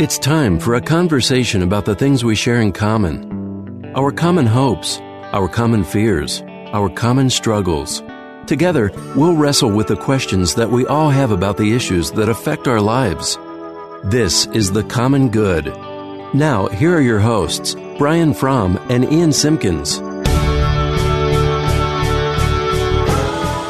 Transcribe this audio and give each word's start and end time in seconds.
It's 0.00 0.18
time 0.18 0.58
for 0.58 0.74
a 0.76 0.80
conversation 0.80 1.60
about 1.60 1.84
the 1.84 1.94
things 1.94 2.24
we 2.24 2.34
share 2.34 2.62
in 2.62 2.72
common 2.72 3.92
our 3.94 4.10
common 4.10 4.46
hopes, 4.46 4.98
our 5.34 5.46
common 5.46 5.84
fears, 5.84 6.40
our 6.72 6.88
common 6.88 7.28
struggles. 7.28 8.02
Together, 8.46 8.90
we'll 9.14 9.36
wrestle 9.36 9.70
with 9.70 9.88
the 9.88 9.96
questions 9.98 10.54
that 10.54 10.70
we 10.70 10.86
all 10.86 11.10
have 11.10 11.30
about 11.30 11.58
the 11.58 11.74
issues 11.74 12.12
that 12.12 12.30
affect 12.30 12.66
our 12.66 12.80
lives. 12.80 13.36
This 14.04 14.46
is 14.54 14.72
The 14.72 14.84
Common 14.84 15.28
Good. 15.28 15.66
Now, 16.32 16.68
here 16.68 16.96
are 16.96 17.02
your 17.02 17.20
hosts, 17.20 17.76
Brian 17.98 18.32
Fromm 18.32 18.78
and 18.88 19.04
Ian 19.12 19.34
Simpkins. 19.34 19.98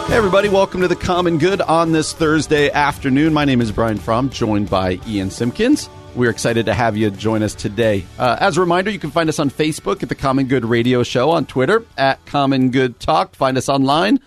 Hey 0.06 0.16
everybody, 0.16 0.48
welcome 0.48 0.80
to 0.82 0.88
the 0.88 0.94
Common 0.94 1.38
Good 1.38 1.60
on 1.60 1.90
this 1.90 2.12
Thursday 2.12 2.70
afternoon. 2.70 3.32
My 3.32 3.44
name 3.44 3.60
is 3.60 3.72
Brian 3.72 3.98
Fromm, 3.98 4.30
joined 4.30 4.70
by 4.70 5.00
Ian 5.08 5.30
Simpkins. 5.30 5.90
We're 6.20 6.28
excited 6.28 6.66
to 6.66 6.74
have 6.74 6.98
you 6.98 7.10
join 7.10 7.42
us 7.42 7.54
today. 7.54 8.04
Uh, 8.18 8.36
as 8.38 8.58
a 8.58 8.60
reminder, 8.60 8.90
you 8.90 8.98
can 8.98 9.10
find 9.10 9.30
us 9.30 9.38
on 9.38 9.48
Facebook 9.48 10.02
at 10.02 10.10
the 10.10 10.14
Common 10.14 10.48
Good 10.48 10.66
Radio 10.66 11.02
Show, 11.02 11.30
on 11.30 11.46
Twitter 11.46 11.82
at 11.96 12.22
Common 12.26 12.70
Good 12.70 13.00
Talk. 13.00 13.34
Find 13.34 13.56
us 13.56 13.70
online, 13.70 14.20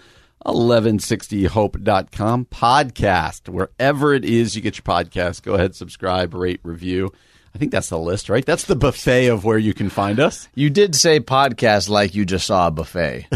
1160hope.com 0.43 2.45
podcast. 2.45 3.47
Wherever 3.47 4.11
it 4.11 4.25
is 4.25 4.55
you 4.55 4.63
get 4.63 4.77
your 4.77 4.81
podcast, 4.81 5.43
go 5.43 5.53
ahead, 5.53 5.75
subscribe, 5.75 6.33
rate, 6.33 6.61
review. 6.63 7.13
I 7.55 7.59
think 7.59 7.71
that's 7.71 7.89
the 7.89 7.99
list, 7.99 8.29
right? 8.29 8.43
That's 8.43 8.63
the 8.65 8.75
buffet 8.75 9.27
of 9.27 9.45
where 9.45 9.59
you 9.59 9.75
can 9.75 9.89
find 9.89 10.19
us. 10.19 10.49
You 10.55 10.71
did 10.71 10.95
say 10.95 11.19
podcast 11.19 11.87
like 11.87 12.15
you 12.15 12.25
just 12.25 12.47
saw 12.47 12.65
a 12.67 12.71
buffet. 12.71 13.27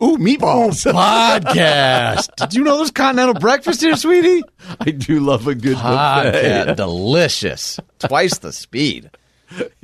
Ooh, 0.00 0.16
meatballs. 0.16 0.86
podcast. 0.92 2.28
Did 2.36 2.54
you 2.54 2.62
know 2.62 2.76
there's 2.76 2.92
continental 2.92 3.34
breakfast 3.34 3.80
here, 3.80 3.96
sweetie? 3.96 4.42
I 4.80 4.92
do 4.92 5.18
love 5.18 5.48
a 5.48 5.56
good 5.56 5.76
Podcast. 5.76 6.66
buffet. 6.66 6.74
Delicious. 6.76 7.80
Twice 7.98 8.38
the 8.38 8.52
speed. 8.52 9.10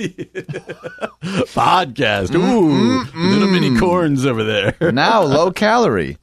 podcast. 1.52 2.34
Ooh, 2.34 3.05
little 3.14 3.48
mini 3.48 3.78
corns 3.78 4.27
over 4.27 4.44
there. 4.44 4.74
Now 4.92 5.22
low 5.22 5.50
calorie. 5.50 6.19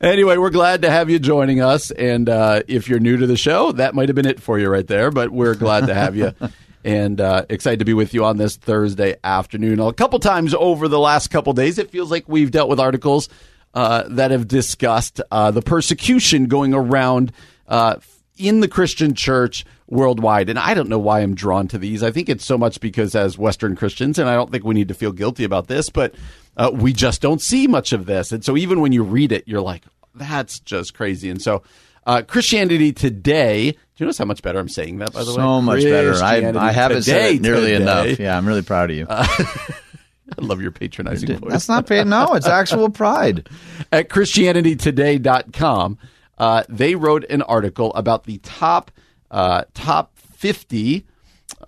Anyway, 0.00 0.36
we're 0.36 0.50
glad 0.50 0.82
to 0.82 0.90
have 0.90 1.08
you 1.08 1.18
joining 1.18 1.60
us. 1.62 1.90
And 1.92 2.28
uh, 2.28 2.62
if 2.68 2.88
you're 2.88 3.00
new 3.00 3.16
to 3.16 3.26
the 3.26 3.36
show, 3.36 3.72
that 3.72 3.94
might 3.94 4.08
have 4.08 4.16
been 4.16 4.26
it 4.26 4.40
for 4.40 4.58
you 4.58 4.68
right 4.68 4.86
there. 4.86 5.10
But 5.10 5.30
we're 5.30 5.54
glad 5.54 5.86
to 5.86 5.94
have 5.94 6.16
you. 6.16 6.32
And 6.82 7.20
uh, 7.20 7.44
excited 7.50 7.80
to 7.80 7.84
be 7.84 7.92
with 7.92 8.14
you 8.14 8.24
on 8.24 8.38
this 8.38 8.56
Thursday 8.56 9.14
afternoon. 9.22 9.80
A 9.80 9.92
couple 9.92 10.18
times 10.18 10.54
over 10.54 10.88
the 10.88 10.98
last 10.98 11.28
couple 11.28 11.52
days, 11.52 11.76
it 11.76 11.90
feels 11.90 12.10
like 12.10 12.26
we've 12.26 12.50
dealt 12.50 12.70
with 12.70 12.80
articles 12.80 13.28
uh, 13.74 14.04
that 14.08 14.30
have 14.30 14.48
discussed 14.48 15.20
uh, 15.30 15.50
the 15.50 15.60
persecution 15.60 16.46
going 16.46 16.72
around 16.72 17.32
uh, 17.68 17.96
in 18.38 18.60
the 18.60 18.68
Christian 18.68 19.14
church 19.14 19.66
worldwide. 19.90 20.48
And 20.48 20.58
I 20.58 20.74
don't 20.74 20.88
know 20.88 20.98
why 20.98 21.20
I'm 21.20 21.34
drawn 21.34 21.68
to 21.68 21.78
these. 21.78 22.02
I 22.02 22.10
think 22.10 22.28
it's 22.28 22.44
so 22.44 22.56
much 22.56 22.80
because 22.80 23.14
as 23.14 23.36
Western 23.36 23.76
Christians, 23.76 24.18
and 24.18 24.28
I 24.28 24.34
don't 24.34 24.50
think 24.50 24.64
we 24.64 24.74
need 24.74 24.88
to 24.88 24.94
feel 24.94 25.12
guilty 25.12 25.44
about 25.44 25.66
this, 25.66 25.90
but 25.90 26.14
uh, 26.56 26.70
we 26.72 26.92
just 26.92 27.20
don't 27.20 27.40
see 27.40 27.66
much 27.66 27.92
of 27.92 28.06
this. 28.06 28.32
And 28.32 28.44
so 28.44 28.56
even 28.56 28.80
when 28.80 28.92
you 28.92 29.02
read 29.02 29.32
it, 29.32 29.44
you're 29.46 29.60
like, 29.60 29.82
that's 30.14 30.60
just 30.60 30.94
crazy. 30.94 31.28
And 31.30 31.40
so 31.42 31.62
uh, 32.06 32.22
Christianity 32.22 32.92
Today, 32.92 33.72
do 33.72 33.78
you 33.96 34.06
notice 34.06 34.18
how 34.18 34.24
much 34.24 34.42
better 34.42 34.58
I'm 34.58 34.68
saying 34.68 34.98
that, 34.98 35.12
by 35.12 35.24
the 35.24 35.30
way? 35.30 35.36
So 35.36 35.60
much 35.60 35.82
better. 35.82 36.14
I, 36.14 36.68
I 36.68 36.72
haven't 36.72 37.02
said 37.02 37.34
it 37.34 37.42
nearly 37.42 37.72
today. 37.72 37.82
enough. 37.82 38.18
Yeah, 38.18 38.36
I'm 38.36 38.46
really 38.46 38.62
proud 38.62 38.90
of 38.90 38.96
you. 38.96 39.06
I 39.10 40.42
love 40.42 40.62
your 40.62 40.70
patronizing 40.70 41.36
voice. 41.38 41.50
That's 41.50 41.68
not 41.68 41.86
paid. 41.86 42.06
No, 42.06 42.34
it's 42.34 42.46
actual 42.46 42.88
pride. 42.90 43.48
at 43.92 44.08
christianitytoday.com 44.08 45.98
uh, 46.38 46.64
they 46.70 46.94
wrote 46.94 47.24
an 47.28 47.42
article 47.42 47.92
about 47.94 48.24
the 48.24 48.38
top 48.38 48.90
uh, 49.30 49.64
top 49.74 50.16
50 50.18 51.06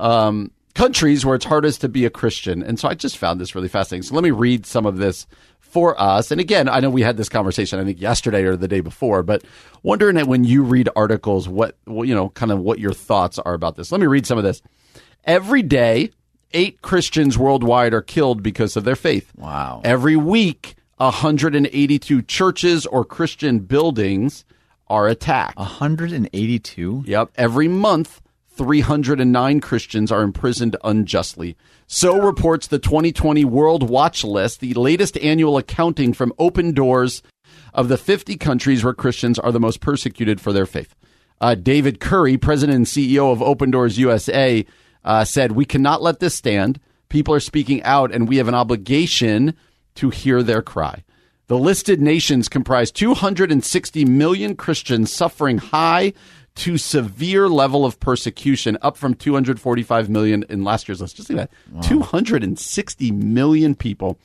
um, 0.01 0.51
countries 0.75 1.25
where 1.25 1.35
it's 1.35 1.45
hardest 1.45 1.81
to 1.83 1.89
be 1.89 2.05
a 2.05 2.11
christian. 2.11 2.63
And 2.63 2.79
so 2.79 2.89
i 2.89 2.95
just 2.95 3.19
found 3.19 3.41
this 3.41 3.55
really 3.55 3.69
fascinating. 3.69 4.03
So 4.03 4.15
let 4.15 4.25
me 4.25 4.31
read 4.31 4.67
some 4.67 4.87
of 4.87 4.97
this 4.97 5.27
for 5.61 5.99
us. 6.01 6.31
And 6.31 6.41
again 6.41 6.69
i 6.69 6.81
know 6.81 6.91
we 6.91 7.03
had 7.03 7.17
this 7.17 7.29
conversation 7.29 7.79
i 7.79 7.85
think 7.85 8.01
yesterday 8.01 8.45
or 8.45 8.57
the 8.57 8.69
day 8.69 8.81
before 8.81 9.23
but 9.23 9.45
wondering 9.83 10.17
that 10.17 10.27
when 10.27 10.45
you 10.45 10.63
read 10.63 10.89
articles 10.97 11.49
what 11.49 11.77
what, 11.85 12.09
you 12.09 12.15
know 12.15 12.31
kind 12.31 12.53
of 12.53 12.61
what 12.61 12.79
your 12.79 12.93
thoughts 12.93 13.39
are 13.39 13.55
about 13.55 13.77
this. 13.77 13.93
Let 13.93 14.01
me 14.01 14.07
read 14.07 14.27
some 14.27 14.39
of 14.39 14.45
this. 14.45 14.63
Every 15.25 15.63
day 15.63 16.11
eight 16.53 16.83
christians 16.83 17.39
worldwide 17.39 17.95
are 17.95 18.03
killed 18.03 18.43
because 18.43 18.77
of 18.77 18.85
their 18.85 18.97
faith. 18.97 19.33
Wow. 19.37 19.81
Every 19.85 20.17
week, 20.17 20.77
182 21.03 22.23
churches 22.23 22.87
or 22.87 23.05
Christian 23.05 23.61
buildings 23.61 24.45
are 24.93 25.09
attacked. 25.09 25.57
182. 25.57 27.05
Yep. 27.07 27.31
Every 27.37 27.67
month, 27.67 28.21
309 28.51 29.61
Christians 29.61 30.13
are 30.13 30.23
imprisoned 30.23 30.77
unjustly. 30.85 31.57
So 31.87 32.21
reports 32.21 32.67
the 32.67 32.79
2020 32.79 33.43
World 33.47 33.89
Watch 33.89 34.23
List, 34.23 34.61
the 34.61 34.75
latest 34.75 35.17
annual 35.19 35.57
accounting 35.57 36.13
from 36.13 36.35
Open 36.39 36.73
Doors 36.73 37.23
of 37.73 37.89
the 37.89 37.97
50 37.97 38.37
countries 38.37 38.85
where 38.85 38.93
Christians 38.93 39.39
are 39.39 39.51
the 39.51 39.59
most 39.59 39.81
persecuted 39.81 40.43
for 40.43 40.53
their 40.53 40.67
faith. 40.67 40.95
Uh, 41.41 41.55
David 41.55 41.99
Curry, 41.99 42.37
president 42.37 42.77
and 42.77 42.87
CEO 42.87 43.33
of 43.33 43.41
Open 43.41 43.71
Doors 43.71 43.99
USA, 43.99 44.65
uh, 45.05 45.25
said, 45.25 45.53
We 45.53 45.65
cannot 45.65 46.03
let 46.03 46.21
this 46.21 46.35
stand. 46.35 46.79
People 47.09 47.35
are 47.35 47.41
speaking 47.41 47.83
out, 47.83 48.13
and 48.13 48.29
we 48.29 48.37
have 48.37 48.49
an 48.49 48.55
obligation 48.55 49.55
to 49.95 50.11
hear 50.11 50.43
their 50.43 50.63
cry. 50.63 51.03
The 51.49 51.59
listed 51.59 52.01
nations 52.01 52.49
comprise 52.49 52.91
260 52.91 54.05
million 54.05 54.57
Christians 54.57 55.13
suffering 55.13 55.59
high 55.59 56.13
to 56.55 56.77
severe 56.77 57.49
level 57.49 57.85
of 57.85 57.99
persecution, 57.99 58.77
up 58.83 58.97
from 58.97 59.15
245 59.15 60.09
million 60.11 60.45
in 60.49 60.65
last 60.65 60.89
year's 60.89 61.01
list. 61.01 61.17
Just 61.17 61.29
think 61.29 61.39
that 61.39 61.51
260 61.83 63.11
million 63.11 63.75
people. 63.75 64.19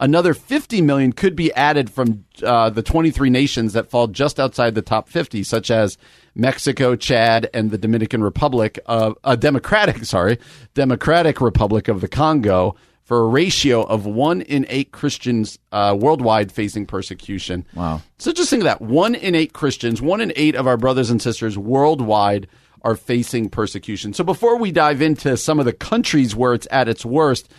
Another 0.00 0.34
50 0.34 0.82
million 0.82 1.12
could 1.12 1.36
be 1.36 1.52
added 1.54 1.88
from 1.88 2.24
uh, 2.42 2.68
the 2.70 2.82
23 2.82 3.30
nations 3.30 3.74
that 3.74 3.90
fall 3.90 4.08
just 4.08 4.40
outside 4.40 4.74
the 4.74 4.82
top 4.82 5.08
50, 5.08 5.44
such 5.44 5.70
as 5.70 5.96
Mexico, 6.34 6.96
Chad, 6.96 7.48
and 7.54 7.70
the 7.70 7.78
Dominican 7.78 8.22
Republic, 8.22 8.78
of 8.86 9.16
uh, 9.22 9.36
Democratic, 9.36 10.04
sorry, 10.04 10.38
Democratic 10.74 11.40
Republic 11.40 11.88
of 11.88 12.00
the 12.00 12.08
Congo, 12.08 12.74
for 13.04 13.20
a 13.20 13.28
ratio 13.28 13.82
of 13.82 14.06
one 14.06 14.40
in 14.40 14.66
eight 14.68 14.90
Christians 14.90 15.58
uh, 15.72 15.96
worldwide 15.98 16.50
facing 16.50 16.86
persecution. 16.86 17.64
Wow. 17.74 18.02
So 18.18 18.32
just 18.32 18.50
think 18.50 18.62
of 18.62 18.64
that: 18.64 18.80
one 18.80 19.14
in 19.14 19.34
eight 19.34 19.52
Christians, 19.52 20.02
one 20.02 20.20
in 20.20 20.32
eight 20.36 20.56
of 20.56 20.66
our 20.66 20.76
brothers 20.76 21.10
and 21.10 21.22
sisters 21.22 21.56
worldwide 21.56 22.48
are 22.82 22.96
facing 22.96 23.48
persecution. 23.48 24.12
So 24.12 24.24
before 24.24 24.58
we 24.58 24.70
dive 24.72 25.00
into 25.00 25.36
some 25.36 25.58
of 25.58 25.64
the 25.64 25.72
countries 25.72 26.34
where 26.36 26.52
it's 26.52 26.68
at 26.70 26.88
its 26.88 27.04
worst, 27.04 27.50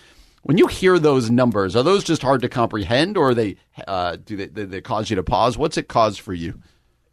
when 0.43 0.57
you 0.57 0.67
hear 0.67 0.99
those 0.99 1.31
numbers, 1.31 1.75
are 1.75 1.81
those 1.81 2.03
just 2.03 2.21
hard 2.21 2.41
to 2.41 2.49
comprehend, 2.49 3.17
or 3.17 3.29
are 3.29 3.33
they 3.33 3.55
uh, 3.87 4.17
do 4.23 4.37
they, 4.37 4.47
they, 4.47 4.65
they 4.65 4.81
cause 4.81 5.09
you 5.09 5.15
to 5.15 5.23
pause? 5.23 5.57
What's 5.57 5.77
it 5.77 5.87
cause 5.87 6.17
for 6.17 6.33
you? 6.33 6.59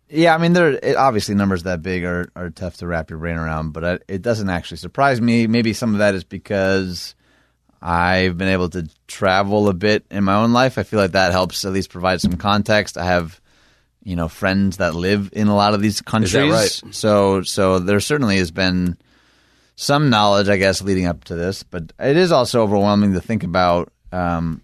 Yeah, 0.08 0.34
I 0.34 0.38
mean, 0.38 0.52
there 0.52 0.72
it, 0.72 0.96
obviously 0.96 1.34
numbers 1.34 1.62
that 1.62 1.80
big 1.80 2.04
are, 2.04 2.30
are 2.36 2.50
tough 2.50 2.76
to 2.78 2.86
wrap 2.86 3.08
your 3.08 3.18
brain 3.18 3.36
around, 3.36 3.72
but 3.72 3.84
it, 3.84 4.04
it 4.08 4.22
doesn't 4.22 4.50
actually 4.50 4.76
surprise 4.76 5.22
me. 5.22 5.46
Maybe 5.46 5.72
some 5.72 5.94
of 5.94 5.98
that 5.98 6.14
is 6.14 6.24
because 6.24 7.14
I've 7.82 8.38
been 8.38 8.48
able 8.48 8.68
to 8.70 8.88
travel 9.08 9.68
a 9.68 9.74
bit 9.74 10.04
in 10.10 10.22
my 10.24 10.36
own 10.36 10.52
life. 10.52 10.78
I 10.78 10.84
feel 10.84 11.00
like 11.00 11.12
that 11.12 11.32
helps 11.32 11.64
at 11.64 11.72
least 11.72 11.90
provide 11.90 12.20
some 12.20 12.36
context. 12.36 12.96
I 12.96 13.04
have, 13.04 13.40
you 14.04 14.14
know, 14.14 14.28
friends 14.28 14.76
that 14.76 14.94
live 14.94 15.30
in 15.32 15.48
a 15.48 15.56
lot 15.56 15.74
of 15.74 15.80
these 15.80 16.00
countries. 16.00 16.32
right? 16.84 16.94
So, 16.94 17.42
so 17.42 17.78
there 17.80 17.98
certainly 18.00 18.36
has 18.38 18.50
been 18.52 18.96
some 19.74 20.10
knowledge, 20.10 20.48
I 20.48 20.58
guess, 20.58 20.80
leading 20.82 21.06
up 21.06 21.24
to 21.24 21.34
this, 21.34 21.64
but 21.64 21.92
it 21.98 22.16
is 22.16 22.30
also 22.30 22.62
overwhelming 22.62 23.14
to 23.14 23.20
think 23.20 23.42
about 23.42 23.92
um, 24.12 24.60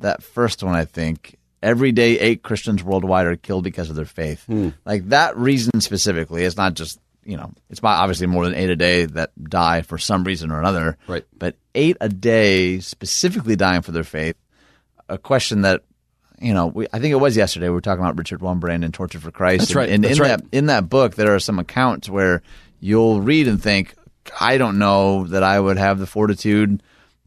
that 0.00 0.22
first 0.22 0.62
one. 0.62 0.74
I 0.74 0.84
think 0.84 1.38
every 1.62 1.92
day, 1.92 2.18
eight 2.18 2.42
Christians 2.42 2.84
worldwide 2.84 3.26
are 3.26 3.36
killed 3.36 3.64
because 3.64 3.88
of 3.88 3.96
their 3.96 4.04
faith. 4.04 4.44
Like 4.84 5.08
that 5.08 5.36
reason 5.38 5.80
specifically, 5.80 6.44
it's 6.44 6.56
not 6.56 6.74
just 6.74 6.98
you 7.28 7.36
know, 7.36 7.52
it's 7.68 7.80
obviously 7.82 8.26
more 8.26 8.46
than 8.46 8.54
eight 8.54 8.70
a 8.70 8.76
day 8.76 9.04
that 9.04 9.30
die 9.42 9.82
for 9.82 9.98
some 9.98 10.24
reason 10.24 10.50
or 10.50 10.58
another. 10.58 10.96
Right. 11.06 11.24
But 11.36 11.56
eight 11.74 11.98
a 12.00 12.08
day 12.08 12.80
specifically 12.80 13.54
dying 13.54 13.82
for 13.82 13.92
their 13.92 14.02
faith. 14.02 14.36
A 15.10 15.18
question 15.18 15.60
that 15.62 15.82
you 16.40 16.54
know, 16.54 16.68
we, 16.68 16.86
I 16.92 17.00
think 17.00 17.12
it 17.12 17.16
was 17.16 17.36
yesterday 17.36 17.66
we 17.68 17.74
were 17.74 17.80
talking 17.80 18.02
about 18.02 18.16
Richard 18.16 18.40
Wurmbrand 18.40 18.84
and 18.84 18.94
Torture 18.94 19.18
for 19.18 19.30
Christ. 19.30 19.60
That's 19.60 19.70
And- 19.72 19.76
right. 19.76 19.88
And, 19.90 20.04
That's 20.04 20.16
in 20.16 20.22
right. 20.22 20.28
that 20.28 20.44
in 20.52 20.66
that 20.66 20.88
book, 20.88 21.16
there 21.16 21.34
are 21.34 21.40
some 21.40 21.58
accounts 21.58 22.08
where 22.08 22.42
you'll 22.80 23.20
read 23.20 23.46
and 23.48 23.62
think, 23.62 23.94
I 24.40 24.56
don't 24.56 24.78
know 24.78 25.26
that 25.26 25.42
I 25.42 25.58
would 25.60 25.76
have 25.78 25.98
the 25.98 26.06
fortitude 26.06 26.82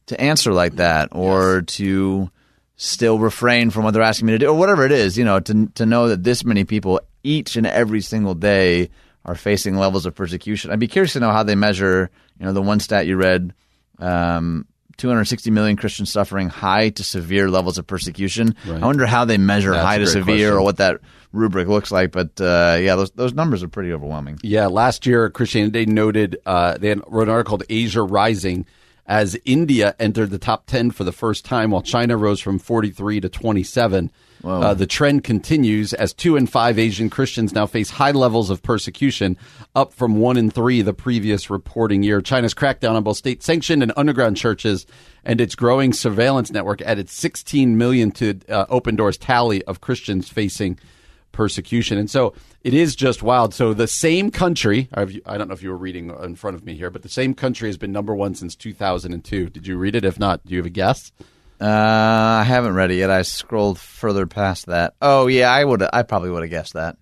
to 0.07 0.19
answer 0.19 0.51
like 0.53 0.77
that, 0.77 1.09
or 1.11 1.61
to 1.61 2.31
still 2.75 3.19
refrain 3.19 3.69
from 3.69 3.83
what 3.83 3.93
they're 3.93 4.01
asking 4.01 4.25
me 4.27 4.33
to 4.33 4.39
do, 4.39 4.47
or 4.47 4.57
whatever 4.57 4.85
it 4.85 4.91
is. 4.91 5.17
You 5.17 5.25
know, 5.25 5.39
to 5.41 5.67
to 5.75 5.85
know 5.85 6.07
that 6.07 6.23
this 6.23 6.43
many 6.43 6.63
people 6.63 6.99
each 7.23 7.55
and 7.55 7.67
every 7.67 8.01
single 8.01 8.33
day 8.33 8.89
are 9.25 9.35
facing 9.35 9.75
levels 9.77 10.05
of 10.05 10.15
persecution. 10.15 10.71
I'd 10.71 10.79
be 10.79 10.87
curious 10.87 11.13
to 11.13 11.19
know 11.19 11.31
how 11.31 11.43
they 11.43 11.55
measure. 11.55 12.09
You 12.39 12.45
know, 12.45 12.53
the 12.53 12.61
one 12.61 12.79
stat 12.79 13.05
you 13.07 13.17
read. 13.17 13.53
Um, 13.99 14.65
260 14.97 15.49
million 15.51 15.77
Christians 15.77 16.11
suffering 16.11 16.49
high 16.49 16.89
to 16.89 17.03
severe 17.03 17.49
levels 17.49 17.77
of 17.77 17.87
persecution. 17.87 18.55
I 18.67 18.79
wonder 18.85 19.05
how 19.05 19.25
they 19.25 19.37
measure 19.37 19.71
That's 19.71 19.85
high 19.85 19.97
to 19.97 20.05
severe 20.07 20.49
question. 20.49 20.53
or 20.53 20.61
what 20.61 20.77
that 20.77 21.01
rubric 21.31 21.67
looks 21.67 21.91
like. 21.91 22.11
But 22.11 22.39
uh, 22.39 22.77
yeah, 22.79 22.95
those 22.95 23.11
those 23.11 23.33
numbers 23.33 23.63
are 23.63 23.67
pretty 23.67 23.91
overwhelming. 23.93 24.39
Yeah, 24.43 24.67
last 24.67 25.05
year 25.05 25.29
Christianity 25.29 25.85
noted 25.85 26.37
uh, 26.45 26.77
they 26.77 26.93
wrote 27.07 27.23
an 27.27 27.29
article 27.29 27.57
called 27.57 27.63
"Asia 27.69 28.03
Rising" 28.03 28.65
as 29.07 29.37
India 29.45 29.95
entered 29.99 30.29
the 30.29 30.37
top 30.37 30.67
ten 30.67 30.91
for 30.91 31.03
the 31.03 31.11
first 31.11 31.45
time, 31.45 31.71
while 31.71 31.81
China 31.81 32.15
rose 32.17 32.39
from 32.39 32.59
forty-three 32.59 33.21
to 33.21 33.29
twenty-seven. 33.29 34.11
Uh, 34.43 34.73
the 34.73 34.87
trend 34.87 35.23
continues 35.23 35.93
as 35.93 36.13
two 36.13 36.35
in 36.35 36.47
five 36.47 36.79
Asian 36.79 37.09
Christians 37.09 37.53
now 37.53 37.65
face 37.65 37.89
high 37.89 38.11
levels 38.11 38.49
of 38.49 38.63
persecution, 38.63 39.37
up 39.75 39.93
from 39.93 40.17
one 40.17 40.37
in 40.37 40.49
three 40.49 40.81
the 40.81 40.93
previous 40.93 41.49
reporting 41.49 42.03
year. 42.03 42.21
China's 42.21 42.53
crackdown 42.53 42.95
on 42.95 43.03
both 43.03 43.17
state-sanctioned 43.17 43.83
and 43.83 43.93
underground 43.95 44.37
churches 44.37 44.85
and 45.23 45.39
its 45.39 45.55
growing 45.55 45.93
surveillance 45.93 46.51
network 46.51 46.81
added 46.81 47.09
16 47.09 47.77
million 47.77 48.11
to 48.11 48.39
uh, 48.49 48.65
Open 48.69 48.95
Doors 48.95 49.17
tally 49.17 49.63
of 49.65 49.81
Christians 49.81 50.29
facing 50.29 50.79
persecution. 51.31 51.97
And 51.97 52.09
so 52.09 52.33
it 52.63 52.73
is 52.73 52.95
just 52.95 53.23
wild. 53.23 53.53
So 53.53 53.73
the 53.73 53.87
same 53.87 54.31
country, 54.31 54.89
I've, 54.93 55.17
I 55.25 55.37
don't 55.37 55.47
know 55.47 55.53
if 55.53 55.63
you 55.63 55.69
were 55.69 55.77
reading 55.77 56.09
in 56.23 56.35
front 56.35 56.55
of 56.55 56.65
me 56.65 56.75
here, 56.75 56.89
but 56.89 57.03
the 57.03 57.09
same 57.09 57.33
country 57.33 57.69
has 57.69 57.77
been 57.77 57.91
number 57.91 58.13
one 58.13 58.35
since 58.35 58.55
2002. 58.55 59.49
Did 59.49 59.67
you 59.67 59.77
read 59.77 59.95
it? 59.95 60.05
If 60.05 60.19
not, 60.19 60.45
do 60.45 60.53
you 60.53 60.59
have 60.59 60.65
a 60.65 60.69
guess? 60.69 61.11
Uh, 61.61 62.39
I 62.41 62.43
haven't 62.43 62.73
read 62.73 62.89
it 62.91 62.95
yet. 62.95 63.11
I 63.11 63.21
scrolled 63.21 63.77
further 63.77 64.25
past 64.25 64.65
that. 64.65 64.95
Oh 65.01 65.27
yeah, 65.27 65.51
I 65.51 65.63
would. 65.63 65.83
I 65.93 66.01
probably 66.03 66.31
would 66.31 66.41
have 66.41 66.49
guessed 66.49 66.73
that. 66.73 66.97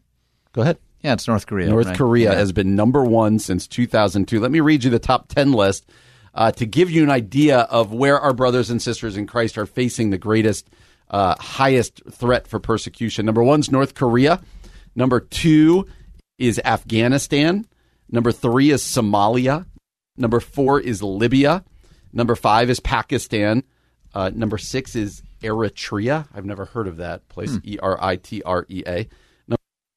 Go 0.51 0.61
ahead. 0.63 0.77
Yeah, 1.01 1.13
it's 1.13 1.27
North 1.29 1.47
Korea. 1.47 1.69
North 1.69 1.87
right? 1.87 1.97
Korea 1.97 2.31
Yeah. 2.31 2.37
has 2.37 2.51
been 2.51 2.75
number 2.75 3.03
one 3.05 3.39
since 3.39 3.67
2002. 3.67 4.39
Let 4.41 4.51
me 4.51 4.59
read 4.59 4.83
you 4.83 4.89
the 4.89 4.99
top 4.99 5.29
10 5.29 5.53
list 5.53 5.89
uh, 6.33 6.51
to 6.51 6.65
give 6.65 6.91
you 6.91 7.03
an 7.03 7.09
idea 7.09 7.59
of 7.59 7.93
where 7.93 8.19
our 8.19 8.33
brothers 8.33 8.69
and 8.69 8.81
sisters 8.81 9.15
in 9.15 9.25
Christ 9.25 9.57
are 9.57 9.65
facing 9.65 10.09
the 10.09 10.17
greatest, 10.17 10.69
uh, 11.09 11.35
highest 11.39 12.01
threat 12.11 12.47
for 12.47 12.59
persecution. 12.59 13.25
Number 13.25 13.41
one's 13.43 13.71
North 13.71 13.95
Korea. 13.95 14.41
Number 14.93 15.21
two 15.21 15.85
is 16.37 16.59
Afghanistan. 16.65 17.65
Number 18.11 18.33
three 18.33 18.71
is 18.71 18.81
Somalia. 18.81 19.65
Number 20.17 20.41
four 20.41 20.81
is 20.81 21.01
Libya. 21.01 21.63
Number 22.11 22.35
five 22.35 22.69
is 22.69 22.81
Pakistan. 22.81 23.63
Uh, 24.13 24.31
number 24.33 24.57
six 24.57 24.95
is 24.95 25.21
Eritrea. 25.41 26.27
I've 26.33 26.45
never 26.45 26.65
heard 26.65 26.87
of 26.87 26.97
that 26.97 27.27
place. 27.29 27.57
E 27.63 27.77
R 27.81 27.97
I 28.01 28.15
T 28.17 28.41
R 28.43 28.65
E 28.69 28.83
A. 28.87 29.07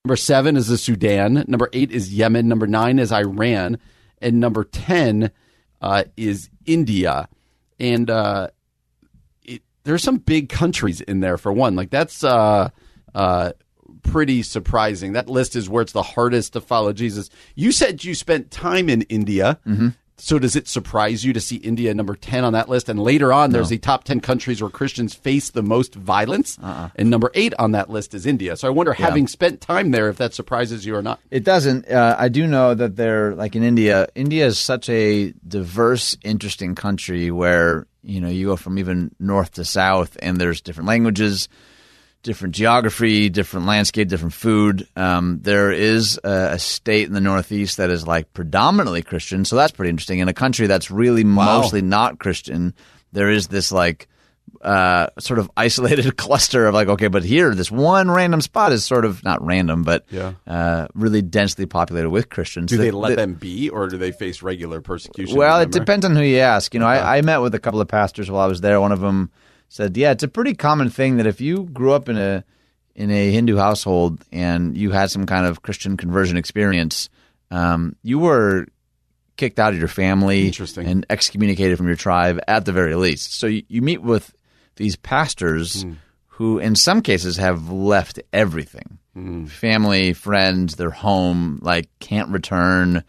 Number 0.05 0.17
seven 0.17 0.57
is 0.57 0.67
the 0.67 0.79
Sudan. 0.79 1.45
Number 1.47 1.69
eight 1.73 1.93
is 1.93 2.13
Yemen. 2.13 2.49
Number 2.49 2.67
nine 2.67 2.99
is 2.99 3.13
Iran. 3.13 3.79
And 4.21 4.41
number 4.41 4.65
10 4.65 5.31
uh, 5.81 6.05
is 6.17 6.51
India. 6.67 7.29
And 7.79 8.11
uh, 8.11 8.49
it, 9.45 9.63
there's 9.85 10.03
some 10.03 10.19
big 10.19 10.49
countries 10.49 11.01
in 11.01 11.21
there 11.21 11.37
for 11.39 11.53
one. 11.53 11.75
Like, 11.77 11.91
that's 11.91 12.23
uh, 12.23 12.71
uh, 13.15 13.53
pretty 14.03 14.43
surprising. 14.43 15.13
That 15.13 15.29
list 15.29 15.57
is 15.57 15.69
where 15.69 15.83
it's 15.83 15.93
the 15.93 16.03
hardest 16.03 16.53
to 16.55 16.61
follow 16.61 16.93
Jesus. 16.93 17.31
You 17.55 17.73
said 17.73 18.05
you 18.05 18.15
spent 18.15 18.51
time 18.51 18.89
in 18.89 19.03
India. 19.03 19.59
So 20.19 20.39
does 20.39 20.55
it 20.55 20.69
surprise 20.69 21.25
you 21.25 21.33
to 21.33 21.41
see 21.41 21.57
India 21.57 21.93
number 21.95 22.15
10 22.15 22.45
on 22.45 22.53
that 22.53 22.69
list? 22.69 22.89
And 22.89 23.01
later 23.01 23.33
on, 23.33 23.51
there's 23.51 23.71
the 23.71 23.79
top 23.79 24.05
10 24.05 24.21
countries 24.21 24.61
where 24.63 24.71
Christians 24.71 25.15
face 25.15 25.51
the 25.51 25.63
most 25.63 25.95
violence. 25.95 26.59
And 26.95 27.11
number 27.11 27.31
eight 27.35 27.55
on 27.59 27.73
that 27.73 27.91
list 27.91 28.15
is 28.15 28.25
India. 28.25 28.57
So 28.57 28.69
I 28.69 28.71
wonder, 28.71 28.93
having 28.93 29.27
spent 29.27 29.61
time 29.61 29.91
there, 29.91 30.09
if 30.09 30.19
that 30.19 30.33
surprises 30.35 30.87
you 30.87 30.95
or 30.95 31.03
not. 31.03 31.19
It 31.31 31.45
doesn't. 31.45 31.89
Uh, 31.89 32.15
I 32.19 32.29
do 32.29 32.47
know 32.47 32.75
that 32.75 32.95
they're 32.95 33.35
like 33.35 33.57
in 33.57 33.63
India. 33.65 34.07
India 34.15 34.47
is 34.47 34.59
such 34.59 34.89
a 34.89 35.33
diverse, 35.47 36.17
interesting 36.23 36.75
country 36.75 37.31
where 37.31 37.87
you 38.05 38.21
know 38.21 38.29
you 38.29 38.47
go 38.47 38.57
from 38.57 38.79
even 38.79 39.15
north 39.19 39.53
to 39.53 39.65
south, 39.65 40.17
and 40.23 40.39
there's 40.39 40.61
different 40.61 40.89
languages, 40.89 41.49
different 42.23 42.55
geography, 42.55 43.29
different 43.29 43.67
landscape, 43.67 44.09
different 44.09 44.33
food. 44.35 44.87
Um, 44.97 45.41
there 45.43 45.73
is 45.73 46.21
a, 46.23 46.51
a 46.53 46.59
state 46.59 47.07
in 47.07 47.13
the 47.15 47.21
northeast 47.21 47.79
that 47.79 47.91
is 47.91 48.07
like 48.07 48.33
predominantly 48.33 49.03
Christian, 49.03 49.45
so 49.45 49.57
that's 49.57 49.73
pretty 49.73 49.91
interesting. 49.91 50.21
In 50.21 50.29
a 50.29 50.35
country 50.35 50.67
that's 50.67 50.91
really 50.91 51.25
mostly 51.25 51.83
not 51.83 52.19
Christian, 52.19 52.75
there 53.13 53.31
is 53.31 53.49
this 53.49 53.73
like 53.73 54.09
uh, 54.61 55.09
sort 55.19 55.41
of 55.41 55.51
isolated 55.57 56.17
cluster 56.17 56.67
of 56.67 56.75
like, 56.75 56.87
okay, 56.89 57.09
but 57.09 57.25
here, 57.25 57.55
this 57.55 57.71
one 57.71 58.11
random 58.11 58.41
spot 58.41 58.73
is 58.73 58.85
sort 58.85 59.05
of 59.05 59.25
not 59.25 59.45
random, 59.45 59.83
but 59.83 60.05
Yeah. 60.11 60.35
uh, 60.47 60.87
really 60.95 61.23
densely 61.23 61.67
populated 61.67 62.11
with 62.11 62.29
Christians. 62.29 62.71
Do 62.71 62.77
they 62.77 62.91
let 62.93 63.11
that- 63.11 63.17
them 63.17 63.35
be, 63.35 63.69
or 63.69 63.89
do 63.89 63.99
they 63.99 64.13
face 64.13 64.43
regular 64.43 64.81
persecution? 64.81 65.37
Well, 65.37 65.61
it 65.61 65.73
depends 65.73 66.05
on 66.05 66.15
who 66.15 66.23
you 66.23 66.39
ask. 66.39 66.73
You 66.75 66.81
know, 66.81 66.87
I, 66.87 67.19
I 67.19 67.23
met 67.23 67.39
with 67.39 67.55
a 67.57 67.59
couple 67.61 67.81
of 67.81 67.89
pastors 67.89 68.31
while 68.31 68.43
I 68.45 68.47
was 68.47 68.61
there. 68.61 68.81
One 68.81 68.93
of 68.93 69.01
them 69.01 69.31
said, 69.73 69.97
"Yeah, 69.97 70.11
it's 70.13 70.23
a 70.23 70.29
pretty 70.29 70.55
common 70.55 70.91
thing 70.91 71.17
that 71.17 71.27
if 71.27 71.41
you 71.41 71.65
grew 71.73 71.93
up 71.93 72.09
in 72.09 72.17
a 72.19 72.45
in 72.95 73.11
a 73.11 73.31
Hindu 73.33 73.57
household 73.57 74.23
and 74.31 74.77
you 74.77 74.91
had 74.91 75.11
some 75.11 75.25
kind 75.27 75.47
of 75.47 75.63
Christian 75.63 75.97
conversion 75.97 76.37
experience, 76.37 77.09
um, 77.51 77.97
you 78.03 78.19
were 78.19 78.67
kicked 79.39 79.59
out 79.59 79.73
of 79.73 79.79
your 79.79 79.89
family 79.89 80.47
Interesting. 80.47 80.87
and 80.87 81.07
excommunicated 81.09 81.79
from 81.79 81.87
your 81.87 81.97
tribe 81.97 82.39
at 82.47 82.67
the 82.67 82.73
very 82.73 82.95
least. 82.95 83.33
So 83.39 83.47
you, 83.47 83.63
you 83.69 83.81
meet 83.81 84.03
with 84.03 84.35
these 84.77 84.95
pastors 84.97 85.87
who, 86.37 86.59
in 86.59 86.75
some 86.77 87.01
cases, 87.01 87.39
have 87.39 87.71
left 87.71 88.21
everything 88.33 88.99
Hmm. 89.15 89.45
family, 89.47 90.13
friends, 90.15 90.77
their 90.77 90.91
home, 90.91 91.59
like 91.63 91.89
can't 91.99 92.29
return. 92.31 93.05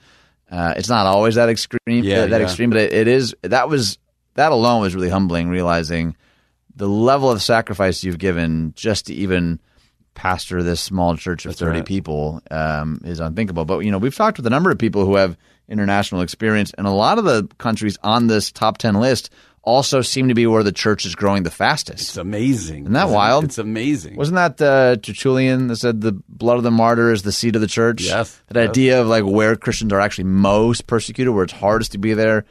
Uh, 0.51 0.73
it's 0.77 0.89
not 0.89 1.05
always 1.07 1.35
that 1.35 1.49
extreme, 1.49 1.79
Yeah, 2.03 2.21
that, 2.21 2.29
that 2.31 2.39
yeah. 2.41 2.47
extreme, 2.47 2.69
but 2.69 2.79
it, 2.79 2.93
it 2.93 3.07
is. 3.07 3.35
That 3.41 3.67
was 3.69 3.97
that 4.35 4.51
alone 4.53 4.81
was 4.81 4.95
really 4.95 5.09
humbling. 5.09 5.49
Realizing 5.49 6.15
the 6.75 6.87
level 6.87 7.29
of 7.31 7.41
sacrifice 7.41 8.03
you've 8.03 8.17
given 8.19 8.73
just 8.75 9.07
to 9.07 9.13
even 9.13 9.59
pastor 10.15 10.61
this 10.61 10.79
small 10.81 11.17
church 11.17 11.45
of 11.45 11.55
thirty 11.55 11.79
right. 11.79 11.87
people 11.87 12.41
um, 12.51 13.01
is 13.03 13.19
unthinkable. 13.19 13.65
But 13.65 13.79
you 13.79 13.91
know, 13.91 13.97
we've 13.97 14.15
talked 14.15 14.37
with 14.37 14.47
a 14.47 14.51
number 14.51 14.71
of 14.71 14.77
people 14.77 15.05
who 15.05 15.15
have 15.15 15.37
international 15.67 16.21
experience, 16.21 16.71
and 16.77 16.85
a 16.85 16.91
lot 16.91 17.17
of 17.17 17.25
the 17.25 17.47
countries 17.57 17.97
on 18.03 18.27
this 18.27 18.51
top 18.51 18.77
ten 18.77 18.95
list 18.95 19.29
also 19.65 20.01
seem 20.01 20.27
to 20.27 20.33
be 20.33 20.45
where 20.45 20.61
the 20.61 20.73
church 20.73 21.05
is 21.05 21.15
growing 21.15 21.43
the 21.43 21.51
fastest. 21.51 22.09
It's 22.09 22.17
amazing. 22.17 22.83
Isn't 22.83 22.93
that 22.93 23.05
Isn't 23.05 23.13
it? 23.13 23.15
wild? 23.15 23.43
It's 23.45 23.57
amazing. 23.57 24.17
Wasn't 24.17 24.35
that 24.35 24.61
uh, 24.61 24.97
Tertullian 24.97 25.67
that 25.67 25.77
said 25.77 26.01
the 26.01 26.11
blood 26.27 26.57
of 26.57 26.63
the 26.63 26.71
martyr 26.71 27.11
is 27.11 27.21
the 27.23 27.31
seed 27.31 27.55
of 27.55 27.61
the 27.61 27.67
church? 27.67 28.01
Yes, 28.03 28.41
That 28.49 28.59
yes. 28.59 28.69
idea 28.69 29.01
of 29.01 29.07
like 29.07 29.23
where 29.23 29.55
Christians 29.55 29.93
are 29.93 30.01
actually 30.01 30.25
most 30.25 30.85
persecuted, 30.85 31.33
where 31.33 31.45
it's 31.45 31.53
hardest 31.53 31.93
to 31.93 31.97
be 31.97 32.13
there, 32.13 32.43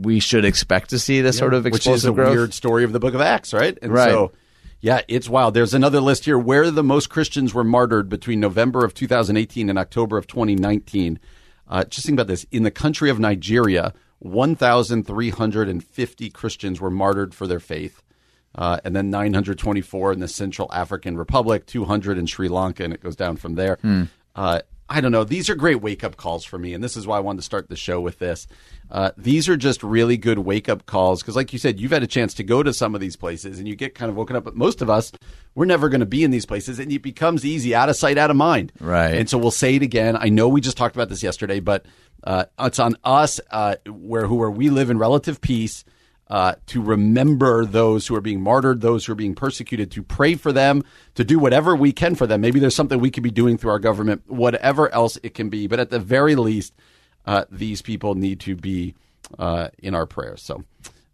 we 0.00 0.20
should 0.20 0.44
expect 0.44 0.90
to 0.90 0.98
see 0.98 1.20
this 1.20 1.38
sort 1.38 1.54
of 1.54 1.64
which 1.64 1.72
is 1.74 1.78
explosive 1.78 2.12
a 2.12 2.14
growth. 2.14 2.36
weird 2.36 2.54
story 2.54 2.84
of 2.84 2.92
the 2.92 3.00
book 3.00 3.14
of 3.14 3.20
Acts, 3.20 3.52
right? 3.52 3.76
And 3.82 3.92
Right. 3.92 4.10
so, 4.10 4.32
yeah, 4.80 5.00
it's 5.08 5.28
wild. 5.28 5.54
There's 5.54 5.74
another 5.74 6.00
list 6.00 6.24
here 6.24 6.38
where 6.38 6.70
the 6.70 6.84
most 6.84 7.08
Christians 7.10 7.52
were 7.52 7.64
martyred 7.64 8.08
between 8.08 8.38
November 8.38 8.84
of 8.84 8.94
2018 8.94 9.68
and 9.68 9.76
October 9.78 10.16
of 10.16 10.28
2019. 10.28 11.18
Uh, 11.66 11.82
just 11.84 12.06
think 12.06 12.16
about 12.16 12.28
this: 12.28 12.46
in 12.52 12.62
the 12.62 12.70
country 12.70 13.10
of 13.10 13.18
Nigeria, 13.18 13.92
1,350 14.20 16.30
Christians 16.30 16.80
were 16.80 16.90
martyred 16.90 17.34
for 17.34 17.46
their 17.46 17.60
faith. 17.60 18.02
Uh, 18.54 18.78
and 18.82 18.96
then 18.96 19.10
924 19.10 20.12
in 20.12 20.20
the 20.20 20.26
Central 20.28 20.72
African 20.72 21.16
Republic, 21.16 21.66
200 21.66 22.18
in 22.18 22.26
Sri 22.26 22.48
Lanka, 22.48 22.82
and 22.82 22.92
it 22.92 23.02
goes 23.02 23.14
down 23.14 23.36
from 23.36 23.54
there. 23.54 23.78
Uh, 24.34 24.60
I 24.88 25.00
don't 25.02 25.12
know. 25.12 25.22
These 25.22 25.50
are 25.50 25.54
great 25.54 25.82
wake 25.82 26.02
up 26.02 26.16
calls 26.16 26.44
for 26.44 26.58
me, 26.58 26.72
and 26.72 26.82
this 26.82 26.96
is 26.96 27.06
why 27.06 27.18
I 27.18 27.20
wanted 27.20 27.38
to 27.38 27.42
start 27.44 27.68
the 27.68 27.76
show 27.76 28.00
with 28.00 28.18
this. 28.18 28.48
Uh, 28.90 29.10
these 29.16 29.48
are 29.48 29.56
just 29.56 29.82
really 29.82 30.16
good 30.16 30.38
wake 30.38 30.68
up 30.68 30.86
calls 30.86 31.22
because, 31.22 31.36
like 31.36 31.52
you 31.52 31.58
said, 31.58 31.78
you've 31.78 31.92
had 31.92 32.02
a 32.02 32.06
chance 32.06 32.34
to 32.34 32.42
go 32.42 32.62
to 32.62 32.72
some 32.72 32.94
of 32.94 33.00
these 33.00 33.16
places 33.16 33.58
and 33.58 33.68
you 33.68 33.76
get 33.76 33.94
kind 33.94 34.10
of 34.10 34.16
woken 34.16 34.34
up. 34.34 34.44
But 34.44 34.56
most 34.56 34.80
of 34.80 34.88
us, 34.88 35.12
we're 35.54 35.66
never 35.66 35.88
going 35.88 36.00
to 36.00 36.06
be 36.06 36.24
in 36.24 36.30
these 36.30 36.46
places, 36.46 36.78
and 36.78 36.90
it 36.90 37.02
becomes 37.02 37.44
easy 37.44 37.74
out 37.74 37.88
of 37.88 37.96
sight, 37.96 38.16
out 38.18 38.30
of 38.30 38.36
mind. 38.36 38.72
Right. 38.80 39.14
And 39.14 39.28
so 39.28 39.36
we'll 39.38 39.50
say 39.50 39.76
it 39.76 39.82
again. 39.82 40.16
I 40.16 40.28
know 40.28 40.48
we 40.48 40.60
just 40.60 40.76
talked 40.76 40.96
about 40.96 41.08
this 41.08 41.22
yesterday, 41.22 41.60
but 41.60 41.84
uh, 42.24 42.46
it's 42.58 42.78
on 42.78 42.96
us 43.04 43.40
uh, 43.50 43.76
where 43.86 44.26
who 44.26 44.36
where 44.36 44.50
we 44.50 44.70
live 44.70 44.90
in 44.90 44.98
relative 44.98 45.40
peace 45.40 45.84
uh, 46.28 46.54
to 46.66 46.82
remember 46.82 47.64
those 47.64 48.06
who 48.06 48.14
are 48.14 48.20
being 48.20 48.40
martyred, 48.40 48.80
those 48.80 49.06
who 49.06 49.12
are 49.12 49.16
being 49.16 49.34
persecuted, 49.34 49.90
to 49.92 50.02
pray 50.02 50.34
for 50.34 50.52
them, 50.52 50.84
to 51.14 51.24
do 51.24 51.38
whatever 51.38 51.74
we 51.74 51.92
can 51.92 52.14
for 52.14 52.26
them. 52.26 52.40
Maybe 52.40 52.60
there's 52.60 52.74
something 52.74 53.00
we 53.00 53.10
could 53.10 53.22
be 53.22 53.30
doing 53.30 53.56
through 53.56 53.70
our 53.70 53.78
government, 53.78 54.22
whatever 54.26 54.92
else 54.92 55.18
it 55.22 55.34
can 55.34 55.48
be. 55.48 55.66
But 55.66 55.80
at 55.80 55.90
the 55.90 55.98
very 55.98 56.34
least, 56.34 56.74
uh, 57.28 57.44
these 57.50 57.82
people 57.82 58.14
need 58.14 58.40
to 58.40 58.56
be 58.56 58.94
uh, 59.38 59.68
in 59.78 59.94
our 59.94 60.06
prayers. 60.06 60.42
So. 60.42 60.64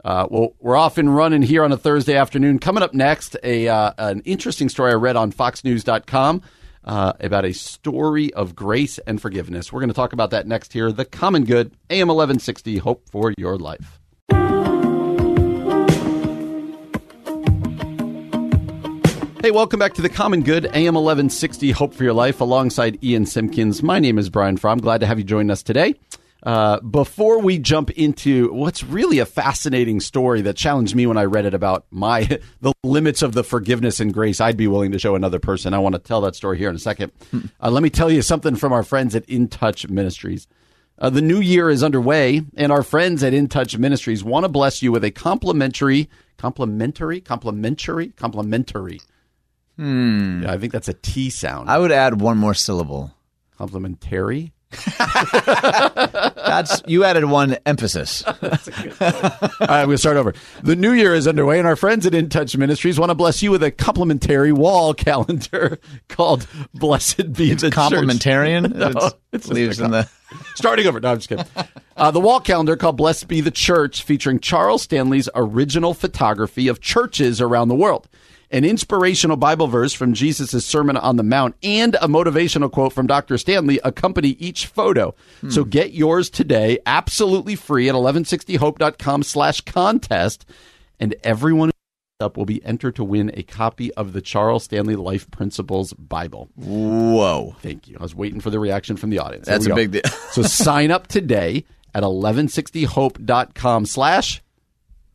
Uh, 0.04 0.26
well, 0.30 0.54
we're 0.61 0.76
off 0.76 0.99
and 0.99 1.16
running 1.16 1.40
here 1.40 1.64
on 1.64 1.73
a 1.73 1.78
Thursday 1.78 2.14
afternoon. 2.14 2.59
Coming 2.59 2.83
up 2.83 2.92
next, 2.92 3.38
a 3.42 3.68
uh, 3.68 3.92
an 3.97 4.21
interesting 4.26 4.68
story 4.68 4.92
I 4.92 4.97
read 4.97 5.16
on 5.16 5.33
FoxNews.com 5.33 6.42
uh, 6.85 7.14
about 7.21 7.47
a 7.47 7.54
story 7.54 8.33
of 8.35 8.54
grace 8.54 8.99
and 8.99 9.18
forgiveness. 9.18 9.73
We're 9.73 9.80
going 9.80 9.88
to 9.88 9.94
talk 9.94 10.12
about 10.12 10.30
that 10.33 10.47
next 10.47 10.75
here. 10.75 10.92
The 10.92 11.06
Common 11.06 11.44
Good, 11.44 11.75
AM 11.88 12.09
1160, 12.09 12.76
Hope 12.76 13.09
for 13.09 13.33
Your 13.38 13.56
Life. 13.56 13.99
Hey, 19.44 19.50
welcome 19.50 19.78
back 19.78 19.92
to 19.92 20.00
the 20.00 20.08
Common 20.08 20.42
Good, 20.42 20.64
AM 20.64 20.94
1160, 20.94 21.72
Hope 21.72 21.92
for 21.92 22.02
Your 22.02 22.14
Life, 22.14 22.40
alongside 22.40 23.04
Ian 23.04 23.26
Simpkins. 23.26 23.82
My 23.82 23.98
name 23.98 24.16
is 24.16 24.30
Brian 24.30 24.56
Fromm. 24.56 24.78
Glad 24.78 25.02
to 25.02 25.06
have 25.06 25.18
you 25.18 25.24
join 25.24 25.50
us 25.50 25.62
today. 25.62 25.96
Uh, 26.42 26.80
before 26.80 27.40
we 27.40 27.58
jump 27.58 27.90
into 27.90 28.50
what's 28.54 28.82
really 28.82 29.18
a 29.18 29.26
fascinating 29.26 30.00
story 30.00 30.40
that 30.40 30.56
challenged 30.56 30.96
me 30.96 31.06
when 31.06 31.18
I 31.18 31.24
read 31.24 31.44
it 31.44 31.52
about 31.52 31.84
my 31.90 32.22
the 32.62 32.72
limits 32.82 33.20
of 33.20 33.34
the 33.34 33.44
forgiveness 33.44 34.00
and 34.00 34.14
grace 34.14 34.40
I'd 34.40 34.56
be 34.56 34.66
willing 34.66 34.92
to 34.92 34.98
show 34.98 35.14
another 35.14 35.38
person. 35.38 35.74
I 35.74 35.78
want 35.78 35.94
to 35.94 35.98
tell 35.98 36.22
that 36.22 36.34
story 36.34 36.56
here 36.56 36.70
in 36.70 36.76
a 36.76 36.78
second. 36.78 37.12
Uh, 37.60 37.70
let 37.70 37.82
me 37.82 37.90
tell 37.90 38.10
you 38.10 38.22
something 38.22 38.56
from 38.56 38.72
our 38.72 38.82
friends 38.82 39.14
at 39.14 39.28
In 39.28 39.48
Touch 39.48 39.86
Ministries. 39.90 40.46
Uh, 40.98 41.10
the 41.10 41.20
new 41.20 41.40
year 41.40 41.68
is 41.68 41.82
underway, 41.82 42.40
and 42.56 42.72
our 42.72 42.82
friends 42.82 43.22
at 43.22 43.34
In 43.34 43.48
Touch 43.48 43.76
Ministries 43.76 44.24
want 44.24 44.44
to 44.44 44.48
bless 44.48 44.82
you 44.82 44.90
with 44.90 45.04
a 45.04 45.10
complimentary, 45.10 46.08
complimentary, 46.38 47.20
complimentary, 47.20 48.08
complimentary. 48.16 49.00
Hmm. 49.76 50.43
Yeah, 50.45 50.52
I 50.52 50.59
think 50.59 50.73
that's 50.73 50.88
a 50.88 50.95
T 50.95 51.31
sound. 51.31 51.69
I 51.71 51.78
would 51.78 51.93
add 51.93 52.21
one 52.21 52.38
more 52.38 52.54
syllable. 52.54 53.12
Complimentary. 53.59 54.52
That's 55.95 56.83
you 56.87 57.04
added 57.04 57.25
one 57.26 57.57
emphasis. 57.66 58.23
All 58.26 58.35
right, 58.40 59.00
I'm 59.61 59.87
going 59.87 59.90
to 59.90 59.99
start 59.99 60.16
over. 60.16 60.35
The 60.62 60.75
new 60.76 60.93
year 60.93 61.14
is 61.14 61.26
underway, 61.28 61.59
and 61.59 61.69
our 61.69 61.76
friends 61.76 62.07
at 62.07 62.14
In 62.14 62.28
Touch 62.28 62.57
Ministries 62.57 62.99
want 62.99 63.11
to 63.11 63.14
bless 63.14 63.43
you 63.43 63.50
with 63.50 63.62
a 63.62 63.71
complimentary 63.71 64.52
wall 64.52 64.95
calendar 64.95 65.78
called 66.09 66.47
"Blessed 66.75 67.33
Be 67.33 67.52
It's 67.52 67.62
the 67.62 67.71
Church." 67.71 67.75
complementarian. 67.93 68.75
No, 68.75 68.88
It's- 68.88 69.14
it's 69.33 69.49
leaves 69.49 69.81
in 69.81 69.90
the 69.90 70.09
Starting 70.57 70.87
over. 70.87 70.99
No, 71.00 71.11
I'm 71.12 71.19
just 71.19 71.28
kidding. 71.28 71.45
Uh, 71.97 72.11
the 72.11 72.21
wall 72.21 72.40
calendar 72.40 72.75
called 72.76 72.97
Blessed 72.97 73.28
Be 73.28 73.40
the 73.40 73.50
Church, 73.52 74.02
featuring 74.02 74.40
Charles 74.40 74.83
Stanley's 74.83 75.28
original 75.37 75.95
photography 75.95 76.66
of 76.69 76.81
churches 76.81 77.40
around 77.40 77.69
the 77.69 77.75
world, 77.76 78.09
an 78.54 78.64
inspirational 78.64 79.37
Bible 79.37 79.66
verse 79.66 79.92
from 79.92 80.14
Jesus' 80.14 80.64
Sermon 80.64 80.96
on 80.96 81.16
the 81.16 81.25
Mount, 81.25 81.56
and 81.64 81.96
a 81.96 82.06
motivational 82.06 82.70
quote 82.70 82.92
from 82.92 83.08
Dr. 83.08 83.37
Stanley 83.37 83.80
accompany 83.82 84.30
each 84.38 84.66
photo. 84.66 85.12
Hmm. 85.40 85.50
So 85.50 85.64
get 85.64 85.92
yours 85.92 86.30
today, 86.30 86.78
absolutely 86.87 87.56
free 87.56 87.88
at 87.88 87.96
1160hope.com 87.96 89.25
slash 89.25 89.61
contest, 89.62 90.49
and 91.00 91.16
everyone 91.25 91.70
who 92.20 92.25
up 92.25 92.37
will 92.37 92.44
be 92.44 92.64
entered 92.64 92.94
to 92.94 93.02
win 93.02 93.32
a 93.34 93.42
copy 93.42 93.92
of 93.94 94.12
the 94.12 94.20
Charles 94.20 94.62
Stanley 94.62 94.94
Life 94.94 95.28
Principles 95.32 95.92
Bible. 95.94 96.49
whoa. 96.54 97.56
Thank 97.61 97.88
you. 97.88 97.96
I 97.99 98.02
was 98.04 98.14
waiting 98.14 98.38
for 98.38 98.50
the 98.50 98.61
reaction 98.61 98.96
from 98.96 99.11
the 99.11 99.18
audience. 99.18 99.46
That's 99.46 99.66
a 99.66 99.70
go. 99.70 99.75
big 99.75 99.90
deal. 99.90 100.02
so 100.30 100.42
sign 100.42 100.92
up 100.92 101.08
today 101.08 101.64
at 101.92 102.04
1160hope.com 102.04 103.87
slash 103.87 104.42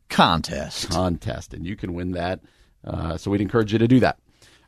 Contest. 0.10 0.90
contest, 0.90 1.54
and 1.54 1.66
you 1.66 1.78
can 1.78 1.94
win 1.94 2.12
that. 2.12 2.42
Uh, 2.84 3.18
so 3.18 3.32
we'd 3.32 3.42
encourage 3.42 3.74
you 3.74 3.80
to 3.80 3.88
do 3.88 4.00
that. 4.00 4.18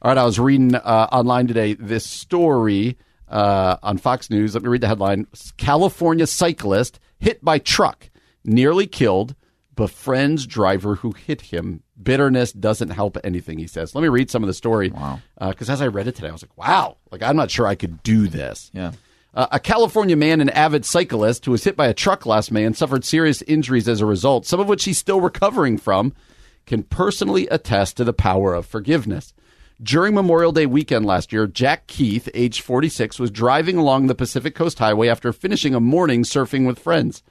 All 0.01 0.09
right, 0.09 0.17
I 0.17 0.23
was 0.23 0.39
reading 0.39 0.75
uh, 0.75 1.07
online 1.11 1.47
today 1.47 1.73
this 1.73 2.05
story 2.05 2.97
uh, 3.27 3.77
on 3.83 3.97
Fox 3.97 4.29
News. 4.29 4.53
Let 4.53 4.63
me 4.63 4.69
read 4.69 4.81
the 4.81 4.87
headline 4.87 5.27
California 5.57 6.27
cyclist 6.27 6.99
hit 7.19 7.43
by 7.43 7.59
truck, 7.59 8.09
nearly 8.43 8.87
killed, 8.87 9.35
befriends 9.75 10.45
driver 10.45 10.95
who 10.95 11.11
hit 11.11 11.41
him. 11.41 11.83
Bitterness 12.01 12.51
doesn't 12.51 12.89
help 12.89 13.17
anything, 13.23 13.59
he 13.59 13.67
says. 13.67 13.93
Let 13.93 14.01
me 14.01 14.07
read 14.07 14.31
some 14.31 14.43
of 14.43 14.47
the 14.47 14.53
story. 14.53 14.89
Wow. 14.89 15.19
Because 15.39 15.69
as 15.69 15.81
I 15.81 15.87
read 15.87 16.07
it 16.07 16.15
today, 16.15 16.29
I 16.29 16.31
was 16.31 16.43
like, 16.43 16.57
wow, 16.57 16.97
like 17.11 17.21
I'm 17.21 17.35
not 17.35 17.51
sure 17.51 17.67
I 17.67 17.75
could 17.75 18.01
do 18.01 18.27
this. 18.27 18.71
Yeah. 18.73 18.91
Uh, 19.33 19.47
a 19.51 19.59
California 19.59 20.17
man, 20.17 20.41
an 20.41 20.49
avid 20.49 20.83
cyclist 20.83 21.45
who 21.45 21.51
was 21.51 21.63
hit 21.63 21.77
by 21.77 21.87
a 21.87 21.93
truck 21.93 22.25
last 22.25 22.51
May 22.51 22.65
and 22.65 22.75
suffered 22.75 23.05
serious 23.05 23.41
injuries 23.43 23.87
as 23.87 24.01
a 24.01 24.05
result, 24.05 24.45
some 24.45 24.59
of 24.59 24.67
which 24.67 24.83
he's 24.83 24.97
still 24.97 25.21
recovering 25.21 25.77
from, 25.77 26.13
can 26.65 26.83
personally 26.83 27.47
attest 27.47 27.97
to 27.97 28.03
the 28.03 28.13
power 28.13 28.53
of 28.53 28.65
forgiveness. 28.65 29.33
During 29.81 30.13
Memorial 30.13 30.51
Day 30.51 30.67
weekend 30.67 31.07
last 31.07 31.33
year, 31.33 31.47
Jack 31.47 31.87
Keith, 31.87 32.29
age 32.35 32.61
46, 32.61 33.17
was 33.17 33.31
driving 33.31 33.77
along 33.77 34.05
the 34.05 34.15
Pacific 34.15 34.53
Coast 34.53 34.77
Highway 34.77 35.07
after 35.07 35.33
finishing 35.33 35.73
a 35.73 35.79
morning 35.79 36.21
surfing 36.21 36.67
with 36.67 36.77
friends. 36.77 37.23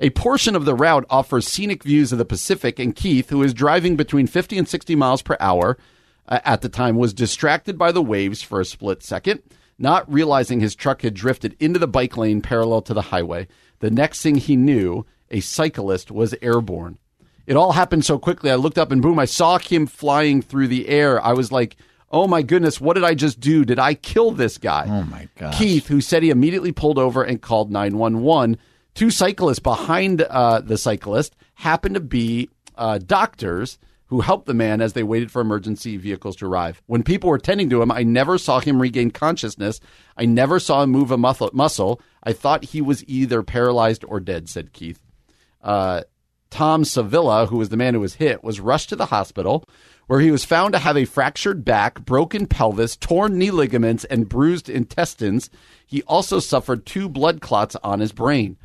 A 0.00 0.10
portion 0.10 0.56
of 0.56 0.64
the 0.64 0.74
route 0.74 1.06
offers 1.08 1.46
scenic 1.46 1.84
views 1.84 2.10
of 2.10 2.18
the 2.18 2.24
Pacific, 2.24 2.80
and 2.80 2.96
Keith, 2.96 3.30
who 3.30 3.44
is 3.44 3.54
driving 3.54 3.94
between 3.94 4.26
50 4.26 4.58
and 4.58 4.68
60 4.68 4.96
miles 4.96 5.22
per 5.22 5.36
hour 5.38 5.78
uh, 6.26 6.40
at 6.44 6.62
the 6.62 6.68
time, 6.68 6.96
was 6.96 7.14
distracted 7.14 7.78
by 7.78 7.92
the 7.92 8.02
waves 8.02 8.42
for 8.42 8.60
a 8.60 8.64
split 8.64 9.04
second, 9.04 9.40
not 9.78 10.12
realizing 10.12 10.58
his 10.58 10.74
truck 10.74 11.02
had 11.02 11.14
drifted 11.14 11.56
into 11.60 11.78
the 11.78 11.86
bike 11.86 12.16
lane 12.16 12.40
parallel 12.40 12.82
to 12.82 12.94
the 12.94 13.02
highway. 13.02 13.46
The 13.78 13.90
next 13.90 14.20
thing 14.20 14.34
he 14.34 14.56
knew, 14.56 15.06
a 15.30 15.38
cyclist 15.38 16.10
was 16.10 16.34
airborne. 16.42 16.98
It 17.46 17.56
all 17.56 17.72
happened 17.72 18.04
so 18.04 18.18
quickly. 18.18 18.50
I 18.50 18.54
looked 18.54 18.78
up 18.78 18.90
and 18.90 19.02
boom, 19.02 19.18
I 19.18 19.26
saw 19.26 19.58
him 19.58 19.86
flying 19.86 20.42
through 20.42 20.68
the 20.68 20.88
air. 20.88 21.22
I 21.24 21.32
was 21.32 21.52
like, 21.52 21.76
oh 22.10 22.26
my 22.26 22.42
goodness, 22.42 22.80
what 22.80 22.94
did 22.94 23.04
I 23.04 23.14
just 23.14 23.40
do? 23.40 23.64
Did 23.64 23.78
I 23.78 23.94
kill 23.94 24.30
this 24.30 24.56
guy? 24.58 24.86
Oh 24.88 25.02
my 25.02 25.28
God. 25.36 25.54
Keith, 25.54 25.88
who 25.88 26.00
said 26.00 26.22
he 26.22 26.30
immediately 26.30 26.72
pulled 26.72 26.98
over 26.98 27.22
and 27.22 27.42
called 27.42 27.70
911. 27.70 28.56
Two 28.94 29.10
cyclists 29.10 29.58
behind 29.58 30.22
uh, 30.22 30.60
the 30.60 30.78
cyclist 30.78 31.34
happened 31.54 31.96
to 31.96 32.00
be 32.00 32.48
uh, 32.76 32.98
doctors 32.98 33.78
who 34.06 34.20
helped 34.20 34.46
the 34.46 34.54
man 34.54 34.80
as 34.80 34.92
they 34.92 35.02
waited 35.02 35.30
for 35.30 35.40
emergency 35.40 35.96
vehicles 35.96 36.36
to 36.36 36.46
arrive. 36.46 36.80
When 36.86 37.02
people 37.02 37.30
were 37.30 37.38
tending 37.38 37.68
to 37.70 37.82
him, 37.82 37.90
I 37.90 38.04
never 38.04 38.38
saw 38.38 38.60
him 38.60 38.80
regain 38.80 39.10
consciousness. 39.10 39.80
I 40.16 40.26
never 40.26 40.60
saw 40.60 40.82
him 40.82 40.90
move 40.90 41.10
a 41.10 41.16
muscle. 41.18 42.00
I 42.22 42.32
thought 42.32 42.66
he 42.66 42.80
was 42.80 43.04
either 43.08 43.42
paralyzed 43.42 44.04
or 44.06 44.20
dead, 44.20 44.48
said 44.48 44.72
Keith. 44.72 45.00
Uh, 45.62 46.02
Tom 46.54 46.84
Sevilla, 46.84 47.46
who 47.46 47.56
was 47.56 47.70
the 47.70 47.76
man 47.76 47.94
who 47.94 48.00
was 48.00 48.14
hit, 48.14 48.44
was 48.44 48.60
rushed 48.60 48.88
to 48.90 48.94
the 48.94 49.06
hospital 49.06 49.68
where 50.06 50.20
he 50.20 50.30
was 50.30 50.44
found 50.44 50.72
to 50.72 50.78
have 50.78 50.96
a 50.96 51.04
fractured 51.04 51.64
back, 51.64 52.04
broken 52.04 52.46
pelvis, 52.46 52.96
torn 52.96 53.36
knee 53.36 53.50
ligaments, 53.50 54.04
and 54.04 54.28
bruised 54.28 54.68
intestines. 54.68 55.50
He 55.84 56.04
also 56.04 56.38
suffered 56.38 56.86
two 56.86 57.08
blood 57.08 57.40
clots 57.40 57.74
on 57.82 57.98
his 57.98 58.12
brain. 58.12 58.56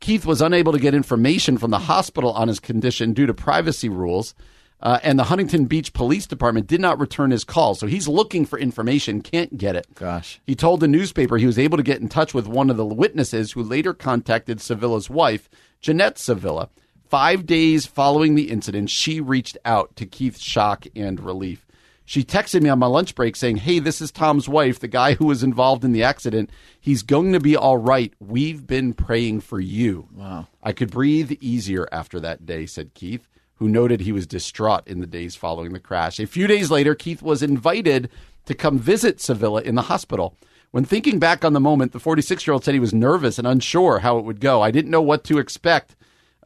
Keith 0.00 0.26
was 0.26 0.42
unable 0.42 0.72
to 0.72 0.80
get 0.80 0.92
information 0.92 1.56
from 1.56 1.70
the 1.70 1.78
hospital 1.78 2.32
on 2.32 2.48
his 2.48 2.58
condition 2.58 3.12
due 3.12 3.26
to 3.26 3.32
privacy 3.32 3.88
rules, 3.88 4.34
uh, 4.80 4.98
and 5.04 5.16
the 5.16 5.24
Huntington 5.24 5.66
Beach 5.66 5.92
Police 5.92 6.26
Department 6.26 6.66
did 6.66 6.80
not 6.80 6.98
return 6.98 7.30
his 7.30 7.44
call. 7.44 7.76
So 7.76 7.86
he's 7.86 8.08
looking 8.08 8.44
for 8.44 8.58
information, 8.58 9.20
can't 9.20 9.56
get 9.56 9.76
it. 9.76 9.86
Gosh. 9.94 10.40
He 10.48 10.56
told 10.56 10.80
the 10.80 10.88
newspaper 10.88 11.36
he 11.36 11.46
was 11.46 11.60
able 11.60 11.76
to 11.76 11.84
get 11.84 12.00
in 12.00 12.08
touch 12.08 12.34
with 12.34 12.48
one 12.48 12.70
of 12.70 12.76
the 12.76 12.84
witnesses 12.84 13.52
who 13.52 13.62
later 13.62 13.94
contacted 13.94 14.60
Sevilla's 14.60 15.08
wife, 15.08 15.48
Jeanette 15.80 16.18
Sevilla. 16.18 16.70
Five 17.08 17.46
days 17.46 17.86
following 17.86 18.34
the 18.34 18.50
incident, 18.50 18.90
she 18.90 19.20
reached 19.20 19.56
out 19.64 19.94
to 19.96 20.06
Keith's 20.06 20.42
shock 20.42 20.86
and 20.96 21.20
relief. 21.20 21.64
She 22.04 22.24
texted 22.24 22.62
me 22.62 22.68
on 22.68 22.78
my 22.78 22.86
lunch 22.86 23.14
break 23.14 23.36
saying, 23.36 23.58
Hey, 23.58 23.78
this 23.78 24.00
is 24.00 24.10
Tom's 24.10 24.48
wife, 24.48 24.78
the 24.80 24.88
guy 24.88 25.14
who 25.14 25.26
was 25.26 25.42
involved 25.42 25.84
in 25.84 25.92
the 25.92 26.02
accident. 26.02 26.50
He's 26.80 27.02
going 27.02 27.32
to 27.32 27.40
be 27.40 27.56
all 27.56 27.78
right. 27.78 28.12
We've 28.20 28.66
been 28.66 28.92
praying 28.92 29.40
for 29.40 29.60
you. 29.60 30.08
Wow. 30.14 30.46
I 30.62 30.72
could 30.72 30.90
breathe 30.90 31.32
easier 31.40 31.88
after 31.90 32.18
that 32.20 32.46
day, 32.46 32.66
said 32.66 32.94
Keith, 32.94 33.28
who 33.56 33.68
noted 33.68 34.00
he 34.00 34.12
was 34.12 34.26
distraught 34.26 34.86
in 34.86 35.00
the 35.00 35.06
days 35.06 35.34
following 35.34 35.72
the 35.72 35.80
crash. 35.80 36.20
A 36.20 36.26
few 36.26 36.46
days 36.46 36.70
later, 36.70 36.94
Keith 36.94 37.22
was 37.22 37.42
invited 37.42 38.08
to 38.46 38.54
come 38.54 38.78
visit 38.78 39.20
Sevilla 39.20 39.62
in 39.62 39.74
the 39.74 39.82
hospital. 39.82 40.36
When 40.70 40.84
thinking 40.84 41.18
back 41.18 41.44
on 41.44 41.52
the 41.52 41.60
moment, 41.60 41.92
the 41.92 42.00
46 42.00 42.46
year 42.46 42.54
old 42.54 42.64
said 42.64 42.74
he 42.74 42.80
was 42.80 42.94
nervous 42.94 43.38
and 43.38 43.46
unsure 43.46 44.00
how 44.00 44.18
it 44.18 44.24
would 44.24 44.40
go. 44.40 44.62
I 44.62 44.70
didn't 44.70 44.90
know 44.90 45.02
what 45.02 45.24
to 45.24 45.38
expect. 45.38 45.96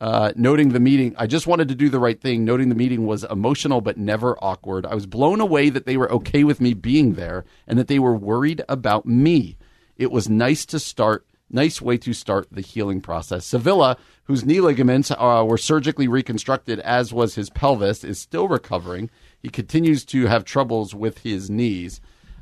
Uh, 0.00 0.32
noting 0.34 0.70
the 0.70 0.80
meeting, 0.80 1.14
I 1.18 1.26
just 1.26 1.46
wanted 1.46 1.68
to 1.68 1.74
do 1.74 1.90
the 1.90 1.98
right 1.98 2.18
thing. 2.18 2.44
Noting 2.44 2.70
the 2.70 2.74
meeting 2.74 3.04
was 3.06 3.24
emotional 3.24 3.82
but 3.82 3.98
never 3.98 4.42
awkward. 4.42 4.86
I 4.86 4.94
was 4.94 5.04
blown 5.04 5.40
away 5.40 5.68
that 5.68 5.84
they 5.84 5.98
were 5.98 6.10
okay 6.12 6.42
with 6.42 6.60
me 6.60 6.72
being 6.72 7.14
there 7.14 7.44
and 7.66 7.78
that 7.78 7.88
they 7.88 7.98
were 7.98 8.16
worried 8.16 8.62
about 8.68 9.04
me. 9.04 9.58
It 9.98 10.10
was 10.10 10.30
nice 10.30 10.64
to 10.66 10.78
start, 10.78 11.26
nice 11.50 11.82
way 11.82 11.98
to 11.98 12.14
start 12.14 12.48
the 12.50 12.62
healing 12.62 13.02
process. 13.02 13.44
Sevilla, 13.44 13.98
whose 14.24 14.42
knee 14.44 14.62
ligaments 14.62 15.10
uh, 15.10 15.44
were 15.46 15.58
surgically 15.58 16.08
reconstructed, 16.08 16.80
as 16.80 17.12
was 17.12 17.34
his 17.34 17.50
pelvis, 17.50 18.02
is 18.02 18.18
still 18.18 18.48
recovering. 18.48 19.10
He 19.38 19.50
continues 19.50 20.06
to 20.06 20.26
have 20.26 20.46
troubles 20.46 20.94
with 20.94 21.18
his 21.18 21.50
knees. 21.50 22.00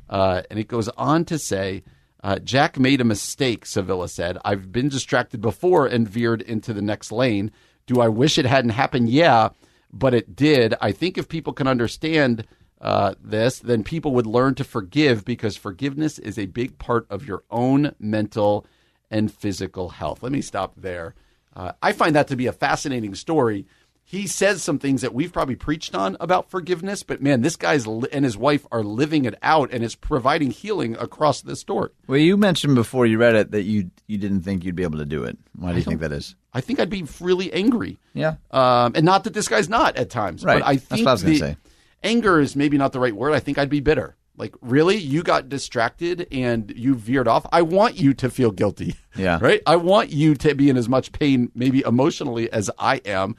Uh, 0.09 0.43
and 0.49 0.57
it 0.59 0.69
goes 0.69 0.87
on 0.89 1.25
to 1.25 1.37
say, 1.37 1.83
uh, 2.23 2.39
Jack 2.39 2.77
made 2.77 3.01
a 3.01 3.05
mistake, 3.05 3.65
Sevilla 3.65 4.09
said. 4.09 4.37
I've 4.43 4.71
been 4.71 4.89
distracted 4.89 5.41
before 5.41 5.87
and 5.87 6.07
veered 6.07 6.41
into 6.41 6.73
the 6.73 6.81
next 6.81 7.11
lane. 7.11 7.51
Do 7.87 8.01
I 8.01 8.07
wish 8.07 8.37
it 8.37 8.45
hadn't 8.45 8.71
happened? 8.71 9.09
Yeah, 9.09 9.49
but 9.91 10.13
it 10.13 10.35
did. 10.35 10.75
I 10.81 10.91
think 10.91 11.17
if 11.17 11.29
people 11.29 11.53
can 11.53 11.67
understand 11.67 12.45
uh, 12.81 13.15
this, 13.21 13.59
then 13.59 13.83
people 13.83 14.13
would 14.13 14.27
learn 14.27 14.55
to 14.55 14.63
forgive 14.63 15.25
because 15.25 15.57
forgiveness 15.57 16.19
is 16.19 16.37
a 16.37 16.45
big 16.45 16.77
part 16.77 17.05
of 17.09 17.27
your 17.27 17.43
own 17.49 17.95
mental 17.99 18.65
and 19.09 19.31
physical 19.33 19.89
health. 19.89 20.21
Let 20.21 20.31
me 20.31 20.41
stop 20.41 20.73
there. 20.77 21.15
Uh, 21.55 21.71
I 21.81 21.91
find 21.93 22.15
that 22.15 22.27
to 22.27 22.35
be 22.35 22.47
a 22.47 22.53
fascinating 22.53 23.15
story. 23.15 23.65
He 24.11 24.25
says 24.25 24.63
some 24.63 24.79
things 24.79 25.01
that 25.01 25.13
we've 25.13 25.31
probably 25.31 25.55
preached 25.55 25.93
on 25.93 26.17
about 26.19 26.49
forgiveness, 26.49 27.03
but 27.03 27.21
man, 27.21 27.41
this 27.41 27.55
guy's 27.55 27.85
li- 27.85 28.09
and 28.11 28.25
his 28.25 28.35
wife 28.35 28.65
are 28.71 28.81
living 28.83 29.25
it 29.25 29.35
out, 29.43 29.69
and 29.71 29.83
it's 29.83 29.93
providing 29.93 30.49
healing 30.49 30.95
across 30.95 31.41
the 31.41 31.55
story. 31.55 31.91
Well, 32.07 32.17
you 32.17 32.35
mentioned 32.35 32.73
before 32.73 33.05
you 33.05 33.19
read 33.19 33.35
it 33.35 33.51
that 33.51 33.63
you 33.65 33.91
you 34.07 34.17
didn't 34.17 34.41
think 34.41 34.63
you'd 34.65 34.75
be 34.75 34.81
able 34.81 34.97
to 34.97 35.05
do 35.05 35.23
it. 35.25 35.37
Why 35.55 35.73
do 35.73 35.77
you 35.77 35.83
think 35.83 35.99
that 36.01 36.11
is? 36.11 36.35
I 36.55 36.61
think 36.61 36.79
I'd 36.79 36.89
be 36.89 37.05
really 37.21 37.53
angry. 37.53 37.99
Yeah. 38.15 38.37
Um, 38.49 38.93
and 38.95 39.05
not 39.05 39.25
that 39.25 39.35
this 39.35 39.47
guy's 39.47 39.69
not 39.69 39.95
at 39.95 40.09
times, 40.09 40.43
Right. 40.43 40.59
but 40.59 40.67
I 40.67 40.73
That's 40.77 40.85
think 40.85 41.05
what 41.05 41.09
I 41.09 41.13
was 41.13 41.21
gonna 41.23 41.35
say. 41.37 41.57
anger 42.01 42.39
is 42.39 42.55
maybe 42.55 42.79
not 42.79 42.93
the 42.93 42.99
right 42.99 43.15
word. 43.15 43.33
I 43.33 43.39
think 43.39 43.59
I'd 43.59 43.69
be 43.69 43.79
bitter. 43.79 44.15
Like, 44.37 44.55
really? 44.61 44.95
You 44.97 45.21
got 45.21 45.49
distracted 45.49 46.25
and 46.31 46.73
you 46.75 46.95
veered 46.95 47.27
off? 47.27 47.45
I 47.51 47.61
want 47.61 47.99
you 47.99 48.15
to 48.15 48.29
feel 48.31 48.49
guilty. 48.49 48.95
Yeah. 49.15 49.37
Right? 49.41 49.61
I 49.67 49.75
want 49.75 50.09
you 50.11 50.33
to 50.33 50.55
be 50.55 50.69
in 50.71 50.77
as 50.77 50.89
much 50.89 51.11
pain, 51.11 51.51
maybe 51.53 51.81
emotionally, 51.85 52.51
as 52.51 52.71
I 52.79 53.01
am. 53.05 53.35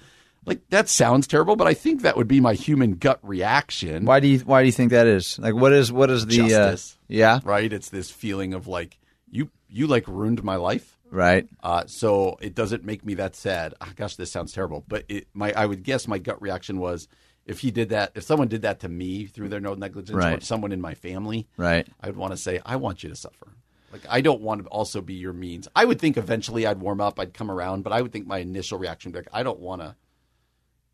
Like, 0.46 0.60
that 0.70 0.88
sounds 0.88 1.26
terrible, 1.26 1.54
but 1.56 1.66
I 1.66 1.74
think 1.74 2.02
that 2.02 2.16
would 2.16 2.26
be 2.28 2.40
my 2.40 2.54
human 2.54 2.92
gut 2.92 3.18
reaction. 3.22 4.04
Why 4.06 4.20
do 4.20 4.28
you 4.28 4.38
Why 4.40 4.62
do 4.62 4.66
you 4.66 4.72
think 4.72 4.90
that 4.90 5.06
is? 5.06 5.38
Like, 5.38 5.54
what 5.54 5.72
is 5.72 5.92
what 5.92 6.10
is 6.10 6.26
the 6.26 6.36
Justice. 6.36 6.96
Uh, 6.98 7.04
yeah, 7.08 7.40
Right? 7.44 7.72
It's 7.72 7.90
this 7.90 8.10
feeling 8.10 8.54
of 8.54 8.66
like, 8.66 8.98
you, 9.30 9.50
you 9.68 9.86
like 9.86 10.08
ruined 10.08 10.42
my 10.42 10.56
life. 10.56 10.96
right. 11.10 11.46
Uh, 11.62 11.84
so 11.86 12.38
it 12.40 12.54
doesn't 12.54 12.84
make 12.84 13.04
me 13.04 13.14
that 13.14 13.36
sad. 13.36 13.74
Oh, 13.80 13.88
gosh, 13.96 14.16
this 14.16 14.32
sounds 14.32 14.52
terrible, 14.52 14.84
but 14.88 15.04
it, 15.08 15.28
my 15.34 15.52
I 15.54 15.66
would 15.66 15.82
guess 15.82 16.08
my 16.08 16.18
gut 16.18 16.40
reaction 16.40 16.78
was 16.78 17.06
if 17.46 17.60
he 17.60 17.70
did 17.70 17.88
that, 17.90 18.12
if 18.14 18.22
someone 18.22 18.48
did 18.48 18.62
that 18.62 18.80
to 18.80 18.88
me 18.88 19.26
through 19.26 19.48
their 19.50 19.60
no 19.60 19.74
negligence, 19.74 20.10
or 20.16 20.18
Right. 20.18 20.42
someone 20.42 20.72
in 20.72 20.80
my 20.80 20.94
family, 20.94 21.48
Right. 21.56 21.86
I 22.00 22.06
would 22.06 22.16
want 22.16 22.32
to 22.32 22.36
say, 22.36 22.60
I 22.64 22.76
want 22.76 23.02
you 23.02 23.08
to 23.10 23.16
suffer. 23.16 23.48
Like 23.92 24.02
I 24.08 24.20
don't 24.20 24.40
want 24.40 24.62
to 24.62 24.68
also 24.68 25.00
be 25.00 25.14
your 25.14 25.32
means. 25.32 25.66
I 25.74 25.84
would 25.84 26.00
think 26.00 26.16
eventually 26.16 26.64
I'd 26.66 26.78
warm 26.80 27.00
up, 27.00 27.18
I'd 27.20 27.34
come 27.34 27.50
around, 27.50 27.82
but 27.82 27.92
I 27.92 28.00
would 28.02 28.12
think 28.12 28.26
my 28.26 28.38
initial 28.38 28.78
reaction 28.78 29.10
would 29.10 29.18
be 29.18 29.18
like, 29.30 29.34
I 29.38 29.42
don't 29.42 29.58
want 29.60 29.82
to 29.82 29.96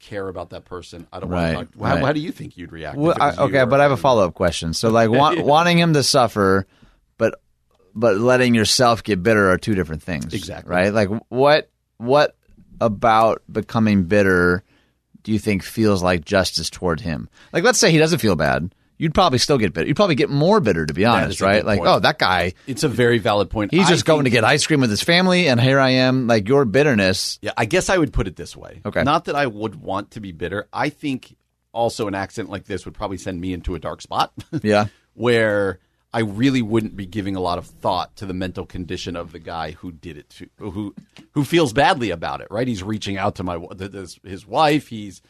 care 0.00 0.28
about 0.28 0.50
that 0.50 0.64
person. 0.64 1.06
I 1.12 1.20
don't 1.20 1.30
Right, 1.30 1.54
want 1.54 1.72
to 1.72 1.78
talk. 1.78 1.82
Right. 1.86 2.04
how 2.04 2.12
do 2.12 2.20
you 2.20 2.32
think 2.32 2.56
you'd 2.56 2.72
react? 2.72 2.96
Well, 2.98 3.12
if 3.12 3.16
it 3.16 3.22
was 3.24 3.38
I, 3.38 3.42
okay, 3.44 3.64
but 3.64 3.80
I 3.80 3.84
have 3.84 3.92
a 3.92 3.96
follow 3.96 4.24
up 4.26 4.34
question. 4.34 4.72
So, 4.74 4.90
like, 4.90 5.10
want, 5.18 5.42
wanting 5.44 5.78
him 5.78 5.94
to 5.94 6.02
suffer, 6.02 6.66
but 7.18 7.40
but 7.94 8.16
letting 8.18 8.54
yourself 8.54 9.02
get 9.02 9.22
bitter 9.22 9.50
are 9.50 9.58
two 9.58 9.74
different 9.74 10.02
things. 10.02 10.34
Exactly. 10.34 10.70
Right. 10.74 10.92
Like, 10.92 11.08
what 11.28 11.70
what 11.98 12.36
about 12.80 13.42
becoming 13.50 14.04
bitter 14.04 14.62
do 15.22 15.32
you 15.32 15.38
think 15.38 15.62
feels 15.62 16.02
like 16.02 16.24
justice 16.24 16.70
toward 16.70 17.00
him? 17.00 17.28
Like, 17.52 17.64
let's 17.64 17.78
say 17.78 17.90
he 17.90 17.98
doesn't 17.98 18.18
feel 18.20 18.36
bad. 18.36 18.74
You'd 18.98 19.14
probably 19.14 19.38
still 19.38 19.58
get 19.58 19.72
bitter. 19.74 19.86
You'd 19.86 19.96
probably 19.96 20.14
get 20.14 20.30
more 20.30 20.58
bitter, 20.60 20.86
to 20.86 20.94
be 20.94 21.04
honest, 21.04 21.40
right? 21.40 21.64
Like, 21.64 21.78
point. 21.80 21.88
oh, 21.90 21.98
that 22.00 22.18
guy, 22.18 22.54
It's 22.66 22.82
a 22.82 22.88
very 22.88 23.18
valid 23.18 23.50
point. 23.50 23.72
he's 23.72 23.86
I 23.86 23.90
just 23.90 24.04
going 24.06 24.24
to 24.24 24.30
get 24.30 24.42
ice 24.44 24.66
cream 24.66 24.80
with 24.80 24.90
his 24.90 25.02
family, 25.02 25.48
and 25.48 25.60
here 25.60 25.78
I 25.78 25.90
am. 25.90 26.26
Like, 26.26 26.48
your 26.48 26.64
bitterness. 26.64 27.38
Yeah, 27.42 27.52
I 27.56 27.66
guess 27.66 27.90
I 27.90 27.98
would 27.98 28.12
put 28.12 28.26
it 28.26 28.36
this 28.36 28.56
way. 28.56 28.80
Okay. 28.86 29.02
Not 29.02 29.26
that 29.26 29.34
I 29.36 29.46
would 29.46 29.76
want 29.76 30.12
to 30.12 30.20
be 30.20 30.32
bitter. 30.32 30.68
I 30.72 30.88
think 30.88 31.36
also 31.72 32.08
an 32.08 32.14
accident 32.14 32.48
like 32.50 32.64
this 32.64 32.84
would 32.86 32.94
probably 32.94 33.18
send 33.18 33.38
me 33.40 33.52
into 33.52 33.74
a 33.74 33.78
dark 33.78 34.00
spot. 34.00 34.32
Yeah. 34.62 34.86
where 35.14 35.78
I 36.14 36.20
really 36.20 36.62
wouldn't 36.62 36.96
be 36.96 37.04
giving 37.04 37.36
a 37.36 37.40
lot 37.40 37.58
of 37.58 37.66
thought 37.66 38.16
to 38.16 38.26
the 38.26 38.32
mental 38.32 38.64
condition 38.64 39.16
of 39.16 39.32
the 39.32 39.38
guy 39.38 39.72
who 39.72 39.92
did 39.92 40.16
it 40.16 40.30
to 40.30 40.48
who 40.58 40.94
who 41.32 41.44
feels 41.44 41.74
badly 41.74 42.10
about 42.10 42.40
it. 42.40 42.48
Right? 42.50 42.66
He's 42.66 42.82
reaching 42.82 43.18
out 43.18 43.34
to 43.34 43.42
my 43.42 43.58
his 44.24 44.46
wife. 44.46 44.88
He's 44.88 45.20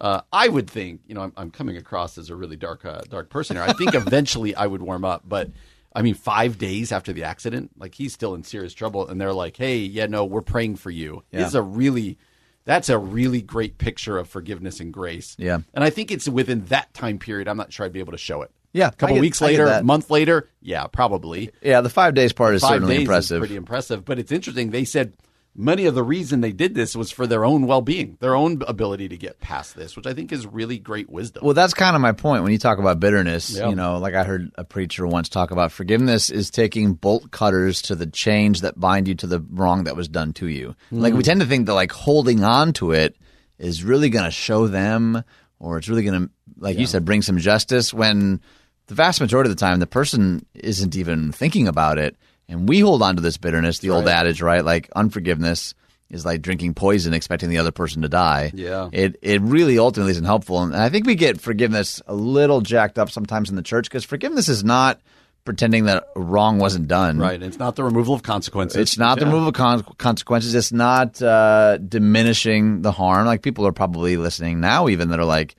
uh, 0.00 0.22
I 0.32 0.48
would 0.48 0.68
think, 0.70 1.00
you 1.06 1.14
know, 1.14 1.22
I'm, 1.22 1.32
I'm 1.36 1.50
coming 1.50 1.76
across 1.76 2.16
as 2.18 2.30
a 2.30 2.36
really 2.36 2.56
dark, 2.56 2.84
uh, 2.84 3.00
dark 3.08 3.28
person 3.30 3.56
here. 3.56 3.64
I 3.64 3.72
think 3.74 3.94
eventually 3.94 4.54
I 4.54 4.66
would 4.66 4.82
warm 4.82 5.04
up, 5.04 5.22
but 5.26 5.50
I 5.94 6.02
mean, 6.02 6.14
five 6.14 6.56
days 6.58 6.92
after 6.92 7.12
the 7.12 7.24
accident, 7.24 7.72
like 7.76 7.94
he's 7.94 8.12
still 8.12 8.34
in 8.34 8.44
serious 8.44 8.72
trouble, 8.72 9.08
and 9.08 9.20
they're 9.20 9.32
like, 9.32 9.56
"Hey, 9.56 9.78
yeah, 9.78 10.06
no, 10.06 10.24
we're 10.24 10.40
praying 10.40 10.76
for 10.76 10.90
you." 10.90 11.24
Yeah. 11.32 11.46
Is 11.46 11.54
a 11.56 11.62
really, 11.62 12.16
that's 12.64 12.88
a 12.88 12.96
really 12.96 13.42
great 13.42 13.76
picture 13.76 14.16
of 14.16 14.28
forgiveness 14.28 14.78
and 14.80 14.92
grace. 14.92 15.34
Yeah. 15.38 15.58
and 15.74 15.82
I 15.82 15.90
think 15.90 16.10
it's 16.12 16.28
within 16.28 16.64
that 16.66 16.94
time 16.94 17.18
period. 17.18 17.48
I'm 17.48 17.56
not 17.56 17.72
sure 17.72 17.84
I'd 17.86 17.92
be 17.92 17.98
able 18.00 18.12
to 18.12 18.18
show 18.18 18.42
it. 18.42 18.50
Yeah, 18.72 18.86
a 18.88 18.92
couple 18.92 19.16
get- 19.16 19.20
weeks 19.20 19.40
later, 19.40 19.66
a 19.66 19.82
month 19.82 20.10
later, 20.10 20.48
yeah, 20.62 20.86
probably 20.86 21.50
Yeah, 21.60 21.80
the 21.80 21.88
five 21.90 22.14
days 22.14 22.32
part 22.32 22.54
is 22.54 22.62
five 22.62 22.74
certainly 22.74 22.98
impressive. 23.00 23.38
is 23.38 23.40
pretty 23.40 23.56
impressive. 23.56 24.04
But 24.04 24.20
it's 24.20 24.30
interesting. 24.30 24.70
They 24.70 24.84
said 24.84 25.12
many 25.60 25.86
of 25.86 25.94
the 25.94 26.02
reason 26.02 26.40
they 26.40 26.52
did 26.52 26.74
this 26.74 26.96
was 26.96 27.10
for 27.10 27.26
their 27.26 27.44
own 27.44 27.66
well-being, 27.66 28.16
their 28.20 28.34
own 28.34 28.62
ability 28.66 29.08
to 29.10 29.16
get 29.16 29.40
past 29.40 29.76
this, 29.76 29.94
which 29.94 30.06
I 30.06 30.14
think 30.14 30.32
is 30.32 30.46
really 30.46 30.78
great 30.78 31.10
wisdom. 31.10 31.44
Well, 31.44 31.54
that's 31.54 31.74
kind 31.74 31.94
of 31.94 32.02
my 32.02 32.12
point 32.12 32.42
when 32.42 32.52
you 32.52 32.58
talk 32.58 32.78
about 32.78 32.98
bitterness. 32.98 33.50
Yeah. 33.50 33.68
You 33.68 33.76
know, 33.76 33.98
like 33.98 34.14
I 34.14 34.24
heard 34.24 34.50
a 34.56 34.64
preacher 34.64 35.06
once 35.06 35.28
talk 35.28 35.50
about 35.50 35.70
forgiveness 35.70 36.30
is 36.30 36.50
taking 36.50 36.94
bolt 36.94 37.30
cutters 37.30 37.82
to 37.82 37.94
the 37.94 38.06
chains 38.06 38.62
that 38.62 38.80
bind 38.80 39.06
you 39.06 39.14
to 39.16 39.26
the 39.26 39.40
wrong 39.50 39.84
that 39.84 39.96
was 39.96 40.08
done 40.08 40.32
to 40.34 40.46
you. 40.46 40.74
Hmm. 40.88 41.00
Like 41.00 41.14
we 41.14 41.22
tend 41.22 41.40
to 41.40 41.46
think 41.46 41.66
that 41.66 41.74
like 41.74 41.92
holding 41.92 42.42
on 42.42 42.72
to 42.74 42.92
it 42.92 43.16
is 43.58 43.84
really 43.84 44.08
going 44.08 44.24
to 44.24 44.30
show 44.30 44.66
them 44.66 45.22
or 45.58 45.76
it's 45.76 45.88
really 45.88 46.04
going 46.04 46.26
to, 46.26 46.30
like 46.58 46.78
you 46.78 46.86
said, 46.86 47.04
bring 47.04 47.22
some 47.22 47.38
justice 47.38 47.92
when 47.92 48.40
the 48.86 48.94
vast 48.94 49.20
majority 49.20 49.50
of 49.50 49.56
the 49.56 49.60
time 49.60 49.78
the 49.78 49.86
person 49.86 50.44
isn't 50.54 50.96
even 50.96 51.32
thinking 51.32 51.68
about 51.68 51.98
it. 51.98 52.16
And 52.50 52.68
we 52.68 52.80
hold 52.80 53.00
on 53.02 53.16
to 53.16 53.22
this 53.22 53.36
bitterness, 53.38 53.78
the 53.78 53.90
old 53.90 54.08
adage, 54.08 54.42
right? 54.42 54.64
Like 54.64 54.90
unforgiveness 54.96 55.74
is 56.10 56.24
like 56.24 56.42
drinking 56.42 56.74
poison 56.74 57.14
expecting 57.14 57.48
the 57.50 57.58
other 57.58 57.70
person 57.70 58.02
to 58.02 58.08
die 58.08 58.50
Yeah. 58.52 58.88
it 58.92 59.16
it 59.22 59.40
really 59.42 59.78
ultimately 59.78 60.10
isn't 60.10 60.24
helpful. 60.24 60.60
And 60.60 60.74
I 60.74 60.88
think 60.88 61.06
we 61.06 61.14
get 61.14 61.40
forgiveness 61.40 62.02
a 62.08 62.14
little 62.14 62.60
jacked 62.60 62.98
up 62.98 63.10
sometimes 63.10 63.48
in 63.48 63.54
the 63.54 63.62
church 63.62 63.88
because 63.88 64.04
forgiveness 64.04 64.48
is 64.48 64.64
not 64.64 65.00
pretending 65.44 65.84
that 65.84 66.08
wrong 66.16 66.58
wasn't 66.58 66.88
done. 66.88 67.18
right. 67.18 67.40
It's 67.40 67.58
not 67.60 67.76
the 67.76 67.84
removal 67.84 68.12
of 68.14 68.22
consequences. 68.24 68.76
It's 68.76 68.98
not 68.98 69.18
the 69.20 69.26
removal 69.26 69.48
of 69.48 69.54
con- 69.54 69.84
consequences. 69.98 70.54
It's 70.54 70.72
not 70.72 71.22
uh, 71.22 71.78
diminishing 71.78 72.82
the 72.82 72.92
harm. 72.92 73.24
Like 73.26 73.42
people 73.42 73.66
are 73.66 73.72
probably 73.72 74.16
listening 74.16 74.60
now, 74.60 74.88
even 74.88 75.10
that 75.10 75.18
are 75.20 75.24
like 75.24 75.54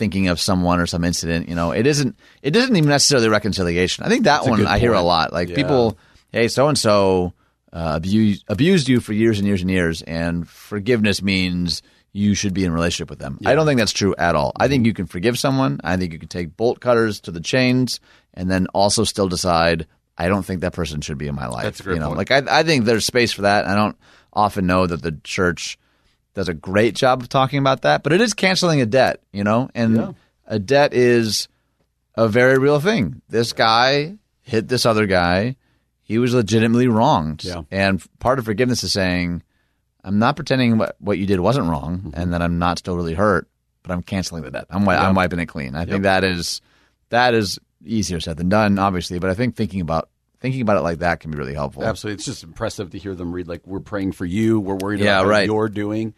thinking 0.00 0.28
of 0.28 0.40
someone 0.40 0.80
or 0.80 0.86
some 0.86 1.04
incident. 1.04 1.48
You 1.48 1.54
know, 1.54 1.70
it 1.70 1.86
isn't. 1.86 2.16
It 2.42 2.56
isn't 2.56 2.74
even 2.74 2.88
necessarily 2.88 3.28
reconciliation. 3.28 4.04
I 4.04 4.08
think 4.08 4.24
that 4.24 4.46
a 4.46 4.50
one 4.50 4.66
I 4.66 4.78
hear 4.80 4.94
a 4.94 5.02
lot. 5.02 5.32
Like 5.32 5.50
Yeah. 5.50 5.56
people, 5.56 5.98
hey, 6.32 6.48
so 6.48 6.66
and 6.66 6.76
uh, 6.76 6.80
so 6.80 7.32
abused 7.72 8.44
abused 8.48 8.88
you 8.88 8.98
for 9.00 9.12
years 9.12 9.38
and 9.38 9.46
years 9.46 9.60
and 9.60 9.70
years, 9.70 10.02
and 10.02 10.48
forgiveness 10.48 11.22
means 11.22 11.82
you 12.12 12.34
should 12.34 12.54
be 12.54 12.64
in 12.64 12.72
relationship 12.72 13.10
with 13.10 13.20
them. 13.20 13.38
I 13.46 13.54
don't 13.54 13.66
think 13.66 13.78
that's 13.78 13.92
true 13.92 14.14
at 14.18 14.34
all. 14.34 14.52
I 14.58 14.66
think 14.66 14.84
you 14.86 14.94
can 14.94 15.06
forgive 15.06 15.38
someone. 15.38 15.80
I 15.84 15.96
think 15.96 16.12
you 16.12 16.18
can 16.18 16.28
take 16.28 16.56
bolt 16.56 16.80
cutters 16.80 17.20
to 17.20 17.30
the 17.30 17.40
chains, 17.40 18.00
and 18.34 18.50
then 18.50 18.66
also 18.74 19.04
still 19.04 19.28
decide. 19.28 19.86
I 20.18 20.28
don't 20.28 20.42
think 20.42 20.60
that 20.60 20.74
person 20.74 21.00
should 21.00 21.16
be 21.16 21.28
in 21.28 21.34
my 21.34 21.46
life. 21.46 21.64
That's 21.64 21.80
a 21.80 21.82
great 21.82 21.94
you 21.94 22.00
know, 22.00 22.08
point. 22.08 22.18
like 22.18 22.30
I, 22.30 22.60
I 22.60 22.62
think 22.62 22.84
there's 22.84 23.06
space 23.06 23.32
for 23.32 23.42
that. 23.42 23.66
I 23.66 23.74
don't 23.74 23.96
often 24.32 24.66
know 24.66 24.86
that 24.86 25.00
the 25.02 25.12
church 25.24 25.78
does 26.34 26.48
a 26.48 26.54
great 26.54 26.94
job 26.94 27.20
of 27.22 27.28
talking 27.28 27.58
about 27.58 27.82
that, 27.82 28.02
but 28.02 28.12
it 28.12 28.20
is 28.20 28.34
canceling 28.34 28.80
a 28.80 28.86
debt, 28.86 29.20
you 29.32 29.44
know, 29.44 29.68
and 29.74 29.96
Yeah. 29.96 30.12
a 30.46 30.58
debt 30.58 30.94
is 30.94 31.48
a 32.14 32.28
very 32.28 32.58
real 32.58 32.80
thing. 32.80 33.20
This 33.28 33.52
guy 33.52 34.16
hit 34.42 34.68
this 34.68 34.86
other 34.86 35.06
guy. 35.06 35.56
He 36.02 36.18
was 36.18 36.34
legitimately 36.34 36.88
wronged. 36.88 37.44
Yeah. 37.44 37.62
And 37.70 38.02
part 38.18 38.38
of 38.38 38.44
forgiveness 38.44 38.82
is 38.82 38.92
saying, 38.92 39.42
I'm 40.02 40.18
not 40.18 40.34
pretending 40.36 40.78
what, 40.78 40.96
what 40.98 41.18
you 41.18 41.26
did 41.26 41.40
wasn't 41.40 41.68
wrong 41.68 41.98
Mm-hmm. 41.98 42.10
and 42.20 42.32
that 42.32 42.42
I'm 42.42 42.58
not 42.58 42.78
still 42.78 42.96
really 42.96 43.14
hurt, 43.14 43.48
but 43.82 43.92
I'm 43.92 44.02
canceling 44.02 44.42
the 44.42 44.50
debt. 44.50 44.66
I'm, 44.70 44.80
wi- 44.84 45.00
I'm 45.02 45.14
wiping 45.14 45.38
it 45.40 45.46
clean. 45.46 45.74
I 45.74 45.84
think 45.84 46.02
that 46.04 46.24
is 46.24 46.60
that 47.10 47.34
is 47.34 47.58
easier 47.84 48.20
said 48.20 48.36
than 48.36 48.48
done, 48.48 48.78
obviously, 48.78 49.18
but 49.18 49.30
I 49.30 49.34
think 49.34 49.56
thinking 49.56 49.80
about 49.80 50.08
thinking 50.40 50.60
about 50.62 50.76
it 50.76 50.80
like 50.80 50.98
that 51.00 51.20
can 51.20 51.30
be 51.30 51.38
really 51.38 51.54
helpful. 51.54 51.84
Absolutely. 51.84 52.14
It's 52.16 52.24
just 52.24 52.42
impressive 52.42 52.90
to 52.90 52.98
hear 52.98 53.14
them 53.14 53.32
read 53.32 53.48
like 53.48 53.66
we're 53.66 53.80
praying 53.80 54.12
for 54.12 54.24
you, 54.24 54.58
we're 54.60 54.76
worried 54.76 55.00
Yeah, 55.00 55.20
about 55.20 55.30
what 55.30 55.46
you're 55.46 55.68
doing. 55.68 56.14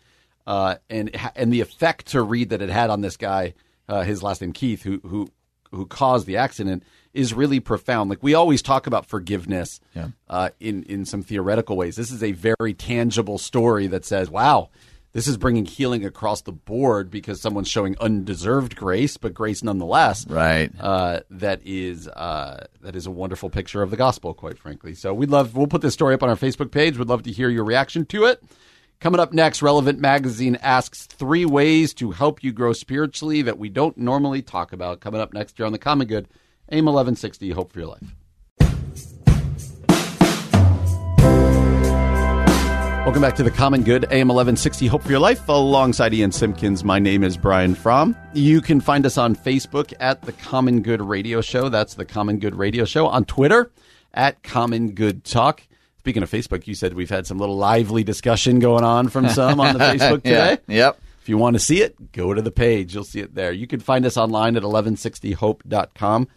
Uh, 0.47 0.77
and 0.91 1.11
and 1.37 1.53
the 1.53 1.61
effect 1.61 2.07
to 2.09 2.23
read 2.23 2.51
that 2.51 2.63
it 2.63 2.69
had 2.69 2.91
on 2.91 3.01
this 3.01 3.17
guy, 3.17 3.55
uh, 3.89 4.03
his 4.03 4.23
last 4.23 4.41
name 4.41 4.53
Keith, 4.53 4.83
who 4.83 5.01
who 5.07 5.29
who 5.71 5.87
caused 5.87 6.27
the 6.27 6.37
accident, 6.37 6.83
is 7.15 7.33
really 7.33 7.61
profound. 7.61 8.11
Like 8.11 8.23
we 8.23 8.35
always 8.35 8.61
talk 8.61 8.87
about 8.87 9.07
forgiveness 9.07 9.81
Yeah. 9.95 10.09
uh, 10.29 10.51
in 10.59 10.83
in 10.85 11.05
some 11.05 11.23
theoretical 11.23 11.77
ways. 11.77 11.95
This 11.97 12.11
is 12.11 12.23
a 12.23 12.33
very 12.33 12.75
tangible 12.75 13.39
story 13.39 13.87
that 13.87 14.05
says, 14.05 14.31
"Wow, 14.31 14.71
this 15.13 15.27
is 15.27 15.37
bringing 15.37 15.67
healing 15.67 16.05
across 16.05 16.43
the 16.43 16.53
board 16.53 17.11
because 17.11 17.41
someone's 17.41 17.69
showing 17.69 17.97
undeserved 18.01 18.77
grace, 18.77 19.17
but 19.17 19.35
grace 19.35 19.63
nonetheless." 19.63 20.27
Right. 20.27 20.71
uh, 20.81 21.21
that 21.31 21.61
is 21.65 22.09
uh, 22.09 22.67
that 22.81 22.97
is 22.97 23.07
a 23.07 23.11
wonderful 23.11 23.51
picture 23.51 23.83
of 23.83 23.91
the 23.91 23.97
gospel, 23.97 24.35
quite 24.35 24.59
frankly. 24.59 24.95
So 24.95 25.13
we'd 25.13 25.31
love 25.31 25.55
we'll 25.57 25.67
put 25.67 25.83
this 25.83 25.95
story 25.95 26.15
up 26.15 26.23
on 26.23 26.29
our 26.29 26.37
Facebook 26.37 26.71
page. 26.71 26.99
We'd 26.99 27.09
love 27.09 27.23
to 27.25 27.33
hear 27.33 27.49
your 27.49 27.65
reaction 27.65 28.07
to 28.07 28.25
it. 28.25 28.43
Coming 29.01 29.21
up 29.21 29.33
next, 29.33 29.63
Relevant 29.63 29.99
Magazine 29.99 30.57
asks 30.63 31.07
three 31.07 31.45
ways 31.45 31.93
to 31.95 32.13
help 32.13 32.45
you 32.45 32.53
grow 32.53 32.73
spiritually 32.73 33.43
that 33.43 33.59
we 33.59 33.69
don't 33.69 33.99
normally 33.99 34.43
talk 34.43 34.73
about. 34.73 35.01
Coming 35.01 35.21
up 35.21 35.33
next 35.33 35.57
here 35.57 35.67
on 35.67 35.73
the 35.73 35.79
Common 35.79 36.07
Good, 36.07 36.29
AIM 36.71 36.87
eleven 36.87 37.17
sixty. 37.17 37.51
Hope 37.51 37.73
for 37.73 37.81
your 37.81 37.89
life. 37.89 38.15
Welcome 43.05 43.21
back 43.21 43.35
to 43.35 43.43
the 43.43 43.51
Common 43.51 43.83
Good, 43.83 44.05
AM 44.05 44.29
1160 44.29 44.87
Hope 44.87 45.03
for 45.03 45.11
Your 45.11 45.19
Life, 45.19 45.49
alongside 45.49 46.15
Ian 46.15 46.31
Simpkins. 46.31 46.85
My 46.85 47.01
name 47.01 47.25
is 47.25 47.37
Brian 47.37 47.75
Fromm. 47.75 48.17
You 48.33 48.61
can 48.61 48.81
find 48.81 49.05
us 49.05 49.19
on 49.19 49.35
Facebook 49.35 49.93
at 49.99 50.23
the 50.23 50.31
Common 50.31 50.83
Good 50.83 51.03
Radio 51.03 51.41
Show. 51.41 51.69
That's 51.69 51.95
the 51.95 52.05
Common 52.05 52.39
Good 52.39 52.55
Radio 52.55 52.85
Show. 52.85 53.09
On 53.09 53.25
Twitter 53.25 53.73
at 54.15 54.45
Common 54.45 54.93
Good 54.93 55.25
Talk. 55.25 55.67
Speaking 55.99 56.23
of 56.23 56.31
Facebook, 56.31 56.69
you 56.69 56.77
said 56.77 56.95
we've 56.95 57.11
had 57.11 57.27
some 57.27 57.39
little 57.39 57.57
lively 57.57 58.05
discussion 58.05 58.61
going 58.61 58.85
on 58.85 59.09
from 59.09 59.29
some 59.29 59.59
on 59.59 59.77
the 59.77 59.81
Facebook 59.85 60.23
today. 60.23 60.59
Yeah. 60.69 60.77
Yep. 60.87 61.01
If 61.23 61.29
you 61.29 61.37
want 61.39 61.55
to 61.55 61.61
see 61.61 61.83
it, 61.83 62.13
go 62.13 62.33
to 62.33 62.41
the 62.41 62.53
page. 62.53 62.95
You'll 62.95 63.03
see 63.03 63.21
it 63.21 63.35
there. 63.35 63.51
You 63.51 63.67
can 63.67 63.81
find 63.81 64.07
us 64.07 64.17
online 64.17 64.57
at 64.57 64.63
1160hope.com. 64.63 66.29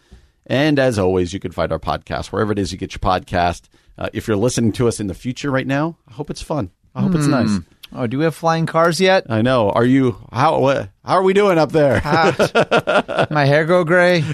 And 0.46 0.78
as 0.80 0.98
always, 0.98 1.32
you 1.32 1.38
can 1.38 1.52
find 1.52 1.70
our 1.70 1.78
podcast 1.78 2.26
wherever 2.32 2.50
it 2.50 2.58
is 2.58 2.72
you 2.72 2.78
get 2.78 2.92
your 2.92 2.98
podcast. 3.00 3.68
Uh, 3.98 4.08
if 4.12 4.28
you're 4.28 4.36
listening 4.36 4.72
to 4.72 4.88
us 4.88 5.00
in 5.00 5.06
the 5.06 5.14
future 5.14 5.50
right 5.50 5.66
now, 5.66 5.96
I 6.08 6.12
hope 6.12 6.30
it's 6.30 6.42
fun. 6.42 6.70
I 6.94 7.02
hope 7.02 7.14
it's 7.14 7.26
nice. 7.26 7.58
Oh, 7.92 8.06
do 8.06 8.18
we 8.18 8.24
have 8.24 8.34
flying 8.34 8.66
cars 8.66 9.00
yet? 9.00 9.26
I 9.28 9.42
know. 9.42 9.70
Are 9.70 9.84
you 9.84 10.16
how 10.32 10.58
what, 10.60 10.90
how 11.04 11.14
are 11.14 11.22
we 11.22 11.34
doing 11.34 11.58
up 11.58 11.72
there? 11.72 12.00
My 13.30 13.44
hair 13.44 13.64
go 13.64 13.84
gray? 13.84 14.24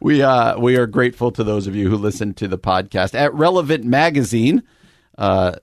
we 0.00 0.22
uh, 0.22 0.58
we 0.58 0.76
are 0.76 0.86
grateful 0.86 1.30
to 1.32 1.44
those 1.44 1.66
of 1.66 1.76
you 1.76 1.88
who 1.88 1.96
listen 1.96 2.34
to 2.34 2.48
the 2.48 2.58
podcast 2.58 3.14
at 3.14 3.32
Relevant 3.34 3.84
Magazine. 3.84 4.62
Uh, 5.16 5.56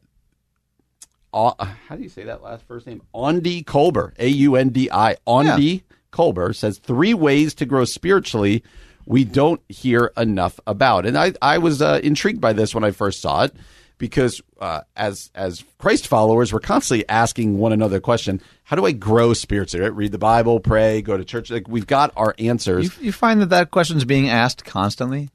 uh, 1.34 1.54
how 1.88 1.96
do 1.96 2.04
you 2.04 2.10
say 2.10 2.24
that 2.24 2.44
last 2.44 2.64
first 2.66 2.86
name? 2.88 3.02
Aundi 3.14 3.64
Kolber, 3.64 4.14
A 4.20 4.28
U 4.28 4.56
N 4.56 4.70
D 4.70 4.90
I. 4.92 5.16
Aundi 5.28 5.84
Kolber 6.12 6.56
says 6.56 6.78
three 6.78 7.14
ways 7.14 7.54
to 7.56 7.66
grow 7.66 7.86
spiritually 7.86 8.64
we 9.06 9.24
don't 9.24 9.62
hear 9.70 10.12
enough 10.18 10.60
about. 10.68 11.06
And 11.06 11.18
I, 11.18 11.34
I 11.42 11.58
was 11.58 11.82
uh, 11.82 12.00
intrigued 12.04 12.40
by 12.42 12.54
this 12.54 12.74
when 12.74 12.84
I 12.84 12.92
first 12.92 13.22
saw 13.22 13.44
it 13.44 13.54
because 13.98 14.42
uh, 14.60 14.82
as 14.96 15.30
as 15.36 15.64
Christ 15.78 16.08
followers, 16.08 16.52
we're 16.54 16.60
constantly 16.60 17.08
asking 17.10 17.58
one 17.58 17.72
another 17.74 17.98
the 17.98 18.02
question: 18.02 18.42
How 18.64 18.76
do 18.76 18.86
I 18.86 18.92
grow 18.92 19.34
spiritually? 19.34 19.84
Right? 19.86 19.96
Read 19.96 20.12
the 20.12 20.18
Bible, 20.18 20.60
pray, 20.60 21.02
go 21.02 21.16
to 21.18 21.24
church. 21.26 21.52
Like 21.52 21.68
we've 21.68 21.88
got 21.88 22.12
our 22.16 22.34
answers 22.40 22.98
You, 23.00 23.06
you 23.08 23.12
find 23.12 23.42
that 23.42 23.50
that 23.50 23.72
question's 23.72 24.06
being 24.06 24.30
asked 24.30 24.66
constantly? 24.66 25.30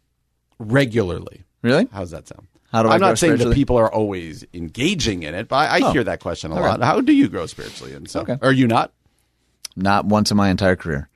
regularly. 0.59 1.45
Really? 1.63 1.89
How's 1.93 2.11
that 2.11 2.27
sound? 2.29 2.47
How 2.73 2.83
do 2.83 2.89
I 2.91 2.95
I'm 2.95 3.01
not 3.01 3.19
saying 3.19 3.37
that 3.39 3.55
people 3.55 3.77
are 3.77 3.93
always 3.93 4.45
engaging 4.53 5.23
in 5.23 5.35
it, 5.35 5.49
but 5.49 5.57
I, 5.57 5.79
I 5.79 5.81
Oh. 5.85 5.93
hear 5.93 6.05
that 6.05 6.21
question 6.21 6.51
a 6.51 6.55
lot. 6.55 6.83
How 6.83 7.01
do 7.01 7.13
you 7.13 7.29
grow 7.29 7.47
spiritually? 7.47 7.95
And 7.95 8.09
so, 8.11 8.21
Okay. 8.21 8.37
are 8.43 8.53
you 8.53 8.67
not? 8.67 8.93
Not 9.77 10.05
once 10.07 10.31
in 10.31 10.37
my 10.37 10.51
entire 10.51 10.77
career. 10.77 11.09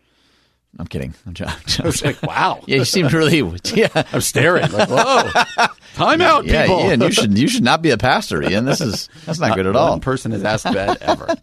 I'm 0.78 0.86
kidding. 0.86 1.14
I'm 1.26 1.34
jo- 1.34 1.46
I 1.80 1.82
was 1.82 2.02
like, 2.02 2.22
wow. 2.22 2.60
yeah, 2.66 2.78
you 2.78 2.84
seemed 2.84 3.12
really. 3.12 3.38
Yeah, 3.74 3.88
I'm 4.12 4.20
staring. 4.20 4.70
Like, 4.72 4.88
whoa, 4.88 5.66
time 5.94 6.20
out, 6.20 6.46
yeah, 6.46 6.62
people. 6.62 6.80
Ian. 6.80 7.00
You 7.02 7.12
should 7.12 7.38
you 7.38 7.48
should 7.48 7.64
not 7.64 7.82
be 7.82 7.90
a 7.90 7.98
pastor, 7.98 8.42
Ian. 8.42 8.64
This 8.64 8.80
is 8.80 9.08
that's 9.26 9.38
not 9.38 9.56
good 9.56 9.66
at 9.66 9.76
all. 9.76 10.00
Person 10.00 10.32
has 10.32 10.44
asked 10.44 10.64
that 10.64 11.02
ever. 11.02 11.34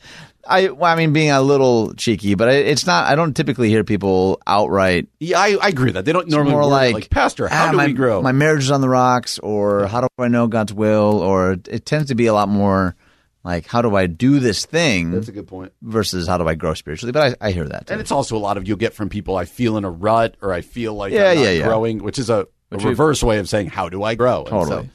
I 0.48 0.70
well, 0.70 0.92
I 0.92 0.96
mean, 0.96 1.13
being 1.13 1.30
a 1.30 1.42
little 1.42 1.94
cheeky, 1.94 2.34
but 2.34 2.48
it's 2.50 2.88
not. 2.88 3.06
I 3.08 3.15
don't 3.15 3.36
typically 3.36 3.70
hear 3.70 3.84
people 3.84 4.42
outright 4.48 5.08
Yeah, 5.20 5.39
I, 5.39 5.58
I 5.62 5.68
agree 5.68 5.86
with 5.86 5.96
that. 5.96 6.06
They 6.06 6.13
don't 6.13 6.28
normally 6.28 6.54
more 6.54 6.63
it 6.63 6.65
like, 6.65 7.10
Pastor, 7.12 7.48
how 7.48 7.68
"Ah, 7.68 7.72
do 7.72 7.78
my, 7.78 7.88
we 7.88 7.94
grow? 7.94 8.22
My 8.22 8.32
marriage 8.32 8.63
is 8.63 8.72
on 8.72 8.82
the 8.82 8.89
rocks, 8.89 9.38
or 9.39 9.86
how 9.86 10.02
do 10.02 10.08
I 10.18 10.28
know 10.28 10.48
God's 10.48 10.74
will, 10.74 11.20
or 11.20 11.58
it 11.70 11.86
tends 11.86 12.08
to 12.08 12.15
be 12.15 12.26
a 12.26 12.34
lot 12.34 12.50
more 12.50 12.96
like 13.50 13.68
how 13.68 13.82
do 13.82 13.96
I 13.96 14.08
do 14.08 14.40
this 14.40 14.66
thing 14.66 15.12
That's 15.12 15.28
a 15.28 15.32
good 15.32 15.48
point. 15.48 15.74
versus 15.82 16.28
how 16.28 16.38
do 16.38 16.48
I 16.48 16.56
grow 16.56 16.74
spiritually. 16.74 17.12
But 17.12 17.38
I, 17.42 17.48
I 17.48 17.52
hear 17.52 17.66
that. 17.68 17.88
Too. 17.88 17.94
And 17.94 18.02
it's 18.02 18.12
also 18.12 18.38
a 18.38 18.40
lot 18.40 18.58
of 18.58 18.68
you'll 18.68 18.78
get 18.78 18.94
from 18.94 19.10
people. 19.10 19.36
I 19.36 19.46
feel 19.46 19.78
in 19.78 19.84
a 19.86 19.90
rut, 19.92 20.36
or 20.42 20.54
I 20.54 20.62
feel 20.62 20.94
like 20.94 21.12
Yeah, 21.14 21.30
I'm 21.32 21.36
not 21.38 21.42
yeah, 21.44 21.50
yeah. 21.52 21.66
growing, 21.66 22.04
which 22.04 22.20
is 22.20 22.30
a, 22.30 22.48
a 22.72 22.78
reverse 22.78 23.22
way 23.24 23.40
of 23.40 23.50
saying 23.50 23.68
how 23.68 23.90
do 23.90 24.04
I 24.04 24.16
grow? 24.16 24.40
And 24.40 24.48
Totally. 24.48 24.84
so, 24.86 24.90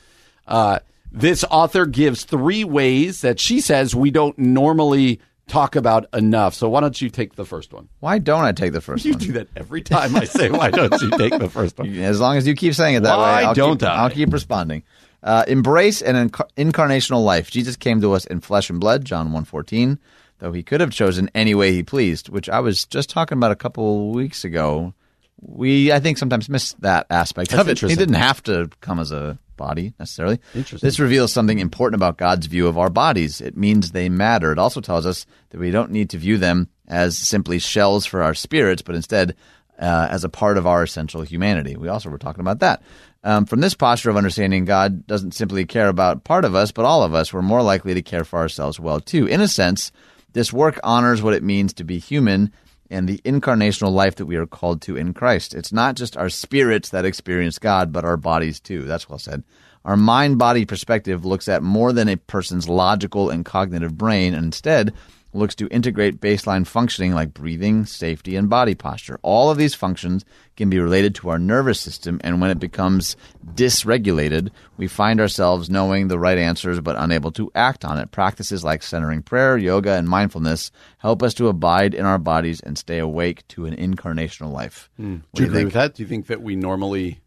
uh, 0.47 0.79
this 1.13 1.45
author 1.51 1.87
gives 1.87 2.25
three 2.25 2.65
ways 2.65 3.21
that 3.21 3.39
she 3.39 3.61
says 3.61 3.95
we 3.95 4.11
don't 4.11 4.37
normally 4.39 5.21
talk 5.47 5.77
about 5.77 6.07
enough. 6.15 6.55
So 6.55 6.69
why 6.69 6.81
don't 6.81 7.01
you 7.01 7.11
take 7.11 7.37
the 7.37 7.45
first 7.45 7.73
one? 7.73 7.89
Why 8.01 8.19
don't 8.19 8.45
I 8.45 8.53
take 8.53 8.73
the 8.73 8.81
first 8.81 9.05
You 9.05 9.13
one? 9.13 9.21
You 9.21 9.27
do 9.27 9.33
that 9.35 9.49
every 9.57 9.83
time 9.83 10.17
I 10.17 10.25
say 10.25 10.51
why 10.51 10.71
don't 10.71 10.93
you 11.03 11.11
take 11.11 11.39
the 11.39 11.51
first 11.51 11.79
one? 11.79 11.95
As 11.99 12.19
long 12.19 12.37
as 12.37 12.47
you 12.47 12.55
keep 12.55 12.75
saying 12.75 12.95
it 12.97 13.03
that 13.03 13.17
Why 13.17 13.43
way, 13.43 13.45
I'll 13.45 13.55
don't 13.55 13.79
keep, 13.79 13.89
I? 13.89 13.95
I'll 13.95 14.11
keep 14.11 14.33
responding. 14.33 14.83
Uh, 15.25 15.43
embrace 15.49 16.03
an 16.03 16.29
inc- 16.29 16.51
incarnational 16.59 17.25
life. 17.25 17.51
Jesus 17.51 17.77
came 17.77 18.03
to 18.03 18.13
us 18.13 18.27
in 18.27 18.41
flesh 18.41 18.69
and 18.69 18.79
blood, 18.79 19.07
John 19.07 19.31
1.14, 19.31 19.99
though 20.39 20.53
he 20.53 20.63
could 20.63 20.83
have 20.83 20.91
chosen 20.91 21.31
any 21.35 21.55
way 21.55 21.73
he 21.73 21.83
pleased, 21.83 22.29
which 22.29 22.51
I 22.51 22.61
was 22.61 22.85
just 22.85 23.09
talking 23.09 23.39
about 23.39 23.51
a 23.51 23.57
couple 23.57 24.13
weeks 24.13 24.45
ago. 24.45 24.93
We, 25.41 25.91
I 25.91 25.99
think, 25.99 26.19
sometimes 26.19 26.51
miss 26.51 26.75
that 26.81 27.07
aspect 27.09 27.51
That's 27.51 27.63
of 27.63 27.69
it. 27.71 27.81
He 27.81 27.97
didn't 27.97 28.17
have 28.17 28.43
to 28.45 28.69
come 28.83 29.01
as 29.01 29.13
a 29.13 29.39
body 29.57 29.95
necessarily. 29.99 30.41
Interesting. 30.55 30.87
This 30.87 31.01
reveals 31.01 31.33
something 31.33 31.59
important 31.59 31.99
about 31.99 32.19
God's 32.19 32.47
view 32.47 32.67
of 32.67 32.77
our 32.77 32.91
bodies. 32.91 33.41
It 33.41 33.57
means 33.57 33.91
they 33.93 34.11
matter. 34.11 34.53
It 34.53 34.59
also 34.59 34.83
tells 34.83 35.07
us 35.07 35.25
that 35.51 35.61
we 35.61 35.71
don't 35.71 35.91
need 35.91 36.11
to 36.11 36.19
view 36.19 36.37
them 36.37 36.69
as 36.87 37.17
simply 37.17 37.59
shells 37.59 38.05
for 38.05 38.23
our 38.23 38.35
spirits, 38.35 38.83
but 38.83 38.95
instead 38.95 39.35
uh, 39.79 40.09
as 40.11 40.25
a 40.25 40.29
part 40.29 40.57
of 40.57 40.67
our 40.67 40.83
essential 40.83 41.23
humanity. 41.23 41.77
We 41.77 41.89
also 41.89 42.11
were 42.11 42.19
talking 42.19 42.41
about 42.41 42.61
that. 42.61 42.83
Um, 43.23 43.47
from 43.47 43.61
this 43.61 43.75
posture 43.75 44.11
of 44.11 44.17
understanding, 44.17 44.65
God 44.65 45.07
doesn't 45.07 45.35
simply 45.35 45.65
care 45.65 45.89
about 45.89 46.25
part 46.25 46.45
of 46.45 46.55
us, 46.55 46.73
but 46.73 46.85
all 46.85 47.03
of 47.03 47.15
us. 47.15 47.33
We're 47.33 47.43
more 47.43 47.63
likely 47.63 47.95
to 47.95 48.03
care 48.03 48.25
for 48.25 48.39
ourselves 48.39 48.79
well, 48.79 49.01
too. 49.01 49.27
In 49.27 49.41
a 49.41 49.49
sense, 49.49 49.93
this 50.33 50.53
work 50.53 50.79
honors 50.85 51.23
what 51.23 51.35
it 51.35 51.43
means 51.43 51.73
to 51.75 51.85
be 51.85 51.99
human 51.99 52.53
and 52.91 53.09
the 53.09 53.19
incarnational 53.25 53.93
life 53.93 54.17
that 54.17 54.27
we 54.27 54.37
are 54.37 54.47
called 54.47 54.83
to 54.83 54.97
in 54.97 55.15
Christ. 55.15 55.55
It's 55.55 55.73
not 55.73 55.97
just 55.97 56.17
our 56.17 56.29
spirits 56.29 56.91
that 56.91 57.05
experience 57.05 57.59
God, 57.59 57.93
but 57.93 58.05
our 58.05 58.17
bodies 58.17 58.61
too. 58.61 58.85
That's 58.85 59.09
well 59.09 59.19
said. 59.19 59.43
Our 59.85 59.97
mind 59.97 60.39
body 60.39 60.65
perspective 60.65 61.25
looks 61.25 61.49
at 61.49 61.63
more 61.63 61.93
than 61.93 62.09
a 62.09 62.17
person's 62.17 62.69
logical 62.69 63.31
and 63.31 63.45
cognitive 63.45 63.97
brain 63.97 64.35
and 64.35 64.47
instead 64.47 64.95
looks 65.35 65.55
to 65.57 65.69
integrate 65.69 66.21
baseline 66.21 66.67
functioning 66.67 67.13
like 67.13 67.35
breathing, 67.35 67.85
safety, 67.85 68.37
and 68.37 68.49
body 68.49 68.75
posture. 68.75 69.19
All 69.23 69.51
of 69.51 69.59
these 69.59 69.75
functions 69.75 70.25
can 70.57 70.71
be 70.71 70.79
related 70.79 71.15
to 71.17 71.29
our 71.29 71.39
nervous 71.39 71.81
system, 71.81 72.21
and 72.23 72.41
when 72.41 72.51
it 72.51 72.61
becomes 72.61 73.17
dysregulated, 73.55 74.51
we 74.77 74.87
find 74.87 75.21
ourselves 75.21 75.69
knowing 75.69 76.09
the 76.09 76.19
right 76.19 76.39
answers 76.39 76.81
but 76.81 76.97
unable 76.97 77.33
to 77.33 77.51
act 77.55 77.85
on 77.85 77.99
it. 77.99 78.13
Practices 78.13 78.65
like 78.65 78.83
centering 78.83 79.23
prayer, 79.23 79.59
yoga, 79.59 79.93
and 79.93 80.09
mindfulness 80.09 80.71
help 80.99 81.23
us 81.23 81.35
to 81.35 81.49
abide 81.49 81.95
in 81.95 82.07
our 82.07 82.19
bodies 82.19 82.61
and 82.61 82.79
stay 82.79 82.99
awake 82.99 83.47
to 83.49 83.67
an 83.67 83.77
incarnational 83.77 84.53
life. 84.53 84.89
Hmm. 84.97 85.17
Do 85.35 85.43
you 85.43 85.49
agree 85.49 85.59
think? 85.59 85.65
with 85.67 85.75
that? 85.75 85.95
Do 85.95 86.03
you 86.03 86.09
think 86.09 86.29
that 86.29 86.43
we 86.43 86.57
normally 86.57 87.21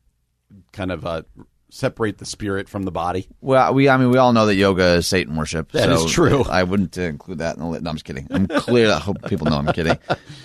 kind 0.72 0.92
of 0.92 1.06
uh, 1.06 1.24
separate 1.70 2.18
the 2.18 2.26
spirit 2.26 2.70
from 2.70 2.84
the 2.84 2.92
body? 2.92 3.28
Well, 3.42 3.74
we 3.74 3.90
I 3.90 3.98
mean 3.98 4.10
we 4.10 4.18
all 4.18 4.34
know 4.34 4.46
that 4.46 4.56
yoga 4.56 4.96
is 4.96 5.08
Satan 5.08 5.36
worship. 5.36 5.72
That 5.72 5.86
so 5.86 6.06
is 6.06 6.12
true. 6.12 6.44
I 6.44 6.64
wouldn't 6.64 6.98
include 6.98 7.40
that 7.40 7.56
in 7.56 7.62
the 7.62 7.68
list. 7.68 7.84
No, 7.84 7.90
I'm 7.90 7.96
just 7.96 8.06
kidding. 8.06 8.28
I'm 8.30 8.48
clear. 8.48 8.92
I 8.92 9.00
hope 9.00 9.18
people 9.28 9.48
know 9.48 9.58
I'm 9.58 9.74
kidding. 9.74 9.98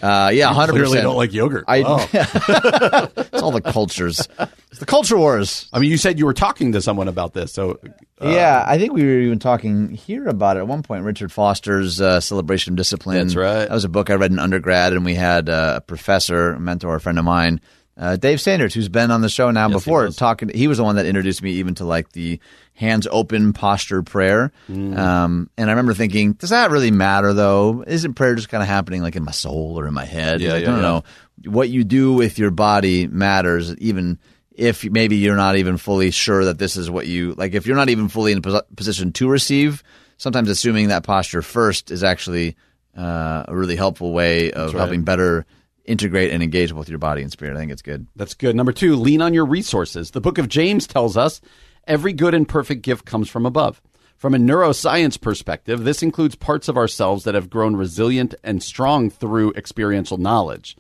Uh, 0.02 0.30
yeah, 0.32 0.52
hundred 0.52 0.72
Clearly 0.72 1.00
don't 1.00 1.16
like 1.16 1.32
yogurt. 1.32 1.64
I, 1.68 1.82
Wow. 1.82 2.08
it's 2.12 3.42
all 3.42 3.50
the 3.50 3.60
cultures. 3.60 4.26
It's 4.70 4.80
the 4.80 4.86
culture 4.86 5.16
wars. 5.16 5.68
I 5.72 5.78
mean, 5.78 5.90
you 5.90 5.96
said 5.96 6.18
you 6.18 6.26
were 6.26 6.34
talking 6.34 6.72
to 6.72 6.82
someone 6.82 7.08
about 7.08 7.34
this, 7.34 7.52
so 7.52 7.78
uh, 8.20 8.28
yeah, 8.28 8.64
I 8.66 8.78
think 8.78 8.92
we 8.92 9.02
were 9.02 9.20
even 9.20 9.38
talking 9.38 9.90
here 9.90 10.28
about 10.28 10.56
it 10.56 10.60
at 10.60 10.68
one 10.68 10.82
point. 10.82 11.04
Richard 11.04 11.32
Foster's 11.32 12.00
uh, 12.00 12.20
Celebration 12.20 12.74
of 12.74 12.76
Discipline. 12.76 13.18
That's 13.18 13.36
right. 13.36 13.68
That 13.68 13.70
was 13.70 13.84
a 13.84 13.88
book 13.88 14.10
I 14.10 14.14
read 14.14 14.30
in 14.30 14.38
undergrad, 14.38 14.92
and 14.92 15.04
we 15.04 15.14
had 15.14 15.48
uh, 15.48 15.74
a 15.76 15.80
professor, 15.80 16.52
a 16.52 16.60
mentor, 16.60 16.94
a 16.94 17.00
friend 17.00 17.18
of 17.18 17.24
mine, 17.24 17.60
uh, 17.96 18.16
Dave 18.16 18.40
Sanders, 18.40 18.72
who's 18.72 18.88
been 18.88 19.10
on 19.10 19.20
the 19.20 19.28
show 19.28 19.50
now 19.50 19.68
Yes, 19.68 19.74
before, 19.74 20.04
was. 20.04 20.16
talking. 20.16 20.48
He 20.48 20.66
was 20.66 20.78
the 20.78 20.84
one 20.84 20.96
that 20.96 21.06
introduced 21.06 21.42
me 21.42 21.52
even 21.52 21.74
to 21.76 21.84
like 21.84 22.10
the 22.12 22.40
hands 22.74 23.06
open 23.10 23.52
posture 23.52 24.02
prayer. 24.02 24.50
Mm. 24.68 24.96
Um, 24.96 25.50
and 25.58 25.68
I 25.68 25.72
remember 25.72 25.92
thinking, 25.92 26.32
does 26.32 26.50
that 26.50 26.70
really 26.70 26.90
matter 26.90 27.34
though? 27.34 27.84
Isn't 27.86 28.14
prayer 28.14 28.34
just 28.34 28.48
kind 28.48 28.62
of 28.62 28.68
happening 28.68 29.02
like 29.02 29.14
in 29.14 29.24
my 29.24 29.30
soul 29.32 29.78
or 29.78 29.86
in 29.86 29.94
my 29.94 30.06
head? 30.06 30.40
Yeah, 30.40 30.54
Like, 30.54 30.62
yeah, 30.62 30.70
no, 30.70 30.76
yeah. 30.76 30.82
no. 30.82 31.04
What 31.50 31.68
you 31.68 31.84
do 31.84 32.14
with 32.14 32.38
your 32.38 32.50
body 32.50 33.06
matters, 33.06 33.74
even 33.76 34.18
if 34.52 34.84
maybe 34.84 35.16
you're 35.16 35.36
not 35.36 35.56
even 35.56 35.76
fully 35.76 36.10
sure 36.10 36.46
that 36.46 36.58
this 36.58 36.76
is 36.76 36.90
what 36.90 37.06
you 37.06 37.32
like. 37.34 37.52
If 37.54 37.66
you're 37.66 37.76
not 37.76 37.88
even 37.90 38.08
fully 38.08 38.32
in 38.32 38.38
a 38.38 38.42
pos- 38.42 38.62
position 38.76 39.12
to 39.12 39.28
receive, 39.28 39.82
sometimes 40.16 40.48
assuming 40.48 40.88
that 40.88 41.04
posture 41.04 41.42
first 41.42 41.90
is 41.90 42.04
actually 42.04 42.56
uh, 42.96 43.44
a 43.48 43.54
really 43.56 43.76
helpful 43.76 44.12
way 44.12 44.50
of 44.52 44.72
right. 44.72 44.80
helping 44.80 45.04
better 45.04 45.46
integrate 45.84 46.30
and 46.30 46.42
engage 46.42 46.72
with 46.72 46.88
your 46.88 46.98
body 46.98 47.22
and 47.22 47.32
spirit. 47.32 47.56
I 47.56 47.60
think 47.60 47.72
it's 47.72 47.82
good. 47.82 48.06
That's 48.16 48.34
good. 48.34 48.56
Number 48.56 48.72
two, 48.72 48.96
lean 48.96 49.22
on 49.22 49.34
your 49.34 49.46
resources. 49.46 50.10
The 50.10 50.20
book 50.20 50.38
of 50.38 50.48
James 50.48 50.86
tells 50.86 51.16
us 51.16 51.40
every 51.86 52.12
good 52.12 52.34
and 52.34 52.48
perfect 52.48 52.82
gift 52.82 53.04
comes 53.04 53.28
from 53.28 53.46
above. 53.46 53.82
From 54.16 54.34
a 54.34 54.38
neuroscience 54.38 55.20
perspective, 55.20 55.82
this 55.82 56.02
includes 56.02 56.36
parts 56.36 56.68
of 56.68 56.76
ourselves 56.76 57.24
that 57.24 57.34
have 57.34 57.50
grown 57.50 57.74
resilient 57.74 58.36
and 58.44 58.62
strong 58.62 59.10
through 59.10 59.52
experiential 59.54 60.16
knowledge. 60.16 60.76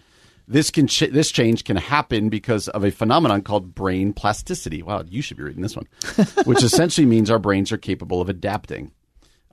This 0.46 0.70
can 0.70 0.86
ch- 0.86 1.10
this 1.10 1.32
change 1.32 1.64
can 1.64 1.76
happen 1.76 2.28
because 2.28 2.68
of 2.68 2.84
a 2.84 2.92
phenomenon 2.92 3.42
called 3.42 3.74
brain 3.74 4.12
plasticity. 4.12 4.82
Wow, 4.82 5.02
you 5.08 5.22
should 5.22 5.36
be 5.36 5.42
reading 5.42 5.62
this 5.62 5.74
one, 5.74 5.88
which 6.44 6.62
essentially 6.62 7.06
means 7.06 7.30
our 7.30 7.38
brains 7.38 7.72
are 7.72 7.78
capable 7.78 8.20
of 8.20 8.28
adapting. 8.28 8.92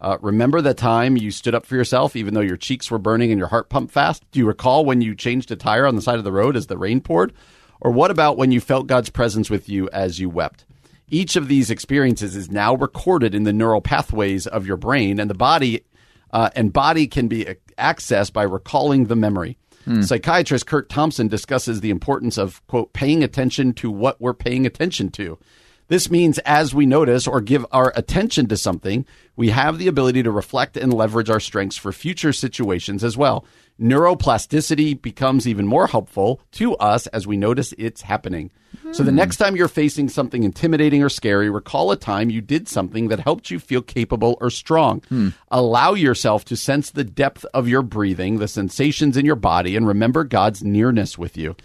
Uh, 0.01 0.17
remember 0.21 0.61
the 0.61 0.73
time 0.73 1.17
you 1.17 1.29
stood 1.29 1.53
up 1.53 1.65
for 1.65 1.75
yourself, 1.75 2.15
even 2.15 2.33
though 2.33 2.39
your 2.39 2.57
cheeks 2.57 2.89
were 2.89 2.97
burning 2.97 3.31
and 3.31 3.39
your 3.39 3.49
heart 3.49 3.69
pumped 3.69 3.93
fast? 3.93 4.23
Do 4.31 4.39
you 4.39 4.45
recall 4.45 4.85
when 4.85 5.01
you 5.01 5.13
changed 5.13 5.51
a 5.51 5.55
tire 5.55 5.85
on 5.85 5.95
the 5.95 6.01
side 6.01 6.17
of 6.17 6.23
the 6.23 6.31
road 6.31 6.55
as 6.55 6.67
the 6.67 6.77
rain 6.77 7.01
poured? 7.01 7.33
Or 7.81 7.91
what 7.91 8.11
about 8.11 8.37
when 8.37 8.51
you 8.51 8.61
felt 8.61 8.87
God's 8.87 9.09
presence 9.09 9.49
with 9.49 9.67
you 9.67 9.89
as 9.91 10.19
you 10.19 10.29
wept? 10.29 10.65
Each 11.09 11.35
of 11.35 11.47
these 11.47 11.69
experiences 11.69 12.35
is 12.35 12.51
now 12.51 12.75
recorded 12.75 13.33
in 13.33 13.43
the 13.43 13.53
neural 13.53 13.81
pathways 13.81 14.47
of 14.47 14.67
your 14.67 14.77
brain, 14.77 15.19
and 15.19 15.29
the 15.29 15.35
body 15.35 15.83
uh, 16.31 16.49
and 16.55 16.71
body 16.71 17.07
can 17.07 17.27
be 17.27 17.55
accessed 17.77 18.31
by 18.33 18.43
recalling 18.43 19.05
the 19.05 19.15
memory. 19.15 19.57
Psychiatrist 20.03 20.67
Curt 20.67 20.87
Thompson 20.87 21.27
discusses 21.29 21.81
the 21.81 21.89
importance 21.89 22.37
of 22.37 22.65
quote 22.67 22.93
paying 22.93 23.23
attention 23.23 23.73
to 23.73 23.89
what 23.89 24.21
we're 24.21 24.35
paying 24.35 24.67
attention 24.67 25.09
to. 25.11 25.39
This 25.89 26.09
means 26.09 26.37
as 26.39 26.73
we 26.73 26.85
notice 26.85 27.27
or 27.27 27.41
give 27.41 27.65
our 27.71 27.91
attention 27.95 28.47
to 28.47 28.57
something, 28.57 29.05
we 29.35 29.49
have 29.49 29.79
the 29.79 29.87
ability 29.87 30.23
to 30.23 30.31
reflect 30.31 30.77
and 30.77 30.93
leverage 30.93 31.29
our 31.29 31.39
strengths 31.39 31.77
for 31.77 31.91
future 31.91 32.31
situations 32.31 33.03
as 33.03 33.17
well. 33.17 33.43
Neuroplasticity 33.81 35.01
becomes 35.01 35.47
even 35.47 35.65
more 35.65 35.87
helpful 35.87 36.41
to 36.51 36.75
us 36.75 37.07
as 37.07 37.25
we 37.25 37.37
notice 37.37 37.73
it's 37.77 38.01
happening. 38.01 38.51
So 38.91 39.03
the 39.03 39.11
hmm. 39.11 39.17
next 39.17 39.37
time 39.37 39.55
you're 39.55 39.67
facing 39.67 40.09
something 40.09 40.43
intimidating 40.43 41.03
or 41.03 41.09
scary, 41.09 41.49
recall 41.49 41.91
a 41.91 41.95
time 41.95 42.29
you 42.29 42.41
did 42.41 42.67
something 42.67 43.07
that 43.07 43.19
helped 43.19 43.49
you 43.49 43.59
feel 43.59 43.81
capable 43.81 44.37
or 44.41 44.49
strong. 44.49 45.01
Hmm. 45.09 45.29
Allow 45.49 45.93
yourself 45.93 46.45
to 46.45 46.55
sense 46.55 46.91
the 46.91 47.03
depth 47.03 47.45
of 47.53 47.67
your 47.67 47.81
breathing, 47.81 48.37
the 48.37 48.47
sensations 48.47 49.17
in 49.17 49.25
your 49.25 49.35
body, 49.35 49.75
and 49.75 49.87
remember 49.87 50.23
God's 50.23 50.63
nearness 50.63 51.17
with 51.17 51.37
you. 51.37 51.55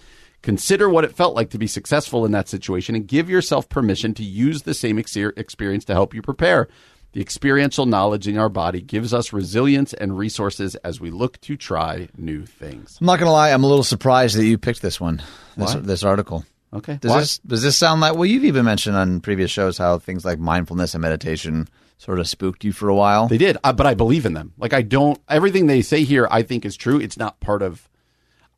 Consider 0.45 0.91
what 0.91 1.05
it 1.05 1.17
felt 1.17 1.35
like 1.35 1.49
to 1.51 1.59
be 1.59 1.67
successful 1.67 2.27
in 2.27 2.33
that 2.33 2.51
situation 2.51 2.95
and 2.95 3.07
give 3.07 3.31
yourself 3.31 3.67
permission 3.71 4.13
to 4.13 4.23
use 4.23 4.61
the 4.63 4.75
same 4.75 4.99
ex- 4.99 5.17
experience 5.17 5.87
to 5.87 5.95
help 5.95 6.13
you 6.13 6.21
prepare. 6.21 6.69
The 7.13 7.23
experiential 7.23 7.87
knowledge 7.87 8.29
in 8.29 8.37
our 8.37 8.51
body 8.51 8.83
gives 8.83 9.15
us 9.15 9.33
resilience 9.33 9.95
and 9.95 10.19
resources 10.19 10.75
as 10.77 11.01
we 11.01 11.11
look 11.11 11.41
to 11.41 11.57
try 11.57 12.09
new 12.19 12.45
things. 12.45 12.99
I'm 13.01 13.07
not 13.07 13.19
gonna 13.19 13.33
lie, 13.33 13.53
I'm 13.53 13.65
a 13.65 13.67
little 13.67 13.85
surprised 13.85 14.37
that 14.37 14.45
you 14.45 14.59
picked 14.59 14.83
this 14.83 15.01
one, 15.01 15.23
this, 15.57 15.73
this 15.77 16.05
article. 16.05 16.45
Okay. 16.75 16.99
Does 17.01 17.11
Why? 17.11 17.21
this 17.21 17.39
does 17.39 17.63
this 17.63 17.79
sound 17.79 18.03
like? 18.03 18.15
Well, 18.15 18.27
you've 18.27 18.45
even 18.45 18.67
mentioned 18.67 18.97
on 18.97 19.21
previous 19.21 19.51
shows 19.51 19.79
how 19.79 19.99
things 19.99 20.27
like 20.27 20.39
mindfulness 20.39 20.95
and 20.95 21.01
meditation 21.01 21.69
sort 21.97 22.19
of 22.19 22.29
spooked 22.29 22.65
you 22.65 22.73
for 22.73 22.91
a 22.91 22.95
while. 22.95 23.29
They 23.29 23.39
did, 23.39 23.57
uh, 23.65 23.73
but 23.73 23.87
I 23.87 23.95
believe 23.95 24.27
in 24.27 24.35
them. 24.35 24.53
Like 24.59 24.75
I 24.75 24.83
don't 24.83 25.19
everything 25.27 25.69
they 25.69 25.81
say 25.81 26.05
here. 26.05 26.29
I 26.31 26.43
think 26.43 26.67
is 26.67 26.77
true. 26.77 27.01
It's 27.01 27.17
not 27.17 27.41
part 27.41 27.63
of. 27.63 27.89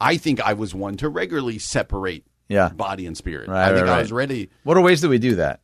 I 0.01 0.17
think 0.17 0.41
I 0.41 0.53
was 0.53 0.75
one 0.75 0.97
to 0.99 1.09
regularly 1.09 1.59
separate 1.59 2.27
Yeah. 2.49 2.69
body 2.69 3.07
and 3.07 3.17
spirit. 3.17 3.49
Right, 3.49 3.71
I 3.71 3.75
think 3.75 3.87
right, 3.87 3.99
I 3.99 4.01
was 4.01 4.13
ready. 4.13 4.51
What 4.65 4.77
are 4.77 4.81
ways 4.83 5.01
that 5.01 5.09
we 5.09 5.19
do 5.19 5.37
that? 5.37 5.61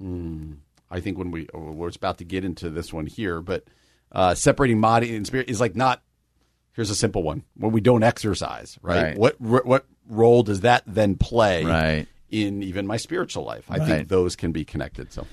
I 0.00 1.00
think 1.00 1.16
when 1.16 1.30
we 1.30 1.48
we're 1.54 1.90
about 1.94 2.18
to 2.18 2.24
get 2.24 2.44
into 2.44 2.68
this 2.70 2.92
one 2.92 3.06
here, 3.06 3.40
but 3.40 3.64
uh, 4.10 4.34
separating 4.34 4.80
body 4.80 5.14
and 5.16 5.26
spirit 5.26 5.48
is 5.48 5.60
like 5.60 5.76
not. 5.76 6.02
Here's 6.74 6.90
a 6.90 6.94
simple 6.94 7.22
one: 7.22 7.44
when 7.56 7.72
we 7.72 7.80
don't 7.80 8.02
exercise, 8.02 8.78
right? 8.82 9.02
Right. 9.02 9.18
What 9.18 9.40
what 9.40 9.86
role 10.08 10.42
does 10.42 10.60
that 10.62 10.82
then 10.86 11.14
play 11.14 11.64
Right. 11.64 12.06
in 12.30 12.62
even 12.62 12.86
my 12.86 12.96
spiritual 12.96 13.44
life? 13.44 13.64
I 13.70 13.78
Right. 13.78 13.86
think 13.88 14.08
those 14.08 14.34
can 14.36 14.52
be 14.52 14.64
connected. 14.64 15.12
So 15.12 15.26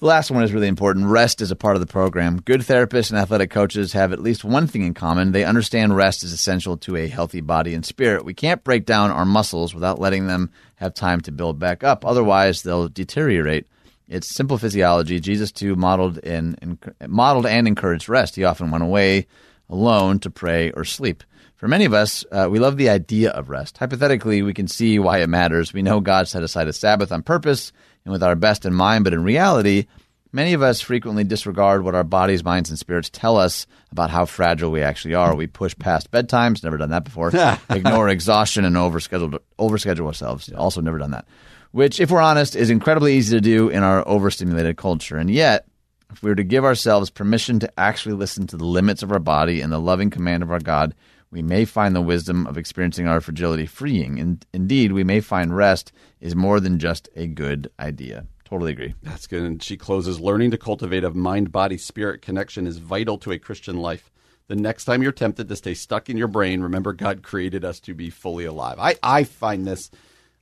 The 0.00 0.06
last 0.06 0.30
one 0.30 0.42
is 0.42 0.54
really 0.54 0.66
important. 0.66 1.08
Rest 1.08 1.42
is 1.42 1.50
a 1.50 1.56
part 1.56 1.76
of 1.76 1.80
the 1.80 1.86
program. 1.86 2.40
Good 2.40 2.62
therapists 2.62 3.10
and 3.10 3.18
athletic 3.18 3.50
coaches 3.50 3.92
have 3.92 4.14
at 4.14 4.22
least 4.22 4.44
one 4.44 4.66
thing 4.66 4.82
in 4.82 4.94
common. 4.94 5.32
They 5.32 5.44
understand 5.44 5.94
rest 5.94 6.24
is 6.24 6.32
essential 6.32 6.78
to 6.78 6.96
a 6.96 7.06
healthy 7.06 7.42
body 7.42 7.74
and 7.74 7.84
spirit. 7.84 8.24
We 8.24 8.32
can't 8.32 8.64
break 8.64 8.86
down 8.86 9.10
our 9.10 9.26
muscles 9.26 9.74
without 9.74 9.98
letting 9.98 10.26
them 10.26 10.52
have 10.76 10.94
time 10.94 11.20
to 11.22 11.32
build 11.32 11.58
back 11.58 11.84
up. 11.84 12.06
Otherwise, 12.06 12.62
they'll 12.62 12.88
deteriorate. 12.88 13.66
It's 14.08 14.34
simple 14.34 14.56
physiology. 14.56 15.20
Jesus 15.20 15.52
too 15.52 15.76
modeled 15.76 16.18
and, 16.24 16.58
and 16.62 16.78
modeled 17.06 17.44
and 17.44 17.68
encouraged 17.68 18.08
rest. 18.08 18.36
He 18.36 18.44
often 18.44 18.70
went 18.70 18.82
away 18.82 19.26
alone 19.68 20.18
to 20.20 20.30
pray 20.30 20.70
or 20.70 20.86
sleep. 20.86 21.24
For 21.56 21.68
many 21.68 21.84
of 21.84 21.92
us, 21.92 22.24
uh, 22.32 22.48
we 22.50 22.58
love 22.58 22.78
the 22.78 22.88
idea 22.88 23.32
of 23.32 23.50
rest. 23.50 23.76
Hypothetically, 23.76 24.40
we 24.40 24.54
can 24.54 24.66
see 24.66 24.98
why 24.98 25.18
it 25.18 25.28
matters. 25.28 25.74
We 25.74 25.82
know 25.82 26.00
God 26.00 26.26
set 26.26 26.42
aside 26.42 26.68
a 26.68 26.72
Sabbath 26.72 27.12
on 27.12 27.22
purpose 27.22 27.70
and 28.10 28.12
with 28.12 28.24
our 28.24 28.34
best 28.34 28.66
in 28.66 28.74
mind, 28.74 29.04
but 29.04 29.12
in 29.12 29.22
reality, 29.22 29.86
many 30.32 30.52
of 30.52 30.62
us 30.62 30.80
frequently 30.80 31.22
disregard 31.22 31.84
what 31.84 31.94
our 31.94 32.02
bodies, 32.02 32.42
minds, 32.42 32.68
and 32.68 32.78
spirits 32.78 33.08
tell 33.08 33.36
us 33.36 33.68
about 33.92 34.10
how 34.10 34.24
fragile 34.24 34.72
we 34.72 34.82
actually 34.82 35.14
are. 35.14 35.34
We 35.34 35.46
push 35.46 35.76
past 35.78 36.10
bedtimes, 36.10 36.64
never 36.64 36.76
done 36.76 36.90
that 36.90 37.04
before. 37.04 37.30
Ignore 37.70 38.08
exhaustion 38.08 38.64
and 38.64 38.74
overschedule 38.74 39.38
overschedule 39.58 40.06
ourselves. 40.06 40.50
Also 40.52 40.80
never 40.80 40.98
done 40.98 41.12
that. 41.12 41.26
Which, 41.70 42.00
if 42.00 42.10
we're 42.10 42.20
honest, 42.20 42.56
is 42.56 42.68
incredibly 42.68 43.14
easy 43.14 43.36
to 43.36 43.40
do 43.40 43.68
in 43.68 43.84
our 43.84 44.06
overstimulated 44.08 44.76
culture. 44.76 45.16
And 45.16 45.30
yet, 45.30 45.68
if 46.10 46.20
we 46.20 46.30
were 46.30 46.36
to 46.36 46.42
give 46.42 46.64
ourselves 46.64 47.10
permission 47.10 47.60
to 47.60 47.70
actually 47.78 48.16
listen 48.16 48.48
to 48.48 48.56
the 48.56 48.64
limits 48.64 49.04
of 49.04 49.12
our 49.12 49.20
body 49.20 49.60
and 49.60 49.72
the 49.72 49.78
loving 49.78 50.10
command 50.10 50.42
of 50.42 50.50
our 50.50 50.58
God, 50.58 50.96
we 51.32 51.42
may 51.42 51.64
find 51.64 51.94
the 51.94 52.00
wisdom 52.00 52.46
of 52.46 52.58
experiencing 52.58 53.06
our 53.06 53.20
fragility 53.20 53.66
freeing. 53.66 54.18
And 54.18 54.44
indeed, 54.52 54.92
we 54.92 55.04
may 55.04 55.20
find 55.20 55.54
rest 55.56 55.92
is 56.20 56.34
more 56.34 56.58
than 56.60 56.78
just 56.78 57.08
a 57.14 57.26
good 57.26 57.70
idea. 57.78 58.26
Totally 58.44 58.72
agree. 58.72 58.94
That's 59.02 59.28
good. 59.28 59.42
And 59.44 59.62
she 59.62 59.76
closes 59.76 60.18
learning 60.20 60.50
to 60.50 60.58
cultivate 60.58 61.04
a 61.04 61.10
mind 61.10 61.52
body 61.52 61.78
spirit 61.78 62.20
connection 62.20 62.66
is 62.66 62.78
vital 62.78 63.16
to 63.18 63.30
a 63.30 63.38
Christian 63.38 63.76
life. 63.76 64.10
The 64.48 64.56
next 64.56 64.86
time 64.86 65.02
you're 65.04 65.12
tempted 65.12 65.48
to 65.48 65.54
stay 65.54 65.74
stuck 65.74 66.10
in 66.10 66.16
your 66.16 66.26
brain, 66.26 66.60
remember 66.60 66.92
God 66.92 67.22
created 67.22 67.64
us 67.64 67.78
to 67.80 67.94
be 67.94 68.10
fully 68.10 68.44
alive. 68.44 68.80
I, 68.80 68.96
I 69.00 69.22
find 69.22 69.64
this, 69.64 69.92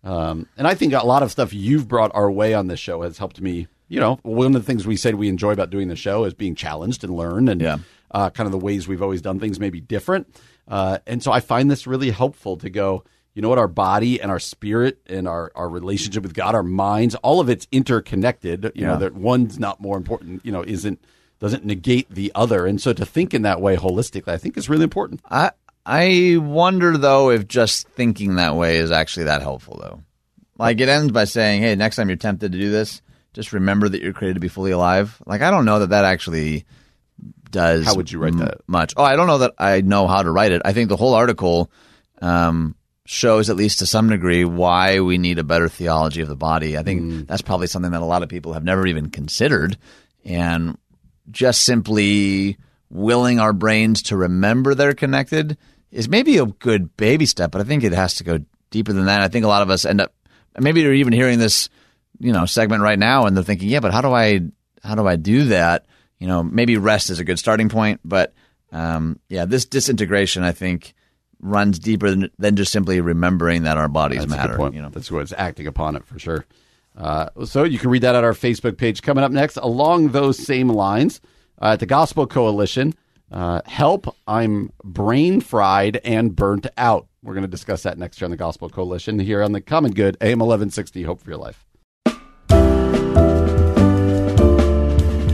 um, 0.03 0.47
and 0.57 0.67
I 0.67 0.75
think 0.75 0.95
a 0.95 1.05
lot 1.05 1.23
of 1.23 1.31
stuff 1.31 1.53
you've 1.53 1.87
brought 1.87 2.15
our 2.15 2.31
way 2.31 2.55
on 2.55 2.69
this 2.69 2.81
show 2.81 3.03
has 3.03 3.19
helped 3.19 3.43
me. 3.43 3.67
You 3.91 4.01
know, 4.01 4.19
one 4.23 4.47
of 4.47 4.53
the 4.55 4.63
things 4.67 4.87
we 4.87 4.97
said 4.97 5.17
we 5.17 5.29
enjoy 5.29 5.53
about 5.53 5.69
doing 5.69 5.89
the 5.89 5.97
show 5.97 6.25
is 6.25 6.33
being 6.33 6.55
challenged 6.55 7.05
and 7.05 7.15
learn, 7.15 7.49
and 7.49 7.61
Yeah. 7.61 7.79
uh, 8.11 8.31
kind 8.31 8.47
of 8.47 8.53
the 8.53 8.59
ways 8.59 8.89
we've 8.89 9.03
always 9.03 9.21
done 9.21 9.39
things 9.39 9.61
may 9.61 9.69
be 9.71 9.81
different. 9.81 10.35
Uh, 10.69 10.99
and 11.07 11.23
so 11.23 11.33
I 11.33 11.41
find 11.41 11.71
this 11.71 11.87
really 11.87 12.11
helpful 12.11 12.57
to 12.59 12.71
go, 12.71 13.05
you 13.35 13.43
know 13.43 13.49
what, 13.49 13.59
our 13.59 13.69
body 13.69 14.21
and 14.21 14.31
our 14.31 14.41
spirit 14.41 15.01
and 15.07 15.27
our, 15.27 15.51
our 15.55 15.69
relationship 15.69 16.23
with 16.23 16.35
God, 16.35 16.55
our 16.55 16.63
minds, 16.63 17.15
all 17.17 17.41
of 17.41 17.49
it's 17.49 17.67
interconnected. 17.73 18.73
You 18.75 18.87
know, 18.87 18.99
that 18.99 19.15
one's 19.15 19.59
not 19.59 19.81
more 19.81 19.97
important, 19.97 20.45
you 20.45 20.53
know, 20.53 20.63
isn't, 20.63 21.03
doesn't 21.41 21.65
negate 21.65 22.11
the 22.11 22.33
other. 22.35 22.67
And 22.67 22.81
so 22.81 22.93
to 22.93 23.07
think 23.07 23.33
in 23.33 23.43
that 23.43 23.61
way 23.61 23.77
holistically, 23.77 24.29
I 24.29 24.39
think 24.39 24.57
is 24.57 24.69
really 24.69 24.85
important. 24.85 25.21
I 25.29 25.53
I 25.87 26.37
wonder 26.39 26.99
though 26.99 27.31
if 27.31 27.49
just 27.49 27.89
thinking 27.89 28.35
that 28.35 28.57
way 28.57 28.77
is 28.77 28.91
actually 28.91 29.25
that 29.25 29.41
helpful 29.41 29.79
though. 29.81 30.03
Like 30.59 30.81
it 30.81 30.89
ends 30.91 31.13
by 31.13 31.25
saying, 31.25 31.63
"Hey, 31.63 31.75
next 31.77 31.97
time 31.97 32.09
you're 32.09 32.17
tempted 32.17 32.53
to 32.53 32.59
do 32.59 32.71
this, 32.71 33.01
just 33.33 33.55
remember 33.55 33.89
that 33.89 34.03
you're 34.03 34.13
created 34.13 34.35
to 34.35 34.41
be 34.41 34.49
fully 34.49 34.73
alive." 34.73 35.17
Like 35.25 35.41
I 35.41 35.51
don't 35.51 35.65
know 35.65 35.79
that 35.79 35.91
that 35.91 36.05
actually 36.05 36.67
does. 37.51 37.85
How 37.87 37.95
would 37.95 38.11
you 38.11 38.19
write 38.19 38.33
m- 38.35 38.39
that? 38.41 38.59
Much. 38.67 38.95
Oh, 38.97 39.03
I 39.05 39.17
don't 39.17 39.27
know 39.27 39.39
that 39.39 39.55
I 39.59 39.81
know 39.81 40.07
how 40.07 40.23
to 40.23 40.31
write 40.31 40.53
it. 40.53 40.63
I 40.65 40.73
think 40.73 40.89
the 40.89 40.97
whole 40.97 41.15
article 41.15 41.71
um, 42.21 42.75
shows, 43.07 43.49
at 43.51 43.57
least 43.57 43.79
to 43.81 43.87
some 43.87 44.09
degree, 44.09 44.45
why 44.45 45.01
we 45.01 45.19
need 45.19 45.39
a 45.39 45.45
better 45.45 45.69
theology 45.69 46.21
of 46.21 46.29
the 46.29 46.37
body. 46.37 46.77
I 46.77 46.83
think 46.83 47.03
Mm. 47.03 47.27
that's 47.27 47.43
probably 47.43 47.67
something 47.67 47.93
that 47.93 48.03
a 48.03 48.07
lot 48.07 48.23
of 48.23 48.29
people 48.29 48.53
have 48.55 48.65
never 48.65 48.87
even 48.87 49.11
considered, 49.11 49.77
and 50.25 50.77
just 51.31 51.63
simply 51.63 52.57
willing 52.91 53.39
our 53.39 53.53
brains 53.53 54.03
to 54.03 54.17
remember 54.17 54.75
they're 54.75 54.95
connected 54.95 55.59
is 55.91 56.09
maybe 56.09 56.39
a 56.39 56.47
good 56.47 56.97
baby 56.97 57.27
step, 57.27 57.51
but 57.51 57.61
I 57.61 57.65
think 57.65 57.85
it 57.85 57.93
has 57.93 58.15
to 58.17 58.25
go 58.25 58.39
deeper 58.71 58.93
than 58.93 59.07
that. 59.07 59.21
I 59.21 59.29
think 59.29 59.45
a 59.45 59.49
lot 59.49 59.63
of 59.63 59.71
us 59.71 59.85
end 59.85 60.01
up 60.01 60.13
maybe 60.59 60.81
you're 60.81 60.95
even 60.95 61.13
hearing 61.13 61.39
this, 61.39 61.69
you 62.19 62.33
know, 62.33 62.47
segment 62.47 62.83
right 62.83 62.99
now 62.99 63.27
and 63.27 63.37
they're 63.37 63.45
thinking, 63.45 63.69
yeah, 63.69 63.81
but 63.81 63.93
how 63.93 64.01
do 64.01 64.13
I 64.13 64.41
how 64.83 64.95
do 64.95 65.07
I 65.07 65.17
do 65.17 65.45
that? 65.45 65.87
You 66.19 66.27
know, 66.27 66.43
maybe 66.43 66.77
rest 66.77 67.11
is 67.11 67.21
a 67.21 67.25
good 67.25 67.39
starting 67.39 67.69
point, 67.69 68.01
but 68.05 68.35
um, 68.73 69.21
yeah, 69.29 69.45
this 69.45 69.65
disintegration 69.65 70.43
I 70.43 70.53
think 70.53 70.95
runs 71.41 71.79
deeper 71.79 72.11
than, 72.11 72.31
than 72.39 72.57
just 72.57 72.73
simply 72.73 73.01
remembering 73.01 73.63
that 73.63 73.77
our 73.77 73.89
bodies 73.89 74.21
That's 74.21 74.31
matter. 74.31 74.71
You 74.73 74.83
know, 74.83 74.89
That's 74.89 75.11
what's 75.11 75.33
acting 75.33 75.67
upon 75.67 75.97
it 75.97 76.05
for 76.05 76.19
sure. 76.19 76.45
Uh, 76.97 77.29
so 77.45 77.63
you 77.63 77.79
can 77.79 77.91
read 77.91 78.03
that 78.03 78.17
at 78.17 78.25
our 78.25 78.33
Facebook 78.33 78.77
page. 78.77 79.03
Coming 79.03 79.23
up 79.23 79.31
next, 79.31 79.57
along 79.57 80.09
those 80.09 80.37
same 80.37 80.69
lines, 80.69 81.21
uh, 81.63 81.73
at 81.73 81.81
the 81.81 81.87
Gospel 81.87 82.27
Coalition, 82.27 82.95
uh, 83.31 83.61
help! 83.67 84.17
I'm 84.27 84.73
brain 84.83 85.41
fried 85.41 85.97
and 85.99 86.35
burnt 86.35 86.67
out. 86.77 87.07
We're 87.23 87.35
going 87.35 87.43
to 87.43 87.49
discuss 87.49 87.83
that 87.83 87.99
next 87.99 88.21
year 88.21 88.27
on 88.27 88.31
the 88.31 88.37
Gospel 88.37 88.69
Coalition 88.69 89.19
here 89.19 89.43
on 89.43 89.53
the 89.53 89.61
Common 89.61 89.93
Good 89.93 90.17
AM 90.21 90.39
1160. 90.39 91.03
Hope 91.03 91.21
for 91.21 91.31
your 91.31 91.39
life. 91.39 91.68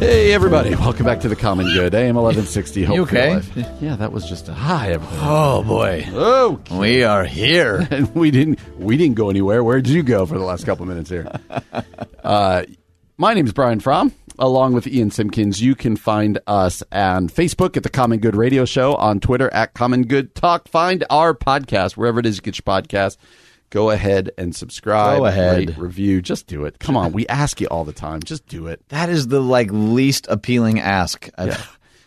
Hey 0.04 0.34
everybody! 0.34 0.74
Welcome 0.74 1.06
back 1.06 1.20
to 1.20 1.30
the 1.30 1.34
Common 1.36 1.64
Good 1.72 1.94
AM 1.94 2.16
1160. 2.16 2.84
Hope 2.84 2.94
You 2.94 3.02
okay? 3.04 3.36
life. 3.36 3.56
Yeah, 3.80 3.96
that 3.96 4.12
was 4.12 4.28
just 4.28 4.50
a 4.50 4.52
hi 4.52 4.90
everybody. 4.92 5.18
oh 5.22 5.62
boy, 5.62 6.06
Okay. 6.12 6.76
we 6.78 7.02
are 7.04 7.24
here. 7.24 7.88
and 7.90 8.14
we 8.14 8.30
didn't 8.30 8.58
we 8.78 8.98
didn't 8.98 9.16
go 9.16 9.30
anywhere. 9.30 9.64
Where 9.64 9.80
did 9.80 9.88
you 9.90 10.02
go 10.02 10.26
for 10.26 10.36
the 10.38 10.44
last 10.44 10.66
couple 10.66 10.84
minutes 10.84 11.08
here? 11.08 11.26
uh, 12.22 12.64
my 13.16 13.32
name 13.32 13.46
is 13.46 13.54
Brian 13.54 13.80
Fromm. 13.80 14.12
Along 14.38 14.74
with 14.74 14.86
Ian 14.86 15.10
Simpkins, 15.10 15.62
you 15.62 15.74
can 15.74 15.96
find 15.96 16.38
us 16.46 16.82
on 16.92 17.28
Facebook 17.30 17.76
at 17.78 17.82
the 17.82 17.88
Common 17.88 18.18
Good 18.18 18.36
Radio 18.36 18.66
Show, 18.66 18.94
on 18.96 19.20
Twitter 19.20 19.48
at 19.54 19.72
Common 19.72 20.02
Good 20.02 20.34
Talk. 20.34 20.68
Find 20.68 21.02
our 21.08 21.32
podcast 21.32 21.96
wherever 21.96 22.20
it 22.20 22.26
is 22.26 22.36
you 22.36 22.42
get 22.42 22.58
your 22.58 22.64
podcast. 22.64 23.16
Go 23.74 23.90
ahead 23.90 24.30
and 24.38 24.54
subscribe. 24.54 25.18
Go 25.18 25.26
ahead. 25.26 25.56
rate, 25.70 25.76
review. 25.76 26.22
Just 26.22 26.46
do 26.46 26.64
it. 26.64 26.78
Come 26.78 26.96
on, 26.96 27.10
we 27.12 27.26
ask 27.26 27.60
you 27.60 27.66
all 27.66 27.84
the 27.84 27.92
time. 27.92 28.22
Just 28.22 28.46
do 28.46 28.68
it. 28.68 28.80
That 28.90 29.08
is 29.10 29.26
the 29.26 29.40
like 29.40 29.68
least 29.72 30.26
appealing 30.30 30.78
ask. 30.78 31.28
I've- 31.36 31.56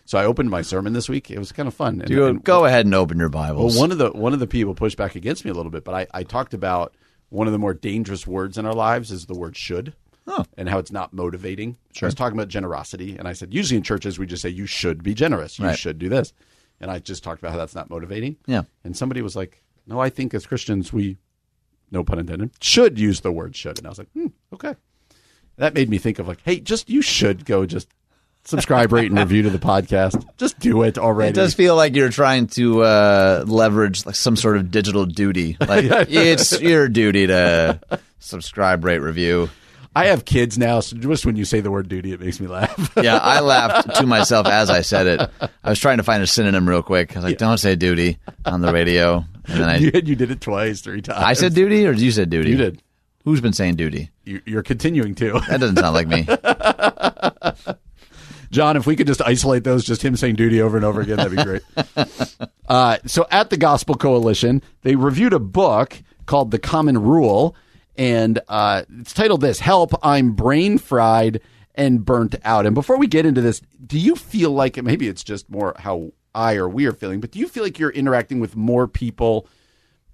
So 0.05 0.17
I 0.17 0.23
opened 0.23 0.49
my 0.49 0.61
sermon 0.61 0.93
this 0.93 1.09
week. 1.09 1.29
It 1.29 1.37
was 1.37 1.51
kind 1.51 1.67
of 1.67 1.73
fun. 1.73 1.99
And- 1.99 2.09
Go, 2.09 2.27
and- 2.29 2.41
go 2.41 2.63
ahead 2.63 2.85
and 2.85 2.95
open 2.95 3.17
your 3.17 3.27
Well, 3.27 3.43
Bibles. 3.49 3.77
one 3.77 3.91
of 3.91 3.97
the 3.97 4.11
one 4.11 4.31
of 4.33 4.39
the 4.39 4.47
people 4.47 4.73
pushed 4.73 4.95
back 4.97 5.15
against 5.17 5.43
me 5.43 5.51
a 5.51 5.53
little 5.53 5.69
bit, 5.69 5.83
but 5.83 5.93
I, 5.93 6.07
I 6.13 6.23
talked 6.23 6.53
about 6.53 6.95
one 7.27 7.45
of 7.47 7.51
the 7.51 7.59
more 7.59 7.73
dangerous 7.73 8.25
words 8.25 8.57
in 8.57 8.65
our 8.65 8.73
lives 8.73 9.11
is 9.11 9.25
the 9.25 9.33
word 9.37 9.57
should. 9.57 9.93
And 10.57 10.69
how 10.69 10.77
it's 10.79 10.91
not 10.93 11.11
motivating. 11.13 11.75
I 12.01 12.05
was 12.05 12.15
talking 12.15 12.37
about 12.37 12.47
generosity, 12.47 13.17
and 13.17 13.27
I 13.27 13.33
said 13.33 13.53
usually 13.53 13.75
in 13.77 13.83
churches 13.83 14.17
we 14.17 14.25
just 14.25 14.41
say 14.41 14.47
you 14.49 14.65
should 14.65 15.03
be 15.03 15.13
generous, 15.13 15.59
you 15.59 15.65
Right. 15.65 15.77
should 15.77 15.99
do 15.99 16.07
this, 16.09 16.31
and 16.79 16.89
I 16.91 16.99
just 16.99 17.23
talked 17.23 17.41
about 17.41 17.51
how 17.51 17.57
that's 17.57 17.75
not 17.75 17.89
motivating. 17.89 18.37
Yeah. 18.45 18.63
And 18.85 18.95
somebody 18.95 19.21
was 19.21 19.35
like, 19.35 19.61
"No, 19.85 19.99
I 19.99 20.09
think 20.09 20.33
as 20.33 20.45
Christians 20.45 20.91
we, 20.93 21.17
no 21.91 22.03
pun 22.03 22.19
intended, 22.19 22.51
should 22.61 22.99
use 22.99 23.21
the 23.21 23.31
word 23.31 23.55
should," 23.55 23.77
and 23.77 23.87
I 23.87 23.89
was 23.89 23.97
like, 23.99 24.11
hmm, 24.11 24.27
"Okay." 24.53 24.75
That 25.57 25.73
made 25.73 25.89
me 25.89 25.97
think 25.97 26.19
of 26.19 26.27
like, 26.27 26.39
"Hey, 26.43 26.59
just 26.59 26.89
you 26.89 27.01
should 27.01 27.45
go 27.45 27.65
just 27.65 27.87
subscribe, 28.43 28.91
rate, 28.93 29.09
and 29.09 29.19
review 29.19 29.41
to 29.43 29.49
the 29.49 29.57
podcast. 29.57 30.23
Just 30.37 30.59
do 30.59 30.83
it 30.83 30.97
already." 30.97 31.29
It 31.29 31.35
does 31.35 31.53
feel 31.53 31.75
like 31.75 31.95
you're 31.95 32.09
trying 32.09 32.47
to 32.47 32.83
uh, 32.83 33.43
leverage 33.47 34.05
like 34.05 34.15
some 34.15 34.35
sort 34.35 34.57
of 34.57 34.69
digital 34.71 35.05
duty. 35.05 35.57
Like 35.59 35.85
it's 36.09 36.59
your 36.61 36.87
duty 36.87 37.27
to 37.27 37.79
subscribe, 38.19 38.83
rate, 38.83 38.99
review. 38.99 39.49
I 39.95 40.07
have 40.07 40.25
kids 40.25 40.59
now, 40.59 40.81
so 40.81 40.95
just 40.95 41.25
when 41.25 41.37
you 41.37 41.43
say 41.43 41.59
the 41.59 41.71
word 41.71 41.89
duty, 41.89 42.11
it 42.13 42.19
makes 42.19 42.39
me 42.39 42.45
laugh. 42.45 42.91
Yeah, 43.03 43.17
I 43.17 43.39
laughed 43.39 43.95
to 43.95 44.05
myself 44.05 44.45
as 44.45 44.69
I 44.69 44.81
said 44.81 45.07
it. 45.07 45.49
I 45.63 45.69
was 45.71 45.79
trying 45.79 45.97
to 45.97 46.03
find 46.03 46.21
a 46.21 46.27
synonym 46.27 46.69
real 46.69 46.83
quick. 46.83 47.15
I 47.15 47.19
was 47.19 47.23
like, 47.23 47.39
"Don't 47.39 47.57
say 47.57 47.75
duty 47.75 48.19
on 48.45 48.61
the 48.61 48.71
radio." 48.71 49.25
And 49.47 49.59
then 49.61 49.69
I, 49.69 49.77
you, 49.79 49.91
you 49.93 50.15
did 50.15 50.31
it 50.31 50.41
twice, 50.41 50.81
three 50.81 51.01
times. 51.01 51.23
I 51.23 51.33
said 51.33 51.53
duty, 51.53 51.85
or 51.85 51.91
you 51.93 52.11
said 52.11 52.29
duty? 52.29 52.51
You 52.51 52.57
did. 52.57 52.81
Who's 53.23 53.41
been 53.41 53.53
saying 53.53 53.75
duty? 53.75 54.11
You, 54.23 54.41
you're 54.45 54.63
continuing 54.63 55.15
to. 55.15 55.39
That 55.49 55.59
doesn't 55.59 55.77
sound 55.77 55.93
like 55.93 56.07
me. 56.07 56.25
John, 58.51 58.77
if 58.77 58.87
we 58.87 58.95
could 58.95 59.07
just 59.07 59.21
isolate 59.21 59.65
those, 59.65 59.83
just 59.83 60.01
him 60.01 60.15
saying 60.15 60.35
duty 60.35 60.61
over 60.61 60.77
and 60.77 60.85
over 60.85 61.01
again, 61.01 61.17
that'd 61.17 61.35
be 61.35 61.43
great. 61.43 61.61
uh, 62.69 62.97
so 63.05 63.27
at 63.29 63.49
the 63.49 63.57
Gospel 63.57 63.95
Coalition, 63.95 64.61
they 64.83 64.95
reviewed 64.95 65.33
a 65.33 65.39
book 65.39 66.01
called 66.25 66.51
The 66.51 66.59
Common 66.59 66.97
Rule, 67.01 67.55
and 67.97 68.39
uh, 68.47 68.83
it's 68.99 69.13
titled 69.13 69.41
this 69.41 69.59
Help, 69.59 69.93
I'm 70.01 70.31
Brain 70.31 70.77
Fried 70.77 71.41
and 71.75 72.05
Burnt 72.05 72.35
Out. 72.45 72.65
And 72.65 72.73
before 72.73 72.97
we 72.97 73.07
get 73.07 73.25
into 73.25 73.41
this, 73.41 73.61
do 73.85 73.99
you 73.99 74.15
feel 74.15 74.51
like, 74.51 74.81
maybe 74.81 75.09
it's 75.09 75.23
just 75.23 75.49
more 75.49 75.75
how 75.77 76.11
I 76.37 76.55
or 76.55 76.69
we 76.69 76.85
are 76.85 76.93
feeling, 76.93 77.19
but 77.19 77.31
do 77.31 77.39
you 77.39 77.47
feel 77.47 77.63
like 77.63 77.79
you're 77.79 77.89
interacting 77.89 78.39
with 78.39 78.55
more 78.55 78.87
people? 78.87 79.47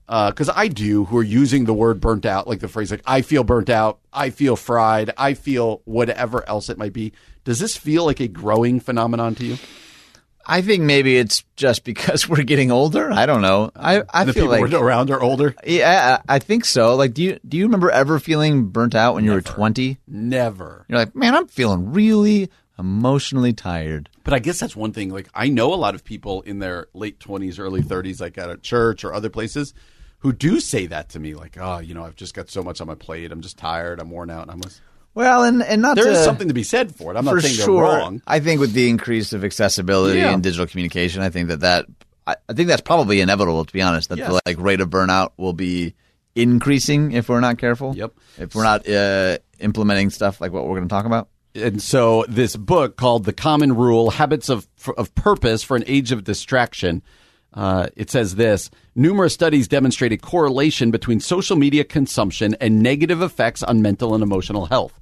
Because 0.08 0.50
uh, 0.50 0.54
I 0.56 0.70
do, 0.70 1.06
who 1.06 1.18
are 1.18 1.24
using 1.24 1.66
the 1.66 1.74
word 1.74 2.00
burnt 2.00 2.26
out, 2.26 2.48
like 2.48 2.60
the 2.60 2.68
phrase, 2.68 2.92
like, 2.92 3.04
I 3.06 3.22
feel 3.22 3.44
burnt 3.44 3.70
out, 3.70 4.00
I 4.12 4.30
feel 4.30 4.56
fried, 4.56 5.12
I 5.18 5.34
feel 5.34 5.82
whatever 5.86 6.48
else 6.48 6.70
it 6.70 6.78
might 6.78 6.94
be. 6.94 7.14
Does 7.44 7.60
this 7.60 7.76
feel 7.76 8.06
like 8.06 8.20
a 8.20 8.28
growing 8.28 8.80
phenomenon 8.80 9.36
to 9.36 9.46
you? 9.46 9.58
I 10.46 10.62
think 10.62 10.84
maybe 10.84 11.18
it's 11.18 11.44
just 11.56 11.84
because 11.84 12.28
we're 12.30 12.44
getting 12.44 12.72
older. 12.72 13.12
I 13.12 13.26
don't 13.26 13.42
know. 13.42 13.72
I, 13.76 14.04
I 14.10 14.26
the 14.26 14.34
feel 14.34 14.50
people 14.50 14.62
like 14.62 14.74
around 14.74 15.10
are 15.10 15.22
older. 15.22 15.56
Yeah, 15.66 16.22
I 16.28 16.40
think 16.40 16.66
so. 16.66 16.96
Like, 16.96 17.14
do 17.14 17.24
you 17.24 17.40
do 17.48 17.58
you 17.58 17.66
remember 17.66 17.90
ever 17.90 18.20
feeling 18.20 18.66
burnt 18.68 18.96
out 18.96 19.16
when 19.16 19.24
you 19.24 19.32
were 19.32 19.42
twenty? 19.42 20.00
Never. 20.08 20.86
You're 20.90 21.00
like, 21.00 21.16
man, 21.16 21.36
I'm 21.36 21.48
feeling 21.48 21.94
really 21.94 22.50
emotionally 22.80 23.54
tired. 23.54 24.10
But 24.24 24.34
I 24.34 24.40
guess 24.40 24.60
that's 24.60 24.76
one 24.76 24.94
thing. 24.94 25.10
Like, 25.10 25.30
I 25.34 25.50
know 25.50 25.74
a 25.74 25.76
lot 25.76 25.96
of 25.96 26.04
people 26.04 26.42
in 26.42 26.60
their 26.60 26.88
late 26.94 27.20
twenties, 27.20 27.60
early 27.60 27.82
thirties, 27.82 28.20
like 28.22 28.38
at 28.38 28.50
a 28.50 28.58
church 28.58 29.04
or 29.04 29.14
other 29.14 29.30
places, 29.30 29.74
who 30.20 30.32
do 30.34 30.60
say 30.60 30.88
that 30.88 31.10
to 31.10 31.20
me. 31.20 31.36
Like, 31.36 31.58
oh, 31.60 31.80
you 31.80 31.94
know, 31.94 32.04
I've 32.06 32.16
just 32.16 32.34
got 32.34 32.50
so 32.50 32.64
much 32.64 32.82
on 32.82 32.88
my 32.88 32.96
plate. 32.96 33.32
I'm 33.32 33.42
just 33.42 33.58
tired. 33.58 34.00
I'm 34.00 34.10
worn 34.10 34.30
out. 34.30 34.44
And 34.44 34.52
I'm 34.52 34.62
just, 34.62 34.82
Well, 35.14 35.44
and 35.44 35.62
and 35.62 35.82
not 35.82 35.96
there 35.96 36.06
to, 36.06 36.12
is 36.12 36.24
something 36.24 36.48
to 36.48 36.54
be 36.54 36.64
said 36.64 36.96
for 36.96 37.14
it. 37.14 37.18
I'm 37.18 37.26
for 37.26 37.36
not 37.36 37.44
saying 37.44 37.56
sure. 37.56 37.88
they're 37.88 38.00
wrong. 38.00 38.22
I 38.26 38.40
think 38.40 38.60
with 38.60 38.74
the 38.74 38.90
increase 38.90 39.34
of 39.34 39.44
accessibility 39.44 40.20
Yeah. 40.20 40.34
and 40.34 40.42
digital 40.42 40.66
communication, 40.66 41.22
I 41.22 41.30
think 41.30 41.50
that 41.50 41.60
that 41.60 41.86
I, 42.26 42.36
I 42.50 42.54
think 42.54 42.70
that's 42.70 42.82
probably 42.82 43.20
inevitable. 43.22 43.66
To 43.66 43.74
be 43.74 43.82
honest, 43.82 44.10
that 44.10 44.18
Yes. 44.18 44.30
the 44.30 44.40
like 44.46 44.58
rate 44.60 44.80
of 44.82 44.90
burnout 44.90 45.32
will 45.38 45.54
be 45.54 45.94
increasing 46.36 47.12
if 47.12 47.30
we're 47.30 47.40
not 47.42 47.58
careful. 47.60 47.96
Yep. 47.96 48.14
If 48.40 48.56
we're 48.56 48.64
not 48.64 48.88
uh, 48.90 49.38
implementing 49.60 50.10
stuff 50.10 50.42
like 50.42 50.52
what 50.52 50.64
we're 50.66 50.78
going 50.78 50.88
to 50.88 50.94
talk 50.94 51.06
about. 51.06 51.28
And 51.56 51.82
so 51.82 52.26
this 52.28 52.56
book 52.56 52.98
called 52.98 53.26
"The 53.26 53.34
Common 53.34 53.76
Rule: 53.76 54.12
Habits 54.12 54.50
of 54.50 54.68
of 54.98 55.14
Purpose 55.16 55.64
for 55.64 55.78
an 55.78 55.84
Age 55.88 56.12
of 56.12 56.24
Distraction." 56.24 57.02
Uh, 57.54 57.88
it 57.96 58.10
says 58.10 58.36
this: 58.36 58.72
numerous 58.96 59.34
studies 59.34 59.68
demonstrate 59.68 60.12
a 60.12 60.18
correlation 60.18 60.90
between 60.90 61.20
social 61.20 61.56
media 61.56 61.84
consumption 61.84 62.56
and 62.60 62.82
negative 62.82 63.22
effects 63.22 63.62
on 63.62 63.82
mental 63.82 64.16
and 64.16 64.24
emotional 64.24 64.66
health. 64.66 65.00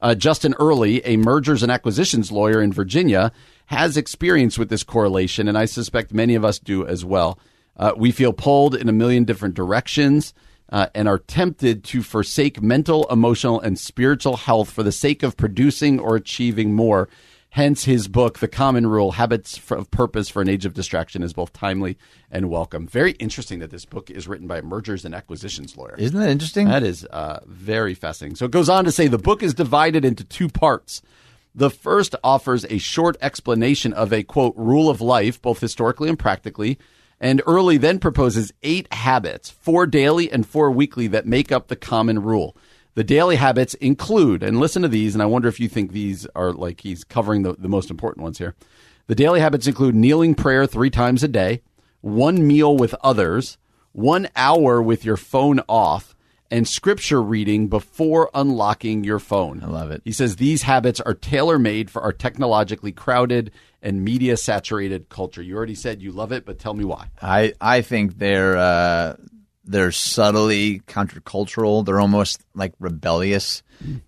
Uh, 0.00 0.16
Justin 0.16 0.54
Earley, 0.58 1.00
a 1.04 1.16
mergers 1.16 1.62
and 1.62 1.70
acquisitions 1.70 2.32
lawyer 2.32 2.60
in 2.60 2.72
Virginia, 2.72 3.30
has 3.66 3.96
experience 3.96 4.58
with 4.58 4.68
this 4.68 4.82
correlation, 4.82 5.46
and 5.46 5.56
I 5.56 5.66
suspect 5.66 6.12
many 6.12 6.34
of 6.34 6.44
us 6.44 6.58
do 6.58 6.84
as 6.84 7.04
well. 7.04 7.38
Uh, 7.76 7.92
we 7.96 8.10
feel 8.10 8.32
pulled 8.32 8.74
in 8.74 8.88
a 8.88 8.92
million 8.92 9.22
different 9.22 9.54
directions 9.54 10.34
uh, 10.72 10.86
and 10.94 11.06
are 11.06 11.18
tempted 11.18 11.84
to 11.84 12.02
forsake 12.02 12.62
mental, 12.62 13.06
emotional, 13.10 13.60
and 13.60 13.78
spiritual 13.78 14.38
health 14.38 14.70
for 14.70 14.82
the 14.82 14.90
sake 14.90 15.22
of 15.22 15.36
producing 15.36 16.00
or 16.00 16.16
achieving 16.16 16.74
more. 16.74 17.08
Hence, 17.50 17.84
his 17.84 18.08
book, 18.08 18.38
The 18.38 18.48
Common 18.48 18.86
Rule 18.86 19.12
Habits 19.12 19.60
of 19.70 19.90
Purpose 19.90 20.30
for 20.30 20.40
an 20.40 20.48
Age 20.48 20.64
of 20.64 20.72
Distraction, 20.72 21.22
is 21.22 21.34
both 21.34 21.52
timely 21.52 21.98
and 22.30 22.48
welcome. 22.48 22.88
Very 22.88 23.12
interesting 23.12 23.58
that 23.58 23.70
this 23.70 23.84
book 23.84 24.08
is 24.08 24.26
written 24.26 24.46
by 24.46 24.58
a 24.58 24.62
mergers 24.62 25.04
and 25.04 25.14
acquisitions 25.14 25.76
lawyer. 25.76 25.94
Isn't 25.98 26.18
that 26.18 26.30
interesting? 26.30 26.66
That 26.68 26.82
is 26.82 27.04
uh, 27.04 27.40
very 27.44 27.92
fascinating. 27.92 28.36
So 28.36 28.46
it 28.46 28.50
goes 28.50 28.70
on 28.70 28.86
to 28.86 28.92
say 28.92 29.06
the 29.06 29.18
book 29.18 29.42
is 29.42 29.52
divided 29.52 30.06
into 30.06 30.24
two 30.24 30.48
parts. 30.48 31.02
The 31.54 31.68
first 31.68 32.16
offers 32.24 32.64
a 32.70 32.78
short 32.78 33.18
explanation 33.20 33.92
of 33.92 34.14
a 34.14 34.22
quote 34.22 34.56
rule 34.56 34.88
of 34.88 35.02
life, 35.02 35.42
both 35.42 35.60
historically 35.60 36.08
and 36.08 36.18
practically. 36.18 36.78
And 37.22 37.40
Earley 37.46 37.76
then 37.76 38.00
proposes 38.00 38.52
eight 38.64 38.92
habits, 38.92 39.48
four 39.48 39.86
daily 39.86 40.30
and 40.30 40.44
four 40.44 40.72
weekly, 40.72 41.06
that 41.06 41.24
make 41.24 41.52
up 41.52 41.68
the 41.68 41.76
common 41.76 42.20
rule. 42.20 42.56
The 42.94 43.04
daily 43.04 43.36
habits 43.36 43.74
include, 43.74 44.42
and 44.42 44.58
listen 44.58 44.82
to 44.82 44.88
these, 44.88 45.14
and 45.14 45.22
I 45.22 45.26
wonder 45.26 45.46
if 45.46 45.60
you 45.60 45.68
think 45.68 45.92
these 45.92 46.26
are 46.34 46.52
like 46.52 46.80
he's 46.80 47.04
covering 47.04 47.44
the, 47.44 47.54
the 47.54 47.68
most 47.68 47.90
important 47.90 48.24
ones 48.24 48.38
here. 48.38 48.56
The 49.06 49.14
daily 49.14 49.38
habits 49.38 49.68
include 49.68 49.94
kneeling 49.94 50.34
prayer 50.34 50.66
three 50.66 50.90
times 50.90 51.22
a 51.22 51.28
day, 51.28 51.62
one 52.00 52.44
meal 52.44 52.76
with 52.76 52.92
others, 53.04 53.56
one 53.92 54.28
hour 54.34 54.82
with 54.82 55.04
your 55.04 55.16
phone 55.16 55.60
off, 55.68 56.16
and 56.52 56.68
scripture 56.68 57.20
reading 57.20 57.66
before 57.66 58.30
unlocking 58.34 59.02
your 59.02 59.18
phone. 59.18 59.62
I 59.64 59.66
love 59.66 59.90
it. 59.90 60.02
He 60.04 60.12
says 60.12 60.36
these 60.36 60.62
habits 60.62 61.00
are 61.00 61.14
tailor 61.14 61.58
made 61.58 61.90
for 61.90 62.02
our 62.02 62.12
technologically 62.12 62.92
crowded 62.92 63.50
and 63.80 64.04
media 64.04 64.36
saturated 64.36 65.08
culture. 65.08 65.42
You 65.42 65.56
already 65.56 65.74
said 65.74 66.02
you 66.02 66.12
love 66.12 66.30
it, 66.30 66.44
but 66.44 66.58
tell 66.58 66.74
me 66.74 66.84
why. 66.84 67.08
I 67.20 67.54
I 67.60 67.80
think 67.82 68.18
they're 68.18 68.56
uh, 68.56 69.16
they're 69.64 69.92
subtly 69.92 70.80
countercultural. 70.80 71.84
They're 71.84 72.00
almost 72.00 72.42
like 72.54 72.74
rebellious 72.78 73.62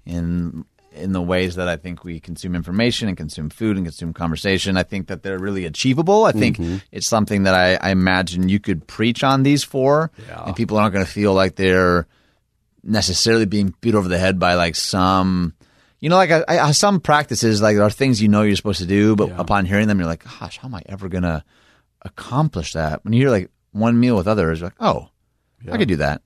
in 0.07 0.65
in 0.93 1.11
the 1.13 1.21
ways 1.23 1.57
that 1.57 1.67
I 1.67 1.77
think 1.77 2.05
we 2.05 2.21
consume 2.21 2.55
information 2.55 3.09
and 3.09 3.17
consume 3.17 3.51
food 3.51 3.77
and 3.77 3.85
consume 3.85 4.13
conversation. 4.13 4.77
I 4.77 4.85
think 4.85 5.09
that 5.09 5.25
they're 5.25 5.41
really 5.41 5.65
achievable. 5.65 6.25
I 6.25 6.31
think 6.31 6.61
it's 6.93 7.09
something 7.09 7.43
that 7.45 7.55
I, 7.55 7.75
I 7.89 7.91
imagine 7.91 8.49
you 8.49 8.61
could 8.61 8.87
preach 8.87 9.25
on 9.25 9.43
these 9.43 9.65
for, 9.65 10.13
Yeah. 10.29 10.45
and 10.45 10.55
people 10.55 10.77
aren't 10.79 10.93
going 10.93 11.05
to 11.05 11.11
feel 11.11 11.35
like 11.35 11.57
they're 11.57 12.07
necessarily 12.85 13.47
being 13.47 13.75
beat 13.81 13.95
over 13.95 14.09
the 14.09 14.19
head 14.19 14.39
by 14.39 14.55
like 14.55 14.77
some. 14.77 15.55
You 16.01 16.11
know, 16.11 16.17
like 16.17 16.31
I, 16.31 16.45
I, 16.49 16.71
some 16.73 17.01
practices, 17.01 17.63
like 17.63 17.77
there 17.77 17.85
are 17.85 17.91
things 17.91 18.21
you 18.21 18.29
know 18.29 18.43
you're 18.43 18.57
supposed 18.57 18.81
to 18.81 18.87
do, 18.87 19.17
but 19.17 19.31
upon 19.41 19.65
hearing 19.65 19.89
them, 19.89 19.99
you're 19.99 20.09
like, 20.09 20.25
"Gosh, 20.25 20.59
how 20.59 20.69
am 20.69 20.75
I 20.75 20.83
ever 20.87 21.09
gonna 21.09 21.45
accomplish 22.03 22.75
that?" 22.75 23.03
When 23.05 23.15
you 23.15 23.21
hear 23.23 23.31
like 23.31 23.51
one 23.73 23.99
meal 23.99 24.17
with 24.17 24.29
others, 24.29 24.61
you're 24.61 24.67
like, 24.69 24.77
"Oh, 24.81 25.09
I 25.73 25.79
could 25.79 25.89
do 25.89 25.97
that." 25.97 26.21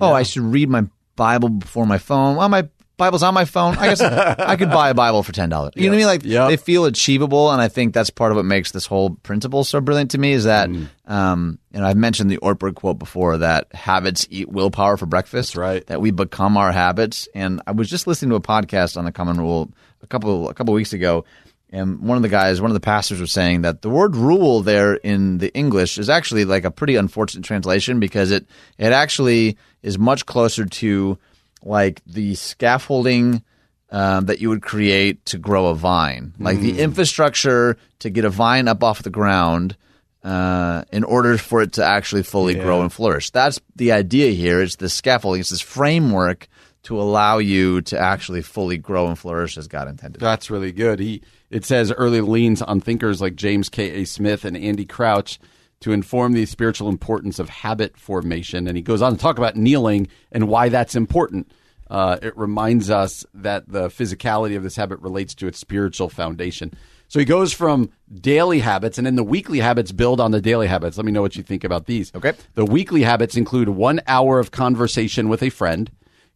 Oh, 0.00 0.12
I 0.12 0.22
should 0.22 0.42
read 0.42 0.68
my 0.68 0.84
Bible 1.16 1.48
before 1.48 1.86
my 1.86 1.98
phone. 1.98 2.36
Well, 2.36 2.48
my 2.48 2.68
Bible's 2.96 3.22
on 3.24 3.34
my 3.34 3.44
phone. 3.44 3.76
I 3.76 3.88
guess 3.88 4.00
I 4.02 4.56
could 4.56 4.70
buy 4.70 4.90
a 4.90 4.94
Bible 4.94 5.22
for 5.22 5.32
ten 5.32 5.48
dollars. 5.48 5.72
You 5.74 5.84
know 5.84 5.88
what 5.90 5.94
I 5.94 5.98
mean? 5.98 6.06
Like 6.06 6.24
Yep. 6.24 6.48
they 6.48 6.56
feel 6.56 6.84
achievable, 6.84 7.50
and 7.50 7.60
I 7.60 7.68
think 7.68 7.92
that's 7.94 8.10
part 8.10 8.30
of 8.30 8.36
what 8.36 8.44
makes 8.44 8.70
this 8.70 8.86
whole 8.86 9.10
principle 9.10 9.64
so 9.64 9.80
brilliant 9.80 10.12
to 10.12 10.18
me. 10.18 10.32
Is 10.32 10.44
that, 10.44 10.68
Mm. 10.68 10.88
um, 11.06 11.58
and 11.72 11.84
I've 11.84 11.96
mentioned 11.96 12.30
the 12.30 12.38
Ortberg 12.38 12.76
quote 12.76 12.98
before 12.98 13.38
that 13.38 13.66
habits 13.74 14.26
eat 14.30 14.48
willpower 14.48 14.96
for 14.96 15.06
breakfast. 15.06 15.54
That's 15.54 15.56
right. 15.56 15.86
That 15.88 16.00
we 16.00 16.12
become 16.12 16.56
our 16.56 16.70
habits. 16.70 17.28
And 17.34 17.60
I 17.66 17.72
was 17.72 17.90
just 17.90 18.06
listening 18.06 18.30
to 18.30 18.36
a 18.36 18.40
podcast 18.40 18.96
on 18.96 19.04
the 19.04 19.12
Common 19.12 19.38
Rule 19.38 19.70
a 20.02 20.06
couple 20.06 20.48
a 20.48 20.54
couple 20.54 20.72
weeks 20.74 20.92
ago, 20.92 21.24
and 21.72 21.98
one 22.00 22.16
of 22.16 22.22
the 22.22 22.28
guys, 22.28 22.60
one 22.60 22.70
of 22.70 22.74
the 22.74 22.80
pastors, 22.80 23.20
was 23.20 23.32
saying 23.32 23.62
that 23.62 23.82
the 23.82 23.90
word 23.90 24.14
"rule" 24.14 24.60
there 24.62 24.94
in 24.94 25.38
the 25.38 25.52
English 25.54 25.98
is 25.98 26.08
actually 26.08 26.44
like 26.44 26.64
a 26.64 26.70
pretty 26.70 26.94
unfortunate 26.94 27.44
translation 27.44 27.98
because 27.98 28.30
it 28.30 28.46
it 28.78 28.92
actually 28.92 29.56
is 29.82 29.98
much 29.98 30.24
closer 30.26 30.64
to 30.64 31.18
like 31.64 32.02
the 32.06 32.34
scaffolding 32.34 33.42
um, 33.90 34.26
that 34.26 34.40
you 34.40 34.48
would 34.48 34.62
create 34.62 35.24
to 35.26 35.38
grow 35.38 35.66
a 35.66 35.74
vine, 35.74 36.34
like 36.38 36.60
the 36.60 36.80
infrastructure 36.80 37.76
to 38.00 38.10
get 38.10 38.24
a 38.24 38.30
vine 38.30 38.68
up 38.68 38.82
off 38.82 39.02
the 39.02 39.10
ground. 39.10 39.76
Uh, 40.22 40.84
in 40.90 41.04
order 41.04 41.36
for 41.36 41.60
it 41.60 41.74
to 41.74 41.84
actually 41.84 42.22
fully 42.22 42.54
grow 42.54 42.80
and 42.80 42.90
flourish, 42.90 43.28
that's 43.28 43.60
the 43.76 43.92
idea 43.92 44.30
here. 44.30 44.62
It's 44.62 44.76
the 44.76 44.88
scaffolding. 44.88 45.40
It's 45.40 45.50
this 45.50 45.60
framework 45.60 46.48
to 46.84 46.98
allow 46.98 47.36
you 47.38 47.82
to 47.82 47.98
actually 47.98 48.40
fully 48.40 48.78
grow 48.78 49.08
and 49.08 49.18
flourish 49.18 49.58
as 49.58 49.68
God 49.68 49.86
intended. 49.86 50.20
That's 50.20 50.50
really 50.50 50.72
good. 50.72 50.98
He 50.98 51.22
it 51.50 51.64
says 51.64 51.92
Earley 51.92 52.22
leans 52.22 52.62
on 52.62 52.80
thinkers 52.80 53.20
like 53.20 53.36
James 53.36 53.68
K. 53.68 54.02
A. 54.02 54.04
Smith 54.06 54.44
and 54.46 54.56
Andy 54.56 54.84
Crouch 54.86 55.38
to 55.84 55.92
inform 55.92 56.32
the 56.32 56.46
spiritual 56.46 56.88
importance 56.88 57.38
of 57.38 57.50
habit 57.50 57.94
formation. 57.98 58.66
And 58.66 58.74
he 58.74 58.82
goes 58.82 59.02
on 59.02 59.12
to 59.12 59.18
talk 59.18 59.36
about 59.36 59.54
kneeling 59.54 60.08
and 60.32 60.48
why 60.48 60.70
that's 60.70 60.94
important. 60.94 61.52
Uh, 61.90 62.16
it 62.22 62.34
reminds 62.38 62.88
us 62.88 63.26
that 63.34 63.68
the 63.68 63.88
physicality 63.88 64.56
of 64.56 64.62
this 64.62 64.76
habit 64.76 64.98
relates 65.00 65.34
to 65.34 65.46
its 65.46 65.58
spiritual 65.58 66.08
foundation. 66.08 66.72
So 67.08 67.18
he 67.18 67.26
goes 67.26 67.52
from 67.52 67.90
daily 68.18 68.60
habits, 68.60 68.96
and 68.96 69.06
then 69.06 69.16
the 69.16 69.22
weekly 69.22 69.60
habits 69.60 69.92
build 69.92 70.20
on 70.20 70.30
the 70.30 70.40
daily 70.40 70.68
habits. 70.68 70.96
Let 70.96 71.04
me 71.04 71.12
know 71.12 71.20
what 71.20 71.36
you 71.36 71.42
think 71.42 71.64
about 71.64 71.84
these. 71.84 72.10
Okay. 72.14 72.32
The 72.54 72.64
weekly 72.64 73.02
habits 73.02 73.36
include 73.36 73.68
one 73.68 74.00
hour 74.06 74.38
of 74.38 74.50
conversation 74.50 75.28
with 75.28 75.42
a 75.42 75.50
friend, 75.50 75.90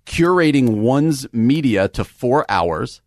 curating 0.04 0.82
one's 0.82 1.26
media 1.32 1.88
to 1.88 2.04
four 2.04 2.44
hours, 2.50 3.00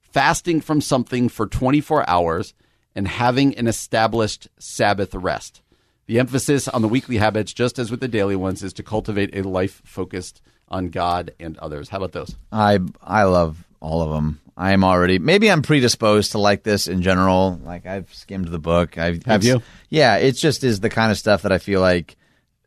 fasting 0.00 0.60
from 0.60 0.80
something 0.80 1.28
for 1.28 1.46
24 1.46 2.10
hours, 2.10 2.52
and 2.96 3.06
having 3.06 3.56
an 3.56 3.68
established 3.68 4.48
Sabbath 4.58 5.14
rest. 5.14 5.60
The 6.06 6.18
emphasis 6.18 6.68
on 6.68 6.82
the 6.82 6.88
weekly 6.88 7.16
habits, 7.16 7.52
just 7.52 7.78
as 7.78 7.90
with 7.90 8.00
the 8.00 8.08
daily 8.08 8.36
ones, 8.36 8.62
is 8.62 8.72
to 8.74 8.82
cultivate 8.82 9.34
a 9.34 9.42
life 9.42 9.80
focused 9.84 10.42
on 10.68 10.90
God 10.90 11.32
and 11.40 11.56
others. 11.58 11.88
How 11.88 11.98
about 11.98 12.12
those? 12.12 12.36
I 12.52 12.80
I 13.02 13.24
love 13.24 13.64
all 13.80 14.02
of 14.02 14.10
them. 14.10 14.40
I 14.56 14.72
am 14.72 14.84
already 14.84 15.18
maybe 15.18 15.50
I'm 15.50 15.62
predisposed 15.62 16.32
to 16.32 16.38
like 16.38 16.62
this 16.62 16.86
in 16.86 17.02
general. 17.02 17.60
Like 17.64 17.86
I've 17.86 18.12
skimmed 18.14 18.48
the 18.48 18.58
book. 18.58 18.98
I've 18.98 19.24
Have 19.24 19.44
you? 19.44 19.62
Yeah, 19.88 20.16
it 20.16 20.32
just 20.32 20.62
is 20.62 20.80
the 20.80 20.90
kind 20.90 21.10
of 21.10 21.18
stuff 21.18 21.42
that 21.42 21.52
I 21.52 21.58
feel 21.58 21.80
like 21.80 22.16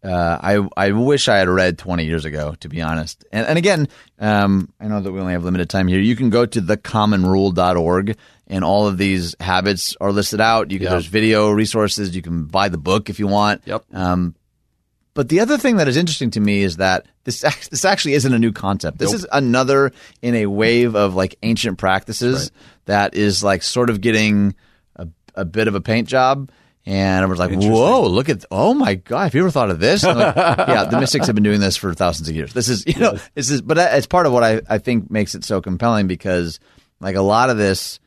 uh, 0.03 0.37
I 0.41 0.67
I 0.77 0.91
wish 0.91 1.27
I 1.27 1.37
had 1.37 1.49
read 1.49 1.77
20 1.77 2.05
years 2.05 2.25
ago, 2.25 2.55
to 2.59 2.69
be 2.69 2.81
honest. 2.81 3.25
And, 3.31 3.45
and 3.47 3.57
again, 3.57 3.87
um, 4.19 4.71
I 4.79 4.87
know 4.87 5.01
that 5.01 5.11
we 5.11 5.19
only 5.19 5.33
have 5.33 5.43
limited 5.43 5.69
time 5.69 5.87
here. 5.87 5.99
You 5.99 6.15
can 6.15 6.29
go 6.29 6.45
to 6.45 6.61
thecommonrule.org, 6.61 8.17
and 8.47 8.63
all 8.63 8.87
of 8.87 8.97
these 8.97 9.35
habits 9.39 9.95
are 9.99 10.11
listed 10.11 10.41
out. 10.41 10.71
You 10.71 10.77
can, 10.79 10.83
Yep. 10.85 10.91
There's 10.91 11.05
video 11.07 11.49
resources. 11.51 12.15
You 12.15 12.21
can 12.21 12.45
buy 12.45 12.69
the 12.69 12.77
book 12.77 13.09
if 13.09 13.19
you 13.19 13.27
want. 13.27 13.61
Yep. 13.65 13.85
Um, 13.93 14.35
but 15.13 15.29
the 15.29 15.39
other 15.39 15.57
thing 15.57 15.77
that 15.77 15.87
is 15.87 15.97
interesting 15.97 16.29
to 16.31 16.39
me 16.39 16.61
is 16.61 16.77
that 16.77 17.07
this 17.23 17.41
this 17.71 17.83
actually 17.83 18.13
isn't 18.13 18.33
a 18.33 18.39
new 18.39 18.51
concept. 18.51 18.99
This 18.99 19.11
Nope. 19.11 19.19
is 19.19 19.27
another 19.31 19.91
in 20.21 20.35
a 20.35 20.45
wave 20.45 20.95
of 20.95 21.15
like 21.15 21.37
ancient 21.43 21.77
practices 21.79 22.51
that 22.85 23.15
is 23.15 23.43
like 23.43 23.63
sort 23.63 23.89
of 23.89 23.99
getting 23.99 24.53
a, 24.95 25.07
a 25.35 25.43
bit 25.43 25.67
of 25.67 25.73
a 25.75 25.81
paint 25.81 26.07
job. 26.07 26.51
And 26.87 27.21
I 27.21 27.27
was 27.27 27.37
like, 27.37 27.51
"Whoa, 27.51 28.07
look 28.07 28.29
at! 28.29 28.45
Oh 28.49 28.73
my 28.73 28.95
god, 28.95 29.23
have 29.23 29.35
you 29.35 29.41
ever 29.41 29.51
thought 29.51 29.71
of 29.71 29.81
this?" 29.81 30.03
Like, 30.03 30.35
yeah, 30.37 30.85
the 30.85 31.01
mystics 31.01 31.27
have 31.27 31.35
been 31.35 31.43
doing 31.43 31.59
this 31.59 31.75
for 31.75 31.93
thousands 31.93 32.29
of 32.29 32.35
years. 32.35 32.53
This 32.53 32.69
is, 32.69 32.85
you 32.87 32.97
know, 32.97 33.17
this 33.35 33.49
is, 33.49 33.61
but 33.61 33.77
it's 33.77 34.07
part 34.07 34.25
of 34.25 34.31
what 34.31 34.45
I, 34.45 34.61
I 34.69 34.77
think 34.77 35.11
makes 35.11 35.35
it 35.35 35.43
so 35.43 35.59
compelling 35.59 36.07
because, 36.07 36.61
like, 37.01 37.17
a 37.17 37.21
lot 37.21 37.49
of 37.49 37.57
this 37.57 37.99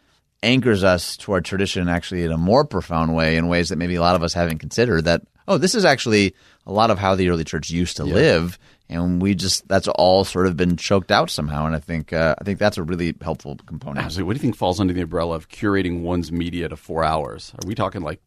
anchors 0.42 0.82
us 0.82 1.18
to 1.18 1.32
our 1.32 1.42
tradition 1.42 1.90
actually 1.90 2.22
in 2.22 2.32
a 2.32 2.38
more 2.38 2.64
profound 2.64 3.14
way 3.14 3.36
in 3.36 3.48
ways 3.48 3.68
that 3.68 3.76
maybe 3.76 3.96
a 3.96 4.00
lot 4.00 4.16
of 4.16 4.22
us 4.22 4.32
haven't 4.32 4.60
considered. 4.60 5.04
That 5.04 5.20
oh, 5.46 5.58
this 5.58 5.74
is 5.74 5.84
actually 5.84 6.34
a 6.66 6.72
lot 6.72 6.90
of 6.90 6.98
how 6.98 7.14
the 7.14 7.28
early 7.28 7.44
church 7.44 7.68
used 7.68 7.98
to 7.98 8.04
live, 8.04 8.58
and 8.88 9.20
we 9.20 9.34
just 9.34 9.68
that's 9.68 9.88
all 9.88 10.24
sort 10.24 10.46
of 10.46 10.56
been 10.56 10.78
choked 10.78 11.12
out 11.12 11.28
somehow. 11.28 11.66
And 11.66 11.76
I 11.76 11.80
think 11.80 12.14
uh, 12.14 12.34
I 12.38 12.44
think 12.44 12.58
that's 12.58 12.78
a 12.78 12.82
really 12.82 13.14
helpful 13.20 13.58
component. 13.66 14.06
Absolutely. 14.06 14.26
What 14.26 14.32
do 14.32 14.36
you 14.38 14.42
think 14.42 14.56
falls 14.56 14.80
under 14.80 14.94
the 14.94 15.02
umbrella 15.02 15.36
of 15.36 15.50
curating 15.50 16.00
one's 16.00 16.32
media 16.32 16.70
to 16.70 16.76
four 16.76 17.04
hours? 17.04 17.52
Are 17.62 17.68
we 17.68 17.74
talking 17.74 18.00
like 18.00 18.22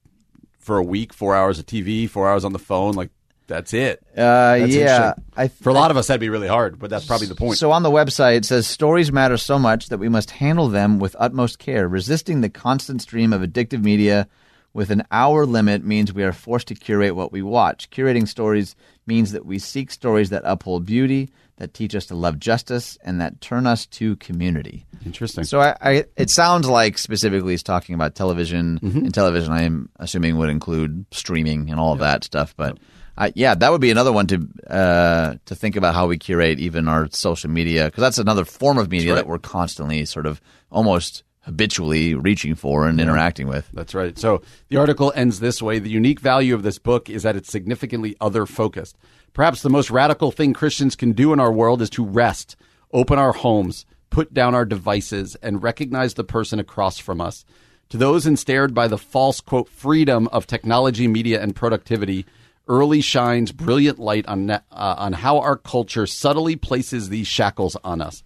for 0.63 0.77
a 0.77 0.83
week, 0.83 1.13
four 1.13 1.35
hours 1.35 1.59
of 1.59 1.65
TV, 1.65 2.09
four 2.09 2.29
hours 2.29 2.45
on 2.45 2.53
the 2.53 2.59
phone? 2.59 2.93
Like 2.93 3.09
that's 3.47 3.73
it. 3.73 3.99
Uh, 4.15 4.57
That's 4.57 4.73
yeah. 4.73 5.13
I 5.35 5.49
For 5.49 5.69
a 5.69 5.73
lot 5.73 5.91
of 5.91 5.97
us, 5.97 6.07
that'd 6.07 6.21
be 6.21 6.29
really 6.29 6.47
hard, 6.47 6.79
but 6.79 6.89
that's 6.89 7.05
probably 7.05 7.27
the 7.27 7.35
point. 7.35 7.57
So 7.57 7.71
on 7.71 7.83
the 7.83 7.91
website, 7.91 8.37
it 8.37 8.45
says 8.45 8.65
stories 8.65 9.11
matter 9.11 9.37
so 9.37 9.59
much 9.59 9.89
that 9.89 9.97
we 9.97 10.09
must 10.09 10.31
handle 10.31 10.69
them 10.69 10.97
with 10.97 11.15
utmost 11.19 11.59
care. 11.59 11.87
Resisting 11.87 12.41
the 12.41 12.49
constant 12.49 13.01
stream 13.01 13.33
of 13.33 13.41
addictive 13.41 13.83
media 13.83 14.27
with 14.73 14.89
an 14.91 15.03
hour 15.11 15.45
limit 15.45 15.83
means 15.83 16.13
we 16.13 16.23
are 16.23 16.31
forced 16.31 16.69
to 16.69 16.75
curate 16.75 17.15
what 17.15 17.31
we 17.31 17.41
watch. 17.41 17.89
Curating 17.91 18.27
stories 18.27 18.75
means 19.05 19.33
that 19.33 19.45
we 19.45 19.59
seek 19.59 19.91
stories 19.91 20.29
that 20.29 20.41
uphold 20.45 20.85
beauty, 20.85 21.29
that 21.63 21.73
teach 21.73 21.95
us 21.95 22.07
to 22.07 22.15
love 22.15 22.39
justice, 22.39 22.97
and 23.05 23.21
that 23.21 23.39
turn 23.39 23.65
us 23.65 23.85
to 23.85 24.17
community. 24.17 24.85
Interesting. 25.05 25.45
So 25.45 25.61
I, 25.61 25.77
I 25.81 26.05
it 26.17 26.29
sounds 26.29 26.67
like 26.67 26.97
specifically 26.97 27.53
he's 27.53 27.63
talking 27.63 27.95
about 27.95 28.15
television, 28.15 28.79
and 28.81 29.13
television 29.13 29.53
I 29.53 29.63
am 29.63 29.89
assuming 29.97 30.37
would 30.37 30.49
include 30.49 31.05
streaming 31.11 31.69
and 31.69 31.79
all 31.79 31.93
of 31.93 31.99
that 31.99 32.25
stuff. 32.25 32.53
But 32.57 32.79
I, 33.17 33.31
yeah, 33.33 33.55
that 33.55 33.71
would 33.71 33.79
be 33.79 33.91
another 33.91 34.11
one 34.11 34.27
to 34.27 34.47
uh, 34.69 35.35
to 35.45 35.55
think 35.55 35.77
about 35.77 35.95
how 35.95 36.07
we 36.07 36.17
curate 36.17 36.59
even 36.59 36.89
our 36.89 37.07
social 37.11 37.49
media 37.49 37.85
because 37.85 38.01
that's 38.01 38.17
another 38.17 38.43
form 38.43 38.77
of 38.77 38.91
media 38.91 39.13
right. 39.13 39.21
that 39.21 39.27
we're 39.27 39.39
constantly 39.39 40.03
sort 40.03 40.25
of 40.25 40.41
almost 40.69 41.23
habitually 41.43 42.13
reaching 42.13 42.55
for 42.55 42.87
and 42.87 42.99
interacting 42.99 43.47
with. 43.47 43.69
That's 43.73 43.93
right. 43.93 44.17
So 44.17 44.41
the 44.69 44.77
article 44.77 45.11
ends 45.15 45.39
this 45.39 45.61
way 45.61 45.79
The 45.79 45.89
unique 45.89 46.19
value 46.19 46.55
of 46.55 46.63
this 46.63 46.79
book 46.79 47.09
is 47.09 47.23
that 47.23 47.35
it's 47.35 47.49
significantly 47.49 48.15
other 48.19 48.45
focused. 48.45 48.97
Perhaps 49.33 49.61
the 49.61 49.69
most 49.69 49.89
radical 49.89 50.31
thing 50.31 50.53
Christians 50.53 50.95
can 50.95 51.11
do 51.11 51.33
in 51.33 51.39
our 51.39 51.51
world 51.51 51.81
is 51.81 51.89
to 51.91 52.05
rest, 52.05 52.55
open 52.91 53.17
our 53.17 53.33
homes, 53.33 53.85
put 54.09 54.33
down 54.33 54.53
our 54.53 54.65
devices, 54.65 55.35
and 55.41 55.63
recognize 55.63 56.13
the 56.13 56.23
person 56.23 56.59
across 56.59 56.99
from 56.99 57.19
us. 57.19 57.43
To 57.89 57.97
those 57.97 58.25
ensnared 58.27 58.73
by 58.73 58.87
the 58.87 58.97
false, 58.97 59.41
quote, 59.41 59.69
freedom 59.69 60.27
of 60.31 60.47
technology, 60.47 61.07
media, 61.07 61.41
and 61.41 61.55
productivity, 61.55 62.25
Earley 62.67 63.01
shines 63.01 63.51
brilliant 63.51 63.99
light 63.99 64.25
on, 64.27 64.49
uh, 64.49 64.61
on 64.71 65.13
how 65.13 65.39
our 65.39 65.57
culture 65.57 66.07
subtly 66.07 66.55
places 66.55 67.09
these 67.09 67.27
shackles 67.27 67.75
on 67.83 68.01
us. 68.01 68.23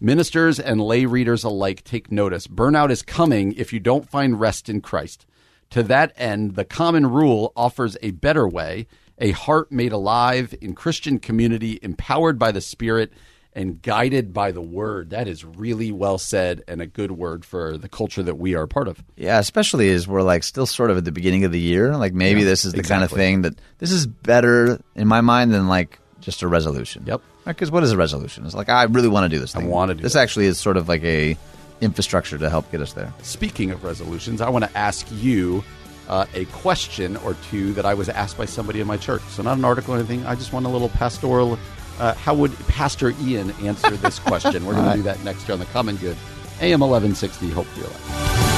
Ministers 0.00 0.60
and 0.60 0.80
lay 0.80 1.06
readers 1.06 1.42
alike 1.42 1.82
take 1.84 2.12
notice. 2.12 2.46
Burnout 2.46 2.90
is 2.90 3.02
coming 3.02 3.52
if 3.54 3.72
you 3.72 3.80
don't 3.80 4.08
find 4.08 4.38
rest 4.38 4.68
in 4.68 4.80
Christ. 4.80 5.26
To 5.70 5.82
that 5.84 6.12
end, 6.16 6.54
the 6.54 6.64
common 6.64 7.06
rule 7.06 7.52
offers 7.56 7.96
a 8.02 8.12
better 8.12 8.46
way, 8.46 8.86
a 9.20 9.32
heart 9.32 9.70
made 9.70 9.92
alive 9.92 10.54
in 10.60 10.74
Christian 10.74 11.18
community, 11.18 11.78
empowered 11.82 12.38
by 12.38 12.52
the 12.52 12.60
Spirit 12.60 13.12
and 13.52 13.82
guided 13.82 14.32
by 14.32 14.52
the 14.52 14.60
Word. 14.60 15.10
That 15.10 15.28
is 15.28 15.44
really 15.44 15.92
well 15.92 16.18
said 16.18 16.62
and 16.68 16.80
a 16.80 16.86
good 16.86 17.12
word 17.12 17.44
for 17.44 17.76
the 17.76 17.88
culture 17.88 18.22
that 18.22 18.36
we 18.36 18.54
are 18.54 18.62
a 18.62 18.68
part 18.68 18.88
of. 18.88 19.02
Yeah, 19.16 19.38
especially 19.38 19.90
as 19.90 20.08
we're 20.08 20.22
like 20.22 20.42
still 20.42 20.66
sort 20.66 20.90
of 20.90 20.96
at 20.96 21.04
the 21.04 21.12
beginning 21.12 21.44
of 21.44 21.52
the 21.52 21.60
year. 21.60 21.96
Like 21.96 22.14
maybe 22.14 22.40
Yeah, 22.40 22.46
this 22.46 22.64
is 22.64 22.72
the 22.72 22.82
kind 22.82 23.04
of 23.04 23.10
thing 23.10 23.42
that 23.42 23.54
this 23.78 23.92
is 23.92 24.06
better 24.06 24.80
in 24.94 25.08
my 25.08 25.20
mind 25.20 25.52
than 25.52 25.68
like 25.68 25.98
just 26.20 26.42
a 26.42 26.48
resolution. 26.48 27.04
Yep. 27.06 27.22
Because 27.44 27.70
what 27.70 27.82
is 27.82 27.92
a 27.92 27.96
resolution? 27.96 28.44
It's 28.44 28.54
like 28.54 28.68
I 28.68 28.84
really 28.84 29.08
want 29.08 29.24
to 29.24 29.28
do 29.28 29.40
this. 29.40 29.52
Thing. 29.52 29.68
wanna 29.68 29.94
do 29.94 30.02
this. 30.02 30.12
that. 30.12 30.20
Actually, 30.20 30.46
is 30.46 30.58
sort 30.58 30.76
of 30.76 30.88
like 30.88 31.02
a 31.02 31.36
infrastructure 31.80 32.38
to 32.38 32.50
help 32.50 32.70
get 32.70 32.80
us 32.80 32.92
there. 32.92 33.12
Speaking 33.22 33.70
of 33.70 33.82
resolutions, 33.82 34.40
I 34.40 34.50
want 34.50 34.64
to 34.64 34.78
ask 34.78 35.06
you 35.10 35.64
uh, 36.10 36.26
a 36.34 36.44
question 36.46 37.16
or 37.18 37.34
two 37.50 37.72
that 37.74 37.86
I 37.86 37.94
was 37.94 38.08
asked 38.08 38.36
by 38.36 38.44
somebody 38.44 38.80
in 38.80 38.86
my 38.86 38.96
church. 38.96 39.22
So, 39.30 39.42
not 39.42 39.56
an 39.56 39.64
article 39.64 39.94
or 39.94 39.98
anything. 39.98 40.26
I 40.26 40.34
just 40.34 40.52
want 40.52 40.66
a 40.66 40.68
little 40.68 40.88
pastoral. 40.88 41.56
Uh, 42.00 42.14
how 42.14 42.34
would 42.34 42.52
Pastor 42.66 43.14
Ian 43.22 43.52
answer 43.62 43.96
this 43.96 44.18
question? 44.18 44.66
We're 44.66 44.74
going 44.74 44.90
to 44.90 44.96
do 44.96 45.02
that 45.04 45.22
next 45.22 45.46
year 45.46 45.52
on 45.52 45.60
the 45.60 45.66
Common 45.66 45.96
Good. 45.96 46.16
AM 46.60 46.80
1160, 46.80 47.50
Hope 47.50 47.66
for 47.66 47.80
Your 47.80 47.88
Life. 47.88 48.49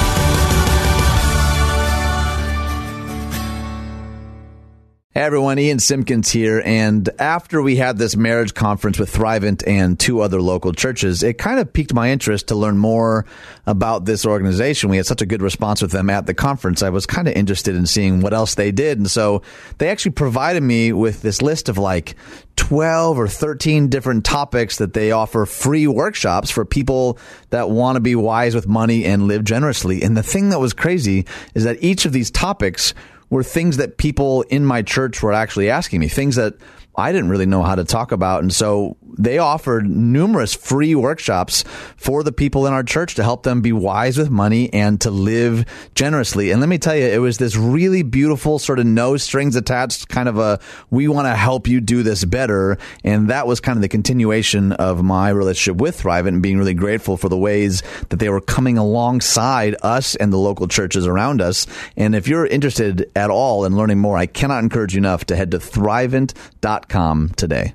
Hey 5.14 5.20
everyone, 5.20 5.58
Ian 5.58 5.78
Simpkins 5.78 6.30
here. 6.30 6.62
And 6.64 7.06
after 7.18 7.60
we 7.60 7.76
had 7.76 7.98
this 7.98 8.16
marriage 8.16 8.54
conference 8.54 8.98
with 8.98 9.12
Thrivent 9.12 9.62
and 9.66 10.00
two 10.00 10.22
other 10.22 10.40
local 10.40 10.72
churches, 10.72 11.22
it 11.22 11.36
kind 11.36 11.60
of 11.60 11.70
piqued 11.70 11.92
my 11.92 12.10
interest 12.10 12.48
to 12.48 12.54
learn 12.54 12.78
more 12.78 13.26
about 13.66 14.06
this 14.06 14.24
organization. 14.24 14.88
We 14.88 14.96
had 14.96 15.04
such 15.04 15.20
a 15.20 15.26
good 15.26 15.42
response 15.42 15.82
with 15.82 15.90
them 15.90 16.08
at 16.08 16.24
the 16.24 16.32
conference. 16.32 16.82
I 16.82 16.88
was 16.88 17.04
kind 17.04 17.28
of 17.28 17.34
interested 17.34 17.76
in 17.76 17.84
seeing 17.84 18.22
what 18.22 18.32
else 18.32 18.54
they 18.54 18.72
did. 18.72 18.96
And 18.96 19.10
so 19.10 19.42
they 19.76 19.90
actually 19.90 20.12
provided 20.12 20.62
me 20.62 20.94
with 20.94 21.20
this 21.20 21.42
list 21.42 21.68
of 21.68 21.76
like 21.76 22.16
12 22.56 23.18
or 23.18 23.28
13 23.28 23.90
different 23.90 24.24
topics 24.24 24.78
that 24.78 24.94
they 24.94 25.12
offer 25.12 25.44
free 25.44 25.86
workshops 25.86 26.50
for 26.50 26.64
people 26.64 27.18
that 27.50 27.68
want 27.68 27.96
to 27.96 28.00
be 28.00 28.14
wise 28.14 28.54
with 28.54 28.66
money 28.66 29.04
and 29.04 29.28
live 29.28 29.44
generously. 29.44 30.02
And 30.02 30.16
the 30.16 30.22
thing 30.22 30.48
that 30.48 30.58
was 30.58 30.72
crazy 30.72 31.26
is 31.54 31.64
that 31.64 31.82
each 31.82 32.06
of 32.06 32.14
these 32.14 32.30
topics 32.30 32.94
were 33.32 33.42
things 33.42 33.78
that 33.78 33.96
people 33.96 34.42
in 34.42 34.62
my 34.62 34.82
church 34.82 35.22
were 35.22 35.32
actually 35.32 35.70
asking 35.70 36.00
me, 36.00 36.06
things 36.06 36.36
that 36.36 36.52
I 36.96 37.12
didn't 37.12 37.30
really 37.30 37.46
know 37.46 37.62
how 37.62 37.74
to 37.74 37.82
talk 37.82 38.12
about. 38.12 38.42
And 38.42 38.52
so 38.52 38.98
they 39.18 39.38
offered 39.38 39.88
numerous 39.88 40.54
free 40.54 40.94
workshops 40.94 41.64
for 41.96 42.22
the 42.22 42.32
people 42.32 42.66
in 42.66 42.72
our 42.72 42.82
church 42.82 43.14
to 43.14 43.22
help 43.22 43.42
them 43.42 43.60
be 43.60 43.72
wise 43.72 44.18
with 44.18 44.30
money 44.30 44.72
and 44.72 45.00
to 45.00 45.10
live 45.10 45.64
generously. 45.94 46.50
And 46.50 46.60
let 46.60 46.68
me 46.68 46.78
tell 46.78 46.96
you, 46.96 47.04
it 47.04 47.20
was 47.20 47.38
this 47.38 47.56
really 47.56 48.02
beautiful 48.02 48.58
sort 48.58 48.78
of 48.78 48.86
no 48.86 49.16
strings 49.16 49.56
attached 49.56 50.08
kind 50.08 50.28
of 50.28 50.38
a, 50.38 50.58
we 50.90 51.08
want 51.08 51.26
to 51.26 51.34
help 51.34 51.68
you 51.68 51.80
do 51.80 52.02
this 52.02 52.24
better. 52.24 52.78
And 53.04 53.28
that 53.30 53.46
was 53.46 53.60
kind 53.60 53.76
of 53.76 53.82
the 53.82 53.88
continuation 53.88 54.72
of 54.72 55.02
my 55.02 55.30
relationship 55.30 55.80
with 55.80 56.00
Thrivent 56.00 56.28
and 56.28 56.42
being 56.42 56.58
really 56.58 56.74
grateful 56.74 57.16
for 57.16 57.28
the 57.28 57.38
ways 57.38 57.82
that 58.08 58.18
they 58.18 58.28
were 58.28 58.40
coming 58.40 58.78
alongside 58.78 59.76
us 59.82 60.14
and 60.16 60.32
the 60.32 60.38
local 60.38 60.68
churches 60.68 61.06
around 61.06 61.40
us. 61.40 61.66
And 61.96 62.14
if 62.14 62.28
you're 62.28 62.46
interested 62.46 63.10
at 63.14 63.30
all 63.30 63.64
in 63.64 63.76
learning 63.76 63.98
more, 63.98 64.16
I 64.16 64.26
cannot 64.26 64.62
encourage 64.62 64.94
you 64.94 64.98
enough 64.98 65.24
to 65.26 65.36
head 65.36 65.50
to 65.52 65.58
thrivent.com 65.58 67.30
today. 67.36 67.74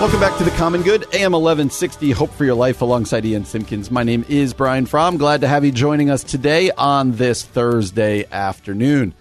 Welcome 0.00 0.20
back 0.20 0.36
to 0.36 0.44
the 0.44 0.50
Common 0.50 0.82
Good, 0.82 1.04
AM 1.14 1.32
1160, 1.32 2.10
Hope 2.10 2.30
for 2.30 2.44
Your 2.44 2.54
Life, 2.54 2.82
alongside 2.82 3.24
Ian 3.24 3.46
Simpkins. 3.46 3.90
My 3.90 4.02
name 4.02 4.26
is 4.28 4.52
Brian 4.52 4.84
Fromm. 4.84 5.16
Glad 5.16 5.40
to 5.40 5.48
have 5.48 5.64
you 5.64 5.72
joining 5.72 6.10
us 6.10 6.22
today 6.22 6.70
on 6.72 7.12
this 7.12 7.42
Thursday 7.42 8.26
afternoon. 8.30 9.14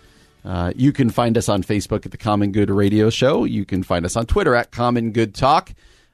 Uh, 0.44 0.74
you 0.76 0.92
can 0.92 1.10
find 1.10 1.38
us 1.38 1.48
on 1.48 1.64
Facebook 1.64 2.06
at 2.06 2.12
the 2.12 2.18
Common 2.18 2.52
Good 2.52 2.70
Radio 2.70 3.10
Show. 3.10 3.46
You 3.46 3.64
can 3.64 3.84
find 3.84 4.06
us 4.06 4.18
on 4.18 4.26
Twitter 4.26 4.54
at 4.54 4.72
Common 4.72 5.12
Good 5.12 5.34
Talk. 5.34 5.72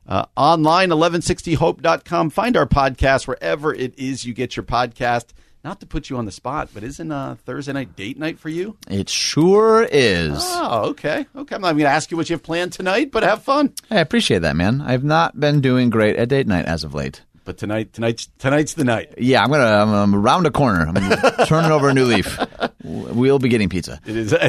Uh, 0.07 0.25
online, 0.37 0.89
1160hope.com. 0.89 2.29
Find 2.29 2.55
our 2.55 2.67
podcast 2.67 3.27
wherever 3.27 3.73
it 3.73 3.97
is 3.97 4.25
you 4.25 4.33
get 4.35 4.55
your 4.55 4.63
podcast. 4.63 5.29
Not 5.63 5.79
to 5.81 5.85
put 5.85 6.09
you 6.09 6.17
on 6.17 6.25
the 6.25 6.31
spot, 6.31 6.69
but 6.73 6.83
isn't 6.83 7.11
uh, 7.11 7.35
Thursday 7.45 7.73
night 7.73 7.95
date 7.95 8.17
night 8.17 8.39
for 8.39 8.49
you? 8.49 8.77
It 8.89 9.09
sure 9.09 9.87
is. 9.91 10.37
Oh, 10.39 10.89
okay. 10.89 11.25
Okay. 11.35 11.55
I'm 11.55 11.61
not 11.61 11.73
going 11.73 11.83
to 11.83 11.89
ask 11.89 12.11
you 12.11 12.17
what 12.17 12.29
you 12.29 12.33
have 12.35 12.43
planned 12.43 12.73
tonight, 12.73 13.11
but 13.11 13.23
have 13.23 13.43
fun. 13.43 13.73
Hey, 13.89 13.97
I 13.97 14.01
appreciate 14.01 14.39
that, 14.39 14.55
man. 14.55 14.81
I've 14.81 15.03
not 15.03 15.39
been 15.39 15.61
doing 15.61 15.89
great 15.89 16.15
at 16.15 16.29
date 16.29 16.47
night 16.47 16.65
as 16.65 16.83
of 16.83 16.93
late. 16.93 17.21
But 17.43 17.57
tonight, 17.57 17.93
tonight's 17.93 18.27
tonight's 18.37 18.75
the 18.75 18.83
night. 18.83 19.15
Yeah, 19.17 19.43
I'm 19.43 19.49
gonna. 19.49 19.63
I'm, 19.63 19.89
I'm 19.89 20.15
around 20.15 20.45
a 20.45 20.51
corner. 20.51 20.85
I'm 20.87 21.45
turning 21.47 21.71
over 21.71 21.89
a 21.89 21.93
new 21.93 22.05
leaf. 22.05 22.37
We'll 22.83 23.39
be 23.39 23.49
getting 23.49 23.69
pizza. 23.69 23.99
It 24.05 24.15
is. 24.15 24.31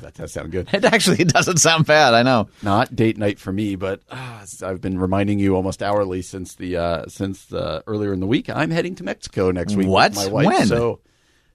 That 0.00 0.14
does 0.14 0.32
sound 0.32 0.50
good. 0.50 0.68
It 0.72 0.84
actually 0.84 1.24
doesn't 1.24 1.58
sound 1.58 1.86
bad. 1.86 2.14
I 2.14 2.22
know. 2.22 2.48
Not 2.62 2.94
date 2.94 3.18
night 3.18 3.38
for 3.38 3.52
me, 3.52 3.76
but 3.76 4.00
uh, 4.10 4.44
I've 4.62 4.80
been 4.80 4.98
reminding 4.98 5.38
you 5.38 5.54
almost 5.56 5.82
hourly 5.82 6.22
since 6.22 6.54
the 6.54 6.76
uh, 6.76 7.06
since 7.06 7.52
uh, 7.52 7.82
earlier 7.86 8.12
in 8.12 8.20
the 8.20 8.26
week. 8.26 8.48
I'm 8.48 8.70
heading 8.70 8.94
to 8.96 9.04
Mexico 9.04 9.50
next 9.50 9.76
week. 9.76 9.86
What? 9.86 10.12
With 10.12 10.26
my 10.26 10.32
wife. 10.32 10.46
When? 10.46 10.66
So 10.66 11.00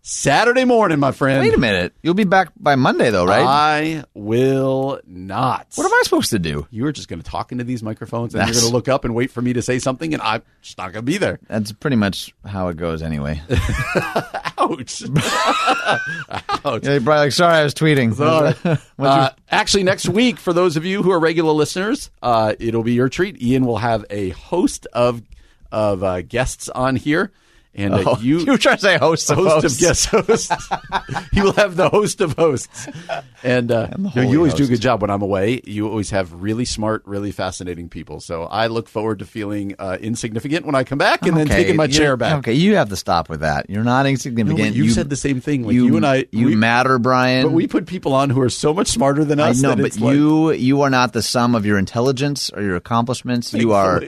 Saturday 0.08 0.66
morning, 0.66 1.00
my 1.00 1.12
friend. 1.12 1.40
Wait 1.40 1.56
a 1.56 1.58
minute. 1.58 1.96
You'll 2.04 2.14
be 2.14 2.26
back 2.26 2.50
by 2.60 2.76
Monday, 2.76 3.10
though, 3.10 3.26
right? 3.26 3.44
I 3.44 4.04
will 4.14 5.00
not. 5.08 5.66
what 5.74 5.86
am 5.86 5.92
I 5.92 6.02
supposed 6.04 6.30
to 6.30 6.38
do? 6.38 6.68
You 6.70 6.86
are 6.86 6.92
just 6.92 7.08
going 7.08 7.20
to 7.20 7.28
talk 7.28 7.52
into 7.52 7.64
these 7.64 7.82
microphones, 7.82 8.36
and 8.36 8.42
That's- 8.42 8.54
you're 8.56 8.62
going 8.62 8.70
to 8.72 8.76
look 8.76 8.88
up 8.88 9.04
and 9.04 9.16
wait 9.16 9.32
for 9.32 9.42
me 9.42 9.54
to 9.54 9.64
say 9.64 9.80
something, 9.80 10.14
and 10.14 10.22
I'm 10.22 10.44
just 10.62 10.78
not 10.78 10.94
going 10.94 11.04
to 11.04 11.12
be 11.12 11.18
there. 11.18 11.40
That's 11.48 11.72
pretty 11.72 11.96
much 11.96 12.36
how 12.46 12.68
it 12.68 12.78
goes, 12.78 13.02
anyway. 13.02 13.42
Ouch! 14.60 15.04
Ouch! 15.10 16.84
yeah, 16.84 16.92
you're 16.92 17.02
probably 17.02 17.16
like, 17.16 17.32
sorry, 17.32 17.56
I 17.56 17.64
was 17.64 17.74
tweeting. 17.74 18.14
Sorry. 18.66 18.78
Uh, 19.00 19.32
actually, 19.50 19.82
next 19.86 20.08
week, 20.08 20.38
for 20.38 20.54
those 20.54 20.78
of 20.78 20.86
you 20.86 21.02
who 21.02 21.10
are 21.10 21.20
regular 21.20 21.52
listeners, 21.52 22.12
uh, 22.22 22.54
it'll 22.60 22.84
be 22.84 22.94
your 22.94 23.10
treat. 23.10 23.42
Ian 23.42 23.66
will 23.66 23.80
have 23.80 24.06
a 24.12 24.30
host 24.30 24.86
of 24.94 25.24
of 25.72 26.04
uh, 26.04 26.22
guests 26.22 26.70
on 26.70 26.96
here, 26.96 27.32
and 27.76 27.94
uh, 27.94 28.04
Oh, 28.06 28.18
you 28.22 28.40
you 28.46 28.52
were 28.54 28.58
trying 28.58 28.78
to 28.78 28.82
say 28.82 28.98
host 28.98 29.30
of 29.30 29.38
host 29.38 29.62
hosts. 29.62 29.76
of 29.76 29.80
guest 29.88 30.06
hosts. 30.08 30.68
he 31.34 31.42
will 31.42 31.54
have 31.54 31.76
the 31.76 31.90
host 31.90 32.22
of 32.22 32.34
hosts, 32.34 32.88
and, 33.44 33.72
uh, 33.72 33.90
you, 33.98 34.04
know, 34.16 34.22
you 34.30 34.38
always 34.38 34.54
do 34.54 34.64
a 34.64 34.68
good 34.68 34.82
job 34.82 35.02
when 35.02 35.10
I'm 35.12 35.22
away. 35.22 35.62
You 35.66 35.88
always 35.90 36.10
have 36.12 36.32
really 36.34 36.66
smart, 36.66 37.04
really 37.06 37.32
fascinating 37.32 37.90
people. 37.90 38.20
So 38.20 38.44
I 38.44 38.68
look 38.68 38.88
forward 38.90 39.20
to 39.20 39.26
feeling 39.26 39.76
uh, 39.78 39.98
insignificant 40.00 40.66
when 40.66 40.76
I 40.76 40.84
come 40.84 40.98
back, 40.98 41.24
and 41.26 41.36
then 41.38 41.48
taking 41.48 41.76
my 41.76 41.86
you- 41.86 41.94
chair 41.94 42.18
back. 42.18 42.40
Okay, 42.40 42.54
you 42.54 42.76
have 42.76 42.90
to 42.90 42.96
stop 42.96 43.30
with 43.30 43.42
that. 43.42 43.70
You're 43.70 43.84
not 43.84 44.06
insignificant. 44.06 44.70
but 44.70 44.76
you, 44.76 44.90
said 44.90 45.10
the 45.10 45.16
same 45.16 45.42
thing. 45.42 45.64
Like 45.64 45.74
you, 45.74 45.96
and 45.98 46.06
I, 46.06 46.26
you 46.32 46.48
we, 46.48 46.56
matter, 46.56 46.98
Brian. 47.00 47.46
but 47.46 47.52
we 47.52 47.68
put 47.68 47.86
people 47.88 48.14
on 48.14 48.30
who 48.30 48.42
are 48.42 48.50
so 48.50 48.74
much 48.74 48.88
smarter 48.88 49.26
than 49.26 49.40
I 49.40 49.50
us. 49.50 49.62
know, 49.62 49.76
but 49.76 49.86
it's 49.86 50.00
like- 50.00 50.16
you 50.16 50.52
you 50.52 50.82
are 50.82 50.90
not 50.90 51.14
the 51.14 51.22
sum 51.22 51.56
of 51.56 51.66
your 51.66 51.78
intelligence 51.78 52.50
or 52.54 52.62
your 52.62 52.76
accomplishments. 52.76 53.54
You 53.54 53.74
are 53.74 54.02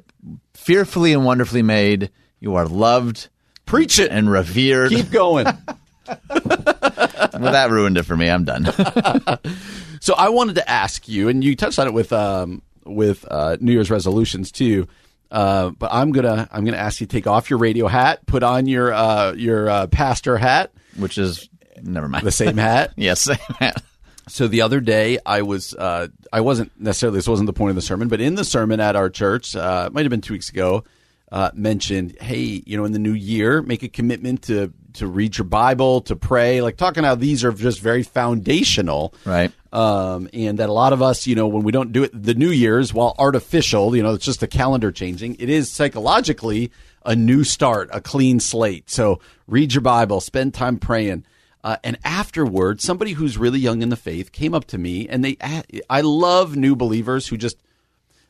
fearfully 0.54 1.12
and 1.12 1.24
wonderfully 1.24 1.62
made. 1.62 2.10
You 2.40 2.54
are 2.54 2.66
loved 2.66 3.28
preach 3.66 3.98
it 3.98 4.10
and 4.10 4.30
revered. 4.30 4.90
keep 4.90 5.10
going. 5.10 5.44
well, 6.06 6.18
that 6.28 7.68
ruined 7.70 7.98
it 7.98 8.04
for 8.04 8.16
me. 8.16 8.28
I'm 8.30 8.44
done. 8.44 8.64
so 10.00 10.14
I 10.14 10.30
wanted 10.30 10.56
to 10.56 10.68
ask 10.68 11.08
you, 11.08 11.28
and 11.28 11.44
you 11.44 11.54
touched 11.54 11.78
on 11.78 11.86
it 11.86 11.92
with 11.92 12.12
um, 12.12 12.62
with 12.84 13.24
uh, 13.30 13.56
New 13.60 13.72
Year's 13.72 13.90
resolutions 13.90 14.50
too. 14.50 14.88
Uh, 15.30 15.70
but 15.70 15.90
I'm 15.92 16.12
gonna 16.12 16.48
I'm 16.50 16.64
gonna 16.64 16.78
ask 16.78 17.00
you 17.00 17.06
to 17.06 17.12
take 17.12 17.26
off 17.26 17.50
your 17.50 17.58
radio 17.58 17.86
hat, 17.86 18.24
put 18.26 18.42
on 18.42 18.66
your 18.66 18.92
uh, 18.92 19.32
your 19.34 19.68
uh, 19.68 19.86
pastor 19.88 20.38
hat, 20.38 20.72
Which 20.96 21.18
is 21.18 21.48
never 21.82 22.08
mind. 22.08 22.26
the 22.26 22.32
same 22.32 22.56
hat. 22.56 22.92
yes. 22.96 23.20
Same 23.22 23.36
hat. 23.58 23.82
So 24.28 24.46
the 24.46 24.62
other 24.62 24.80
day, 24.80 25.18
I 25.24 25.42
was 25.42 25.74
uh, 25.74 26.08
I 26.32 26.40
wasn't 26.40 26.72
necessarily 26.80 27.18
this 27.18 27.28
wasn't 27.28 27.46
the 27.46 27.52
point 27.52 27.70
of 27.70 27.76
the 27.76 27.82
sermon, 27.82 28.08
but 28.08 28.20
in 28.20 28.34
the 28.34 28.44
sermon 28.44 28.80
at 28.80 28.96
our 28.96 29.10
church, 29.10 29.54
uh, 29.54 29.84
it 29.86 29.92
might 29.92 30.02
have 30.02 30.10
been 30.10 30.20
two 30.22 30.34
weeks 30.34 30.48
ago, 30.48 30.84
uh, 31.30 31.50
mentioned, 31.54 32.16
hey, 32.20 32.62
you 32.64 32.76
know, 32.76 32.84
in 32.84 32.92
the 32.92 32.98
new 32.98 33.12
year, 33.12 33.62
make 33.62 33.82
a 33.82 33.88
commitment 33.88 34.42
to 34.42 34.72
to 34.94 35.06
read 35.06 35.36
your 35.36 35.44
Bible, 35.44 36.00
to 36.02 36.16
pray, 36.16 36.60
like 36.60 36.76
talking 36.76 37.04
how 37.04 37.14
these 37.14 37.44
are 37.44 37.52
just 37.52 37.80
very 37.80 38.02
foundational, 38.02 39.14
Right. 39.24 39.52
Um, 39.70 40.28
and 40.32 40.58
that 40.58 40.70
a 40.70 40.72
lot 40.72 40.94
of 40.94 41.02
us, 41.02 41.26
you 41.26 41.34
know, 41.34 41.46
when 41.46 41.62
we 41.62 41.72
don't 41.72 41.92
do 41.92 42.04
it, 42.04 42.10
the 42.20 42.34
New 42.34 42.50
Year's, 42.50 42.94
while 42.94 43.14
artificial, 43.18 43.94
you 43.94 44.02
know, 44.02 44.14
it's 44.14 44.24
just 44.24 44.40
the 44.40 44.48
calendar 44.48 44.90
changing. 44.90 45.36
It 45.38 45.50
is 45.50 45.70
psychologically 45.70 46.72
a 47.04 47.14
new 47.14 47.44
start, 47.44 47.90
a 47.92 48.00
clean 48.00 48.40
slate. 48.40 48.88
So 48.88 49.20
read 49.46 49.74
your 49.74 49.82
Bible, 49.82 50.20
spend 50.20 50.54
time 50.54 50.78
praying. 50.78 51.24
Uh, 51.62 51.76
and 51.84 51.98
afterward, 52.02 52.80
somebody 52.80 53.12
who's 53.12 53.36
really 53.36 53.58
young 53.58 53.82
in 53.82 53.90
the 53.90 53.96
faith 53.96 54.32
came 54.32 54.54
up 54.54 54.64
to 54.66 54.78
me, 54.78 55.06
and 55.08 55.24
they, 55.24 55.36
I 55.90 56.00
love 56.00 56.56
new 56.56 56.74
believers 56.74 57.26
who 57.26 57.36
just 57.36 57.58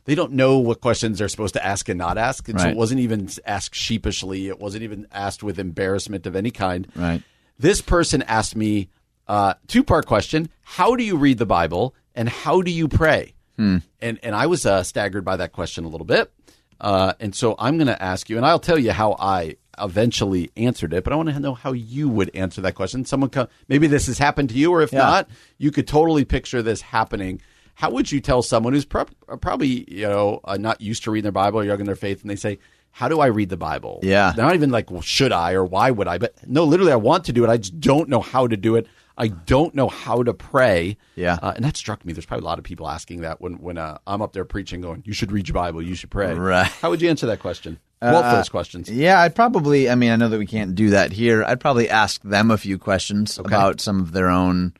they 0.09 0.15
don't 0.15 0.31
know 0.31 0.57
what 0.57 0.81
questions 0.81 1.19
they're 1.19 1.27
supposed 1.29 1.53
to 1.53 1.63
ask 1.63 1.87
and 1.87 1.99
not 1.99 2.17
ask. 2.17 2.49
And 2.49 2.59
so 2.59 2.67
it 2.69 2.75
wasn't 2.75 2.99
even 3.01 3.29
asked 3.45 3.75
sheepishly. 3.75 4.47
It 4.47 4.59
wasn't 4.59 4.81
even 4.81 5.05
asked 5.11 5.43
with 5.43 5.59
embarrassment 5.59 6.25
of 6.25 6.35
any 6.35 6.49
kind. 6.49 6.87
Right. 6.95 7.21
This 7.59 7.79
person 7.79 8.23
asked 8.23 8.55
me 8.55 8.89
uh, 9.27 9.53
two 9.67 9.83
part 9.83 10.07
question: 10.07 10.49
How 10.63 10.95
do 10.95 11.03
you 11.03 11.15
read 11.15 11.37
the 11.37 11.45
Bible, 11.45 11.93
and 12.15 12.27
how 12.27 12.63
do 12.63 12.71
you 12.71 12.87
pray? 12.87 13.35
And 13.59 13.83
and 14.01 14.33
I 14.33 14.47
was 14.47 14.65
uh, 14.65 14.81
staggered 14.83 15.23
by 15.25 15.35
that 15.37 15.51
question 15.51 15.83
a 15.85 15.89
little 15.89 16.07
bit. 16.07 16.31
Uh, 16.81 17.13
and 17.19 17.35
so 17.35 17.55
I'm 17.59 17.77
going 17.77 17.87
to 17.87 18.01
ask 18.01 18.29
you, 18.29 18.37
and 18.37 18.45
I'll 18.45 18.57
tell 18.57 18.79
you 18.79 18.91
how 18.93 19.15
I 19.19 19.57
eventually 19.77 20.49
answered 20.55 20.93
it. 20.93 21.03
But 21.03 21.13
I 21.13 21.17
want 21.17 21.29
to 21.29 21.39
know 21.39 21.53
how 21.53 21.73
you 21.73 22.07
would 22.09 22.31
answer 22.33 22.61
that 22.61 22.73
question. 22.75 23.03
Someone 23.05 23.29
come, 23.29 23.47
maybe 23.67 23.87
this 23.87 24.07
has 24.07 24.17
happened 24.17 24.49
to 24.49 24.55
you, 24.55 24.71
or 24.71 24.81
if 24.81 24.91
Yeah. 24.93 24.99
not, 24.99 25.29
you 25.57 25.71
could 25.71 25.87
totally 25.87 26.23
picture 26.25 26.61
this 26.61 26.81
happening. 26.81 27.41
How 27.79 27.89
would 27.91 28.11
you 28.11 28.19
tell 28.19 28.41
someone 28.41 28.73
who's 28.73 28.83
prob- 28.83 29.13
probably 29.39 29.85
you 29.89 30.05
know 30.05 30.41
uh, 30.43 30.57
not 30.57 30.81
used 30.81 31.05
to 31.05 31.11
reading 31.11 31.23
their 31.23 31.31
Bible 31.31 31.61
or 31.61 31.63
young 31.63 31.79
in 31.79 31.85
their 31.85 31.95
faith, 31.95 32.19
and 32.23 32.29
they 32.29 32.35
say, 32.35 32.59
"How 32.91 33.07
do 33.07 33.21
I 33.21 33.27
read 33.27 33.47
the 33.47 33.55
Bible?" 33.55 34.01
Yeah. 34.03 34.33
they're 34.35 34.43
not 34.45 34.55
even 34.55 34.69
like, 34.69 34.91
"Well, 34.91 34.99
should 35.01 35.31
I?" 35.31 35.53
or 35.53 35.63
"Why 35.63 35.89
would 35.89 36.05
I?" 36.05 36.17
But 36.17 36.35
no, 36.45 36.65
literally, 36.65 36.91
I 36.91 36.97
want 36.97 37.23
to 37.25 37.31
do 37.31 37.45
it. 37.45 37.49
I 37.49 37.55
just 37.55 37.79
don't 37.79 38.09
know 38.09 38.19
how 38.19 38.47
to 38.47 38.57
do 38.57 38.75
it. 38.75 38.85
I 39.17 39.29
don't 39.29 39.73
know 39.75 39.87
how 39.87 40.23
to 40.23 40.33
pray. 40.33 40.97
Yeah. 41.15 41.39
uh, 41.41 41.53
and 41.55 41.63
that 41.63 41.77
struck 41.77 42.03
me. 42.03 42.11
There's 42.11 42.25
probably 42.25 42.43
a 42.43 42.47
lot 42.47 42.57
of 42.57 42.65
people 42.65 42.89
asking 42.89 43.21
that 43.21 43.39
when 43.39 43.53
when 43.61 43.77
uh, 43.77 43.97
I'm 44.05 44.21
up 44.21 44.33
there 44.33 44.43
preaching, 44.43 44.81
going, 44.81 45.03
"You 45.05 45.13
should 45.13 45.31
read 45.31 45.47
your 45.47 45.53
Bible. 45.55 45.81
You 45.81 45.95
should 45.95 46.11
pray." 46.11 46.33
Right. 46.33 46.67
How 46.81 46.89
would 46.89 47.01
you 47.01 47.09
answer 47.09 47.27
that 47.27 47.39
question? 47.39 47.79
Both 48.01 48.25
those 48.31 48.49
questions. 48.49 48.89
Yeah, 48.91 49.21
I'd 49.21 49.35
probably. 49.35 49.89
I 49.89 49.95
mean, 49.95 50.11
I 50.11 50.17
know 50.17 50.27
that 50.27 50.37
we 50.37 50.47
can't 50.47 50.75
do 50.75 50.89
that 50.89 51.13
here. 51.13 51.45
I'd 51.45 51.61
probably 51.61 51.89
ask 51.89 52.21
them 52.23 52.51
a 52.51 52.57
few 52.57 52.77
questions 52.77 53.39
about 53.39 53.79
some 53.79 54.01
of 54.01 54.11
their 54.11 54.27
own 54.27 54.73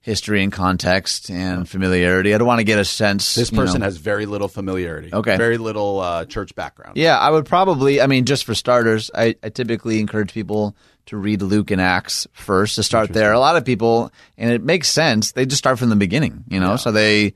history 0.00 0.42
and 0.42 0.52
context 0.52 1.30
and 1.30 1.68
familiarity. 1.68 2.34
I 2.34 2.38
don't 2.38 2.46
want 2.46 2.60
to 2.60 2.64
get 2.64 2.78
a 2.78 2.84
sense. 2.84 3.34
This 3.34 3.50
person 3.50 3.80
know- 3.80 3.84
has 3.84 3.96
very 3.96 4.26
little 4.26 4.48
familiarity. 4.48 5.10
Okay. 5.12 5.36
very 5.36 5.58
little 5.58 6.00
uh, 6.00 6.24
church 6.24 6.54
background. 6.54 6.96
Yeah, 6.96 7.18
I 7.18 7.30
would 7.30 7.46
probably. 7.46 8.00
I 8.00 8.06
mean, 8.06 8.24
just 8.24 8.44
for 8.44 8.54
starters, 8.54 9.10
I, 9.14 9.36
I 9.42 9.50
typically 9.50 10.00
encourage 10.00 10.32
people 10.32 10.76
to 11.06 11.16
read 11.16 11.40
Luke 11.42 11.70
and 11.70 11.80
Acts 11.80 12.26
first 12.32 12.74
to 12.76 12.82
start 12.82 13.12
there. 13.12 13.32
A 13.32 13.38
lot 13.40 13.56
of 13.56 13.64
people, 13.64 14.12
and 14.36 14.50
it 14.50 14.62
makes 14.62 14.88
sense. 14.88 15.32
They 15.32 15.46
just 15.46 15.58
start 15.58 15.78
from 15.78 15.88
the 15.88 15.96
beginning, 15.96 16.44
you 16.48 16.60
know. 16.60 16.76
So 16.76 16.92
they, 16.92 17.34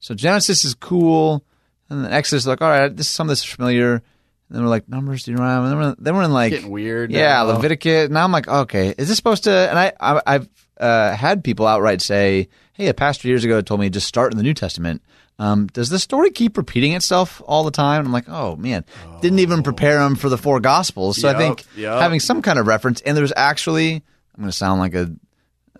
so 0.00 0.14
Genesis 0.14 0.64
is 0.64 0.74
cool, 0.74 1.42
and 1.88 2.04
then 2.04 2.12
Exodus 2.12 2.42
is 2.42 2.46
like, 2.46 2.60
all 2.60 2.68
right, 2.68 2.94
this 2.94 3.06
is 3.06 3.12
some 3.12 3.28
of 3.28 3.30
this 3.30 3.40
is 3.40 3.46
familiar. 3.46 4.02
And 4.48 4.56
then 4.56 4.62
we're 4.62 4.70
like 4.70 4.88
Numbers, 4.88 5.24
Deuteronomy. 5.24 5.68
Then 5.68 5.78
we're, 5.78 5.94
then 5.98 6.16
we're 6.16 6.22
in 6.22 6.32
like 6.32 6.50
Getting 6.52 6.70
weird 6.70 7.10
Yeah, 7.10 7.34
now. 7.34 7.44
Leviticus. 7.44 8.10
Now 8.10 8.24
I'm 8.24 8.32
like, 8.32 8.46
okay, 8.46 8.94
is 8.96 9.08
this 9.08 9.16
supposed 9.16 9.44
to? 9.44 9.50
And 9.52 9.78
I, 9.78 9.92
I 9.98 10.20
I've 10.26 10.48
uh, 10.78 11.14
had 11.14 11.42
people 11.42 11.66
outright 11.66 12.02
say, 12.02 12.48
hey, 12.74 12.88
a 12.88 12.94
pastor 12.94 13.28
years 13.28 13.44
ago 13.44 13.60
told 13.60 13.80
me 13.80 13.88
just 13.90 14.06
start 14.06 14.32
in 14.32 14.36
the 14.36 14.42
New 14.44 14.54
Testament. 14.54 15.02
Um, 15.38 15.66
does 15.68 15.88
the 15.88 15.98
story 15.98 16.30
keep 16.30 16.56
repeating 16.56 16.92
itself 16.92 17.42
all 17.46 17.64
the 17.64 17.72
time? 17.72 18.00
And 18.00 18.06
I'm 18.06 18.12
like, 18.12 18.28
oh 18.28 18.54
man, 18.56 18.84
didn't 19.20 19.40
even 19.40 19.62
prepare 19.62 19.98
them 19.98 20.14
for 20.14 20.28
the 20.28 20.38
four 20.38 20.60
gospels. 20.60 21.20
So 21.20 21.28
I 21.28 21.34
think 21.34 21.64
yup. 21.76 22.00
having 22.00 22.20
some 22.20 22.40
kind 22.40 22.58
of 22.58 22.66
reference, 22.66 23.00
and 23.00 23.16
there's 23.16 23.32
actually, 23.34 23.94
I'm 23.94 24.02
going 24.38 24.48
to 24.50 24.56
sound 24.56 24.78
like 24.80 24.94
a 24.94 25.10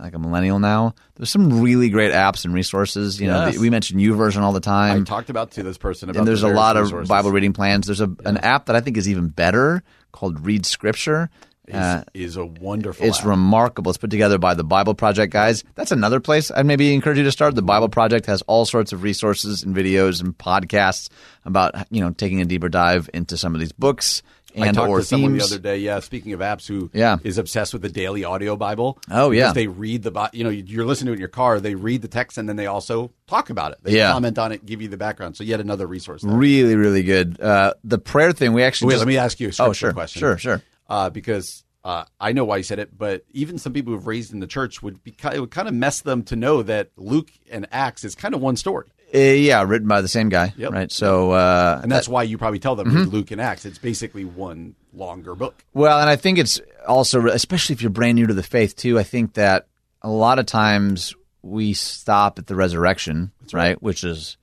like 0.01 0.15
a 0.15 0.19
millennial 0.19 0.59
now. 0.59 0.95
There's 1.17 1.31
some 1.31 1.63
really 1.63 1.89
great 1.89 2.13
apps 2.13 2.45
and 2.45 2.53
resources. 2.55 3.21
You 3.21 3.29
know, 3.29 3.47
Yes. 3.47 3.55
the, 3.55 3.61
we 3.61 3.71
mention 3.71 3.99
YouVersion 3.99 4.41
all 4.43 4.53
the 4.53 4.61
time. 4.61 5.03
I 5.03 5.05
talked 5.05 5.31
about 5.31 5.53
to 5.53 5.63
this 5.63 5.79
person 5.79 6.11
about 6.11 6.19
and 6.21 6.29
there's 6.29 6.41
the 6.43 6.49
a 6.49 6.55
lot 6.55 6.77
of 6.77 6.85
resources. 6.85 7.09
Bible 7.09 7.31
reading 7.31 7.53
plans. 7.53 7.87
There's 7.87 8.01
a 8.01 8.11
an 8.25 8.39
app 8.39 8.67
that 8.67 8.77
I 8.77 8.81
think 8.81 8.97
is 8.97 9.09
even 9.09 9.29
better 9.29 9.83
called 10.13 10.45
Read 10.45 10.67
Scripture. 10.67 11.31
Is, 11.67 11.75
Uh, 11.75 12.05
is 12.13 12.37
a 12.37 12.45
wonderful. 12.45 13.07
it's 13.07 13.21
app. 13.21 13.25
remarkable. 13.27 13.89
It's 13.91 13.97
put 13.97 14.11
together 14.11 14.37
by 14.37 14.53
the 14.53 14.63
Bible 14.65 14.93
Project 14.95 15.33
guys. 15.33 15.65
That's 15.77 15.93
another 15.93 16.21
place 16.21 16.51
I'd 16.51 16.67
maybe 16.67 16.93
encourage 16.93 17.17
you 17.17 17.25
to 17.25 17.33
start. 17.33 17.55
The 17.55 17.63
Bible 17.63 17.89
Project 17.89 18.27
has 18.27 18.43
all 18.43 18.67
sorts 18.67 18.93
of 18.93 19.03
resources 19.03 19.63
and 19.63 19.75
videos 19.75 20.21
and 20.21 20.37
podcasts 20.37 21.09
about 21.47 21.75
you 21.91 22.03
know 22.03 22.11
taking 22.11 22.43
a 22.43 22.45
deeper 22.45 22.69
dive 22.69 23.09
into 23.15 23.39
some 23.39 23.55
of 23.55 23.61
these 23.61 23.73
books 23.73 24.23
I 24.63 24.73
talked 24.73 24.89
or 24.89 24.99
to 25.01 25.05
someone 25.05 25.37
the 25.37 25.43
other 25.45 25.59
day. 25.59 25.79
Yeah, 25.79 26.01
speaking 26.01 26.33
of 26.33 26.41
apps, 26.41 26.67
who 26.67 26.91
Yeah. 26.95 27.17
is 27.25 27.39
obsessed 27.39 27.73
with 27.73 27.83
the 27.83 27.89
daily 27.89 28.25
audio 28.25 28.57
Bible. 28.57 28.99
Oh, 29.11 29.31
yeah. 29.31 29.53
they 29.53 29.67
read 29.67 30.03
the 30.03 30.31
you 30.33 30.45
know 30.45 30.51
you're 30.51 30.85
listening 30.87 31.07
to 31.07 31.13
it 31.13 31.15
in 31.15 31.21
your 31.21 31.29
car. 31.29 31.61
They 31.61 31.75
read 31.75 32.03
the 32.03 32.09
text 32.09 32.39
and 32.39 32.49
then 32.49 32.57
they 32.57 32.67
also 32.67 33.11
talk 33.27 33.51
about 33.51 33.73
it. 33.73 33.79
They 33.83 33.97
Yeah. 33.97 34.13
comment 34.13 34.39
on 34.39 34.53
it, 34.53 34.65
give 34.65 34.81
you 34.83 34.89
the 34.89 34.97
background. 34.97 35.37
So 35.37 35.45
yet 35.45 35.61
another 35.61 35.87
resource. 35.87 36.23
There. 36.23 36.33
Really, 36.33 36.77
really 36.77 37.03
good. 37.03 37.41
Uh, 37.41 37.75
the 37.83 37.99
prayer 37.99 38.33
thing 38.33 38.53
we 38.53 38.63
actually 38.63 38.89
Wait, 38.89 38.95
just- 38.95 39.01
let 39.01 39.09
me 39.09 39.17
ask 39.17 39.41
you 39.41 39.49
a 39.49 39.53
Oh, 39.63 39.73
sure, 39.73 39.93
question. 39.93 40.21
sure, 40.21 40.39
sure. 40.39 40.63
Uh, 40.89 41.11
because 41.11 41.65
uh, 41.85 42.05
I 42.21 42.33
know 42.33 42.45
why 42.45 42.57
you 42.59 42.63
said 42.63 42.79
it, 42.79 42.97
but 42.97 43.25
even 43.33 43.59
some 43.59 43.73
people 43.73 43.93
who've 43.93 44.07
raised 44.07 44.33
in 44.33 44.41
the 44.41 44.47
church 44.47 44.83
would 44.83 45.03
be 45.05 45.15
it 45.33 45.41
would 45.41 45.51
kind 45.51 45.69
of 45.69 45.75
mess 45.75 46.01
them 46.01 46.23
to 46.25 46.37
know 46.37 46.63
that 46.63 46.91
Luke 46.97 47.31
and 47.51 47.67
Acts 47.73 48.05
is 48.05 48.15
kind 48.15 48.35
of 48.35 48.41
one 48.41 48.57
story. 48.57 48.87
Uh, 49.15 49.19
yeah, 49.19 49.63
written 49.63 49.89
by 49.89 50.01
the 50.01 50.09
same 50.09 50.29
guy, 50.29 50.53
Yep. 50.57 50.73
right? 50.73 50.93
So, 50.93 51.33
uh, 51.33 51.81
And 51.83 51.91
that's 51.91 52.09
why 52.09 52.23
you 52.25 52.39
probably 52.39 52.59
tell 52.59 52.77
them 52.77 52.89
Mm-hmm. 52.91 53.11
Luke 53.11 53.31
and 53.31 53.41
Acts. 53.41 53.65
It's 53.65 53.79
basically 53.79 54.25
one 54.25 54.75
longer 54.93 55.35
book. 55.35 55.65
Well, 55.73 56.01
and 56.01 56.09
I 56.11 56.17
think 56.17 56.39
it's 56.39 56.61
also, 56.87 57.27
especially 57.29 57.75
if 57.75 57.83
you're 57.83 57.91
brand 57.91 58.17
new 58.17 58.27
to 58.27 58.35
the 58.35 58.43
faith, 58.43 58.77
too. 58.77 58.99
I 58.99 59.03
think 59.03 59.35
that 59.35 59.67
a 60.03 60.09
lot 60.09 60.39
of 60.39 60.47
times 60.47 61.15
we 61.43 61.73
stop 61.75 62.39
at 62.39 62.47
the 62.47 62.55
resurrection, 62.57 63.31
right. 63.53 63.81
Which 63.83 64.03
is 64.05 64.37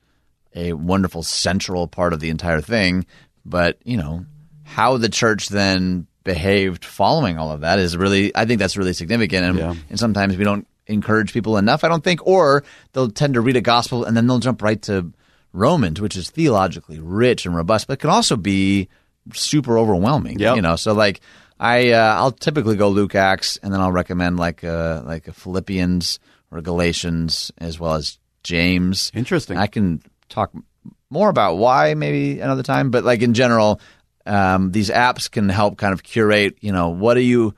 a 0.56 0.74
wonderful 0.74 1.24
central 1.24 1.88
part 1.88 2.14
of 2.14 2.20
the 2.20 2.30
entire 2.30 2.62
thing. 2.62 3.06
But, 3.46 3.78
you 3.84 3.98
know, 3.98 4.26
how 4.64 4.98
the 4.98 5.10
church 5.10 5.50
then 5.50 6.08
behaved 6.24 6.86
following 6.86 7.38
all 7.40 7.52
of 7.52 7.62
that 7.62 7.80
is 7.80 7.98
really, 7.98 8.36
I 8.36 8.46
think 8.46 8.60
that's 8.60 8.78
really 8.78 8.94
significant. 8.94 9.44
And, 9.46 9.58
Yeah. 9.58 9.76
and 9.90 10.00
sometimes 10.00 10.38
we 10.38 10.44
don't 10.44 10.68
encourage 10.92 11.34
people 11.34 11.58
enough, 11.58 11.84
I 11.84 11.88
don't 11.88 12.04
think, 12.04 12.26
or 12.26 12.64
they'll 12.94 13.10
tend 13.10 13.34
to 13.36 13.42
read 13.42 13.56
a 13.56 13.62
gospel 13.62 14.06
and 14.06 14.16
then 14.16 14.28
they'll 14.28 14.40
jump 14.40 14.62
right 14.62 14.82
to 14.84 15.12
Romans, 15.54 16.00
which 16.00 16.16
is 16.16 16.30
theologically 16.30 17.00
rich 17.00 17.46
and 17.46 17.56
robust, 17.56 17.88
but 17.88 18.00
can 18.00 18.10
also 18.10 18.36
be 18.36 18.88
super 19.34 19.78
overwhelming. 19.78 20.40
Yep. 20.40 20.56
You 20.56 20.62
know, 20.62 20.76
so 20.76 20.94
like 20.94 21.22
I 21.60 21.92
uh, 21.92 22.16
I'll 22.16 22.32
typically 22.32 22.76
go 22.76 22.90
Luke 22.90 23.16
Acts 23.16 23.58
and 23.58 23.74
then 23.74 23.82
I'll 23.82 23.92
recommend 23.92 24.38
like 24.38 24.64
a 24.64 25.04
like 25.06 25.28
a 25.28 25.34
Philippians 25.34 26.20
or 26.52 26.62
Galatians 26.62 27.52
as 27.58 27.80
well 27.80 27.96
as 27.96 28.18
James. 28.44 29.12
Interesting. 29.14 29.58
I 29.58 29.68
can 29.68 30.02
talk 30.30 30.52
more 31.10 31.30
about 31.30 31.56
why 31.56 31.94
maybe 31.94 32.40
another 32.40 32.64
time, 32.64 32.90
but 32.90 33.04
like 33.04 33.22
in 33.22 33.34
general, 33.34 33.80
um, 34.26 34.72
these 34.72 34.90
apps 34.90 35.30
can 35.30 35.50
help 35.50 35.78
kind 35.78 35.94
of 35.94 36.04
curate. 36.04 36.58
You 36.62 36.72
know, 36.72 36.90
what 36.90 37.18
are 37.18 37.22
you 37.22 37.54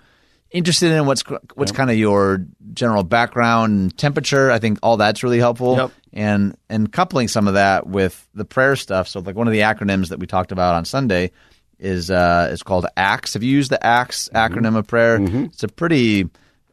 interested 0.53 0.91
in? 0.91 1.05
What's 1.05 1.23
what's 1.55 1.71
kind 1.71 1.89
of 1.89 1.97
your 1.97 2.45
general 2.73 3.03
background 3.03 3.73
and 3.73 3.97
temperature? 3.97 4.51
I 4.51 4.59
think 4.59 4.79
all 4.81 4.97
that's 4.97 5.23
really 5.23 5.39
helpful. 5.39 5.75
Yep. 5.75 5.91
And 6.13 6.57
and 6.69 6.91
coupling 6.91 7.27
some 7.27 7.47
of 7.47 7.55
that 7.55 7.87
with 7.87 8.27
the 8.33 8.45
prayer 8.45 8.75
stuff. 8.75 9.07
So 9.07 9.19
like 9.19 9.35
one 9.35 9.47
of 9.47 9.53
the 9.53 9.61
acronyms 9.61 10.09
that 10.09 10.19
we 10.19 10.27
talked 10.27 10.51
about 10.51 10.75
on 10.75 10.85
Sunday 10.85 11.31
is 11.79 12.09
uh, 12.09 12.49
is 12.51 12.63
called 12.63 12.85
ACTS. 12.95 13.33
Have 13.33 13.43
you 13.43 13.51
used 13.51 13.71
the 13.71 13.85
ACTS 13.85 14.29
acronym 14.29 14.77
of 14.77 14.87
prayer? 14.87 15.17
It's 15.19 15.63
a 15.63 15.67
pretty 15.67 16.29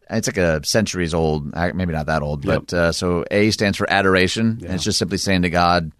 it's 0.08 0.28
like 0.28 0.36
a 0.36 0.64
centuries 0.64 1.14
old, 1.14 1.54
maybe 1.54 1.92
not 1.92 2.06
that 2.06 2.22
old, 2.22 2.44
but 2.44 2.72
uh, 2.74 2.92
so 2.92 3.24
A 3.30 3.50
stands 3.50 3.78
for 3.78 3.90
adoration, 3.90 4.60
and 4.62 4.74
it's 4.74 4.84
just 4.84 4.98
simply 4.98 5.18
saying 5.18 5.42
to 5.42 5.50
God, 5.50 5.92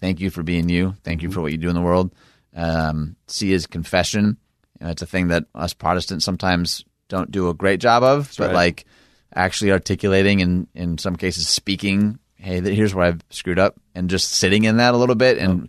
"Thank 0.00 0.20
you 0.20 0.30
for 0.30 0.42
being 0.42 0.68
you. 0.68 0.96
Thank 1.04 1.22
you 1.22 1.30
for 1.30 1.40
what 1.40 1.52
you 1.52 1.58
do 1.58 1.68
in 1.68 1.74
the 1.74 1.80
world." 1.80 2.12
Um, 2.54 3.16
C 3.28 3.52
is 3.52 3.66
confession. 3.66 4.36
You 4.80 4.86
know, 4.86 4.90
it's 4.90 5.02
a 5.02 5.06
thing 5.06 5.28
that 5.28 5.44
us 5.54 5.74
Protestants 5.74 6.24
sometimes 6.24 6.84
don't 7.08 7.30
do 7.30 7.48
a 7.48 7.54
great 7.54 7.80
job 7.80 8.02
of, 8.02 8.32
but 8.38 8.46
right. 8.46 8.54
like 8.54 8.84
actually 9.34 9.72
articulating 9.72 10.40
and 10.42 10.66
in 10.74 10.98
some 10.98 11.16
cases 11.16 11.48
speaking, 11.48 12.18
"Hey, 12.36 12.60
here's 12.60 12.94
where 12.94 13.06
I've 13.06 13.20
screwed 13.30 13.58
up," 13.58 13.76
and 13.94 14.10
just 14.10 14.32
sitting 14.32 14.64
in 14.64 14.78
that 14.78 14.94
a 14.94 14.96
little 14.96 15.14
bit 15.14 15.38
and 15.38 15.68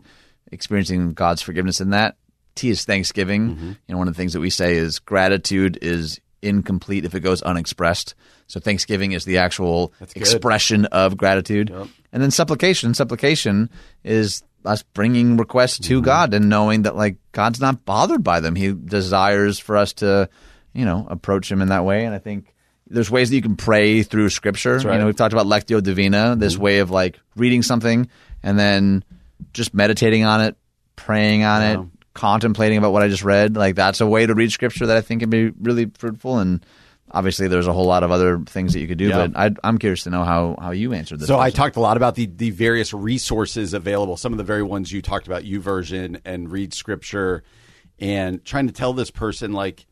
experiencing 0.52 1.14
God's 1.14 1.42
forgiveness 1.42 1.82
in 1.82 1.92
that. 1.92 2.16
T 2.56 2.70
is 2.70 2.86
thanksgiving. 2.86 3.56
Mm-hmm. 3.56 3.68
You 3.68 3.76
know, 3.90 3.98
one 3.98 4.08
of 4.08 4.14
the 4.14 4.18
things 4.18 4.34
that 4.34 4.40
we 4.40 4.50
say 4.50 4.76
is 4.76 5.00
gratitude 5.00 5.78
is 5.82 6.20
incomplete 6.42 7.06
if 7.06 7.14
it 7.16 7.20
goes 7.22 7.42
unexpressed. 7.42 8.16
So 8.48 8.60
thanksgiving 8.60 9.12
is 9.12 9.26
the 9.26 9.40
actual 9.40 9.94
expression 10.16 10.86
of 10.86 11.18
gratitude. 11.18 11.70
And 12.14 12.24
then 12.24 12.32
supplication, 12.32 12.94
supplication 12.94 13.70
is 14.04 14.44
us 14.64 14.84
bringing 14.94 15.38
requests 15.38 15.80
Mm-hmm. 15.80 15.94
to 15.96 16.02
God 16.02 16.34
and 16.34 16.50
knowing 16.50 16.84
that 16.84 16.96
like 16.96 17.18
God's 17.32 17.60
not 17.60 17.86
bothered 17.86 18.24
by 18.24 18.40
them. 18.40 18.56
He 18.56 18.72
desires 18.74 19.60
for 19.60 19.78
us 19.78 19.94
to, 19.94 20.30
you 20.78 20.86
know, 20.86 21.08
approach 21.10 21.52
him 21.52 21.62
in 21.64 21.70
that 21.70 21.84
way. 21.86 22.06
And 22.06 22.14
I 22.14 22.20
think 22.20 22.54
there's 22.86 23.10
ways 23.10 23.32
that 23.32 23.36
you 23.36 23.42
can 23.42 23.56
pray 23.56 24.04
through 24.04 24.30
scripture. 24.30 24.76
right. 24.76 24.80
Mm-hmm. 24.80 24.94
You 24.94 25.00
know, 25.00 25.06
we've 25.08 25.16
talked 25.16 25.34
about 25.34 25.48
Lectio 25.48 25.82
Divina, 25.82 26.36
this 26.38 26.56
way 26.56 26.80
of 26.80 26.92
like 26.92 27.20
reading 27.36 27.64
something 27.64 28.08
and 28.44 28.60
then 28.60 29.04
just 29.54 29.74
meditating 29.74 30.24
on 30.24 30.42
it, 30.42 30.56
praying 30.96 31.44
on 31.44 31.64
it, 31.64 31.80
contemplating 32.14 32.78
about 32.78 32.94
what 32.94 33.02
I 33.02 33.08
just 33.08 33.24
read. 33.24 33.56
Like 33.56 33.74
that's 33.76 34.02
a 34.02 34.08
way 34.08 34.28
to 34.28 34.36
read 34.36 34.52
scripture 34.52 34.86
that 34.86 34.98
I 34.98 35.02
think 35.02 35.22
can 35.22 35.32
be 35.32 35.50
really 35.50 35.90
fruitful. 35.98 36.38
And 36.38 36.64
obviously, 37.12 37.48
there's 37.48 37.68
a 37.68 37.74
whole 37.74 37.86
lot 37.88 38.04
of 38.04 38.12
other 38.12 38.40
things 38.46 38.74
that 38.74 38.80
you 38.80 38.88
could 38.88 39.00
do. 39.00 39.08
Yeah. 39.08 39.28
But 39.28 39.38
I, 39.38 39.68
I'm 39.68 39.80
curious 39.80 40.04
to 40.04 40.12
know 40.12 40.24
how 40.24 40.58
how 40.62 40.72
you 40.72 40.94
answered 40.94 41.20
this. 41.20 41.28
So 41.28 41.40
I 41.40 41.50
talked 41.50 41.76
a 41.76 41.82
lot 41.82 41.98
about 41.98 42.14
the, 42.14 42.28
the 42.28 42.52
various 42.52 42.94
resources 42.94 43.74
available. 43.74 44.16
Some 44.16 44.32
of 44.32 44.38
the 44.38 44.44
very 44.44 44.64
ones 44.64 44.92
you 44.92 45.02
talked 45.02 45.26
about, 45.26 45.42
YouVersion 45.42 46.22
and 46.24 46.52
Read 46.52 46.76
Scripture, 46.76 47.44
and 48.00 48.46
trying 48.46 48.68
to 48.68 48.74
tell 48.74 48.94
this 48.94 49.10
person 49.10 49.54
like, 49.54 49.88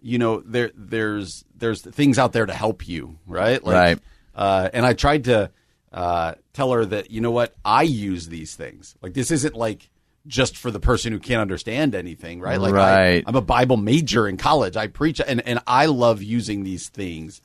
you 0.00 0.18
know, 0.18 0.40
there 0.40 0.70
there's 0.74 1.44
there's 1.56 1.82
things 1.82 2.18
out 2.18 2.32
there 2.32 2.46
to 2.46 2.52
help 2.54 2.86
you, 2.88 3.18
right? 3.26 3.62
Like, 3.62 3.74
Right. 3.74 3.98
Uh, 4.34 4.68
and 4.72 4.86
I 4.86 4.92
tried 4.92 5.24
to 5.24 5.50
uh, 5.92 6.34
tell 6.52 6.70
her 6.72 6.84
that 6.84 7.10
you 7.10 7.20
know 7.20 7.30
what 7.32 7.54
I 7.64 7.82
use 7.82 8.28
these 8.28 8.54
things. 8.54 8.94
Like 9.02 9.14
this 9.14 9.30
isn't 9.30 9.56
like 9.56 9.90
just 10.26 10.56
for 10.56 10.70
the 10.70 10.78
person 10.80 11.12
who 11.12 11.18
can't 11.18 11.40
understand 11.40 11.94
anything, 11.94 12.40
right? 12.40 12.60
Like 12.60 12.74
Right. 12.74 13.18
I, 13.18 13.22
I'm 13.26 13.34
a 13.36 13.40
Bible 13.40 13.76
major 13.78 14.28
in 14.28 14.36
college. 14.36 14.76
I 14.76 14.86
preach 14.86 15.20
and 15.26 15.40
and 15.46 15.60
I 15.66 15.86
love 15.86 16.22
using 16.22 16.62
these 16.64 16.88
things. 16.88 17.40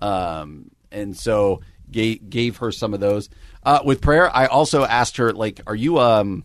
Um, 0.00 0.70
and 0.92 1.16
so 1.16 1.62
gave, 1.90 2.28
gave 2.28 2.58
her 2.58 2.70
some 2.70 2.94
of 2.94 3.00
those. 3.00 3.28
Uh, 3.62 3.80
with 3.84 4.00
prayer, 4.00 4.34
I 4.34 4.46
also 4.46 4.84
asked 4.84 5.16
her 5.16 5.32
like, 5.32 5.60
are 5.66 5.74
you 5.74 5.98
um, 5.98 6.44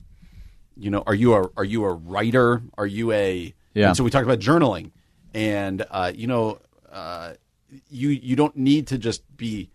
you 0.77 0.89
know, 0.89 1.03
are 1.05 1.13
you 1.13 1.33
a 1.35 1.49
are 1.57 1.63
you 1.65 1.83
a 1.83 1.93
writer? 1.93 2.63
Are 2.77 2.87
you 2.87 3.11
a 3.11 3.53
Yeah. 3.73 3.87
and 3.89 3.97
so 3.97 4.03
we 4.03 4.09
talked 4.09 4.25
about 4.25 4.39
journaling, 4.39 4.91
and 5.33 5.85
uh, 5.91 6.11
you 6.13 6.27
know, 6.27 6.59
uh, 6.91 7.33
you 7.89 8.09
you 8.09 8.35
don't 8.35 8.55
need 8.57 8.87
to 8.87 8.97
just 8.97 9.21
be. 9.37 9.69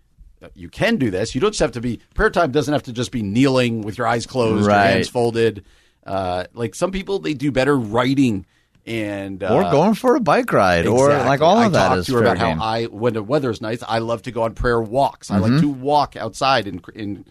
You 0.55 0.69
can 0.69 0.97
do 0.97 1.11
this. 1.11 1.35
You 1.35 1.41
don't 1.41 1.51
just 1.51 1.61
have 1.61 1.73
to 1.73 1.81
be 1.81 1.99
prayer 2.15 2.31
time. 2.31 2.53
Doesn't 2.53 2.73
have 2.73 2.83
to 2.85 2.93
just 2.93 3.11
be 3.11 3.23
kneeling 3.23 3.81
with 3.83 3.97
your 3.99 4.07
eyes 4.07 4.27
closed, 4.27 4.61
your 4.67 4.69
Right. 4.69 4.91
hands 4.91 5.09
folded. 5.09 5.65
Uh, 6.05 6.45
like 6.53 6.75
some 6.75 6.93
people, 6.93 7.19
they 7.19 7.33
do 7.35 7.51
better 7.51 7.77
writing 7.77 8.45
and 8.87 9.43
uh, 9.43 9.53
or 9.53 9.63
going 9.73 9.95
for 9.95 10.15
a 10.15 10.21
bike 10.21 10.53
ride, 10.53 10.87
or 10.87 11.09
like 11.09 11.41
all 11.41 11.57
I 11.57 11.67
of 11.67 11.73
that 11.73 11.89
talked 11.89 11.99
is 12.01 12.07
to 12.07 12.15
her 12.17 12.21
about 12.21 12.37
game. 12.39 12.59
how 12.59 12.65
I, 12.65 12.85
when 12.85 13.15
the 13.15 13.23
weather's 13.23 13.61
nice, 13.61 13.83
I 13.83 13.99
love 13.99 14.23
to 14.23 14.31
go 14.31 14.43
on 14.43 14.55
prayer 14.55 14.81
walks. 14.81 15.31
I 15.31 15.39
Mm-hmm. 15.41 15.53
like 15.55 15.61
to 15.63 15.69
walk 15.69 16.17
outside, 16.17 16.69
and 16.69 16.85
in, 16.95 17.25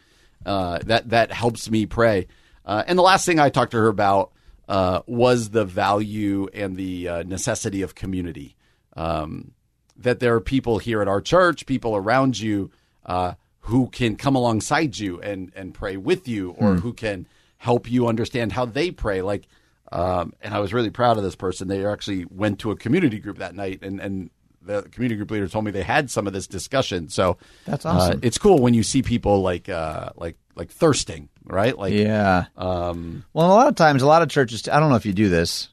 uh, 0.46 0.80
that 0.88 1.10
that 1.12 1.32
helps 1.32 1.70
me 1.70 1.86
pray. 1.86 2.28
Uh, 2.66 2.84
and 2.88 2.98
the 3.00 3.04
last 3.04 3.26
thing 3.26 3.40
I 3.40 3.50
talked 3.50 3.72
to 3.72 3.78
her 3.78 3.88
about 3.88 4.32
uh, 4.68 5.02
was 5.08 5.50
the 5.52 5.66
value 5.66 6.48
and 6.54 6.76
the 6.78 7.08
uh, 7.08 7.24
necessity 7.24 7.82
of 7.82 7.96
community. 7.96 8.56
Um, 8.96 9.52
that 9.98 10.20
there 10.20 10.34
are 10.36 10.42
people 10.42 10.78
here 10.80 11.02
at 11.02 11.08
our 11.08 11.22
church, 11.22 11.66
people 11.66 11.96
around 11.96 12.40
you, 12.40 12.72
uh, 13.06 13.34
who 13.62 13.88
can 13.88 14.16
come 14.16 14.36
alongside 14.36 14.98
you 14.98 15.20
and 15.22 15.52
and 15.56 15.74
pray 15.74 15.98
with 15.98 16.28
you, 16.28 16.52
or 16.52 16.74
Hmm. 16.74 16.80
who 16.80 16.94
can 16.94 17.28
help 17.58 17.90
you 17.90 18.08
understand 18.08 18.52
how 18.52 18.66
they 18.66 18.92
pray. 18.92 19.22
Like, 19.22 19.48
um, 19.92 20.34
and 20.42 20.54
I 20.54 20.60
was 20.60 20.74
really 20.74 20.90
proud 20.90 21.18
of 21.18 21.24
this 21.24 21.36
person. 21.36 21.68
They 21.68 21.86
actually 21.86 22.26
went 22.26 22.60
to 22.60 22.72
a 22.72 22.76
community 22.76 23.20
group 23.20 23.38
that 23.40 23.56
night, 23.56 23.80
and 23.82 24.00
and 24.00 24.30
the 24.62 24.82
community 24.84 25.16
group 25.16 25.32
leader 25.32 25.48
told 25.48 25.64
me 25.66 25.72
they 25.72 25.84
had 25.84 26.10
some 26.12 26.26
of 26.28 26.34
this 26.34 26.48
discussion. 26.48 27.08
So 27.10 27.38
That's 27.66 27.86
uh, 27.86 27.90
awesome. 27.90 28.20
it's 28.24 28.38
cool 28.38 28.60
when 28.60 28.74
you 28.74 28.84
see 28.84 29.02
people 29.02 29.42
like 29.42 29.70
uh, 29.70 30.10
like 30.16 30.38
like 30.56 30.70
thirsting, 30.72 31.30
right? 31.46 31.78
Like, 31.78 31.94
yeah. 31.94 32.46
um, 32.58 33.26
Well, 33.34 33.48
a 33.48 33.54
lot 33.54 33.68
of 33.68 33.76
times, 33.76 34.02
a 34.02 34.08
lot 34.08 34.22
of 34.22 34.30
churches. 34.30 34.68
I 34.68 34.80
don't 34.80 34.90
know 34.90 34.96
if 34.96 35.06
you 35.06 35.14
do 35.14 35.30
this, 35.30 35.70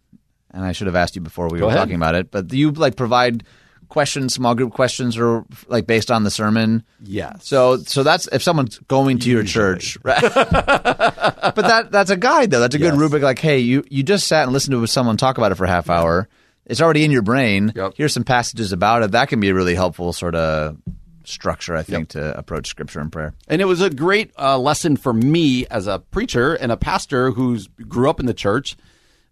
and 0.51 0.65
I 0.65 0.73
should 0.73 0.87
have 0.87 0.97
asked 0.97 1.17
you 1.17 1.23
before 1.23 1.49
we 1.49 1.61
were 1.61 1.69
ahead. 1.69 1.79
talking 1.79 1.97
about 1.97 2.15
it. 2.15 2.31
But 2.31 2.49
do 2.49 2.57
you 2.57 2.71
like 2.71 2.97
provide 2.97 3.45
questions, 3.89 4.35
small 4.35 4.55
group 4.55 4.73
questions, 4.73 5.19
or 5.19 5.45
like 5.69 5.87
based 5.87 6.11
on 6.11 6.25
the 6.25 6.31
sermon? 6.31 6.85
Yeah. 7.03 7.35
So, 7.41 7.77
so 7.79 8.03
that's 8.03 8.27
if 8.29 8.43
someone's 8.43 8.79
going 8.89 9.19
to 9.21 9.31
your 9.31 9.45
church, 9.45 9.99
right? 10.03 10.21
but 10.35 11.57
that 11.57 11.89
that's 11.91 12.11
a 12.11 12.17
guide 12.17 12.51
though. 12.51 12.61
That's 12.61 12.75
a 12.75 12.79
good 12.79 12.95
rubric. 12.95 13.23
Like, 13.23 13.39
hey, 13.39 13.59
you 13.59 13.85
you 13.89 14.03
just 14.03 14.27
sat 14.27 14.45
and 14.45 14.53
listened 14.53 14.73
to 14.73 14.87
someone 14.87 15.17
talk 15.17 15.39
about 15.39 15.53
it 15.53 15.57
for 15.57 15.65
a 15.65 15.69
half 15.69 15.91
hour. 15.91 16.29
It's 16.65 16.81
already 16.81 17.05
in 17.05 17.11
your 17.11 17.23
brain. 17.23 17.73
Yep. 17.75 17.95
Here's 17.97 18.15
some 18.15 18.25
passages 18.25 18.73
about 18.73 19.03
it. 19.03 19.11
That 19.11 19.29
can 19.29 19.41
be 19.41 19.49
a 19.49 19.55
really 19.55 19.75
helpful 19.75 20.13
sort 20.13 20.35
of 20.37 20.79
structure, 21.25 21.75
I 21.77 21.83
think, 21.83 22.11
to 22.11 22.37
approach 22.37 22.69
scripture 22.69 23.01
and 23.01 23.11
prayer. 23.11 23.35
And 23.49 23.61
it 23.61 23.67
was 23.67 23.81
a 23.81 23.91
great 23.91 24.33
uh, 24.39 24.59
lesson 24.59 24.97
for 24.97 25.13
me 25.13 25.67
as 25.67 25.87
a 25.87 25.99
preacher 25.99 26.55
and 26.55 26.73
a 26.73 26.77
pastor 26.77 27.31
who's 27.31 27.69
grew 27.69 28.09
up 28.11 28.21
in 28.21 28.27
the 28.27 28.35
church 28.35 28.77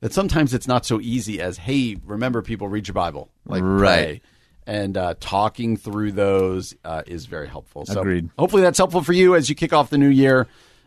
that 0.00 0.12
sometimes 0.12 0.54
it's 0.54 0.66
not 0.66 0.86
so 0.86 1.00
easy 1.00 1.40
as, 1.40 1.58
hey, 1.58 1.96
remember 2.04 2.42
people 2.42 2.68
read 2.68 2.88
your 2.88 2.94
Bible, 2.94 3.30
like 3.46 3.62
Right. 3.62 3.78
pray. 3.80 4.20
And 4.66 4.96
uh, 4.96 5.14
talking 5.20 5.76
through 5.76 6.12
those 6.12 6.74
uh, 6.84 7.02
is 7.06 7.26
very 7.26 7.48
helpful. 7.48 7.86
So 7.86 8.00
Agreed. 8.00 8.30
hopefully 8.38 8.62
that's 8.62 8.78
helpful 8.78 9.02
for 9.02 9.12
you 9.12 9.34
as 9.34 9.48
you 9.48 9.54
kick 9.54 9.72
off 9.72 9.90
the 9.90 9.98
new 9.98 10.08
year. 10.08 10.46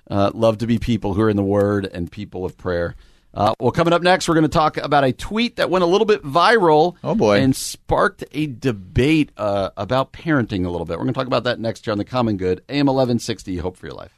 Uh, 0.09 0.31
love 0.33 0.59
to 0.59 0.67
be 0.67 0.79
people 0.79 1.13
who 1.13 1.21
are 1.21 1.29
in 1.29 1.35
the 1.37 1.43
Word 1.43 1.85
and 1.91 2.11
people 2.11 2.45
of 2.45 2.57
prayer. 2.57 2.95
Uh, 3.35 3.53
well, 3.59 3.71
coming 3.71 3.93
up 3.93 4.03
next, 4.03 4.27
we're 4.27 4.35
going 4.35 4.43
to 4.43 4.49
talk 4.49 4.77
about 4.77 5.03
a 5.03 5.11
tweet 5.11 5.55
that 5.55 5.69
went 5.69 5.83
a 5.83 5.87
little 5.87 6.05
bit 6.05 6.21
viral. 6.21 6.95
Oh, 7.03 7.15
boy. 7.15 7.39
And 7.39 7.55
sparked 7.55 8.23
a 8.31 8.45
debate 8.45 9.31
uh, 9.37 9.71
about 9.75 10.13
parenting 10.13 10.65
a 10.65 10.69
little 10.69 10.85
bit. 10.85 10.97
We're 10.99 11.05
going 11.05 11.15
to 11.15 11.19
talk 11.19 11.27
about 11.27 11.45
that 11.45 11.59
next 11.59 11.87
year 11.87 11.91
on 11.93 11.97
the 11.97 12.05
Common 12.05 12.37
Good. 12.37 12.63
AM 12.69 12.85
1160, 12.85 13.57
Hope 13.57 13.77
for 13.77 13.87
Your 13.87 13.95
Life. 13.95 14.13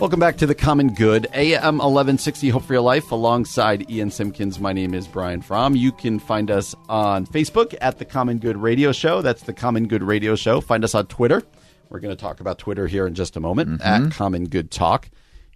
Welcome 0.00 0.20
back 0.20 0.36
to 0.36 0.46
the 0.46 0.54
Common 0.54 0.94
Good, 0.94 1.26
AM 1.34 1.78
1160 1.78 2.50
Hope 2.50 2.62
for 2.62 2.74
Your 2.74 2.82
Life, 2.82 3.10
alongside 3.10 3.90
Ian 3.90 4.12
Simpkins. 4.12 4.60
My 4.60 4.72
name 4.72 4.94
is 4.94 5.08
Brian 5.08 5.42
Fromm. 5.42 5.74
You 5.74 5.90
can 5.90 6.20
find 6.20 6.52
us 6.52 6.76
on 6.88 7.26
Facebook 7.26 7.74
at 7.80 7.98
the 7.98 8.04
Common 8.04 8.38
Good 8.38 8.56
Radio 8.56 8.92
Show. 8.92 9.20
That's 9.22 9.42
the 9.42 9.52
Common 9.52 9.88
Good 9.88 10.04
Radio 10.04 10.36
Show. 10.36 10.60
Find 10.60 10.84
us 10.84 10.94
on 10.94 11.08
Twitter. 11.08 11.42
We're 11.90 12.00
going 12.00 12.14
to 12.14 12.20
talk 12.20 12.40
about 12.40 12.58
Twitter 12.58 12.86
here 12.86 13.06
in 13.06 13.14
just 13.14 13.36
a 13.36 13.40
moment 13.40 13.80
at 13.82 14.12
Common 14.12 14.44
Good 14.44 14.70
Talk. 14.70 15.08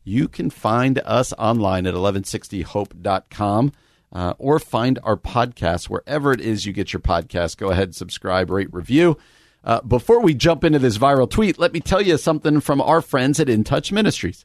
You 0.04 0.28
can 0.28 0.50
find 0.50 0.98
us 1.04 1.32
online 1.34 1.86
at 1.86 1.94
1160hope.com 1.94 3.72
uh, 4.12 4.34
or 4.38 4.58
find 4.58 4.98
our 5.02 5.16
podcast 5.16 5.88
wherever 5.88 6.32
it 6.32 6.40
is 6.40 6.66
you 6.66 6.72
get 6.72 6.92
your 6.92 7.00
podcast. 7.00 7.56
Go 7.56 7.70
ahead, 7.70 7.94
subscribe, 7.94 8.50
rate, 8.50 8.72
review. 8.72 9.18
Uh, 9.64 9.80
before 9.82 10.20
we 10.20 10.34
jump 10.34 10.64
into 10.64 10.78
this 10.78 10.98
viral 10.98 11.30
tweet, 11.30 11.58
let 11.58 11.72
me 11.72 11.80
tell 11.80 12.02
you 12.02 12.18
something 12.18 12.60
from 12.60 12.80
our 12.80 13.00
friends 13.00 13.38
at 13.38 13.48
In 13.48 13.62
Touch 13.62 13.92
Ministries. 13.92 14.44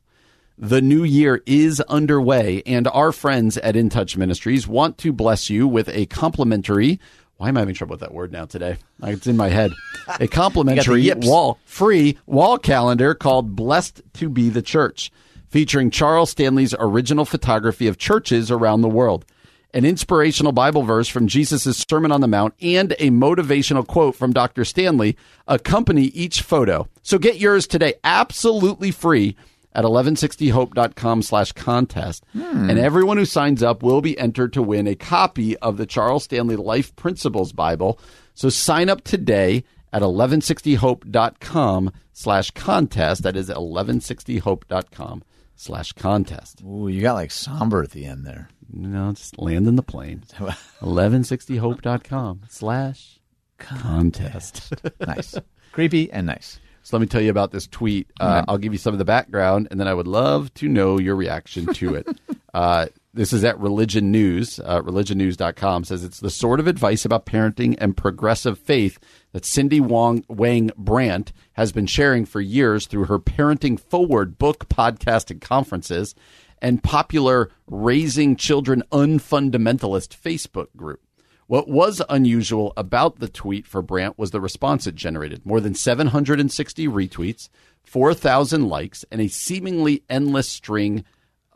The 0.60 0.82
new 0.82 1.04
year 1.04 1.42
is 1.46 1.82
underway, 1.82 2.64
and 2.66 2.88
our 2.88 3.12
friends 3.12 3.58
at 3.58 3.76
In 3.76 3.90
Touch 3.90 4.18
Ministries 4.18 4.68
want 4.68 4.98
to 5.00 5.12
bless 5.12 5.50
you 5.50 5.68
with 5.68 5.90
a 5.90 6.06
complimentary. 6.08 7.00
Why 7.38 7.50
am 7.50 7.58
I 7.58 7.62
having 7.62 7.76
trouble 7.76 7.94
with 7.94 8.00
that 8.00 8.14
word 8.14 8.32
now 8.32 8.46
today? 8.46 8.78
It's 9.04 9.28
in 9.28 9.38
my 9.38 9.50
head. 9.50 9.72
A 10.20 10.28
complimentary 10.28 11.12
wall, 11.16 11.60
free 11.66 12.18
wall 12.26 12.58
calendar 12.58 13.14
called 13.14 13.56
Blessed 13.56 14.02
to 14.14 14.30
Be 14.30 14.50
the 14.50 14.64
Church, 14.64 15.12
featuring 15.48 15.92
Charles 15.92 16.32
Stanley's 16.32 16.74
original 16.80 17.26
photography 17.26 17.88
of 17.88 17.98
churches 17.98 18.50
around 18.50 18.82
the 18.82 18.90
world 18.90 19.26
an 19.74 19.86
inspirational 19.86 20.52
Bible 20.52 20.84
verse 20.84 21.08
from 21.08 21.28
Jesus' 21.28 21.86
Sermon 21.88 22.12
on 22.12 22.22
the 22.22 22.28
Mount, 22.28 22.54
and 22.62 22.94
a 22.94 23.12
motivational 23.12 23.86
quote 23.86 24.16
from 24.16 24.34
Dr. 24.34 24.66
Stanley 24.66 25.18
accompany 25.48 26.06
each 26.06 26.42
photo. 26.42 26.88
So 27.04 27.20
get 27.20 27.38
yours 27.38 27.68
today 27.68 27.96
absolutely 28.04 28.92
free 28.92 29.36
at 29.78 29.84
1160hope.com 29.86 31.22
slash 31.22 31.52
contest. 31.52 32.26
Hmm. 32.34 32.70
And 32.70 32.80
everyone 32.80 33.18
who 33.18 33.26
signs 33.26 33.62
up 33.62 33.84
will 33.84 34.02
be 34.02 34.18
entered 34.18 34.52
to 34.54 34.64
win 34.64 34.88
a 34.88 34.96
copy 34.96 35.56
of 35.58 35.78
the 35.78 35.86
Charles 35.86 36.24
Stanley 36.24 36.56
Life 36.56 36.96
Principles 36.96 37.54
Bible. 37.54 38.00
So 38.34 38.50
sign 38.50 38.90
up 38.90 39.04
today 39.04 39.64
at 39.94 40.02
1160hope.com 40.02 41.92
slash 42.12 42.52
contest. 42.52 43.22
That 43.22 43.38
is 43.38 43.50
1160hope.com 43.50 45.24
slash 45.56 45.92
contest. 45.94 46.64
Ooh, 46.64 46.88
you 46.88 47.02
got 47.02 47.14
like 47.14 47.32
somber 47.32 47.84
at 47.84 47.92
the 47.92 48.06
end 48.06 48.26
there. 48.26 48.50
No, 48.74 49.14
just 49.14 49.38
land 49.38 49.68
in 49.68 49.76
the 49.76 49.84
plane. 49.84 50.24
1160hope.com 50.82 52.42
slash 52.50 53.20
contest. 53.60 54.74
nice. 55.06 55.36
Creepy 55.72 56.12
and 56.12 56.26
nice. 56.26 56.60
So 56.88 56.96
let 56.96 57.02
me 57.02 57.08
tell 57.08 57.20
you 57.20 57.32
about 57.32 57.52
this 57.52 57.68
tweet. 57.68 58.10
Uh, 58.18 58.46
I'll 58.48 58.58
give 58.58 58.72
you 58.72 58.80
some 58.80 58.94
of 58.94 58.98
the 58.98 59.04
background, 59.04 59.68
and 59.70 59.78
then 59.78 59.90
I 59.90 59.94
would 59.94 60.08
love 60.08 60.54
to 60.54 60.70
know 60.70 60.98
your 60.98 61.18
reaction 61.18 61.66
to 61.74 61.96
it. 61.96 62.08
uh, 62.54 62.86
this 63.14 63.34
is 63.34 63.44
at 63.44 63.60
Religion 63.60 64.10
News. 64.10 64.58
Uh, 64.64 64.82
religionnews.com 64.82 65.84
says 65.84 66.06
it's 66.06 66.22
the 66.22 66.30
sort 66.30 66.62
of 66.62 66.68
advice 66.68 67.04
about 67.04 67.26
parenting 67.26 67.76
and 67.82 67.98
progressive 67.98 68.58
faith 68.58 69.00
that 69.34 69.44
Cindy 69.44 69.82
Wong, 69.82 70.24
Wang 70.30 70.72
Brandt 70.78 71.34
has 71.54 71.74
been 71.74 71.88
sharing 71.88 72.24
for 72.24 72.40
years 72.40 72.88
through 72.88 73.08
her 73.08 73.20
Parenting 73.20 73.78
Forward 73.78 74.38
book, 74.38 74.70
podcast, 74.70 75.30
and 75.30 75.42
conferences, 75.42 76.16
and 76.62 76.82
popular 76.82 77.52
Raising 77.68 78.38
Children 78.38 78.82
Unfundamentalist 78.94 80.18
Facebook 80.18 80.68
group. 80.78 81.02
What 81.48 81.70
was 81.70 82.02
unusual 82.10 82.74
about 82.76 83.20
the 83.20 83.30
tweet 83.30 83.66
for 83.66 83.82
Brandt 83.82 84.18
was 84.18 84.32
the 84.32 84.42
response 84.42 84.86
it 84.86 84.96
generated 84.96 85.46
more 85.46 85.62
than 85.62 85.74
760 85.74 86.88
retweets, 86.88 87.48
4,000 87.84 88.68
likes, 88.68 89.06
and 89.12 89.22
a 89.22 89.30
seemingly 89.30 90.04
endless 90.10 90.50
string 90.50 91.06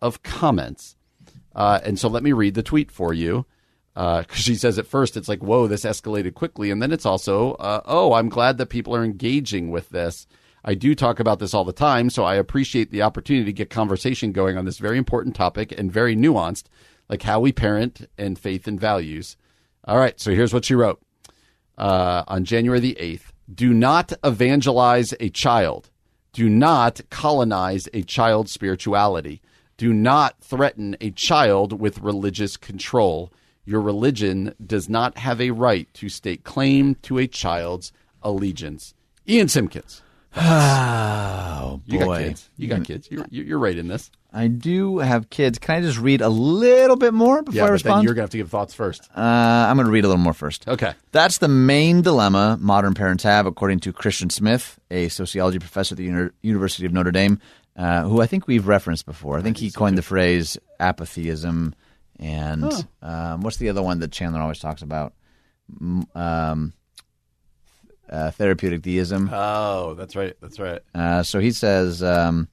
of 0.02 0.24
comments. 0.24 0.96
Uh, 1.54 1.82
and 1.84 2.00
so 2.00 2.08
let 2.08 2.24
me 2.24 2.32
read 2.32 2.54
the 2.54 2.64
tweet 2.64 2.90
for 2.90 3.14
you. 3.14 3.46
Because 3.94 4.38
she 4.38 4.56
says 4.56 4.80
at 4.80 4.88
first 4.88 5.18
it's 5.18 5.28
like, 5.28 5.44
whoa, 5.44 5.68
this 5.68 5.84
escalated 5.84 6.34
quickly. 6.34 6.72
And 6.72 6.82
then 6.82 6.94
it's 6.94 7.06
also, 7.06 7.54
uh, 7.56 7.82
oh, 7.84 8.14
I'm 8.14 8.30
glad 8.30 8.58
that 8.58 8.68
people 8.68 8.96
are 8.96 9.04
engaging 9.04 9.70
with 9.70 9.90
this. 9.90 10.26
I 10.64 10.76
do 10.76 10.96
talk 10.96 11.20
about 11.20 11.40
this 11.40 11.54
all 11.54 11.66
the 11.66 11.74
time, 11.74 12.10
so 12.10 12.24
I 12.24 12.36
appreciate 12.36 12.92
the 12.92 13.02
opportunity 13.02 13.46
to 13.46 13.54
get 13.54 13.70
conversation 13.70 14.32
going 14.32 14.58
on 14.58 14.64
this 14.64 14.78
very 14.78 14.98
important 14.98 15.36
topic 15.36 15.74
and 15.78 15.92
very 15.92 16.16
nuanced, 16.16 16.66
like 17.10 17.24
how 17.24 17.42
we 17.42 17.52
parent 17.52 18.08
and 18.18 18.40
faith 18.40 18.68
and 18.68 18.80
values. 18.80 19.36
All 19.86 19.98
right, 19.98 20.20
so 20.20 20.32
here's 20.32 20.54
what 20.54 20.66
she 20.66 20.76
wrote 20.76 21.02
uh, 21.78 22.24
on 22.28 22.46
January 22.46 22.80
the 22.80 22.96
8th 23.00 23.32
Do 23.54 23.74
not 23.74 24.14
evangelize 24.24 25.14
a 25.20 25.30
child. 25.30 25.90
Do 26.34 26.48
not 26.50 27.02
colonize 27.10 27.90
a 27.94 28.04
child's 28.04 28.52
spirituality. 28.52 29.42
Do 29.78 29.92
not 29.94 30.40
threaten 30.42 30.96
a 31.02 31.12
child 31.12 31.80
with 31.80 32.00
religious 32.00 32.56
control. 32.56 33.32
Your 33.66 33.82
religion 33.82 34.54
does 34.66 34.88
not 34.88 35.18
have 35.18 35.42
a 35.42 35.52
right 35.52 35.92
to 35.96 36.08
stake 36.10 36.44
claim 36.44 36.96
to 37.02 37.18
a 37.18 37.28
child's 37.28 37.92
allegiance. 38.22 38.94
Ian 39.28 39.48
Simpkins. 39.48 40.02
Oh, 41.64 41.80
You 41.86 42.00
got 42.00 42.06
boy. 42.06 42.18
kids. 42.24 42.50
You 42.58 42.68
got 42.68 42.84
kids. 42.84 43.08
You're, 43.12 43.26
you're 43.30 43.60
right 43.60 43.78
in 43.78 43.88
this. 43.88 44.12
I 44.34 44.48
do 44.48 45.00
have 45.00 45.30
kids. 45.30 45.60
Can 45.60 45.76
I 45.76 45.82
just 45.82 45.98
read 46.00 46.22
a 46.22 46.30
little 46.30 46.96
bit 46.96 47.14
more 47.14 47.44
before 47.44 47.56
Yeah, 47.58 47.64
I 47.64 47.66
but 47.66 47.68
then 47.68 47.74
respond? 47.74 48.04
you're 48.06 48.14
going 48.14 48.22
to 48.22 48.24
have 48.24 48.30
to 48.30 48.38
give 48.38 48.50
thoughts 48.50 48.74
first. 48.74 49.10
Uh, 49.16 49.20
I'm 49.20 49.76
going 49.76 49.86
to 49.88 49.92
read 49.92 50.06
a 50.06 50.08
little 50.08 50.24
more 50.24 50.34
first. 50.34 50.68
Okay. 50.70 50.94
That's 51.12 51.40
the 51.40 51.50
main 51.50 52.02
dilemma 52.02 52.58
modern 52.62 52.94
parents 52.94 53.24
have, 53.24 53.46
according 53.46 53.82
to 53.82 53.92
Christian 53.94 54.30
Smith, 54.30 54.80
a 54.90 55.10
sociology 55.10 55.60
professor 55.60 55.94
at 55.94 55.98
the 55.98 56.06
Uni- 56.06 56.30
University 56.42 56.86
of 56.86 56.94
Notre 56.94 57.12
Dame, 57.12 57.40
uh, 57.76 58.04
who 58.04 58.22
I 58.22 58.26
think 58.28 58.48
we've 58.48 58.68
referenced 58.68 59.06
before. 59.06 59.38
I 59.38 59.42
think 59.42 59.58
he 59.58 59.70
coined 59.70 59.98
the 59.98 60.02
phrase 60.02 60.58
apathyism, 60.80 61.74
And 62.18 62.72
um, 63.02 63.42
what's 63.42 63.58
the 63.58 63.68
other 63.68 63.82
one 63.82 64.00
that 64.00 64.12
Chandler 64.14 64.40
always 64.42 64.60
talks 64.60 64.82
about? 64.82 65.14
Um, 66.16 66.74
uh, 68.10 68.32
therapeutic 68.32 68.82
deism. 68.82 69.30
Oh, 69.32 69.94
that's 69.96 70.16
right. 70.16 70.36
That's 70.42 70.60
right. 70.60 70.80
Uh, 70.94 71.24
so 71.24 71.40
he 71.40 71.52
says 71.52 72.04
um, 72.04 72.48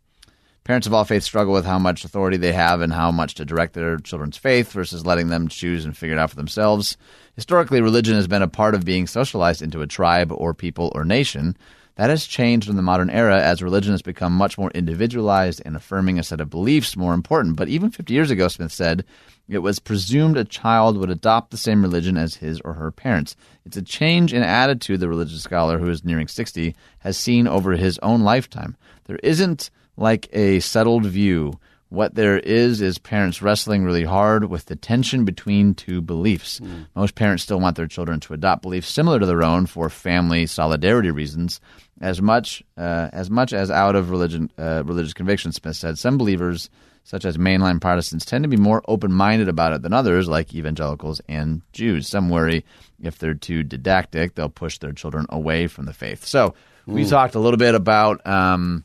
parents 0.69 0.87
of 0.87 0.93
all 0.93 1.07
faiths 1.07 1.25
struggle 1.25 1.55
with 1.55 1.65
how 1.65 1.79
much 1.79 2.05
authority 2.05 2.37
they 2.37 2.53
have 2.53 2.83
and 2.83 2.93
how 2.93 3.11
much 3.11 3.35
to 3.35 3.45
direct 3.47 3.73
their 3.73 3.97
children's 3.97 4.37
faith 4.37 4.71
versus 4.71 5.07
letting 5.07 5.29
them 5.29 5.49
choose 5.49 5.87
and 5.87 5.97
figure 5.97 6.15
it 6.15 6.19
out 6.19 6.29
for 6.29 6.37
themselves. 6.37 6.99
Historically, 7.35 7.81
religion 7.81 8.15
has 8.15 8.29
been 8.29 8.43
a 8.43 8.49
part 8.49 8.75
of 8.75 8.85
being 8.85 9.07
socialized 9.07 9.63
into 9.63 9.81
a 9.81 9.87
tribe 9.87 10.31
or 10.31 10.53
people 10.53 10.93
or 10.95 11.07
nation. 11.07 11.57
That 11.95 12.11
has 12.11 12.27
changed 12.27 12.69
in 12.69 12.77
the 12.77 12.83
modern 12.83 13.09
era 13.09 13.41
as 13.41 13.63
religion 13.63 13.93
has 13.93 14.03
become 14.03 14.35
much 14.35 14.59
more 14.59 14.71
individualized 14.73 15.63
and 15.65 15.75
affirming 15.75 16.19
a 16.19 16.23
set 16.23 16.39
of 16.39 16.51
beliefs 16.51 16.99
more 16.99 17.15
important. 17.15 17.57
But 17.57 17.69
even 17.69 17.91
50 17.91 18.13
years 18.13 18.31
ago, 18.31 18.47
Smith 18.49 18.71
said, 18.71 19.07
it 19.49 19.61
was 19.61 19.79
presumed 19.79 20.37
a 20.37 20.45
child 20.45 20.99
would 20.99 21.09
adopt 21.09 21.51
the 21.51 21.57
same 21.57 21.81
religion 21.81 22.19
as 22.19 22.35
his 22.35 22.61
or 22.61 22.75
her 22.75 22.91
parents. 22.91 23.37
It's 23.65 23.79
a 23.79 23.83
change 23.83 24.35
in 24.35 24.43
attitude 24.43 25.01
the 25.01 25.09
religious 25.09 25.41
scholar, 25.41 25.79
who 25.79 25.89
is 25.89 26.05
nearing 26.05 26.29
60, 26.29 26.77
has 26.99 27.17
seen 27.17 27.49
over 27.49 27.73
his 27.73 27.99
own 28.01 28.21
lifetime. 28.21 28.77
There 29.07 29.19
isn't 29.23 29.71
like 29.99 30.29
a 30.33 30.61
settled 30.61 31.05
view. 31.05 31.59
What 31.91 32.15
there 32.15 32.39
is 32.39 32.83
is 32.83 32.99
parents 32.99 33.41
wrestling 33.41 33.83
really 33.83 34.05
hard 34.05 34.45
with 34.45 34.67
the 34.67 34.77
tension 34.77 35.25
between 35.25 35.75
two 35.75 36.03
beliefs. 36.03 36.61
Most 36.95 37.15
parents 37.15 37.43
still 37.43 37.61
want 37.61 37.77
their 37.77 37.87
children 37.87 38.21
to 38.21 38.35
adopt 38.35 38.63
beliefs 38.63 38.89
similar 38.89 39.19
to 39.19 39.25
their 39.25 39.43
own 39.43 39.65
for 39.65 39.89
family 39.89 40.45
solidarity 40.47 41.11
reasons, 41.11 41.61
as 42.01 42.21
much 42.21 42.63
uh, 42.77 43.09
as 43.13 43.31
much 43.31 43.55
as 43.55 43.71
out 43.71 43.97
of 43.97 44.11
religion 44.11 44.51
uh, 44.59 44.83
religious 44.85 45.15
conviction. 45.15 45.51
Smith 45.51 45.77
said 45.77 45.99
some 45.99 46.19
believers, 46.19 46.69
such 47.05 47.25
as 47.25 47.39
mainline 47.39 47.81
Protestants, 47.81 48.27
tend 48.27 48.45
to 48.45 48.49
be 48.49 48.59
more 48.59 48.83
open 48.87 49.11
minded 49.11 49.49
about 49.49 49.73
it 49.73 49.81
than 49.81 49.95
others, 49.95 50.29
like 50.29 50.55
evangelicals 50.55 51.23
and 51.27 51.63
Jews. 51.73 52.07
Some 52.07 52.29
worry 52.29 52.67
if 53.03 53.19
they're 53.19 53.33
too 53.33 53.63
didactic, 53.63 54.35
they'll 54.35 54.51
push 54.51 54.77
their 54.77 54.93
children 54.93 55.25
away 55.31 55.69
from 55.69 55.87
the 55.87 55.95
faith. 55.95 56.27
So 56.27 56.55
we 56.87 57.07
talked 57.07 57.35
a 57.35 57.41
little 57.41 57.57
bit 57.59 57.75
about. 57.75 58.27
Um, 58.27 58.85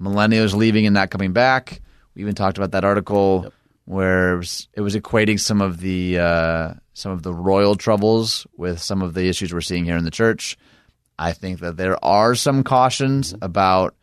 millennials 0.00 0.54
leaving 0.54 0.86
and 0.86 0.94
not 0.94 1.10
coming 1.10 1.32
back. 1.32 1.80
We 2.14 2.22
even 2.22 2.34
talked 2.34 2.58
about 2.58 2.72
that 2.72 2.84
article 2.84 3.52
where 3.84 4.34
it 4.34 4.38
was, 4.38 4.68
it 4.74 4.80
was 4.80 4.94
equating 4.94 5.40
some 5.40 5.60
of 5.60 5.80
the 5.80 6.18
uh, 6.18 6.74
some 6.92 7.12
of 7.12 7.22
the 7.22 7.32
royal 7.32 7.76
troubles 7.76 8.46
with 8.56 8.80
some 8.80 9.02
of 9.02 9.14
the 9.14 9.28
issues 9.28 9.52
we're 9.52 9.60
seeing 9.60 9.84
here 9.84 9.96
in 9.96 10.04
the 10.04 10.10
church. 10.10 10.56
I 11.18 11.32
think 11.32 11.60
that 11.60 11.76
there 11.76 12.02
are 12.04 12.34
some 12.34 12.62
cautions 12.64 13.34
about 13.40 13.94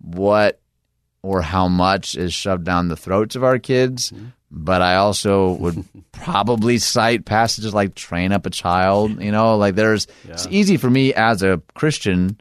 what 0.00 0.60
or 1.22 1.42
how 1.42 1.68
much 1.68 2.14
is 2.16 2.32
shoved 2.32 2.64
down 2.64 2.88
the 2.88 2.96
throats 2.96 3.36
of 3.36 3.44
our 3.44 3.58
kids. 3.58 4.12
But 4.50 4.80
I 4.80 4.96
also 4.96 5.52
would 5.52 5.84
probably 6.12 6.78
cite 6.78 7.24
passages 7.24 7.74
like 7.74 7.94
"train 7.94 8.32
up 8.32 8.46
a 8.46 8.50
child." 8.50 9.22
You 9.22 9.30
know, 9.30 9.56
like 9.56 9.74
there's 9.74 10.06
it's 10.26 10.46
easy 10.50 10.76
for 10.78 10.90
me 10.90 11.12
as 11.14 11.42
a 11.42 11.60
Christian 11.74 12.40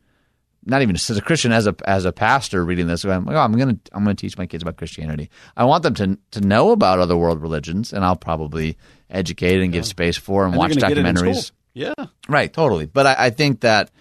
not 0.67 0.81
even 0.81 0.95
as 0.95 1.09
a 1.09 1.21
Christian, 1.21 1.51
as 1.51 1.65
a 1.65 1.75
as 1.85 2.05
a 2.05 2.11
pastor 2.11 2.63
reading 2.63 2.87
this, 2.87 3.05
I'm 3.05 3.25
like, 3.25 3.35
oh, 3.35 3.39
I'm 3.39 3.53
gonna 3.53 3.77
I'm 3.93 4.03
gonna 4.03 4.15
teach 4.15 4.37
my 4.37 4.45
kids 4.45 4.61
about 4.61 4.77
Christianity. 4.77 5.29
I 5.55 5.63
want 5.63 5.83
them 5.83 5.93
to 5.95 6.17
to 6.31 6.41
know 6.41 6.71
about 6.71 6.99
other 6.99 7.15
world 7.15 7.41
religions, 7.41 7.93
and 7.93 8.03
I'll 8.03 8.17
probably 8.17 8.77
educate 9.09 9.61
and 9.61 9.71
give 9.71 9.85
space 9.85 10.17
for 10.17 10.43
and, 10.43 10.53
And 10.53 10.59
watch 10.59 10.73
they're 10.73 10.89
get 10.89 10.97
it 10.97 11.05
in 11.05 11.15
documentaries. 11.15 11.51
Yeah. 11.73 11.93
Right, 12.27 12.51
totally. 12.51 12.87
But 12.87 13.07
I, 13.07 13.15
I 13.17 13.29
think 13.29 13.61
that 13.61 13.91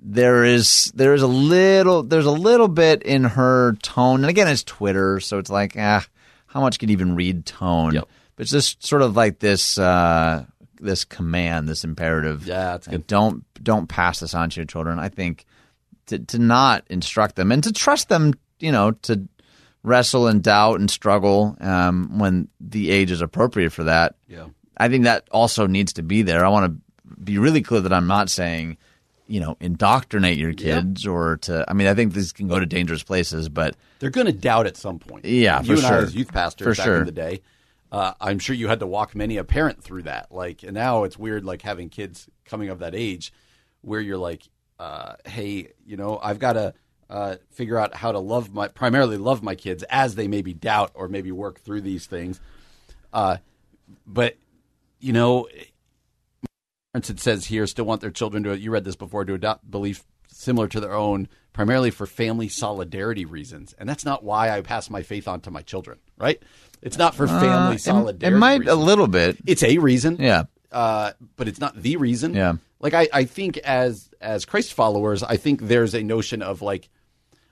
there 0.00 0.44
is 0.44 0.92
there 0.94 1.14
is 1.14 1.22
a 1.22 1.28
little 1.28 2.02
there's 2.02 2.26
a 2.26 2.30
little 2.30 2.68
bit 2.68 3.02
in 3.02 3.24
her 3.24 3.74
tone, 3.82 4.20
and 4.20 4.30
again, 4.30 4.48
it's 4.48 4.64
Twitter, 4.64 5.18
so 5.20 5.38
it's 5.38 5.50
like 5.50 5.74
ah, 5.78 6.04
how 6.46 6.60
much 6.60 6.78
can 6.78 6.88
you 6.88 6.94
even 6.94 7.14
read 7.16 7.46
tone? 7.46 7.94
Yep. 7.94 8.08
But 8.36 8.42
it's 8.42 8.52
just 8.52 8.84
sort 8.84 9.02
of 9.02 9.16
like 9.16 9.38
this 9.38 9.78
uh, 9.78 10.44
this 10.80 11.04
command, 11.04 11.68
this 11.68 11.84
imperative. 11.84 12.46
Yeah, 12.46 12.72
that's 12.72 12.88
good. 12.88 13.06
Don't 13.06 13.44
don't 13.62 13.88
pass 13.88 14.20
this 14.20 14.34
on 14.34 14.50
to 14.50 14.60
your 14.60 14.66
children. 14.66 14.98
I 14.98 15.08
think 15.08 15.46
to 16.12 16.18
to 16.18 16.38
not 16.38 16.84
instruct 16.88 17.36
them 17.36 17.50
and 17.52 17.64
to 17.64 17.72
trust 17.72 18.08
them, 18.08 18.34
you 18.60 18.72
know, 18.72 18.92
to 19.02 19.28
wrestle 19.82 20.28
and 20.28 20.42
doubt 20.42 20.78
and 20.78 20.90
struggle 20.90 21.56
um, 21.60 22.18
when 22.18 22.48
the 22.60 22.90
age 22.90 23.10
is 23.10 23.20
appropriate 23.20 23.70
for 23.70 23.84
that. 23.84 24.14
Yeah. 24.28 24.46
I 24.76 24.88
think 24.88 25.04
that 25.04 25.26
also 25.30 25.66
needs 25.66 25.94
to 25.94 26.02
be 26.02 26.22
there. 26.22 26.44
I 26.44 26.48
want 26.48 26.72
to 26.72 27.14
be 27.24 27.38
really 27.38 27.62
clear 27.62 27.80
that 27.80 27.92
I'm 27.92 28.06
not 28.06 28.30
saying, 28.30 28.78
you 29.26 29.40
know, 29.40 29.56
indoctrinate 29.60 30.38
your 30.38 30.52
kids 30.52 31.06
or 31.06 31.36
to. 31.38 31.64
I 31.68 31.72
mean, 31.74 31.88
I 31.88 31.94
think 31.94 32.12
this 32.14 32.32
can 32.32 32.48
go 32.48 32.58
to 32.58 32.66
dangerous 32.66 33.02
places, 33.02 33.48
but 33.48 33.76
They're 33.98 34.10
going 34.10 34.26
to 34.26 34.32
doubt 34.32 34.66
at 34.66 34.76
some 34.76 34.98
point. 34.98 35.24
Yeah, 35.24 35.60
you 35.60 35.66
for 35.66 35.72
and 35.74 35.84
I 35.84 35.88
sure. 35.88 35.98
as 35.98 36.14
youth 36.14 36.32
pastors 36.32 36.64
For 36.64 36.80
back 36.80 36.84
sure. 36.84 36.98
in 37.00 37.06
the 37.06 37.12
day. 37.12 37.42
Uh, 37.90 38.14
I'm 38.20 38.38
sure 38.38 38.56
you 38.56 38.68
had 38.68 38.80
to 38.80 38.86
walk 38.86 39.14
many 39.14 39.36
a 39.36 39.44
parent 39.44 39.82
through 39.82 40.04
that. 40.04 40.32
Like, 40.32 40.62
and 40.62 40.72
now 40.72 41.04
it's 41.04 41.18
weird, 41.18 41.44
like 41.44 41.60
having 41.60 41.90
kids 41.90 42.26
coming 42.46 42.70
of 42.70 42.78
that 42.78 42.94
age, 42.94 43.34
where 43.82 44.00
you're 44.00 44.16
like, 44.16 44.48
uh, 44.82 45.14
"Hey, 45.24 45.72
you 45.86 45.96
know, 45.96 46.18
I've 46.22 46.38
got 46.38 46.54
to 46.54 46.74
uh, 47.10 47.36
figure 47.50 47.78
out 47.78 47.94
how 47.94 48.10
to 48.12 48.18
love 48.18 48.52
my, 48.54 48.68
primarily 48.68 49.16
love 49.18 49.42
my 49.42 49.54
kids 49.54 49.82
as 49.90 50.14
they 50.14 50.28
maybe 50.28 50.52
doubt 50.54 50.90
or 50.94 51.08
maybe 51.08 51.30
work 51.32 51.60
through 51.60 51.82
these 51.82 52.06
things." 52.06 52.40
Uh, 53.12 53.36
but 54.06 54.36
you 55.00 55.12
know, 55.12 55.46
parents 56.92 57.10
it 57.10 57.20
says 57.20 57.46
here 57.46 57.66
still 57.66 57.84
want 57.84 58.00
their 58.00 58.10
children 58.10 58.42
to 58.44 58.58
you 58.58 58.70
read 58.70 58.84
this 58.84 58.96
before 58.96 59.24
to 59.24 59.34
adopt 59.34 59.70
belief 59.70 60.04
similar 60.28 60.68
to 60.68 60.80
their 60.80 60.94
own 60.94 61.28
primarily 61.52 61.90
for 61.90 62.06
family 62.06 62.48
solidarity 62.48 63.24
reasons 63.24 63.74
and 63.78 63.88
that's 63.88 64.04
not 64.04 64.22
why 64.24 64.50
i 64.50 64.60
pass 64.60 64.88
my 64.90 65.02
faith 65.02 65.26
on 65.28 65.40
to 65.40 65.50
my 65.50 65.62
children 65.62 65.98
right 66.18 66.42
it's 66.82 66.98
not 66.98 67.14
for 67.14 67.26
family 67.26 67.74
Uh, 67.76 67.78
solidarity 67.78 68.36
It, 68.36 68.38
might 68.38 68.66
a 68.68 68.74
little 68.74 69.06
bit. 69.08 69.36
it's 69.46 69.62
a 69.62 69.78
reason 69.78 70.16
Yeah. 70.18 70.44
Uh, 70.72 71.12
but 71.36 71.48
it's 71.48 71.60
not 71.60 71.76
the 71.80 71.96
reason 71.96 72.34
Yeah. 72.34 72.54
like 72.80 72.94
I, 72.94 73.08
I 73.12 73.24
think 73.24 73.58
as 73.58 74.10
as 74.20 74.44
christ 74.44 74.72
followers 74.74 75.22
i 75.22 75.36
think 75.36 75.60
there's 75.62 75.94
a 75.94 76.02
notion 76.02 76.42
of 76.42 76.62
like 76.62 76.88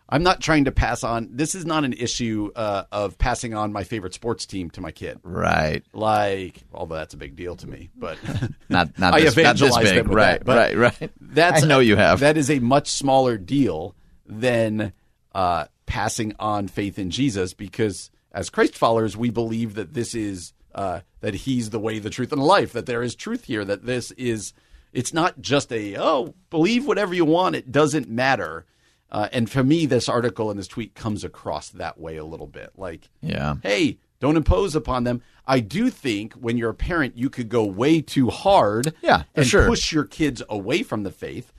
i'm 0.09 0.23
not 0.23 0.41
trying 0.41 0.64
to 0.64 0.73
pass 0.73 1.05
on 1.05 1.29
this 1.33 1.55
is 1.55 1.64
not 1.66 1.85
an 1.85 1.93
issue 1.93 2.51
uh, 2.57 2.85
of 2.91 3.18
passing 3.18 3.55
on 3.55 3.73
my 3.73 3.85
favorite 3.85 4.14
sports 4.14 4.47
team 4.47 4.71
to 4.71 4.81
my 4.81 4.91
kid 4.93 5.18
Right. 5.23 5.83
like 5.93 6.55
although 6.73 6.97
that's 6.97 7.14
a 7.14 7.18
big 7.18 7.37
deal 7.37 7.57
to 7.57 7.66
me 7.68 7.91
but 7.97 8.18
Not 8.68 8.99
not 8.99 9.14
I 9.14 9.21
this, 9.21 9.37
not 9.37 9.57
this 9.57 9.77
big. 9.79 10.05
them 10.05 10.12
right. 10.14 10.45
that, 10.45 10.77
right. 10.77 10.95
Right. 11.01 11.11
That's 11.21 11.64
I 11.64 11.66
know 11.66 11.81
you 11.81 11.97
have. 11.97 12.21
That 12.21 12.37
is 12.37 12.51
a 12.51 12.59
much 12.61 12.89
smaller 12.89 13.37
deal 13.37 13.95
than 14.27 14.93
uh, 15.35 15.64
passing 15.87 16.35
on 16.39 16.68
faith 16.68 16.99
in 16.99 17.11
Jesus, 17.11 17.53
because 17.53 18.11
as 18.33 18.49
Christ 18.51 18.77
followers, 18.77 19.16
we 19.16 19.31
believe 19.31 19.75
that 19.75 19.93
this 19.93 20.14
is 20.14 20.53
uh, 20.75 21.01
that 21.21 21.35
He's 21.35 21.71
the 21.71 21.79
way, 21.81 21.99
the 21.99 22.11
truth, 22.11 22.33
and 22.33 22.41
the 22.41 22.47
life. 22.47 22.73
That 22.73 22.87
there 22.87 23.03
is 23.03 23.14
truth 23.14 23.45
here. 23.45 23.64
That 23.64 23.85
this 23.87 24.11
is. 24.12 24.53
It's 24.93 25.14
not 25.14 25.41
just 25.41 25.73
a 25.73 25.97
oh, 25.97 26.35
believe 26.51 26.87
whatever 26.87 27.14
you 27.14 27.25
want. 27.25 27.55
It 27.55 27.71
doesn't 27.71 28.09
matter. 28.09 28.66
Uh, 29.12 29.29
and 29.33 29.49
for 29.51 29.62
me, 29.64 29.87
this 29.87 30.09
article 30.09 30.51
and 30.51 30.59
this 30.59 30.68
tweet 30.68 30.95
comes 30.95 31.25
across 31.25 31.68
that 31.71 31.99
way 31.99 32.16
a 32.16 32.25
little 32.25 32.47
bit. 32.47 32.71
Like, 32.77 33.09
Yeah. 33.23 33.57
hey, 33.62 33.99
don't 34.21 34.37
impose 34.37 34.77
upon 34.77 35.03
them. 35.05 35.23
I 35.47 35.61
do 35.61 35.91
think 35.91 36.35
when 36.35 36.57
you're 36.57 36.71
a 36.71 36.75
parent, 36.75 37.16
you 37.16 37.29
could 37.31 37.49
go 37.49 37.64
way 37.64 38.01
too 38.03 38.31
hard 38.31 38.95
Yeah, 39.03 39.25
and 39.35 39.47
sure. 39.47 39.66
push 39.66 39.91
your 39.93 40.05
kids 40.05 40.43
away 40.49 40.83
from 40.85 41.03
the 41.03 41.11
faith 41.11 41.53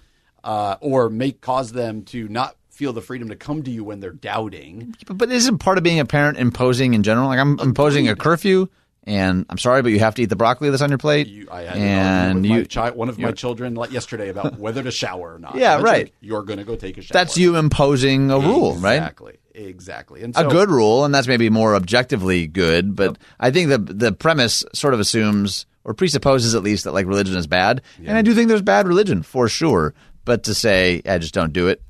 uh, 0.46 0.76
or 0.80 1.10
make 1.10 1.42
cause 1.42 1.74
them 1.74 2.04
to 2.06 2.28
not 2.30 2.56
feel 2.70 2.94
the 2.94 3.02
freedom 3.02 3.28
to 3.30 3.36
come 3.36 3.64
to 3.64 3.72
you 3.72 3.84
when 3.84 4.00
they're 4.00 4.12
doubting. 4.12 4.96
But, 5.06 5.18
but 5.18 5.32
isn't 5.32 5.58
part 5.58 5.78
of 5.78 5.84
being 5.84 6.00
a 6.00 6.06
parent 6.06 6.38
imposing 6.38 6.94
in 6.94 7.04
general? 7.04 7.28
Like 7.28 7.40
I'm 7.40 7.60
imposing 7.60 8.08
a 8.08 8.16
curfew, 8.16 8.68
and 9.04 9.46
I'm 9.50 9.58
sorry, 9.58 9.82
but 9.82 9.92
you 9.92 10.00
have 10.00 10.16
to 10.16 10.22
eat 10.22 10.28
the 10.28 10.36
broccoli 10.36 10.70
that's 10.70 10.82
on 10.82 10.90
your 10.90 10.98
plate. 10.98 11.28
You, 11.28 11.48
I 11.52 11.62
had 11.64 11.78
and 11.78 12.46
you, 12.46 12.66
chi- 12.66 12.92
one 12.92 13.10
of 13.10 13.18
my 13.18 13.32
children 13.32 13.74
like 13.76 13.92
yesterday 13.92 14.30
about 14.30 14.60
whether 14.60 14.84
to 14.84 14.92
shower 14.92 15.34
or 15.36 15.40
not. 15.40 15.56
Yeah, 15.56 15.76
And 15.76 15.84
right. 15.84 16.04
like, 16.06 16.14
you're 16.22 16.44
going 16.44 16.60
to 16.60 16.66
go 16.66 16.76
take 16.76 16.98
a 16.98 17.02
shower. 17.02 17.14
that's 17.14 17.38
you 17.38 17.56
imposing 17.56 18.30
a 18.32 18.40
rule, 18.40 18.76
right? 18.76 18.96
Exactly. 18.98 19.38
Exactly. 19.54 20.22
And 20.24 20.34
a 20.38 20.46
good 20.46 20.70
rule, 20.70 21.04
and 21.04 21.14
that's 21.14 21.28
maybe 21.28 21.50
more 21.50 21.76
objectively 21.76 22.48
good. 22.48 22.96
But 22.96 23.18
I 23.40 23.52
think 23.52 23.70
the 23.70 23.78
the 23.80 24.12
premise 24.14 24.64
sort 24.74 24.94
of 24.94 25.00
assumes 25.02 25.66
or 25.84 25.94
presupposes 25.94 26.56
at 26.56 26.64
least 26.64 26.86
that 26.86 26.94
like 26.94 27.06
religion 27.06 27.36
is 27.36 27.48
bad, 27.48 27.82
and 27.98 28.16
I 28.18 28.22
do 28.22 28.34
think 28.34 28.48
there's 28.48 28.62
bad 28.62 28.88
religion 28.88 29.24
for 29.24 29.50
sure. 29.50 29.94
But 30.24 30.44
to 30.44 30.54
say, 30.54 31.02
I 31.06 31.18
just 31.18 31.34
don't 31.34 31.52
do 31.52 31.68
it, 31.68 31.82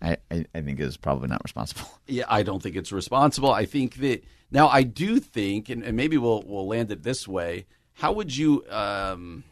I, 0.00 0.16
I, 0.30 0.46
I 0.54 0.60
think 0.62 0.80
is 0.80 0.96
probably 0.96 1.28
not 1.28 1.42
responsible. 1.44 1.82
Yeah, 2.06 2.24
I 2.28 2.42
don't 2.42 2.62
think 2.62 2.74
it's 2.76 2.90
responsible. 2.90 3.52
I 3.52 3.66
think 3.66 3.96
that 3.96 4.24
now 4.50 4.68
I 4.68 4.82
do 4.82 5.18
think, 5.20 5.68
and, 5.68 5.82
and 5.82 5.96
maybe 5.96 6.16
we'll 6.18 6.42
we'll 6.46 6.66
land 6.66 6.90
it 6.90 7.02
this 7.02 7.26
way. 7.28 7.66
How 7.94 8.12
would 8.12 8.34
you, 8.36 8.64
um, 8.70 9.44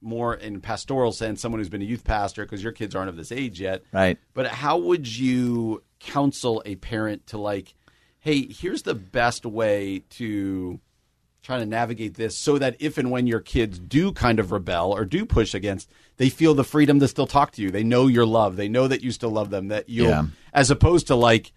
more 0.00 0.34
in 0.34 0.60
pastoral 0.60 1.12
sense, 1.12 1.40
someone 1.40 1.60
who's 1.60 1.68
been 1.68 1.82
a 1.82 1.86
youth 1.86 2.04
pastor, 2.04 2.44
because 2.44 2.62
your 2.62 2.72
kids 2.72 2.94
aren't 2.94 3.08
of 3.08 3.16
this 3.16 3.32
age 3.32 3.60
yet, 3.60 3.82
Right. 3.92 4.18
But 4.34 4.46
how 4.48 4.78
would 4.78 5.06
you 5.18 5.82
counsel 5.98 6.62
a 6.66 6.76
parent 6.76 7.26
to 7.28 7.38
like, 7.38 7.74
hey, 8.20 8.46
here's 8.46 8.82
the 8.82 8.94
best 8.94 9.44
way 9.46 10.02
to 10.10 10.78
try 11.42 11.58
to 11.58 11.66
navigate 11.66 12.14
this 12.14 12.36
so 12.38 12.58
that 12.58 12.76
if 12.78 12.96
and 12.96 13.10
when 13.10 13.26
your 13.26 13.40
kids 13.40 13.78
do 13.78 14.12
kind 14.12 14.38
of 14.38 14.52
rebel 14.52 14.92
or 14.92 15.04
do 15.04 15.24
push 15.26 15.52
against, 15.54 15.90
they 16.16 16.28
feel 16.30 16.54
the 16.54 16.64
freedom 16.64 17.00
to 17.00 17.08
still 17.08 17.26
talk 17.26 17.50
to 17.52 17.62
you. 17.62 17.70
They 17.70 17.84
know 17.84 18.06
your 18.06 18.24
love. 18.26 18.56
They 18.56 18.68
know 18.68 18.86
that 18.88 19.02
you 19.02 19.10
still 19.10 19.30
love 19.30 19.50
them. 19.50 19.68
That 19.68 19.88
you, 19.88 20.04
Yeah. 20.08 20.24
as 20.52 20.70
opposed 20.70 21.06
to 21.08 21.14
like, 21.16 21.52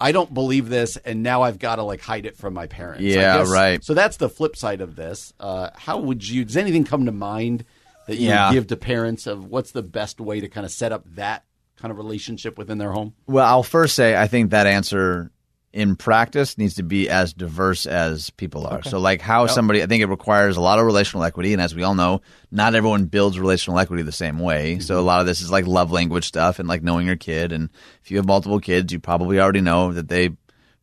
I 0.00 0.12
don't 0.12 0.32
believe 0.32 0.68
this, 0.68 0.96
and 0.96 1.22
now 1.22 1.42
I've 1.42 1.58
got 1.58 1.76
to 1.76 1.82
like 1.82 2.00
hide 2.00 2.24
it 2.26 2.36
from 2.36 2.54
my 2.54 2.66
parents. 2.66 3.02
Yeah, 3.02 3.38
guess- 3.38 3.50
right. 3.50 3.84
So 3.84 3.92
that's 3.94 4.16
the 4.16 4.28
flip 4.28 4.56
side 4.56 4.80
of 4.80 4.96
this. 4.96 5.32
Uh, 5.38 5.70
how 5.74 5.98
would 5.98 6.26
you? 6.26 6.44
Does 6.44 6.56
anything 6.56 6.84
come 6.84 7.04
to 7.06 7.12
mind 7.12 7.64
that 8.06 8.16
you 8.16 8.28
Yeah. 8.28 8.52
give 8.52 8.66
to 8.68 8.76
parents 8.76 9.26
of 9.26 9.46
what's 9.46 9.72
the 9.72 9.82
best 9.82 10.20
way 10.20 10.40
to 10.40 10.48
kind 10.48 10.64
of 10.64 10.72
set 10.72 10.90
up 10.92 11.04
that 11.16 11.44
kind 11.76 11.92
of 11.92 11.98
relationship 11.98 12.56
within 12.58 12.78
their 12.78 12.92
home? 12.92 13.12
Well, 13.26 13.44
I'll 13.46 13.62
first 13.62 13.94
say 13.94 14.16
I 14.16 14.26
think 14.26 14.50
that 14.50 14.66
answer 14.66 15.30
in 15.72 15.94
practice 15.94 16.58
needs 16.58 16.74
to 16.74 16.82
be 16.82 17.08
as 17.08 17.32
diverse 17.32 17.86
as 17.86 18.30
people 18.30 18.66
are. 18.66 18.82
So, 18.82 18.98
like 18.98 19.20
how 19.20 19.46
somebody, 19.46 19.82
I 19.82 19.86
think 19.86 20.02
it 20.02 20.06
requires 20.06 20.56
a 20.56 20.60
lot 20.60 20.78
of 20.78 20.86
relational 20.86 21.24
equity, 21.24 21.52
and 21.52 21.62
as 21.62 21.74
we 21.74 21.84
all 21.84 21.94
know, 21.94 22.22
not 22.50 22.74
everyone 22.74 23.04
builds 23.04 23.38
relational 23.38 23.78
equity 23.78 24.02
the 24.02 24.10
same 24.10 24.38
way. 24.40 24.80
So, 24.80 24.98
a 24.98 25.02
lot 25.02 25.20
of 25.20 25.26
this 25.26 25.40
is 25.40 25.50
like 25.50 25.66
love 25.66 25.92
language 25.92 26.26
stuff 26.26 26.58
and 26.58 26.68
like 26.68 26.82
knowing 26.82 27.06
your 27.06 27.16
kid. 27.16 27.52
And 27.52 27.70
if 28.02 28.10
you 28.10 28.16
have 28.16 28.26
multiple 28.26 28.58
kids, 28.58 28.92
you 28.92 28.98
probably 28.98 29.38
already 29.38 29.60
know 29.60 29.92
that 29.92 30.08
they 30.08 30.30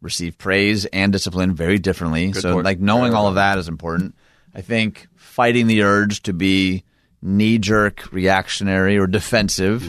receive 0.02 0.38
praise 0.38 0.86
and 0.86 1.12
discipline 1.12 1.54
very 1.54 1.80
differently. 1.80 2.32
so, 2.34 2.54
point. 2.54 2.66
like 2.66 2.80
knowing 2.80 3.14
all 3.14 3.28
of 3.28 3.36
that 3.36 3.58
is 3.58 3.68
important. 3.68 4.16
I 4.56 4.62
think 4.62 5.08
fighting 5.16 5.68
the 5.68 5.84
urge 5.84 6.24
to 6.24 6.34
be 6.34 6.84
knee 7.22 7.58
jerk, 7.58 8.12
reactionary, 8.12 8.98
or 8.98 9.08
defensive. 9.08 9.84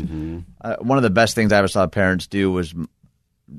Uh, 0.60 0.76
one 0.80 0.98
of 0.98 1.02
the 1.02 1.10
best 1.10 1.34
things 1.34 1.52
I 1.52 1.58
ever 1.58 1.68
saw 1.68 1.86
parents 1.86 2.26
do 2.26 2.50
was 2.50 2.74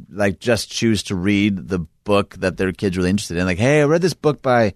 like 0.10 0.40
just 0.40 0.72
choose 0.72 1.04
to 1.04 1.16
read 1.16 1.68
the 1.68 1.80
book 2.04 2.36
that 2.36 2.58
their 2.58 2.72
kids 2.72 2.98
really 2.98 3.10
interested 3.10 3.38
in. 3.38 3.46
Like, 3.46 3.58
hey, 3.58 3.82
I 3.82 3.86
read 3.86 4.02
this 4.02 4.14
book 4.14 4.42
by 4.42 4.74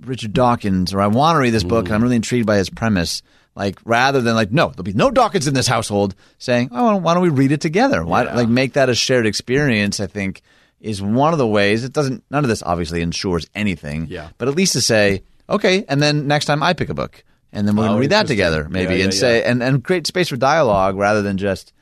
Richard 0.00 0.32
Dawkins, 0.32 0.92
or 0.92 1.00
I 1.00 1.06
want 1.06 1.36
to 1.36 1.40
read 1.40 1.50
this 1.50 1.64
book, 1.64 1.86
and 1.86 1.94
I'm 1.94 2.00
mm. 2.00 2.04
really 2.04 2.16
intrigued 2.16 2.46
by 2.46 2.56
his 2.56 2.70
premise. 2.70 3.22
Like, 3.54 3.78
rather 3.84 4.20
than 4.20 4.34
like, 4.34 4.50
no, 4.50 4.68
there'll 4.70 4.82
be 4.82 4.92
no 4.92 5.10
Dawkins 5.10 5.46
in 5.46 5.54
this 5.54 5.68
household, 5.68 6.14
saying, 6.38 6.70
oh, 6.72 6.96
why 6.96 7.14
don't 7.14 7.22
we 7.22 7.28
read 7.28 7.52
it 7.52 7.60
together? 7.60 8.04
Why, 8.04 8.24
Yeah. 8.24 8.34
like, 8.34 8.48
make 8.48 8.72
that 8.72 8.88
a 8.88 8.94
shared 8.94 9.26
experience? 9.26 10.00
I 10.00 10.06
think 10.06 10.42
is 10.80 11.00
one 11.00 11.32
of 11.32 11.38
the 11.38 11.46
ways. 11.46 11.84
It 11.84 11.92
doesn't. 11.92 12.24
None 12.30 12.44
of 12.44 12.48
this 12.48 12.62
obviously 12.62 13.00
ensures 13.00 13.46
anything. 13.54 14.06
Yeah. 14.10 14.28
But 14.38 14.48
at 14.48 14.54
least 14.54 14.72
to 14.74 14.80
say, 14.80 15.22
okay, 15.48 15.84
and 15.88 16.02
then 16.02 16.26
next 16.26 16.46
time 16.46 16.62
I 16.62 16.72
pick 16.72 16.88
a 16.88 16.94
book, 16.94 17.24
and 17.52 17.66
then 17.66 17.76
we're 17.76 17.88
Oh, 17.88 17.98
read 17.98 18.10
that 18.10 18.26
together, 18.26 18.68
maybe, 18.68 18.94
Yeah, 18.94 18.98
yeah, 18.98 19.04
and 19.04 19.14
say, 19.14 19.44
and 19.44 19.62
and 19.62 19.84
create 19.84 20.06
space 20.06 20.28
for 20.28 20.36
dialogue 20.36 20.96
rather 20.96 21.22
than 21.22 21.38
just 21.38 21.72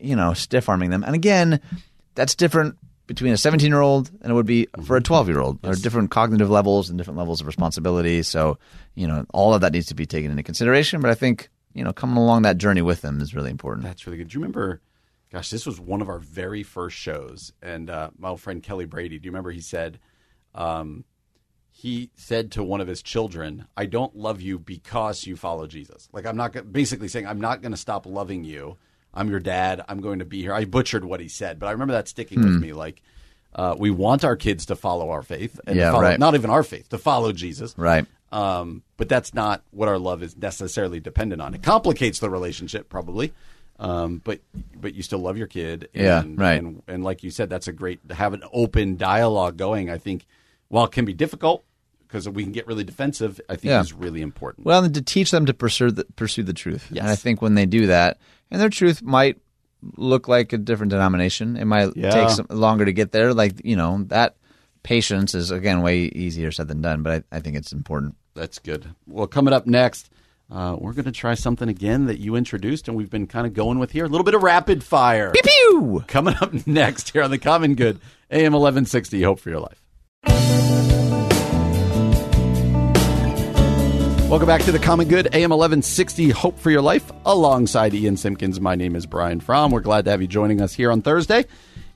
you 0.00 0.16
know, 0.16 0.34
stiff 0.34 0.68
arming 0.68 0.90
them. 0.90 1.04
And 1.04 1.14
again, 1.14 1.60
that's 2.14 2.34
different 2.34 2.76
between 3.06 3.32
a 3.32 3.36
17 3.36 3.68
year 3.68 3.80
old 3.80 4.08
and 4.22 4.30
it 4.30 4.34
would 4.34 4.46
be 4.46 4.68
for 4.84 4.96
a 4.96 5.02
12 5.02 5.28
year 5.28 5.40
old. 5.40 5.60
There 5.62 5.72
are 5.72 5.76
different 5.76 6.12
cognitive 6.12 6.48
levels 6.48 6.88
and 6.88 6.96
different 6.96 7.18
levels 7.18 7.40
of 7.40 7.46
responsibility. 7.48 8.22
So, 8.22 8.58
you 8.94 9.06
know, 9.06 9.26
all 9.34 9.52
of 9.52 9.62
that 9.62 9.72
needs 9.72 9.86
to 9.86 9.94
be 9.94 10.06
taken 10.06 10.30
into 10.30 10.44
consideration. 10.44 11.00
But 11.00 11.10
I 11.10 11.14
think, 11.14 11.48
you 11.74 11.82
know, 11.82 11.92
coming 11.92 12.16
along 12.16 12.42
that 12.42 12.58
journey 12.58 12.82
with 12.82 13.00
them 13.02 13.20
is 13.20 13.34
really 13.34 13.50
important. 13.50 13.84
That's 13.84 14.06
really 14.06 14.18
good. 14.18 14.28
Do 14.28 14.38
you 14.38 14.42
remember? 14.42 14.80
Gosh, 15.32 15.50
this 15.50 15.66
was 15.66 15.80
one 15.80 16.00
of 16.00 16.08
our 16.08 16.18
very 16.18 16.64
first 16.64 16.96
shows, 16.96 17.52
and 17.62 17.88
uh, 17.88 18.10
my 18.18 18.30
old 18.30 18.40
friend 18.40 18.62
Kelly 18.62 18.84
Brady. 18.84 19.18
Do 19.18 19.26
you 19.26 19.30
remember? 19.30 19.52
He 19.52 19.60
said, 19.60 20.00
um, 20.56 21.04
he 21.70 22.10
said 22.16 22.50
to 22.52 22.64
one 22.64 22.80
of 22.80 22.88
his 22.88 23.00
children, 23.00 23.66
"I 23.76 23.86
don't 23.86 24.16
love 24.16 24.40
you 24.40 24.58
because 24.58 25.26
you 25.26 25.36
follow 25.36 25.68
Jesus." 25.68 26.08
Like 26.12 26.26
I'm 26.26 26.36
not 26.36 26.72
basically 26.72 27.06
saying 27.06 27.26
I'm 27.28 27.40
not 27.40 27.62
going 27.62 27.72
to 27.72 27.78
stop 27.78 28.06
loving 28.06 28.42
you. 28.42 28.76
I'm 29.12 29.28
your 29.30 29.40
dad. 29.40 29.84
I'm 29.88 30.00
going 30.00 30.20
to 30.20 30.24
be 30.24 30.40
here. 30.42 30.52
I 30.54 30.64
butchered 30.64 31.04
what 31.04 31.20
he 31.20 31.28
said, 31.28 31.58
but 31.58 31.66
I 31.66 31.72
remember 31.72 31.94
that 31.94 32.08
sticking 32.08 32.40
with 32.42 32.60
me. 32.60 32.72
Like 32.72 33.02
uh, 33.54 33.74
we 33.78 33.90
want 33.90 34.24
our 34.24 34.36
kids 34.36 34.66
to 34.66 34.76
follow 34.76 35.10
our 35.10 35.22
faith, 35.22 35.58
and 35.66 35.76
Yeah, 35.76 35.90
follow, 35.90 36.02
right. 36.02 36.18
not 36.18 36.34
even 36.34 36.50
our 36.50 36.62
faith, 36.62 36.88
to 36.90 36.98
follow 36.98 37.32
Jesus. 37.32 37.74
Right. 37.76 38.06
Um, 38.32 38.82
but 38.96 39.08
that's 39.08 39.34
not 39.34 39.62
what 39.72 39.88
our 39.88 39.98
love 39.98 40.22
is 40.22 40.36
necessarily 40.36 41.00
dependent 41.00 41.42
on. 41.42 41.54
It 41.54 41.62
complicates 41.64 42.20
the 42.20 42.30
relationship, 42.30 42.88
probably. 42.88 43.32
Um, 43.80 44.20
but 44.22 44.40
but 44.76 44.94
you 44.94 45.02
still 45.02 45.20
love 45.20 45.36
your 45.38 45.46
kid. 45.48 45.88
And, 45.94 46.04
Yeah, 46.38 46.44
right. 46.44 46.58
And, 46.58 46.82
and 46.86 47.02
like 47.02 47.22
you 47.24 47.30
said, 47.30 47.48
that's 47.50 47.66
a 47.66 47.72
great 47.72 48.06
to 48.08 48.14
have 48.14 48.34
an 48.34 48.44
open 48.52 48.96
dialogue 48.96 49.56
going. 49.56 49.90
I 49.90 49.98
think 49.98 50.26
while 50.68 50.84
it 50.84 50.92
can 50.92 51.04
be 51.06 51.14
difficult 51.14 51.64
because 52.06 52.28
we 52.28 52.42
can 52.44 52.52
get 52.52 52.66
really 52.66 52.84
defensive, 52.84 53.40
I 53.48 53.54
think 53.56 53.70
Yeah. 53.70 53.80
is 53.80 53.92
really 53.92 54.20
important. 54.20 54.66
Well, 54.66 54.84
and 54.84 54.94
to 54.94 55.02
teach 55.02 55.30
them 55.30 55.46
to 55.46 55.54
pursue 55.54 55.90
the, 55.92 56.04
pursue 56.16 56.42
the 56.42 56.52
truth. 56.52 56.88
Yes. 56.90 57.00
And 57.02 57.10
I 57.10 57.16
think 57.16 57.40
when 57.40 57.54
they 57.54 57.66
do 57.66 57.86
that, 57.86 58.18
and 58.50 58.60
their 58.60 58.68
truth 58.70 59.02
might 59.02 59.38
look 59.96 60.28
like 60.28 60.52
a 60.52 60.58
different 60.58 60.90
denomination, 60.90 61.56
it 61.56 61.64
might 61.64 61.96
Yeah. 61.96 62.10
take 62.10 62.30
some 62.30 62.46
longer 62.50 62.84
to 62.84 62.92
get 62.92 63.12
there. 63.12 63.32
Like 63.34 63.64
you 63.64 63.76
know 63.76 64.02
that 64.08 64.36
patience 64.82 65.34
is 65.34 65.50
again 65.50 65.82
way 65.82 65.98
easier 66.00 66.50
said 66.50 66.68
than 66.68 66.80
done. 66.82 67.02
But 67.02 67.24
I, 67.32 67.36
I 67.36 67.40
think 67.40 67.56
it's 67.56 67.72
important. 67.72 68.16
That's 68.34 68.58
good. 68.58 68.94
Well, 69.06 69.26
coming 69.26 69.52
up 69.52 69.66
next, 69.66 70.08
uh, 70.50 70.76
we're 70.78 70.92
going 70.92 71.04
to 71.04 71.12
try 71.12 71.34
something 71.34 71.68
again 71.68 72.06
that 72.06 72.18
you 72.20 72.36
introduced 72.36 72.88
and 72.88 72.96
we've 72.96 73.10
been 73.10 73.26
kind 73.26 73.46
of 73.46 73.54
going 73.54 73.78
with 73.78 73.90
here. 73.92 74.04
A 74.04 74.08
little 74.08 74.24
bit 74.24 74.34
of 74.34 74.42
rapid 74.42 74.82
fire. 74.84 75.32
Pew 75.32 75.42
pew. 75.42 76.04
Coming 76.06 76.34
up 76.40 76.52
next 76.66 77.10
here 77.10 77.22
on 77.22 77.30
the 77.30 77.38
Common 77.38 77.74
Good, 77.74 77.98
AM 78.30 78.52
1160, 78.52 79.22
Hope 79.22 79.40
for 79.40 79.50
Your 79.50 79.60
Life. 79.60 80.79
Welcome 84.30 84.46
back 84.46 84.62
to 84.62 84.70
the 84.70 84.78
Common 84.78 85.08
Good, 85.08 85.26
AM 85.32 85.50
1160, 85.50 86.30
Hope 86.30 86.56
for 86.56 86.70
Your 86.70 86.82
Life, 86.82 87.10
alongside 87.26 87.94
Ian 87.94 88.16
Simpkins. 88.16 88.60
My 88.60 88.76
name 88.76 88.94
is 88.94 89.04
Brian 89.04 89.40
Fromm. 89.40 89.72
We're 89.72 89.80
glad 89.80 90.04
to 90.04 90.12
have 90.12 90.22
you 90.22 90.28
joining 90.28 90.60
us 90.60 90.72
here 90.72 90.92
on 90.92 91.02
Thursday. 91.02 91.46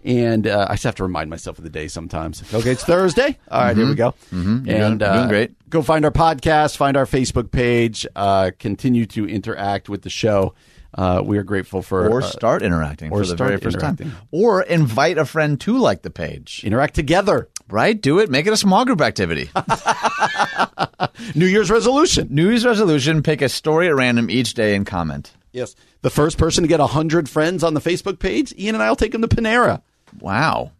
And 0.02 0.48
uh, 0.48 0.66
I 0.68 0.72
just 0.72 0.82
have 0.82 0.96
to 0.96 1.04
remind 1.04 1.30
myself 1.30 1.58
of 1.58 1.64
the 1.64 1.70
day 1.70 1.86
sometimes. 1.86 2.42
Okay, 2.52 2.72
it's 2.72 2.82
Thursday. 2.82 3.38
All 3.48 3.62
right, 3.62 3.76
here 3.76 3.86
we 3.86 3.94
go. 3.94 4.16
Mm-hmm. 4.32 4.68
And 4.68 5.00
uh, 5.00 5.28
great. 5.28 5.70
Go 5.70 5.80
find 5.80 6.04
our 6.04 6.10
podcast, 6.10 6.76
find 6.76 6.96
our 6.96 7.06
Facebook 7.06 7.52
page, 7.52 8.04
uh, 8.16 8.50
continue 8.58 9.06
to 9.06 9.28
interact 9.28 9.88
with 9.88 10.02
the 10.02 10.10
show. 10.10 10.54
Uh, 10.94 11.22
we 11.24 11.38
are 11.38 11.42
grateful 11.42 11.82
for 11.82 12.08
Or 12.08 12.22
uh, 12.22 12.24
start 12.24 12.62
interacting 12.62 13.10
or 13.10 13.18
for 13.18 13.26
the 13.26 13.36
start 13.36 13.48
very 13.48 13.60
first 13.60 13.80
time. 13.80 13.98
Or 14.30 14.62
invite 14.62 15.18
a 15.18 15.24
friend 15.24 15.60
to 15.62 15.78
like 15.78 16.02
the 16.02 16.10
page. 16.10 16.62
interact 16.64 16.94
together. 16.94 17.48
Right? 17.68 18.00
Do 18.00 18.18
it. 18.20 18.30
Make 18.30 18.46
it 18.46 18.52
a 18.52 18.56
small 18.56 18.84
group 18.84 19.00
activity. 19.00 19.50
New 21.34 21.46
Year's 21.46 21.70
resolution. 21.70 22.28
New 22.30 22.50
Year's 22.50 22.64
resolution: 22.64 23.22
pick 23.22 23.42
a 23.42 23.48
story 23.48 23.88
at 23.88 23.94
random 23.94 24.30
each 24.30 24.54
day 24.54 24.74
and 24.74 24.86
comment. 24.86 25.32
Yes. 25.52 25.74
The 26.02 26.10
first 26.10 26.36
person 26.36 26.62
to 26.62 26.68
get 26.68 26.80
100 26.80 27.28
friends 27.28 27.64
on 27.64 27.74
the 27.74 27.80
Facebook 27.80 28.18
page, 28.18 28.52
Ian 28.58 28.74
and 28.74 28.82
I 28.82 28.88
will 28.88 28.96
take 28.96 29.12
them 29.12 29.22
to 29.22 29.28
Panera. 29.28 29.82
Wow. 30.20 30.72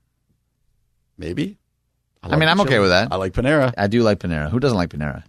Maybe. 1.17 1.59
I 2.23 2.29
love 2.29 2.41
mean, 2.41 2.49
I'm 2.49 2.61
okay 2.63 2.79
with 2.79 2.91
that. 2.91 3.13
I 3.13 3.17
like 3.17 3.33
Panera. 3.33 3.73
I 3.77 3.87
do 3.87 4.03
like 4.03 4.19
Panera. 4.19 4.51
Who 4.51 4.59
doesn't 4.59 4.77
like 4.77 4.91
Panera? 4.91 5.23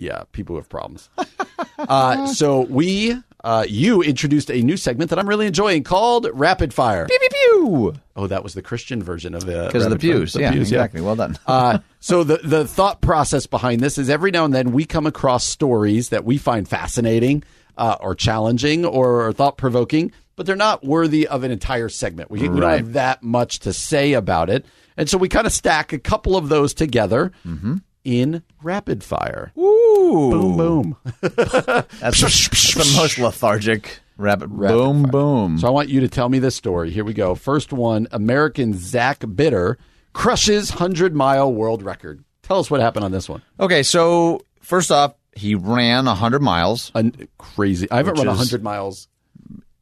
Yeah, 0.00 0.22
people 0.32 0.54
who 0.54 0.60
have 0.60 0.68
problems. 0.68 1.10
uh, 1.78 2.26
so 2.28 2.62
we, 2.62 3.16
uh, 3.44 3.66
you 3.68 4.02
introduced 4.02 4.50
a 4.50 4.62
new 4.62 4.76
segment 4.76 5.10
that 5.10 5.18
I'm 5.18 5.28
really 5.28 5.46
enjoying 5.46 5.82
called 5.82 6.26
Rapid 6.32 6.72
Fire. 6.74 7.06
Pew 7.06 7.18
pew 7.18 7.28
pew. 7.28 7.94
Oh, 8.16 8.26
that 8.26 8.42
was 8.42 8.54
the 8.54 8.62
Christian 8.62 9.02
version 9.02 9.34
of 9.34 9.44
the 9.44 9.66
Because 9.66 9.84
of 9.84 9.90
the 9.90 9.98
pews. 9.98 10.34
yeah, 10.34 10.52
exactly. 10.54 11.00
Well 11.00 11.16
done. 11.16 11.38
uh, 11.46 11.78
so 12.00 12.24
the 12.24 12.38
the 12.42 12.66
thought 12.66 13.00
process 13.02 13.46
behind 13.46 13.80
this 13.80 13.98
is 13.98 14.08
every 14.10 14.30
now 14.30 14.44
and 14.46 14.54
then 14.54 14.72
we 14.72 14.84
come 14.86 15.06
across 15.06 15.44
stories 15.44 16.08
that 16.08 16.24
we 16.24 16.38
find 16.38 16.66
fascinating 16.66 17.44
uh, 17.76 17.96
or 18.00 18.14
challenging 18.14 18.84
or 18.84 19.32
thought 19.34 19.56
provoking, 19.58 20.12
but 20.36 20.46
they're 20.46 20.56
not 20.56 20.82
worthy 20.84 21.26
of 21.26 21.44
an 21.44 21.50
entire 21.50 21.88
segment. 21.90 22.30
We, 22.30 22.48
we 22.48 22.60
don't 22.60 22.70
have 22.70 22.92
that 22.94 23.22
much 23.22 23.60
to 23.60 23.72
say 23.74 24.14
about 24.14 24.48
it, 24.50 24.64
and 24.96 25.08
so 25.10 25.18
we 25.18 25.28
kind 25.28 25.46
of 25.46 25.52
stack 25.52 25.92
a 25.92 25.98
couple 25.98 26.36
of 26.36 26.48
those 26.48 26.72
together 26.74 27.32
Mm-hmm. 27.46 27.76
In 28.04 28.42
rapid 28.62 29.02
fire. 29.04 29.52
Ooh. 29.58 30.30
Boom, 30.30 30.56
boom. 30.56 30.96
That's 31.20 32.20
the, 32.20 32.48
that's 32.50 32.74
the 32.74 32.96
most 33.00 33.18
lethargic 33.18 34.00
rapid. 34.16 34.50
boom, 34.50 35.02
boom. 35.04 35.58
So 35.58 35.68
I 35.68 35.70
want 35.70 35.88
you 35.88 36.00
to 36.00 36.08
tell 36.08 36.28
me 36.28 36.38
this 36.38 36.56
story. 36.56 36.90
Here 36.90 37.04
we 37.04 37.12
go. 37.14 37.34
First 37.34 37.72
one: 37.72 38.08
American 38.10 38.72
Zach 38.74 39.22
Bitter 39.34 39.78
crushes 40.12 40.70
hundred 40.70 41.14
mile 41.14 41.52
world 41.52 41.82
record. 41.82 42.24
Tell 42.42 42.58
us 42.58 42.70
what 42.70 42.80
happened 42.80 43.04
on 43.04 43.12
this 43.12 43.28
one. 43.28 43.42
okay, 43.60 43.82
so 43.84 44.40
first 44.60 44.90
off, 44.90 45.14
he 45.36 45.54
ran 45.54 46.06
100 46.06 46.42
miles. 46.42 46.90
Un- 46.96 47.28
crazy. 47.38 47.88
I 47.90 47.98
haven't 47.98 48.14
Which 48.14 48.24
run 48.26 48.34
is- 48.34 48.38
100 48.38 48.64
miles 48.64 49.06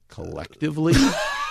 collectively. 0.08 0.92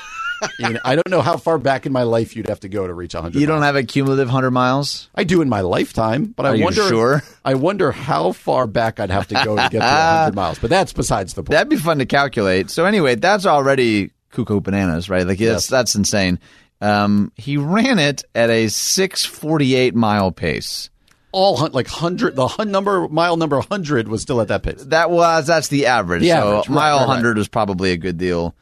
I 0.83 0.95
don't 0.95 1.09
know 1.09 1.21
how 1.21 1.37
far 1.37 1.57
back 1.57 1.85
in 1.85 1.91
my 1.91 2.03
life 2.03 2.35
you'd 2.35 2.49
have 2.49 2.59
to 2.61 2.69
go 2.69 2.85
to 2.85 2.93
reach 2.93 3.13
100. 3.13 3.39
You 3.39 3.45
don't 3.47 3.59
miles. 3.61 3.65
have 3.65 3.75
a 3.75 3.83
cumulative 3.83 4.27
100 4.27 4.51
miles? 4.51 5.09
I 5.15 5.23
do 5.23 5.41
in 5.41 5.49
my 5.49 5.61
lifetime, 5.61 6.25
but 6.35 6.45
I 6.45 6.49
Are 6.49 6.55
you 6.55 6.63
wonder. 6.65 6.87
sure? 6.87 7.23
I 7.45 7.55
wonder 7.55 7.91
how 7.91 8.31
far 8.33 8.67
back 8.67 8.99
I'd 8.99 9.09
have 9.11 9.27
to 9.27 9.35
go 9.43 9.55
to 9.55 9.61
get 9.63 9.71
to 9.71 9.77
100 9.79 10.35
miles. 10.35 10.59
But 10.59 10.69
that's 10.69 10.93
besides 10.93 11.33
the 11.33 11.43
point. 11.43 11.51
That'd 11.51 11.69
be 11.69 11.75
fun 11.77 11.99
to 11.99 12.05
calculate. 12.05 12.69
So 12.69 12.85
anyway, 12.85 13.15
that's 13.15 13.45
already 13.45 14.11
cuckoo 14.31 14.59
bananas, 14.61 15.09
right? 15.09 15.25
Like, 15.25 15.39
Yes. 15.39 15.67
that's, 15.67 15.95
insane. 15.95 16.39
Um, 16.81 17.31
he 17.35 17.57
ran 17.57 17.97
it 17.97 18.23
at 18.35 18.49
a 18.51 18.67
648 18.67 19.95
mile 19.95 20.31
pace. 20.31 20.89
All 21.31 21.55
like 21.73 21.87
hundred, 21.87 22.35
the 22.35 22.47
hun- 22.47 22.71
number 22.71 23.07
mile 23.09 23.35
number 23.37 23.57
100 23.57 24.07
was 24.07 24.21
still 24.21 24.41
at 24.41 24.47
that 24.47 24.63
pace. 24.63 24.81
That 24.85 25.11
was 25.11 25.45
that's 25.47 25.67
the 25.67 25.87
average. 25.87 26.21
The 26.21 26.29
so 26.29 26.35
average, 26.35 26.69
right, 26.69 26.75
mile 26.75 26.95
right, 26.97 27.01
right. 27.01 27.07
100 27.09 27.37
was 27.37 27.47
probably 27.47 27.91
a 27.91 27.97
good 27.97 28.17
deal. 28.17 28.55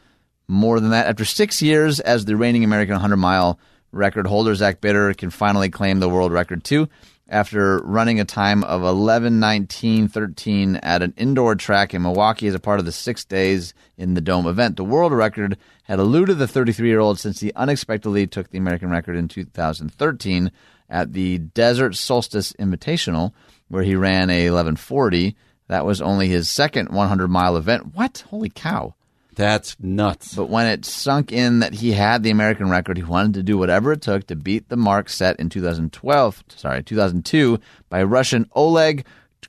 More 0.48 0.80
than 0.80 0.92
that, 0.92 1.08
after 1.08 1.26
six 1.26 1.62
years 1.62 2.00
as 2.00 2.26
the 2.26 2.36
reigning 2.36 2.64
American 2.64 2.94
100 2.94 3.18
mile 3.18 3.60
record 3.92 4.28
holder, 4.28 4.54
Zach 4.56 4.82
Bitter 4.82 5.14
can 5.14 5.30
finally 5.30 5.70
claim 5.70 6.00
the 6.00 6.10
world 6.10 6.32
record 6.32 6.64
too. 6.64 6.88
After 7.28 7.80
running 7.80 8.20
a 8.20 8.26
time 8.26 8.64
of 8.64 8.84
11, 8.84 9.40
19, 9.40 10.10
13 10.10 10.76
at 10.76 11.02
an 11.02 11.16
indoor 11.18 11.56
track 11.56 11.96
in 11.96 12.04
Milwaukee 12.04 12.48
as 12.48 12.54
a 12.54 12.60
part 12.60 12.80
of 12.80 12.86
the 12.86 12.92
six 12.92 13.26
days 13.26 13.74
in 13.98 14.14
the 14.14 14.22
Dome 14.22 14.46
event, 14.46 14.78
the 14.78 14.84
world 14.84 15.12
record 15.12 15.58
had 15.84 15.98
eluded 15.98 16.38
the 16.38 16.48
33 16.48 16.88
year 16.88 17.00
old 17.00 17.20
since 17.20 17.40
he 17.40 17.52
unexpectedly 17.56 18.28
took 18.28 18.52
the 18.52 18.60
American 18.60 18.92
record 18.92 19.16
in 19.16 19.28
2013 19.28 20.52
at 20.88 21.14
the 21.14 21.40
Desert 21.40 21.96
Solstice 21.96 22.54
Invitational, 22.60 23.34
where 23.70 23.84
he 23.84 23.96
ran 23.96 24.30
a 24.30 24.52
1140. 24.52 25.36
That 25.68 25.86
was 25.86 26.02
only 26.02 26.28
his 26.28 26.48
second 26.48 26.90
100 26.90 27.28
mile 27.28 27.58
event. 27.58 27.96
What? 27.96 28.24
Holy 28.30 28.50
cow. 28.50 28.94
That's 29.36 29.76
nuts. 29.80 30.36
But 30.36 30.50
when 30.50 30.68
it 30.68 30.86
sunk 30.86 31.32
in 31.32 31.60
that 31.60 31.74
he 31.74 31.92
had 31.92 32.24
the 32.24 32.32
American 32.32 32.70
record, 32.70 32.98
he 32.98 33.04
wanted 33.04 33.34
to 33.36 33.44
do 33.44 33.58
whatever 33.58 33.92
it 33.92 34.02
took 34.02 34.28
to 34.28 34.36
beat 34.36 34.70
the 34.70 34.78
mark 34.78 35.10
set 35.10 35.40
in 35.40 35.50
2012, 35.50 36.44
sorry, 36.56 36.84
2002 36.84 37.60
by 37.90 38.04
Russian 38.04 38.50
Oleg 38.56 39.06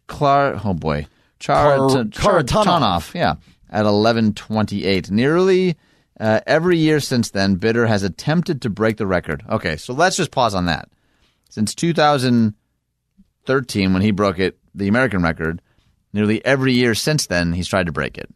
Klar, 0.08 0.60
oh 0.64 0.74
boy, 0.74 1.06
Char- 1.38 1.78
Kar- 1.78 2.04
Char- 2.04 2.42
Karatanov. 2.42 2.64
Karatanov, 2.64 3.14
yeah, 3.14 3.34
at 3.70 3.84
1128. 3.84 5.10
Nearly 5.10 5.76
uh, 6.20 6.40
every 6.46 6.78
year 6.78 7.00
since 7.00 7.30
then, 7.30 7.56
Bitter 7.56 7.86
has 7.86 8.02
attempted 8.02 8.62
to 8.62 8.70
break 8.70 8.96
the 8.98 9.06
record. 9.06 9.42
Okay, 9.48 9.76
so 9.76 9.92
let's 9.92 10.16
just 10.16 10.30
pause 10.30 10.54
on 10.54 10.66
that. 10.66 10.88
Since 11.50 11.74
2013, 11.74 13.92
when 13.92 14.02
he 14.02 14.10
broke 14.12 14.38
it, 14.38 14.58
the 14.74 14.88
American 14.88 15.22
record, 15.22 15.60
nearly 16.12 16.44
every 16.44 16.72
year 16.74 16.94
since 16.94 17.26
then, 17.26 17.52
he's 17.52 17.68
tried 17.68 17.86
to 17.86 17.92
break 17.92 18.18
it. 18.18 18.28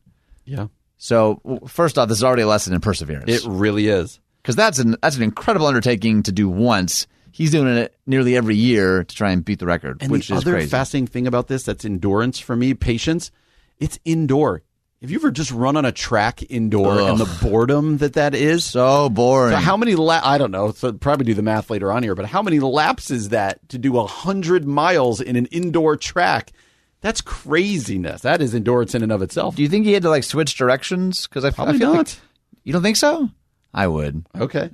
yeah, 0.45 0.67
So 1.03 1.41
first 1.67 1.97
off, 1.97 2.09
this 2.11 2.19
is 2.19 2.25
already 2.25 2.43
a 2.43 2.47
lesson 2.47 2.75
in 2.75 2.81
perseverance 2.83 3.25
it 3.31 3.43
really 3.49 3.89
is. 3.89 4.21
because 4.43 4.55
that's 4.55 4.79
an 4.79 4.97
that's 5.03 5.17
an 5.17 5.23
incredible 5.23 5.67
undertaking 5.67 6.23
to 6.25 6.33
do 6.33 6.47
once. 6.49 7.07
He's 7.33 7.51
doing 7.53 7.75
it 7.75 7.95
nearly 8.07 8.37
every 8.37 8.57
year 8.57 9.03
to 9.05 9.15
try 9.17 9.31
and 9.31 9.43
beat 9.43 9.61
the 9.61 9.67
record, 9.67 9.99
And 10.03 10.11
which 10.13 10.29
the 10.29 10.35
is 10.35 10.43
other 10.43 10.53
crazy. 10.57 10.69
fascinating 10.69 11.07
thing 11.07 11.27
about 11.27 11.47
this 11.49 11.63
that's 11.63 11.87
endurance 11.87 12.39
for 12.39 12.55
me, 12.55 12.75
patience, 12.75 13.31
it's 13.79 13.99
indoor. 14.05 14.63
Have 15.01 15.11
you 15.11 15.17
ever 15.19 15.31
just 15.31 15.51
run 15.51 15.79
on 15.79 15.87
a 15.87 15.93
track 15.93 16.43
indoor 16.51 17.01
and 17.01 17.19
the 17.19 17.39
boredom 17.43 17.97
that 17.99 18.13
that 18.15 18.35
is? 18.35 18.65
so 18.65 19.09
boring. 19.09 19.53
So 19.55 19.57
how 19.59 19.79
many 19.79 19.95
la- 19.95 20.21
I 20.23 20.37
don't 20.37 20.51
know. 20.51 20.73
So 20.73 20.93
probably 20.93 21.25
do 21.25 21.33
the 21.33 21.41
math 21.41 21.71
later 21.71 21.91
on 21.91 22.03
here, 22.03 22.15
but 22.15 22.27
how 22.27 22.43
many 22.43 22.61
laps 22.61 23.11
is 23.11 23.31
that 23.31 23.67
to 23.71 23.79
do 23.79 23.97
a 23.99 24.07
hundred 24.07 24.67
miles 24.67 25.23
in 25.23 25.37
an 25.37 25.47
indoor 25.47 25.97
track? 25.97 26.53
That's 27.03 27.21
craziness. 27.23 28.23
That 28.23 28.43
is 28.43 28.55
endurance 28.55 28.95
in 28.95 29.03
and 29.03 29.11
of 29.13 29.23
itself. 29.23 29.57
do 29.57 29.63
you 29.63 29.69
think 29.69 29.87
he 29.87 29.93
had 29.93 30.03
to 30.03 30.11
like 30.11 30.25
switch 30.25 30.57
directions? 30.57 31.27
Because 31.27 31.45
I, 31.45 31.49
I 31.49 31.51
Probably 31.53 31.79
feel 31.79 31.93
not. 31.95 31.99
like 32.09 32.17
you 32.65 32.73
don't 32.73 32.83
think 32.83 32.97
so. 32.97 33.31
I 33.73 33.87
would. 33.87 34.25
Okay. 34.39 34.71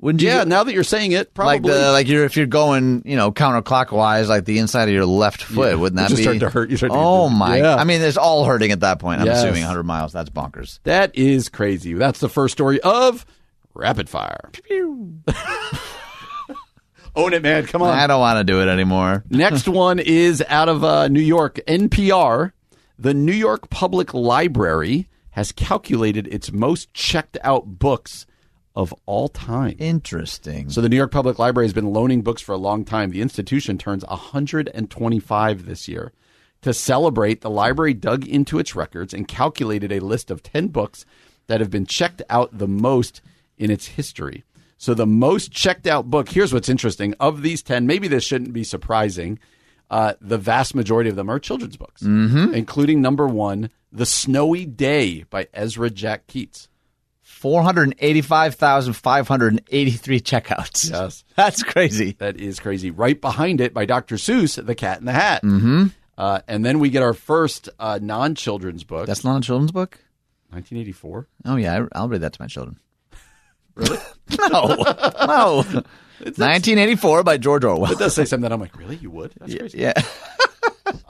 Wouldn't 0.00 0.22
you? 0.22 0.28
Yeah. 0.28 0.44
Now 0.44 0.62
that 0.64 0.72
you're 0.72 0.84
saying 0.84 1.10
it, 1.12 1.34
probably 1.34 1.54
like 1.54 1.62
the 1.64 1.90
like 1.92 2.06
you're 2.08 2.24
if 2.24 2.36
you're 2.36 2.46
going 2.46 3.02
you 3.04 3.16
know 3.16 3.32
counterclockwise 3.32 4.28
like 4.28 4.44
the 4.44 4.58
inside 4.60 4.84
of 4.88 4.94
your 4.94 5.04
left 5.06 5.42
foot 5.42 5.70
Yeah. 5.70 5.74
wouldn't 5.74 5.96
that 5.96 6.10
be 6.10 6.22
started 6.22 6.38
to 6.40 6.50
hurt. 6.50 6.70
You 6.70 6.76
started 6.76 6.94
to 6.94 7.00
oh 7.00 7.28
my 7.28 7.58
Yeah. 7.58 7.74
I 7.76 7.82
mean 7.84 8.00
it's 8.00 8.16
all 8.16 8.44
hurting 8.44 8.70
at 8.72 8.80
that 8.80 8.98
point 9.00 9.20
I'm 9.20 9.26
Yes. 9.26 9.38
assuming 9.38 9.62
100 9.62 9.82
miles 9.82 10.12
that's 10.12 10.30
bonkers 10.30 10.78
that 10.84 11.16
is 11.16 11.48
crazy. 11.48 11.94
That's 11.94 12.20
the 12.20 12.28
first 12.28 12.52
story 12.52 12.80
of 12.80 13.26
rapid 13.74 14.08
fire. 14.08 14.50
Own 17.18 17.32
it, 17.34 17.42
man. 17.42 17.66
Come 17.66 17.82
on. 17.82 17.98
I 17.98 18.06
don't 18.06 18.20
want 18.20 18.38
to 18.38 18.44
do 18.44 18.62
it 18.62 18.68
anymore 18.68 19.24
Next 19.28 19.68
one 19.68 19.98
is 19.98 20.42
out 20.48 20.68
of 20.68 20.84
uh, 20.84 21.08
New 21.08 21.20
York. 21.20 21.58
NPR, 21.66 22.52
the 22.98 23.12
New 23.12 23.32
York 23.32 23.70
Public 23.70 24.14
Library, 24.14 25.08
has 25.30 25.52
calculated 25.52 26.26
its 26.28 26.52
most 26.52 26.92
checked 26.94 27.36
out 27.42 27.78
books 27.78 28.26
of 28.74 28.94
all 29.06 29.28
time. 29.28 29.74
interesting 29.80 30.70
So 30.70 30.80
the 30.80 30.88
New 30.88 30.96
York 30.96 31.10
Public 31.10 31.38
Library 31.38 31.66
has 31.66 31.72
been 31.72 31.92
loaning 31.92 32.22
books 32.22 32.40
for 32.40 32.52
a 32.52 32.58
long 32.58 32.84
time. 32.84 33.10
The 33.10 33.20
institution 33.20 33.78
turns 33.78 34.04
125 34.04 35.66
this 35.66 35.88
year. 35.88 36.12
To 36.62 36.72
celebrate, 36.72 37.40
the 37.40 37.50
library 37.50 37.94
dug 37.94 38.26
into 38.26 38.58
its 38.60 38.76
records 38.76 39.12
and 39.12 39.26
calculated 39.26 39.90
a 39.90 40.00
list 40.00 40.30
of 40.30 40.42
10 40.44 40.68
books 40.68 41.04
that 41.48 41.60
have 41.60 41.70
been 41.70 41.86
checked 41.86 42.22
out 42.30 42.56
the 42.56 42.68
most 42.68 43.20
in 43.56 43.70
its 43.70 43.88
history. 43.88 44.44
So, 44.78 44.94
the 44.94 45.06
most 45.06 45.52
checked 45.52 45.86
out 45.86 46.08
book, 46.08 46.28
here's 46.28 46.52
what's 46.52 46.68
interesting. 46.68 47.14
Of 47.20 47.42
these 47.42 47.62
10, 47.62 47.86
maybe 47.86 48.08
this 48.08 48.24
shouldn't 48.24 48.52
be 48.52 48.64
surprising. 48.64 49.38
Uh, 49.90 50.14
the 50.20 50.38
vast 50.38 50.74
majority 50.74 51.10
of 51.10 51.16
them 51.16 51.30
are 51.30 51.38
children's 51.38 51.76
books, 51.76 52.02
mm-hmm. 52.02 52.54
including 52.54 53.00
number 53.00 53.26
one, 53.26 53.70
The 53.90 54.06
Snowy 54.06 54.66
Day 54.66 55.24
by 55.24 55.48
Ezra 55.52 55.90
Jack 55.90 56.26
Keats. 56.26 56.68
485,583 57.22 60.20
checkouts. 60.20 60.90
Yes. 60.90 61.24
That's 61.36 61.62
crazy. 61.62 62.16
That 62.18 62.36
is 62.36 62.58
crazy. 62.58 62.90
Right 62.90 63.20
behind 63.20 63.60
it 63.60 63.72
by 63.72 63.84
Dr. 63.84 64.16
Seuss, 64.16 64.64
The 64.64 64.74
Cat 64.74 64.98
in 64.98 65.06
the 65.06 65.12
Hat. 65.12 65.42
Mm-hmm. 65.42 65.86
Uh, 66.16 66.40
and 66.48 66.64
then 66.64 66.80
we 66.80 66.90
get 66.90 67.04
our 67.04 67.14
first 67.14 67.68
uh, 67.78 67.98
non 68.02 68.34
children's 68.34 68.82
book. 68.82 69.06
That's 69.06 69.24
not 69.24 69.38
a 69.38 69.40
children's 69.40 69.72
book? 69.72 70.00
1984. 70.50 71.28
Oh, 71.44 71.56
yeah. 71.56 71.78
I- 71.78 71.88
I'll 71.98 72.08
read 72.08 72.22
that 72.22 72.32
to 72.32 72.42
my 72.42 72.48
children. 72.48 72.80
Really? 73.78 73.98
No. 74.50 74.66
no. 75.26 75.64
1984 76.18 77.22
by 77.22 77.38
George 77.38 77.64
Orwell. 77.64 77.92
it 77.92 77.98
does 77.98 78.14
say 78.14 78.24
something 78.24 78.42
that 78.42 78.52
I'm 78.52 78.60
like, 78.60 78.76
really? 78.76 78.96
You 78.96 79.10
would? 79.10 79.32
That's 79.38 79.54
crazy. 79.54 79.78
Yeah. 79.78 79.94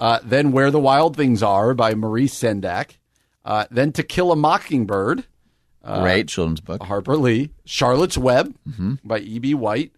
Uh, 0.01 0.19
then 0.25 0.51
Where 0.53 0.71
the 0.73 0.79
Wild 0.81 1.16
Things 1.16 1.41
Are 1.43 1.73
by 1.75 1.95
Maurice 1.95 2.35
Sendak. 2.35 2.97
Uh, 3.45 3.64
then 3.71 3.93
To 3.93 4.03
Kill 4.03 4.31
a 4.33 4.37
Mockingbird, 4.37 5.25
Great 5.85 6.29
children's 6.29 6.61
book. 6.61 6.83
Harper 6.83 7.16
Lee. 7.16 7.51
Charlotte's 7.64 8.19
Web 8.19 8.55
by 9.05 9.19
E.B. 9.21 9.55
White. 9.55 9.93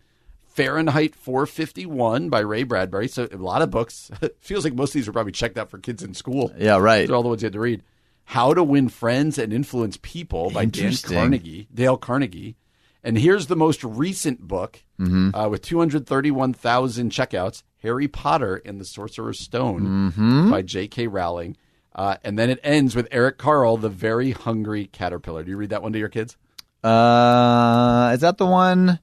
Fahrenheit 0.49 1.15
451 1.15 2.29
by 2.29 2.41
Ray 2.41 2.63
Bradbury. 2.65 3.09
So 3.09 3.27
a 3.33 3.37
lot 3.37 3.63
of 3.63 3.71
books. 3.71 4.11
Feels 4.41 4.65
like 4.65 4.75
most 4.75 4.91
of 4.91 4.95
these 4.95 5.07
were 5.07 5.13
probably 5.15 5.33
checked 5.33 5.57
out 5.59 5.71
for 5.71 5.79
kids 5.79 6.03
in 6.03 6.13
school. 6.15 6.53
Yeah, 6.59 6.77
right. 6.79 7.07
They're 7.07 7.17
all 7.17 7.23
the 7.23 7.29
ones 7.31 7.43
you 7.43 7.47
had 7.47 7.55
to 7.55 7.61
read. 7.61 7.83
How 8.25 8.53
to 8.55 8.63
Win 8.63 8.89
Friends 8.91 9.39
and 9.39 9.53
Influence 9.53 9.99
People 10.03 10.51
by 10.51 10.65
Dan 10.67 10.95
Carnegie, 11.03 11.69
Dale 11.75 11.97
Carnegie. 11.97 12.57
And 13.03 13.17
here's 13.19 13.47
the 13.47 13.57
most 13.57 13.83
recent 13.85 14.41
book 14.47 14.83
Mm-hmm. 15.01 15.35
uh, 15.35 15.49
with 15.49 15.63
231,000 15.63 17.11
checkouts 17.11 17.63
Harry 17.83 18.07
Potter 18.07 18.61
and 18.67 18.79
the 18.79 18.85
Sorcerer's 18.85 19.39
Stone 19.41 20.13
Mm-hmm. 20.13 20.51
by 20.51 20.61
J.K. 20.63 21.07
Rowling. 21.07 21.57
Uh, 21.95 22.17
and 22.23 22.39
then 22.39 22.51
it 22.51 22.61
ends 22.63 22.95
with 22.95 23.09
Eric 23.11 23.39
Carle, 23.39 23.77
The 23.79 23.89
Very 23.89 24.33
Hungry 24.33 24.87
Caterpillar. 24.93 25.43
Do 25.43 25.51
you 25.51 25.57
read 25.57 25.71
that 25.71 25.83
one 25.83 25.93
to 25.95 25.99
your 25.99 26.09
kids? 26.11 26.37
Uh, 26.85 28.11
is 28.15 28.21
that 28.21 28.37
the 28.39 28.47
one 28.47 28.99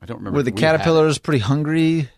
I 0.00 0.06
don't 0.06 0.18
remember. 0.18 0.36
where 0.36 0.42
the 0.42 0.52
caterpillar 0.52 1.06
is 1.06 1.18
pretty 1.18 1.38
hungry? 1.40 2.08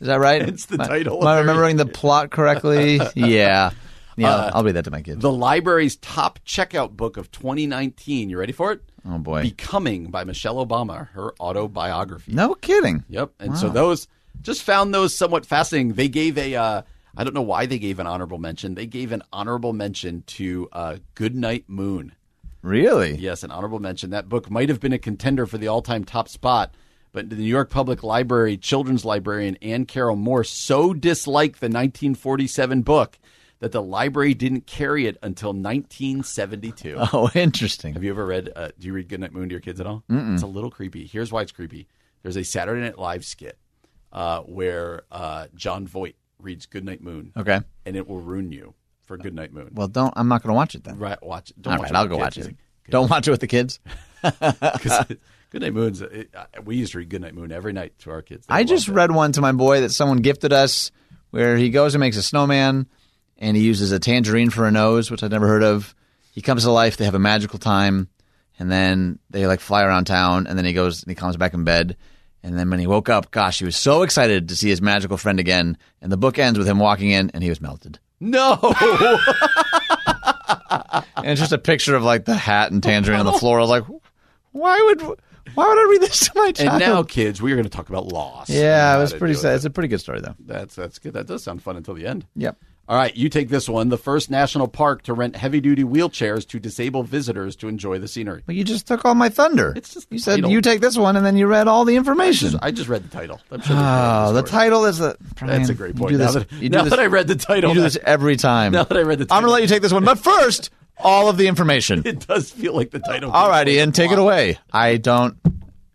Is 0.00 0.06
that 0.08 0.20
right? 0.20 0.42
It's 0.48 0.66
the 0.66 0.80
Am 0.82 0.88
title. 0.88 1.20
Am 1.22 1.26
I 1.28 1.38
remembering 1.38 1.76
the 1.76 1.86
plot 1.86 2.30
correctly? 2.30 3.00
yeah. 3.14 3.70
Yeah, 4.18 4.50
I'll 4.54 4.64
read 4.64 4.72
that 4.76 4.84
to 4.86 4.90
my 4.90 5.02
kids. 5.02 5.20
The 5.20 5.30
library's 5.32 5.96
top 5.96 6.38
checkout 6.46 6.92
book 6.96 7.16
of 7.18 7.30
2019. 7.32 8.30
You 8.30 8.38
ready 8.38 8.52
for 8.52 8.72
it? 8.72 8.80
Oh, 9.08 9.18
boy. 9.18 9.42
Becoming 9.42 10.10
by 10.10 10.24
Michelle 10.24 10.64
Obama, 10.64 11.08
her 11.10 11.32
autobiography. 11.40 12.32
No 12.32 12.54
kidding. 12.54 13.04
Yep. 13.08 13.32
And 13.38 13.56
so 13.56 13.68
those 13.68 14.08
just 14.42 14.62
found 14.62 14.92
those 14.92 15.14
somewhat 15.14 15.46
fascinating. 15.46 15.92
They 15.92 16.08
gave 16.08 16.36
a 16.38 16.54
uh, 16.54 16.82
I 17.16 17.24
don't 17.24 17.34
know 17.34 17.42
why 17.42 17.66
they 17.66 17.78
gave 17.78 17.98
an 17.98 18.06
honorable 18.06 18.38
mention. 18.38 18.74
They 18.74 18.86
gave 18.86 19.12
an 19.12 19.22
honorable 19.32 19.72
mention 19.72 20.22
to 20.26 20.68
uh, 20.72 20.96
Goodnight 21.14 21.64
Moon. 21.66 22.14
Really? 22.62 23.14
Yes, 23.16 23.42
an 23.42 23.50
honorable 23.50 23.78
mention. 23.78 24.10
That 24.10 24.28
book 24.28 24.50
might 24.50 24.68
have 24.68 24.80
been 24.80 24.92
a 24.92 24.98
contender 24.98 25.46
for 25.46 25.56
the 25.56 25.68
all-time 25.68 26.04
top 26.04 26.28
spot, 26.28 26.74
but 27.12 27.30
the 27.30 27.36
New 27.36 27.44
York 27.44 27.70
Public 27.70 28.02
Library 28.02 28.56
children's 28.56 29.04
librarian 29.04 29.56
Anne 29.62 29.86
Carroll 29.86 30.16
Moore 30.16 30.44
so 30.44 30.92
disliked 30.92 31.60
the 31.60 31.66
1947 31.66 32.82
book 32.82 33.18
that 33.60 33.72
the 33.72 33.82
library 33.82 34.34
didn't 34.34 34.66
carry 34.66 35.06
it 35.06 35.16
until 35.22 35.50
1972. 35.52 36.96
Oh, 37.12 37.30
interesting. 37.34 37.94
Have 37.94 38.04
you 38.04 38.10
ever 38.10 38.26
read? 38.26 38.50
Uh, 38.54 38.68
do 38.78 38.86
you 38.86 38.92
read 38.92 39.08
Goodnight 39.08 39.32
Moon 39.32 39.48
to 39.48 39.52
your 39.54 39.60
kids 39.60 39.80
at 39.80 39.86
all? 39.86 40.02
It's 40.08 40.42
a 40.42 40.46
little 40.46 40.70
creepy. 40.70 41.06
Here's 41.06 41.32
why 41.32 41.42
it's 41.42 41.52
creepy. 41.52 41.86
There's 42.22 42.36
a 42.36 42.44
Saturday 42.44 42.80
Night 42.82 42.98
Live 42.98 43.24
skit 43.24 43.58
uh, 44.12 44.40
where 44.42 45.02
uh, 45.10 45.46
Jon 45.54 45.86
Voight 45.86 46.16
reads 46.40 46.66
Goodnight 46.66 47.00
Moon, 47.02 47.32
Okay. 47.36 47.60
and 47.86 47.96
it 47.96 48.06
will 48.08 48.20
ruin 48.20 48.52
you 48.52 48.74
for 49.04 49.16
Goodnight 49.16 49.52
Moon. 49.52 49.70
Well, 49.72 49.88
don't. 49.88 50.12
I'm 50.16 50.28
not 50.28 50.42
going 50.42 50.50
to 50.50 50.56
watch 50.56 50.74
it 50.74 50.84
then. 50.84 50.98
right, 50.98 51.22
watch. 51.22 51.52
Don't 51.60 51.74
All 51.74 51.78
watch 51.78 51.90
right, 51.90 51.96
I'll 51.96 52.06
go 52.06 52.16
the 52.16 52.20
watch 52.20 52.34
kids. 52.34 52.48
it. 52.48 52.56
Don't 52.90 53.08
watch 53.10 53.26
it 53.26 53.30
with 53.30 53.40
the 53.40 53.46
kids. 53.46 53.78
Goodnight 55.50 55.72
Moon's. 55.74 56.02
It, 56.02 56.30
uh, 56.34 56.44
we 56.64 56.76
used 56.76 56.92
to 56.92 56.98
read 56.98 57.08
Goodnight 57.08 57.34
Moon 57.34 57.52
every 57.52 57.72
night 57.72 57.98
to 58.00 58.10
our 58.10 58.22
kids. 58.22 58.46
They 58.46 58.54
I 58.54 58.64
just 58.64 58.88
loved 58.88 58.96
it. 58.96 59.00
read 59.00 59.10
one 59.12 59.32
to 59.32 59.40
my 59.40 59.52
boy 59.52 59.80
that 59.82 59.90
someone 59.90 60.18
gifted 60.18 60.52
us 60.52 60.90
where 61.30 61.56
he 61.56 61.70
goes 61.70 61.94
and 61.94 62.00
makes 62.00 62.16
a 62.16 62.22
snowman 62.22 62.86
and 63.38 63.56
he 63.56 63.62
uses 63.62 63.92
a 63.92 63.98
tangerine 63.98 64.50
for 64.50 64.66
a 64.66 64.70
nose, 64.70 65.10
which 65.10 65.22
I'd 65.22 65.30
never 65.30 65.46
heard 65.48 65.62
of. 65.62 65.94
He 66.32 66.42
comes 66.42 66.64
to 66.64 66.70
life, 66.70 66.96
they 66.96 67.04
have 67.06 67.14
a 67.14 67.18
magical 67.18 67.58
time, 67.58 68.08
and 68.58 68.70
then 68.70 69.18
they 69.30 69.46
like 69.46 69.60
fly 69.60 69.82
around 69.82 70.04
town, 70.06 70.46
and 70.46 70.56
then 70.58 70.64
he 70.64 70.72
goes 70.72 71.02
and 71.02 71.10
he 71.10 71.14
comes 71.14 71.36
back 71.36 71.54
in 71.54 71.64
bed. 71.64 71.96
And 72.42 72.56
then 72.58 72.70
when 72.70 72.78
he 72.78 72.86
woke 72.86 73.08
up, 73.08 73.30
gosh, 73.32 73.58
he 73.58 73.64
was 73.64 73.74
so 73.76 74.02
excited 74.02 74.48
to 74.50 74.56
see 74.56 74.68
his 74.68 74.80
magical 74.80 75.16
friend 75.16 75.40
again. 75.40 75.76
And 76.00 76.12
the 76.12 76.16
book 76.16 76.38
ends 76.38 76.58
with 76.58 76.68
him 76.68 76.78
walking 76.78 77.10
in 77.10 77.30
and 77.30 77.42
he 77.42 77.48
was 77.48 77.60
melted. 77.60 77.98
no. 78.20 78.58
And 81.16 81.32
it's 81.32 81.40
just 81.40 81.52
a 81.52 81.58
picture 81.58 81.96
of 81.96 82.02
like 82.04 82.24
the 82.24 82.34
hat 82.36 82.70
and 82.70 82.82
tangerine 82.82 83.18
on 83.18 83.26
the 83.26 83.32
floor. 83.32 83.58
I 83.58 83.62
was 83.62 83.70
like, 83.70 83.84
why 84.52 84.80
would 84.82 85.00
why 85.54 85.66
would 85.68 85.78
I 85.78 85.90
read 85.90 86.02
this 86.02 86.20
to 86.28 86.32
my 86.36 86.52
child? 86.52 86.68
and 86.70 86.78
now, 86.80 87.02
kids, 87.02 87.40
we 87.42 87.52
are 87.52 87.56
going 87.56 87.64
to 87.64 87.70
talk 87.70 87.88
about 87.88 88.06
loss. 88.06 88.48
yeah, 88.50 88.96
it 88.96 89.00
was 89.00 89.12
pretty 89.12 89.34
sad. 89.34 89.52
it. 89.52 89.56
It's 89.56 89.64
a 89.64 89.70
pretty 89.70 89.88
good 89.88 90.00
story 90.00 90.20
though. 90.20 90.34
That's 90.38 90.74
that's 90.76 90.98
good. 90.98 91.14
That 91.14 91.26
does 91.26 91.42
sound 91.42 91.62
fun 91.62 91.76
until 91.76 91.94
the 91.94 92.06
end. 92.06 92.26
Yep. 92.36 92.58
All 92.88 92.96
right, 92.96 93.16
you 93.16 93.28
take 93.28 93.48
this 93.48 93.68
one. 93.68 93.88
The 93.88 93.98
first 93.98 94.30
national 94.30 94.68
park 94.68 95.02
to 95.02 95.12
rent 95.12 95.34
heavy 95.34 95.60
duty 95.60 95.82
wheelchairs 95.82 96.46
to 96.48 96.60
disabled 96.60 97.08
visitors 97.08 97.56
to 97.56 97.68
enjoy 97.68 97.98
the 97.98 98.06
scenery. 98.06 98.42
But 98.46 98.54
you 98.54 98.62
just 98.62 98.86
took 98.86 99.04
all 99.04 99.16
my 99.16 99.28
thunder. 99.28 99.72
It's 99.74 99.92
just 99.92 100.06
you 100.12 100.20
said 100.20 100.36
title. 100.36 100.50
you 100.52 100.60
take 100.60 100.80
this 100.80 100.96
one, 100.96 101.16
and 101.16 101.26
then 101.26 101.36
you 101.36 101.48
read 101.48 101.66
all 101.66 101.84
the 101.84 101.96
information. 101.96 102.56
I 102.62 102.70
just 102.70 102.88
read 102.88 103.02
the 103.02 103.08
title. 103.08 103.40
I'm 103.50 103.60
sure 103.60 103.74
Oh, 103.74 103.78
the 103.78 103.84
ah, 103.84 104.32
there's 104.32 104.50
title 104.50 104.84
is 104.84 105.00
a. 105.00 105.16
That's 105.40 105.68
a 105.68 105.74
great 105.74 105.96
point. 105.96 106.12
You 106.12 106.18
do 106.18 106.24
now 106.24 106.30
this, 106.30 106.44
that, 106.44 106.52
you 106.52 106.68
do 106.68 106.76
now 106.76 106.84
this, 106.84 106.90
that 106.90 107.00
I 107.00 107.06
read 107.06 107.26
the 107.26 107.34
title, 107.34 107.70
you 107.70 107.74
do 107.74 107.82
this 107.82 107.98
every 108.04 108.36
time. 108.36 108.70
now 108.72 108.84
that 108.84 108.96
I 108.96 109.02
read 109.02 109.18
the 109.18 109.26
I'm 109.30 109.42
gonna 109.42 109.52
let 109.52 109.62
you 109.62 109.68
take 109.68 109.82
this 109.82 109.92
one, 109.92 110.04
but 110.04 110.20
first, 110.20 110.70
all 110.98 111.28
of 111.28 111.36
the 111.38 111.48
information. 111.48 112.02
it 112.06 112.24
does 112.26 112.52
feel 112.52 112.72
like 112.72 112.90
the 112.92 113.00
title. 113.00 113.32
All 113.32 113.48
right, 113.48 113.66
Ian, 113.66 113.90
take 113.90 114.12
it 114.12 114.18
away. 114.18 114.58
I 114.72 114.96
don't. 114.96 115.36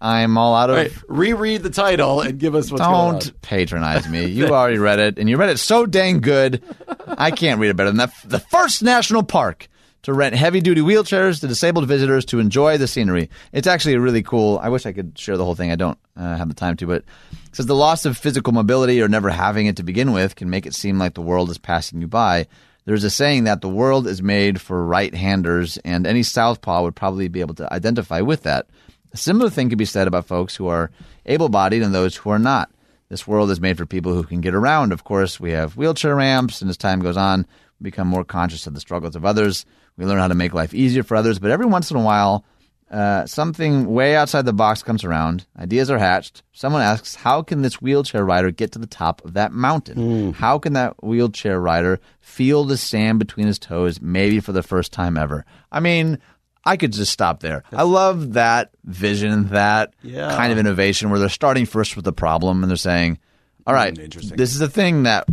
I'm 0.02 0.38
all 0.38 0.56
out 0.56 0.72
of. 0.72 0.78
All 0.78 0.82
right, 0.82 0.92
reread 1.08 1.62
the 1.62 1.70
title 1.70 2.22
and 2.22 2.40
give 2.40 2.56
us 2.56 2.72
what's 2.72 2.82
going 2.82 2.94
on. 2.94 3.14
Don't 3.20 3.42
patronize 3.42 4.10
me. 4.10 4.26
You 4.32 4.48
already 4.48 4.80
read 4.80 5.00
it, 5.00 5.20
and 5.20 5.30
you 5.30 5.38
read 5.38 5.50
it 5.50 5.58
so 5.60 5.86
dang 5.86 6.20
good. 6.20 6.64
I 7.08 7.30
can't 7.32 7.60
read 7.60 7.70
it 7.70 7.76
better 7.76 7.90
than 7.90 7.98
that. 7.98 8.14
The 8.26 8.40
first 8.40 8.82
national 8.82 9.24
park 9.24 9.68
to 10.04 10.14
rent 10.14 10.34
heavy 10.34 10.62
duty 10.62 10.82
wheelchairs 10.82 11.42
to 11.42 11.48
disabled 11.48 11.88
visitors 11.88 12.26
to 12.26 12.40
enjoy 12.40 12.78
the 12.78 12.88
scenery. 12.88 13.30
It's 13.52 13.68
actually 13.68 13.98
really 13.98 14.24
cool. 14.24 14.58
I 14.60 14.70
wish 14.70 14.86
I 14.86 14.94
could 14.94 15.18
share 15.18 15.38
the 15.38 15.46
whole 15.46 15.54
thing. 15.56 15.72
I 15.72 15.76
don't 15.76 16.00
uh, 16.18 16.38
have 16.38 16.48
the 16.48 16.56
time 16.56 16.76
to, 16.78 16.88
but 16.88 17.04
it 17.34 17.56
says 17.56 17.68
the 17.68 17.76
loss 17.76 18.06
of 18.06 18.18
physical 18.18 18.54
mobility 18.54 19.02
or 19.02 19.08
never 19.08 19.30
having 19.30 19.68
it 19.68 19.78
to 19.78 19.84
begin 19.84 20.12
with 20.12 20.36
can 20.36 20.50
make 20.50 20.66
it 20.66 20.74
seem 20.74 20.98
like 20.98 21.14
the 21.14 21.22
world 21.22 21.52
is 21.52 21.60
passing 21.60 22.02
you 22.02 22.08
by. 22.08 22.48
There's 22.86 23.04
a 23.04 23.12
saying 23.12 23.44
that 23.44 23.62
the 23.62 23.70
world 23.70 24.08
is 24.08 24.24
made 24.24 24.60
for 24.60 24.84
right 24.84 25.14
handers, 25.14 25.78
and 25.86 26.08
any 26.08 26.24
southpaw 26.24 26.82
would 26.82 26.96
probably 26.96 27.28
be 27.28 27.42
able 27.42 27.54
to 27.56 27.72
identify 27.72 28.22
with 28.22 28.42
that. 28.44 28.68
A 29.14 29.18
similar 29.18 29.50
thing 29.50 29.70
could 29.70 29.78
be 29.78 29.86
said 29.86 30.08
about 30.08 30.28
folks 30.28 30.56
who 30.56 30.68
are 30.68 30.92
able 31.26 31.50
bodied 31.50 31.84
and 31.84 31.94
those 31.94 32.16
who 32.16 32.30
are 32.30 32.40
not. 32.40 32.72
This 33.10 33.28
world 33.28 33.52
is 33.52 33.60
made 33.60 33.78
for 33.78 33.86
people 33.86 34.14
who 34.14 34.24
can 34.24 34.40
get 34.40 34.56
around. 34.56 34.94
Of 34.94 35.04
course, 35.04 35.40
we 35.40 35.52
have 35.52 35.76
wheelchair 35.76 36.16
ramps, 36.16 36.62
and 36.62 36.70
as 36.70 36.78
time 36.78 37.02
goes 37.02 37.18
on, 37.18 37.46
we 37.80 37.86
become 37.86 38.08
more 38.08 38.24
conscious 38.24 38.68
of 38.68 38.74
the 38.74 38.80
struggles 38.80 39.18
of 39.18 39.26
others. 39.26 39.66
We 39.98 40.06
learn 40.06 40.20
how 40.20 40.30
to 40.30 40.36
make 40.36 40.54
life 40.54 40.74
easier 40.74 41.04
for 41.04 41.18
others, 41.18 41.38
but 41.38 41.52
every 41.52 41.66
once 41.66 41.92
in 41.92 41.98
a 41.98 42.02
while, 42.02 42.46
uh, 42.90 43.26
something 43.26 43.88
way 43.94 44.16
outside 44.16 44.46
the 44.46 44.54
box 44.54 44.82
comes 44.84 45.04
around. 45.04 45.46
Ideas 45.60 45.90
are 45.90 45.98
hatched. 45.98 46.44
Someone 46.54 46.82
asks, 46.82 47.16
How 47.16 47.42
can 47.42 47.62
this 47.62 47.82
wheelchair 47.82 48.24
rider 48.24 48.52
get 48.52 48.72
to 48.74 48.80
the 48.80 48.88
top 48.88 49.24
of 49.26 49.34
that 49.34 49.52
mountain? 49.52 50.34
How 50.34 50.58
can 50.58 50.74
that 50.74 51.02
wheelchair 51.04 51.60
rider 51.60 52.00
feel 52.22 52.64
the 52.64 52.78
sand 52.78 53.20
between 53.20 53.48
his 53.48 53.60
toes, 53.60 54.02
maybe 54.02 54.40
for 54.40 54.52
the 54.54 54.64
first 54.64 54.94
time 54.94 55.18
ever? 55.18 55.46
I 55.72 55.80
mean, 55.82 56.18
I 56.64 56.78
could 56.78 56.94
just 56.94 57.12
stop 57.12 57.40
there. 57.40 57.64
I 57.72 57.84
love 57.84 58.34
that 58.34 58.72
vision, 58.84 59.48
that 59.50 59.94
Yeah. 60.04 60.36
kind 60.36 60.52
of 60.52 60.58
innovation 60.60 61.10
where 61.10 61.20
they're 61.20 61.30
starting 61.30 61.66
first 61.66 61.96
with 61.96 62.06
the 62.06 62.14
problem 62.14 62.64
and 62.64 62.70
they're 62.70 62.78
saying, 62.78 63.18
All 63.66 63.74
right, 63.74 63.94
mm, 63.94 64.04
interesting. 64.04 64.38
this 64.38 64.54
is 64.54 64.62
a 64.62 64.70
thing 64.70 65.04
that 65.04 65.28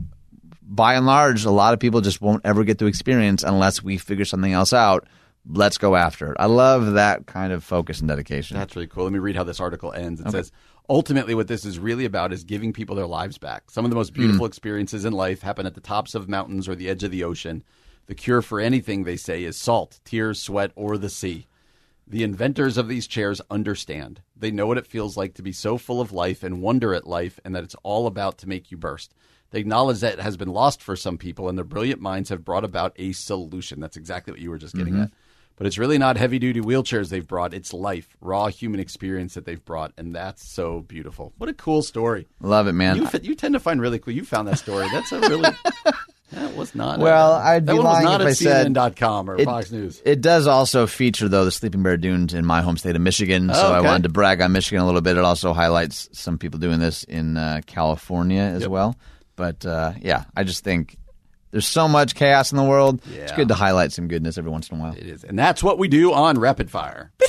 by 0.62 0.94
and 0.94 1.06
large, 1.06 1.44
a 1.44 1.50
lot 1.50 1.72
of 1.74 1.80
people 1.80 2.00
just 2.00 2.20
won't 2.20 2.42
ever 2.44 2.64
get 2.64 2.78
to 2.78 2.86
experience 2.86 3.42
unless 3.42 3.82
we 3.82 3.96
figure 3.96 4.24
something 4.24 4.52
else 4.52 4.72
out. 4.72 5.06
Let's 5.50 5.78
go 5.78 5.96
after 5.96 6.32
it. 6.32 6.36
I 6.38 6.46
love 6.46 6.92
that 6.92 7.26
kind 7.26 7.52
of 7.52 7.64
focus 7.64 8.00
and 8.00 8.08
dedication. 8.08 8.58
That's 8.58 8.76
really 8.76 8.86
cool. 8.86 9.04
Let 9.04 9.12
me 9.14 9.18
read 9.18 9.36
how 9.36 9.44
this 9.44 9.60
article 9.60 9.92
ends. 9.92 10.20
It 10.20 10.30
says, 10.30 10.52
ultimately, 10.90 11.34
what 11.34 11.48
this 11.48 11.64
is 11.64 11.78
really 11.78 12.04
about 12.04 12.34
is 12.34 12.44
giving 12.44 12.74
people 12.74 12.96
their 12.96 13.06
lives 13.06 13.38
back. 13.38 13.70
Some 13.70 13.86
of 13.86 13.90
the 13.90 13.96
most 13.96 14.12
beautiful 14.12 14.44
mm. 14.44 14.48
experiences 14.48 15.06
in 15.06 15.14
life 15.14 15.40
happen 15.40 15.64
at 15.64 15.74
the 15.74 15.80
tops 15.80 16.14
of 16.14 16.28
mountains 16.28 16.68
or 16.68 16.74
the 16.74 16.90
edge 16.90 17.02
of 17.02 17.10
the 17.10 17.24
ocean. 17.24 17.64
The 18.08 18.14
cure 18.14 18.42
for 18.42 18.58
anything, 18.60 19.04
they 19.04 19.16
say, 19.16 19.44
is 19.44 19.56
salt, 19.56 20.00
tears, 20.04 20.40
sweat, 20.40 20.72
or 20.74 20.98
the 20.98 21.08
sea. 21.10 21.46
The 22.06 22.22
inventors 22.24 22.76
of 22.78 22.88
these 22.88 23.06
chairs 23.06 23.40
understand. 23.50 24.22
They 24.34 24.50
know 24.50 24.66
what 24.66 24.78
it 24.78 24.86
feels 24.86 25.16
like 25.16 25.34
to 25.34 25.42
be 25.42 25.52
so 25.52 25.76
full 25.78 26.00
of 26.00 26.10
life 26.10 26.42
and 26.42 26.62
wonder 26.62 26.94
at 26.94 27.06
life, 27.06 27.38
and 27.44 27.54
that 27.54 27.64
it's 27.64 27.76
all 27.82 28.06
about 28.06 28.38
to 28.38 28.48
make 28.48 28.70
you 28.70 28.76
burst. 28.78 29.14
They 29.50 29.60
acknowledge 29.60 30.00
that 30.00 30.14
it 30.14 30.20
has 30.20 30.36
been 30.36 30.48
lost 30.52 30.82
for 30.82 30.96
some 30.96 31.18
people, 31.18 31.48
and 31.48 31.56
their 31.56 31.64
brilliant 31.64 32.00
minds 32.00 32.30
have 32.30 32.44
brought 32.44 32.64
about 32.64 32.94
a 32.96 33.12
solution. 33.12 33.78
That's 33.80 33.96
exactly 33.96 34.32
what 34.32 34.40
you 34.40 34.50
were 34.50 34.58
just 34.58 34.74
getting 34.74 34.94
Mm-hmm. 34.94 35.02
at. 35.04 35.10
But 35.56 35.66
it's 35.66 35.76
really 35.76 35.98
not 35.98 36.16
heavy 36.16 36.38
duty 36.38 36.60
wheelchairs 36.60 37.08
they've 37.08 37.26
brought. 37.26 37.52
It's 37.52 37.72
life, 37.72 38.16
raw 38.20 38.46
human 38.46 38.78
experience 38.78 39.34
that 39.34 39.44
they've 39.44 39.64
brought. 39.64 39.92
And 39.98 40.14
that's 40.14 40.44
so 40.48 40.82
beautiful. 40.82 41.32
What 41.36 41.48
a 41.50 41.52
cool 41.54 41.82
story. 41.82 42.28
Love 42.40 42.68
it, 42.68 42.74
man. 42.74 42.96
You, 42.96 43.08
you 43.22 43.34
tend 43.34 43.54
to 43.54 43.60
find 43.60 43.80
really 43.80 43.98
cool. 43.98 44.14
You 44.14 44.24
found 44.24 44.46
that 44.46 44.58
story. 44.58 44.86
That's 44.92 45.10
a 45.10 45.18
really. 45.18 45.50
that 46.32 46.54
was 46.56 46.74
not. 46.74 46.98
Well, 46.98 47.32
I'd 47.32 47.64
be 47.66 47.72
was 47.72 47.84
lying 47.84 48.04
not 48.04 48.20
if 48.20 48.26
I 48.28 48.32
said 48.32 48.66
CNN.com 48.68 49.30
or 49.30 49.38
it, 49.40 49.44
Fox 49.44 49.70
News. 49.70 50.02
It 50.04 50.20
does 50.20 50.46
also 50.46 50.86
feature 50.86 51.28
though 51.28 51.44
the 51.44 51.50
Sleeping 51.50 51.82
Bear 51.82 51.96
Dunes 51.96 52.34
in 52.34 52.44
my 52.44 52.60
home 52.62 52.76
state 52.76 52.96
of 52.96 53.02
Michigan. 53.02 53.48
So 53.52 53.60
Oh, 53.68 53.72
I 53.72 53.80
wanted 53.80 54.02
to 54.04 54.08
brag 54.10 54.40
on 54.42 54.52
Michigan 54.52 54.82
a 54.82 54.86
little 54.86 55.00
bit. 55.00 55.16
It 55.16 55.24
also 55.24 55.52
highlights 55.52 56.08
some 56.12 56.38
people 56.38 56.60
doing 56.60 56.78
this 56.80 57.04
in 57.04 57.36
uh, 57.36 57.60
California 57.66 58.42
as 58.42 58.62
Yep. 58.62 58.70
well. 58.70 58.96
But 59.36 59.64
uh, 59.64 59.92
yeah, 60.00 60.24
I 60.36 60.44
just 60.44 60.64
think 60.64 60.96
there's 61.50 61.66
so 61.66 61.88
much 61.88 62.14
chaos 62.14 62.50
in 62.52 62.58
the 62.58 62.64
world. 62.64 63.00
It's 63.14 63.32
good 63.32 63.48
to 63.48 63.54
highlight 63.54 63.92
some 63.92 64.06
goodness 64.08 64.36
every 64.36 64.50
once 64.50 64.68
in 64.68 64.76
a 64.78 64.80
while. 64.80 64.92
It 64.94 65.06
is, 65.06 65.24
and 65.24 65.38
that's 65.38 65.62
what 65.62 65.78
we 65.78 65.88
do 65.88 66.12
on 66.12 66.38
Rapid 66.38 66.70
Fire. 66.70 67.10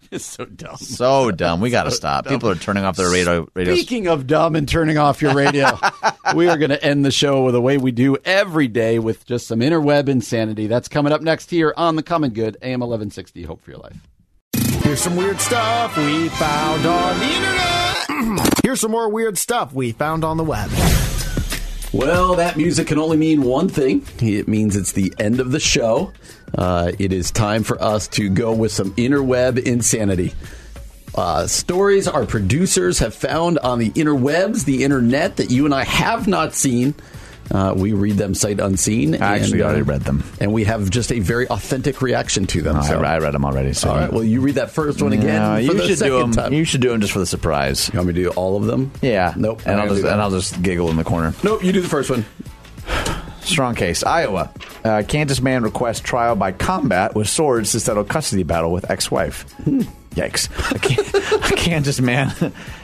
it's 0.10 0.24
so 0.24 0.44
dumb. 0.44 0.76
So 0.76 1.30
dumb. 1.30 1.60
We 1.60 1.70
got 1.70 1.84
to 1.84 1.90
stop. 1.90 2.26
People 2.26 2.48
are 2.48 2.54
turning 2.54 2.84
off 2.84 2.96
their 2.96 3.10
radio. 3.10 3.46
radios. 3.54 3.78
Speaking 3.78 4.08
of 4.08 4.26
dumb 4.26 4.56
and 4.56 4.68
turning 4.68 4.98
off 4.98 5.22
your 5.22 5.34
radio, 5.34 5.78
we 6.34 6.48
are 6.48 6.56
going 6.56 6.70
to 6.70 6.82
end 6.82 7.04
the 7.04 7.10
show 7.10 7.44
with 7.44 7.54
the 7.54 7.60
way 7.60 7.78
we 7.78 7.92
do 7.92 8.16
every 8.24 8.68
day 8.68 8.98
with 8.98 9.24
just 9.26 9.46
some 9.46 9.60
interweb 9.60 10.08
insanity. 10.08 10.66
That's 10.66 10.88
coming 10.88 11.12
up 11.12 11.20
next 11.20 11.50
here 11.50 11.74
on 11.76 11.96
The 11.96 12.02
Common 12.02 12.30
Good, 12.30 12.56
AM 12.62 12.80
1160. 12.80 13.42
Hope 13.44 13.62
for 13.62 13.70
your 13.70 13.80
life. 13.80 13.96
Here's 14.82 15.00
some 15.00 15.16
weird 15.16 15.40
stuff 15.40 15.96
we 15.96 16.28
found 16.30 16.86
on 16.86 17.18
the 17.18 17.26
internet. 17.26 18.58
Here's 18.64 18.80
some 18.80 18.90
more 18.90 19.08
weird 19.08 19.38
stuff 19.38 19.72
we 19.72 19.92
found 19.92 20.24
on 20.24 20.36
the 20.36 20.44
web. 20.44 20.70
Well, 21.92 22.36
that 22.36 22.56
music 22.56 22.86
can 22.86 22.98
only 22.98 23.18
mean 23.18 23.42
one 23.42 23.68
thing. 23.68 24.06
It 24.18 24.48
means 24.48 24.76
it's 24.76 24.92
the 24.92 25.12
end 25.18 25.40
of 25.40 25.52
the 25.52 25.60
show. 25.60 26.12
Uh, 26.56 26.92
it 26.98 27.12
is 27.12 27.30
time 27.30 27.62
for 27.62 27.80
us 27.82 28.08
to 28.08 28.28
go 28.28 28.52
with 28.52 28.72
some 28.72 28.94
interweb 28.94 29.58
insanity. 29.58 30.34
Uh, 31.14 31.46
stories 31.46 32.08
our 32.08 32.24
producers 32.24 32.98
have 33.00 33.14
found 33.14 33.58
on 33.58 33.78
the 33.78 33.90
interwebs, 33.90 34.64
the 34.64 34.82
internet 34.82 35.36
that 35.36 35.50
you 35.50 35.64
and 35.64 35.74
I 35.74 35.84
have 35.84 36.26
not 36.26 36.54
seen. 36.54 36.94
Uh, 37.50 37.74
we 37.76 37.92
read 37.92 38.16
them 38.16 38.34
sight 38.34 38.60
unseen. 38.60 39.20
I 39.20 39.36
actually 39.36 39.60
and, 39.60 39.62
uh, 39.62 39.66
already 39.66 39.82
read 39.82 40.02
them. 40.02 40.24
And 40.40 40.54
we 40.54 40.64
have 40.64 40.88
just 40.88 41.12
a 41.12 41.18
very 41.18 41.46
authentic 41.48 42.00
reaction 42.00 42.46
to 42.46 42.62
them. 42.62 42.76
I, 42.76 42.86
so. 42.86 43.02
I 43.02 43.18
read 43.18 43.34
them 43.34 43.44
already. 43.44 43.74
So 43.74 43.90
All 43.90 43.96
right. 43.96 44.12
Well, 44.12 44.24
you 44.24 44.40
read 44.40 44.54
that 44.54 44.70
first 44.70 45.02
one 45.02 45.12
again. 45.12 45.36
No, 45.36 45.56
you 45.56 45.86
should 45.86 45.98
do 45.98 46.18
them. 46.18 46.32
time. 46.32 46.52
You 46.54 46.64
should 46.64 46.80
do 46.80 46.88
them 46.90 47.00
just 47.00 47.12
for 47.12 47.18
the 47.18 47.26
surprise. 47.26 47.90
You 47.92 47.98
want 47.98 48.08
me 48.08 48.14
to 48.14 48.22
do 48.22 48.30
all 48.30 48.56
of 48.56 48.64
them? 48.64 48.90
Yeah. 49.02 49.34
Nope. 49.36 49.62
And 49.66 49.80
I'll 49.80 49.88
just 49.88 50.04
and 50.04 50.20
I'll 50.20 50.30
just 50.30 50.62
giggle 50.62 50.88
in 50.90 50.96
the 50.96 51.04
corner. 51.04 51.34
Nope. 51.42 51.62
You 51.62 51.72
do 51.72 51.82
the 51.82 51.88
first 51.88 52.08
one. 52.08 52.24
Strong 53.42 53.74
case. 53.74 54.02
Iowa. 54.04 54.50
Uh, 54.84 55.02
Kansas 55.06 55.40
man 55.40 55.62
requests 55.62 56.00
trial 56.00 56.36
by 56.36 56.52
combat 56.52 57.14
with 57.14 57.28
swords 57.28 57.72
to 57.72 57.80
settle 57.80 58.04
custody 58.04 58.42
battle 58.44 58.72
with 58.72 58.90
ex-wife. 58.90 59.44
Yikes. 60.14 60.48
A, 60.74 60.78
Kan- 60.78 61.42
a 61.52 61.56
Kansas 61.56 62.00
man 62.00 62.28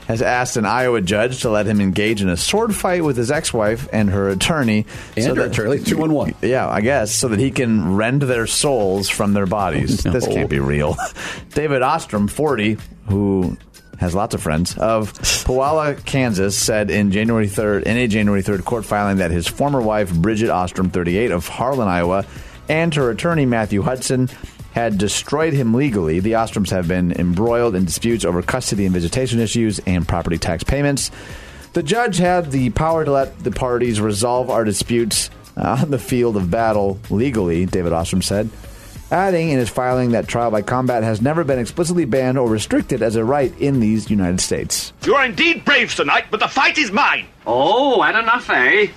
has 0.07 0.23
asked 0.23 0.57
an 0.57 0.65
Iowa 0.65 1.01
judge 1.03 1.43
to 1.43 1.51
let 1.51 1.67
him 1.67 1.81
engage 1.81 2.23
in 2.23 2.29
a 2.29 2.37
sword 2.37 2.75
fight 2.75 3.05
with 3.05 3.17
his 3.17 3.31
ex-wife 3.31 3.89
and 3.93 4.09
her 4.11 4.31
attorney. 4.31 4.87
And 5.17 5.37
her 5.37 5.45
attorney, 5.45 5.79
two 5.81 6.03
on 6.03 6.13
one. 6.13 6.35
Yeah, 6.43 6.67
I 6.69 6.81
guess, 6.81 7.15
so 7.15 7.29
that 7.29 7.39
he 7.39 7.51
can 7.51 7.95
rend 7.97 8.23
their 8.23 8.47
souls 8.47 9.09
from 9.09 9.35
their 9.35 9.47
bodies. 9.47 10.03
This 10.05 10.27
No. 10.27 10.35
can't 10.35 10.51
be 10.51 10.59
real. 10.59 10.97
David 11.55 11.83
Ostrom, 11.83 12.29
40, 12.29 12.79
who 13.09 13.57
has 13.99 14.15
lots 14.15 14.35
of 14.35 14.43
friends, 14.43 14.77
of 14.79 15.13
Puyallup, 15.13 16.05
Kansas, 16.05 16.59
said 16.59 16.91
in 16.91 17.11
January 17.11 17.47
3rd, 17.47 17.83
in 17.83 17.97
a 17.97 18.07
January 18.07 18.43
3rd 18.43 18.65
court 18.65 18.85
filing 18.85 19.19
that 19.19 19.31
his 19.31 19.47
former 19.47 19.81
wife, 19.81 20.13
Bridget 20.13 20.51
Ostrom, 20.51 20.91
38, 20.91 21.31
of 21.31 21.47
Harlan, 21.49 21.89
Iowa, 21.89 22.25
and 22.69 22.95
her 22.95 23.11
attorney, 23.11 23.45
Matthew 23.45 23.83
Hudson, 23.83 24.29
had 24.73 24.99
destroyed 24.99 25.53
him 25.53 25.75
legally. 25.75 26.21
The 26.21 26.33
Ostroms 26.33 26.71
have 26.71 26.87
been 26.87 27.13
embroiled 27.13 27.75
in 27.75 27.85
disputes 27.85 28.25
over 28.25 28.43
custody 28.43 28.85
and 28.85 28.95
visitation 28.95 29.41
issues 29.41 29.81
and 29.81 30.07
property 30.07 30.39
tax 30.39 30.63
payments. 30.63 31.11
The 31.73 31.83
judge 31.83 32.19
had 32.19 32.53
the 32.53 32.71
power 32.71 33.05
to 33.05 33.11
let 33.11 33.39
the 33.41 33.51
parties 33.51 34.01
resolve 34.01 34.51
our 34.51 34.65
disputes 34.65 35.31
on 35.57 35.91
the 35.91 35.99
field 35.99 36.37
of 36.37 36.51
battle 36.51 37.01
legally, 37.11 37.67
David 37.67 37.93
Ostrom 37.93 38.23
said, 38.23 38.49
adding 39.11 39.51
in 39.51 39.59
his 39.59 39.69
filing 39.69 40.11
that 40.13 40.29
trial 40.29 40.51
by 40.51 40.63
combat 40.63 41.03
has 41.03 41.21
never 41.23 41.45
been 41.45 41.59
explicitly 41.59 42.05
banned 42.05 42.39
or 42.39 42.49
restricted 42.49 43.03
as 43.03 43.17
a 43.17 43.25
right 43.25 43.53
in 43.59 43.81
these 43.81 44.11
United 44.11 44.41
States. 44.41 44.93
You 45.05 45.15
are 45.15 45.25
indeed 45.25 45.65
brave, 45.65 45.95
tonight, 45.95 46.27
but 46.31 46.41
the 46.41 46.49
fight 46.49 46.79
is 46.79 46.93
mine. 46.93 47.27
Oh, 47.47 48.03
had 48.03 48.17
enough, 48.17 48.49
eh? 48.51 48.89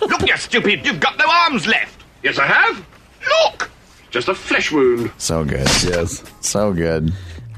Look, 0.06 0.26
you 0.26 0.36
stupid, 0.36 0.84
you've 0.84 1.00
got 1.00 1.18
no 1.18 1.24
arms 1.28 1.66
left. 1.66 2.04
Yes, 2.22 2.38
I 2.38 2.46
have. 2.46 2.84
Look! 3.28 3.70
Just 4.10 4.28
a 4.28 4.34
flesh 4.34 4.70
wound. 4.70 5.10
So 5.18 5.44
good. 5.44 5.66
Yes. 5.82 6.22
So 6.40 6.72
good. 6.72 7.12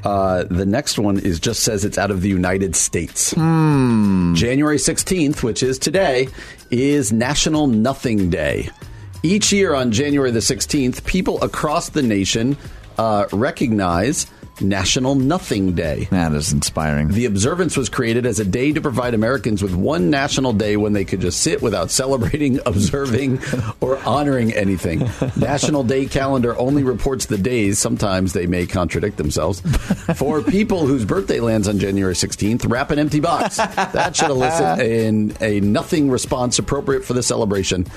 Uh, 0.05 0.45
the 0.45 0.65
next 0.65 0.99
one 0.99 1.19
is 1.19 1.41
just 1.41 1.65
says 1.65 1.85
it's 1.85 1.99
out 1.99 2.11
of 2.11 2.23
the 2.23 2.29
United 2.29 2.77
States. 2.77 3.33
Hmm. 3.33 4.35
January 4.35 4.77
16th, 4.77 5.43
which 5.43 5.63
is 5.63 5.79
today, 5.79 6.29
is 6.71 7.13
National 7.13 7.67
Nothing 7.67 8.31
Day. 8.31 8.71
Each 9.27 9.53
year 9.53 9.75
on 9.75 9.91
January 9.91 10.31
the 10.31 10.39
16th, 10.39 11.05
people 11.05 11.43
across 11.43 11.89
the 11.89 12.01
nation 12.01 12.57
uh, 12.97 13.27
recognize 13.33 14.29
National 14.61 15.17
Nothing 15.17 15.75
Day. 15.75 16.07
That 16.13 16.33
is 16.33 16.53
inspiring. 16.53 17.09
The 17.09 17.25
observance 17.25 17.77
was 17.77 17.89
created 17.89 18.25
as 18.25 18.39
a 18.39 18.45
day 18.45 18.71
to 18.71 18.81
provide 18.81 19.15
Americans 19.15 19.65
with 19.65 19.75
one 19.75 20.11
national 20.11 20.53
day 20.53 20.77
when 20.77 20.93
they 20.93 21.05
could 21.05 21.21
just 21.21 21.41
sit 21.41 21.61
without 21.61 21.91
celebrating, 21.91 22.61
observing, 22.67 23.41
or 23.81 23.99
honoring 24.05 24.53
anything. 24.53 25.11
National 25.35 25.83
Day 25.83 26.07
calendar 26.07 26.57
only 26.57 26.85
reports 26.85 27.27
the 27.27 27.37
days. 27.37 27.81
Sometimes 27.81 28.33
they 28.33 28.47
may 28.47 28.65
contradict 28.65 29.17
themselves. 29.17 29.61
For 30.15 30.41
people 30.41 30.87
whose 30.87 31.05
birthday 31.05 31.41
lands 31.41 31.67
on 31.67 31.81
January 31.81 32.15
16th, 32.15 32.71
wrap 32.71 32.93
an 32.93 33.01
empty 33.01 33.19
box. 33.19 33.57
That 33.57 34.15
should 34.15 34.31
elicit 34.31 34.79
an, 34.87 35.37
a 35.41 35.59
nothing 35.59 36.13
response 36.13 36.61
appropriate 36.61 37.05
for 37.05 37.13
the 37.13 37.25
celebration. 37.25 37.89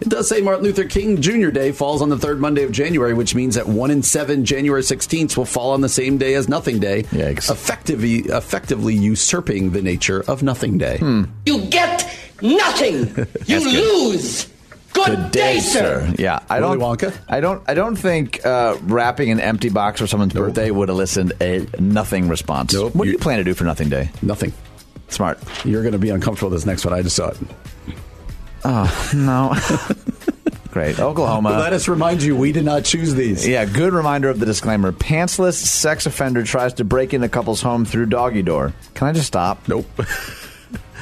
It 0.00 0.08
does 0.08 0.28
say 0.28 0.40
Martin 0.40 0.64
Luther 0.64 0.84
King 0.84 1.20
Jr. 1.20 1.48
Day 1.50 1.72
falls 1.72 2.02
on 2.02 2.08
the 2.08 2.18
third 2.18 2.40
Monday 2.40 2.62
of 2.62 2.70
January, 2.72 3.14
which 3.14 3.34
means 3.34 3.56
that 3.56 3.66
one 3.66 3.90
in 3.90 4.02
seven 4.02 4.44
January 4.44 4.82
16th 4.82 5.36
will 5.36 5.44
fall 5.44 5.72
on 5.72 5.80
the 5.80 5.88
same 5.88 6.18
day 6.18 6.34
as 6.34 6.48
Nothing 6.48 6.78
Day, 6.78 7.02
Yikes. 7.04 7.50
effectively 7.50 8.18
effectively 8.20 8.94
usurping 8.94 9.70
the 9.72 9.82
nature 9.82 10.22
of 10.28 10.42
Nothing 10.42 10.78
Day. 10.78 10.98
You 11.46 11.60
get 11.66 12.08
nothing. 12.40 13.26
You 13.46 13.60
lose. 13.60 14.48
Good, 14.92 15.30
day, 15.30 15.58
sir. 15.60 16.12
Yeah, 16.18 16.40
I 16.50 16.60
Willy 16.60 16.78
don't. 16.78 16.98
Wonka? 16.98 17.16
I 17.28 17.40
don't. 17.40 17.62
I 17.68 17.74
don't 17.74 17.94
think 17.94 18.44
uh, 18.44 18.76
wrapping 18.82 19.30
an 19.30 19.38
empty 19.38 19.68
box 19.68 20.00
for 20.00 20.06
someone's 20.06 20.32
birthday 20.32 20.70
would 20.70 20.88
elicit 20.88 21.40
a 21.40 21.66
nothing 21.78 22.28
response. 22.28 22.72
Nope. 22.74 22.94
What 22.94 23.04
do 23.04 23.10
You- 23.10 23.12
you 23.16 23.18
plan 23.18 23.38
to 23.38 23.44
do 23.44 23.54
for 23.54 23.64
Nothing 23.64 23.88
Day? 23.90 24.10
Nothing. 24.22 24.52
Smart. 25.08 25.38
You're 25.64 25.82
going 25.82 25.92
to 25.92 25.98
be 25.98 26.10
uncomfortable 26.10 26.50
with 26.50 26.58
this 26.60 26.66
next 26.66 26.84
one. 26.84 26.94
I 26.94 27.02
just 27.02 27.14
saw 27.16 27.28
it. 27.28 27.36
Oh, 28.64 29.10
no. 29.14 29.54
Great. 30.70 31.00
Oklahoma. 31.00 31.50
Let 31.58 31.72
us 31.72 31.88
remind 31.88 32.22
you, 32.22 32.36
we 32.36 32.52
did 32.52 32.64
not 32.64 32.84
choose 32.84 33.14
these. 33.14 33.48
Yeah, 33.48 33.64
good 33.64 33.92
reminder 33.92 34.28
of 34.28 34.38
the 34.38 34.46
disclaimer. 34.46 34.92
Pantsless 34.92 35.54
sex 35.54 36.06
offender 36.06 36.42
tries 36.42 36.74
to 36.74 36.84
break 36.84 37.14
into 37.14 37.28
couple's 37.28 37.62
home 37.62 37.84
through 37.84 38.06
doggy 38.06 38.42
door. 38.42 38.74
Can 38.94 39.08
I 39.08 39.12
just 39.12 39.26
stop? 39.26 39.66
Nope. 39.66 39.86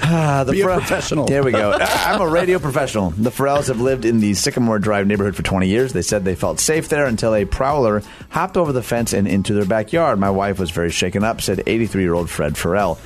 Uh, 0.02 0.44
the 0.44 0.52
Be 0.52 0.60
a 0.60 0.66
professional. 0.66 1.26
There 1.26 1.42
we 1.42 1.50
go. 1.50 1.72
I'm 1.80 2.20
a 2.20 2.28
radio 2.28 2.58
professional. 2.60 3.10
The 3.10 3.30
Farrells 3.30 3.66
have 3.66 3.80
lived 3.80 4.04
in 4.04 4.20
the 4.20 4.34
Sycamore 4.34 4.78
Drive 4.78 5.08
neighborhood 5.08 5.34
for 5.34 5.42
20 5.42 5.66
years. 5.66 5.92
They 5.92 6.02
said 6.02 6.24
they 6.24 6.36
felt 6.36 6.60
safe 6.60 6.88
there 6.88 7.06
until 7.06 7.34
a 7.34 7.44
prowler 7.44 8.02
hopped 8.28 8.56
over 8.56 8.72
the 8.72 8.82
fence 8.82 9.12
and 9.12 9.26
into 9.26 9.52
their 9.52 9.64
backyard. 9.64 10.20
My 10.20 10.30
wife 10.30 10.60
was 10.60 10.70
very 10.70 10.90
shaken 10.90 11.24
up, 11.24 11.40
said 11.40 11.62
83 11.66 12.02
year 12.02 12.14
old 12.14 12.30
Fred 12.30 12.56
Farrell. 12.56 12.98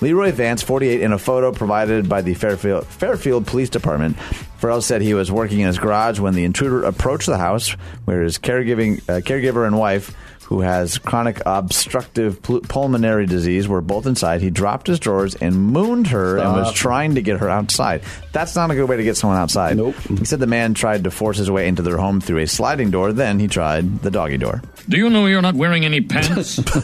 Leroy 0.00 0.32
Vance, 0.32 0.62
48, 0.62 1.00
in 1.00 1.12
a 1.12 1.18
photo 1.18 1.52
provided 1.52 2.08
by 2.08 2.22
the 2.22 2.34
Fairfield, 2.34 2.86
Fairfield 2.86 3.46
Police 3.46 3.70
Department. 3.70 4.16
Farrell 4.58 4.82
said 4.82 5.02
he 5.02 5.14
was 5.14 5.30
working 5.30 5.60
in 5.60 5.66
his 5.66 5.78
garage 5.78 6.18
when 6.18 6.34
the 6.34 6.44
intruder 6.44 6.84
approached 6.84 7.26
the 7.26 7.38
house, 7.38 7.70
where 8.04 8.22
his 8.22 8.38
caregiving, 8.38 8.98
uh, 9.08 9.20
caregiver 9.20 9.66
and 9.66 9.78
wife, 9.78 10.14
who 10.44 10.60
has 10.60 10.98
chronic 10.98 11.42
obstructive 11.44 12.40
pulmonary 12.42 13.26
disease, 13.26 13.66
were 13.66 13.80
both 13.80 14.06
inside. 14.06 14.40
He 14.40 14.50
dropped 14.50 14.86
his 14.86 15.00
drawers 15.00 15.34
and 15.34 15.56
mooned 15.56 16.06
her 16.08 16.38
and 16.38 16.52
was 16.52 16.72
trying 16.72 17.16
to 17.16 17.22
get 17.22 17.40
her 17.40 17.48
outside. 17.48 18.02
That's 18.32 18.54
not 18.54 18.70
a 18.70 18.76
good 18.76 18.88
way 18.88 18.96
to 18.96 19.02
get 19.02 19.16
someone 19.16 19.38
outside. 19.38 19.76
Nope. 19.76 19.96
He 20.18 20.24
said 20.24 20.38
the 20.38 20.46
man 20.46 20.74
tried 20.74 21.02
to 21.04 21.10
force 21.10 21.36
his 21.36 21.50
way 21.50 21.66
into 21.66 21.82
their 21.82 21.96
home 21.96 22.20
through 22.20 22.38
a 22.38 22.46
sliding 22.46 22.92
door. 22.92 23.12
Then 23.12 23.40
he 23.40 23.48
tried 23.48 24.02
the 24.02 24.10
doggy 24.10 24.38
door. 24.38 24.62
Do 24.88 24.96
you 24.96 25.10
know 25.10 25.26
you're 25.26 25.42
not 25.42 25.56
wearing 25.56 25.84
any 25.84 26.00
pants? 26.00 26.60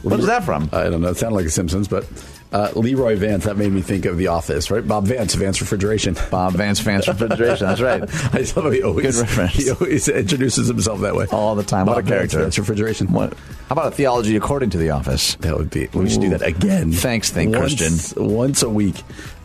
What's 0.04 0.26
that 0.28 0.44
from? 0.44 0.70
I 0.72 0.84
don't 0.90 1.02
know. 1.02 1.10
It 1.10 1.18
sounded 1.18 1.36
like 1.36 1.46
a 1.46 1.50
Simpsons, 1.50 1.88
but 1.88 2.06
Uh, 2.52 2.72
Leroy 2.76 3.16
Vance, 3.16 3.44
that 3.46 3.58
made 3.58 3.72
me 3.72 3.80
think 3.82 4.06
of 4.06 4.18
The 4.18 4.26
Office, 4.28 4.72
right? 4.72 4.86
Bob 4.88 5.06
Vance, 5.06 5.36
Vance 5.36 5.62
Refrigeration. 5.62 6.16
Bob 6.32 6.54
Vance 6.54 6.80
Vance 6.80 7.08
Refrigeration. 7.08 7.68
That's 7.68 7.80
right. 7.80 8.02
I 8.34 8.40
love 8.40 8.54
how 8.56 8.70
he 8.72 8.82
always, 8.82 9.06
Good 9.18 9.22
reference. 9.28 9.54
he 9.54 9.70
always 9.70 10.08
introduces 10.08 10.68
himself 10.68 11.02
that 11.02 11.14
way. 11.16 11.28
All 11.32 11.54
the 11.54 11.62
time. 11.64 11.86
What 11.86 12.00
a 12.00 12.02
character. 12.02 12.38
Vance, 12.40 12.56
Vance 12.56 12.58
Refrigeration. 12.60 13.12
What? 13.12 13.34
How 13.68 13.74
about 13.74 13.88
a 13.94 13.96
theology 13.96 14.36
according 14.36 14.72
to 14.72 14.80
the 14.80 14.90
office? 14.90 15.36
That 15.42 15.56
would 15.56 15.70
be. 15.70 15.90
We 15.94 16.10
should 16.10 16.22
do 16.22 16.30
that 16.30 16.42
again. 16.42 16.92
Thanks, 16.92 17.30
think 17.30 17.56
once, 17.56 17.76
Christian. 17.76 18.26
Once 18.26 18.64
a 18.64 18.70
week. 18.70 18.96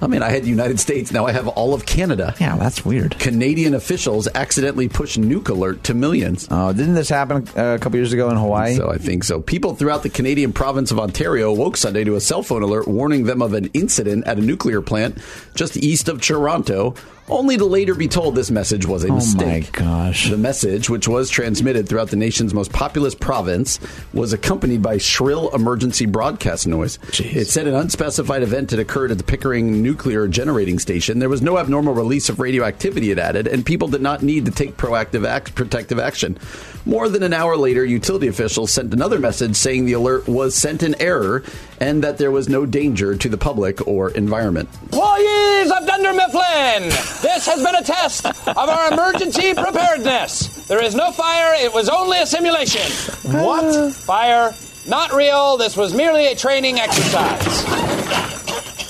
I 0.04 0.06
mean, 0.06 0.22
I 0.22 0.28
had 0.30 0.42
the 0.42 0.50
United 0.50 0.78
States. 0.78 1.10
Now 1.12 1.24
I 1.24 1.32
have 1.32 1.48
all 1.48 1.72
of 1.72 1.86
Canada. 1.86 2.34
Yeah, 2.38 2.56
that's 2.56 2.84
weird. 2.84 3.18
Canadian 3.18 3.74
officials 3.74 4.28
accidentally 4.34 4.88
pushed 4.88 5.18
nuke 5.18 5.48
alert 5.48 5.82
to 5.84 5.94
millions. 5.94 6.46
Oh, 6.50 6.72
didn't 6.74 6.94
this 6.94 7.08
happen 7.08 7.48
uh, 7.56 7.76
a 7.76 7.78
couple 7.78 7.96
years 7.96 8.12
ago 8.12 8.28
in 8.28 8.36
Hawaii? 8.36 8.76
So 8.76 8.90
I 8.90 8.98
think 8.98 9.24
so. 9.24 9.40
People 9.40 9.74
throughout 9.74 10.02
the 10.02 10.10
Canadian 10.10 10.52
province 10.52 10.90
of 10.90 11.00
Ontario 11.00 11.52
woke 11.52 11.78
Sunday 11.78 12.04
to 12.04 12.16
a 12.16 12.20
cell 12.20 12.42
phone 12.42 12.62
alert 12.62 12.86
warning 12.86 13.24
them 13.24 13.40
of 13.40 13.54
an 13.54 13.70
incident 13.72 14.26
at 14.26 14.38
a 14.38 14.42
nuclear 14.42 14.82
plant 14.82 15.16
just 15.54 15.76
east 15.78 16.08
of 16.08 16.20
Toronto, 16.20 16.94
only 17.28 17.56
to 17.56 17.64
later 17.64 17.94
be 17.94 18.06
told 18.08 18.34
this 18.34 18.50
message 18.50 18.86
was 18.86 19.04
a 19.04 19.08
Oh, 19.08 19.14
mistake. 19.14 19.80
Oh 19.80 19.84
my 19.84 19.86
gosh. 20.08 20.28
The 20.28 20.36
message, 20.36 20.90
which 20.90 21.08
was 21.08 21.30
transmitted 21.30 21.88
throughout 21.88 22.10
the 22.10 22.16
nation's 22.16 22.52
most 22.52 22.72
populous 22.72 23.14
province, 23.14 23.78
was 24.12 24.32
accompanied 24.32 24.82
by 24.82 24.98
shrill 24.98 25.48
emergency 25.54 26.06
broadcast 26.06 26.66
noise. 26.66 26.98
It 27.18 27.46
said 27.46 27.66
an 27.66 27.74
unspecified 27.74 28.42
event 28.42 28.70
had 28.72 28.80
occurred 28.80 29.10
at 29.10 29.18
the 29.18 29.24
Pickering 29.24 29.82
nuclear 29.82 30.28
generating 30.28 30.78
station. 30.78 31.18
There 31.18 31.28
was 31.28 31.42
no 31.42 31.58
abnormal 31.58 31.94
release 31.94 32.28
of 32.28 32.40
radioactivity, 32.40 33.10
it 33.10 33.18
added, 33.18 33.46
and 33.46 33.64
people 33.64 33.88
did 33.88 34.02
not 34.02 34.22
need 34.22 34.44
to 34.44 34.50
take 34.50 34.76
proactive 34.76 35.26
act, 35.26 35.54
protective 35.54 35.98
action. 35.98 36.38
More 36.86 37.08
than 37.08 37.22
an 37.22 37.32
hour 37.32 37.56
later, 37.56 37.84
utility 37.84 38.26
officials 38.28 38.70
sent 38.70 38.92
another 38.92 39.18
message 39.18 39.56
saying 39.56 39.86
the 39.86 39.94
alert 39.94 40.28
was 40.28 40.54
sent 40.54 40.82
in 40.82 40.94
error 41.00 41.42
and 41.80 42.04
that 42.04 42.18
there 42.18 42.30
was 42.30 42.48
no 42.48 42.66
danger 42.66 43.16
to 43.16 43.28
the 43.28 43.38
public 43.38 43.86
or 43.86 44.10
environment. 44.10 44.68
Employees 44.82 45.70
of 45.70 45.86
Dunder 45.86 46.12
Mifflin, 46.12 46.90
this 47.22 47.46
has 47.46 47.62
been 47.62 47.74
a 47.74 47.82
test 47.82 48.26
of 48.26 48.56
our 48.56 48.92
emergency 48.92 49.54
preparedness. 49.54 50.48
There 50.66 50.82
is 50.82 50.94
no 50.94 51.10
fire, 51.12 51.54
it 51.54 51.72
was 51.72 51.88
only 51.88 52.18
a 52.20 52.26
simulation. 52.26 52.90
What? 53.32 53.92
Fire, 53.94 54.54
not 54.86 55.12
real, 55.12 55.56
this 55.56 55.76
was 55.76 55.94
merely 55.94 56.26
a 56.26 56.34
training 56.36 56.78
exercise. 56.78 57.64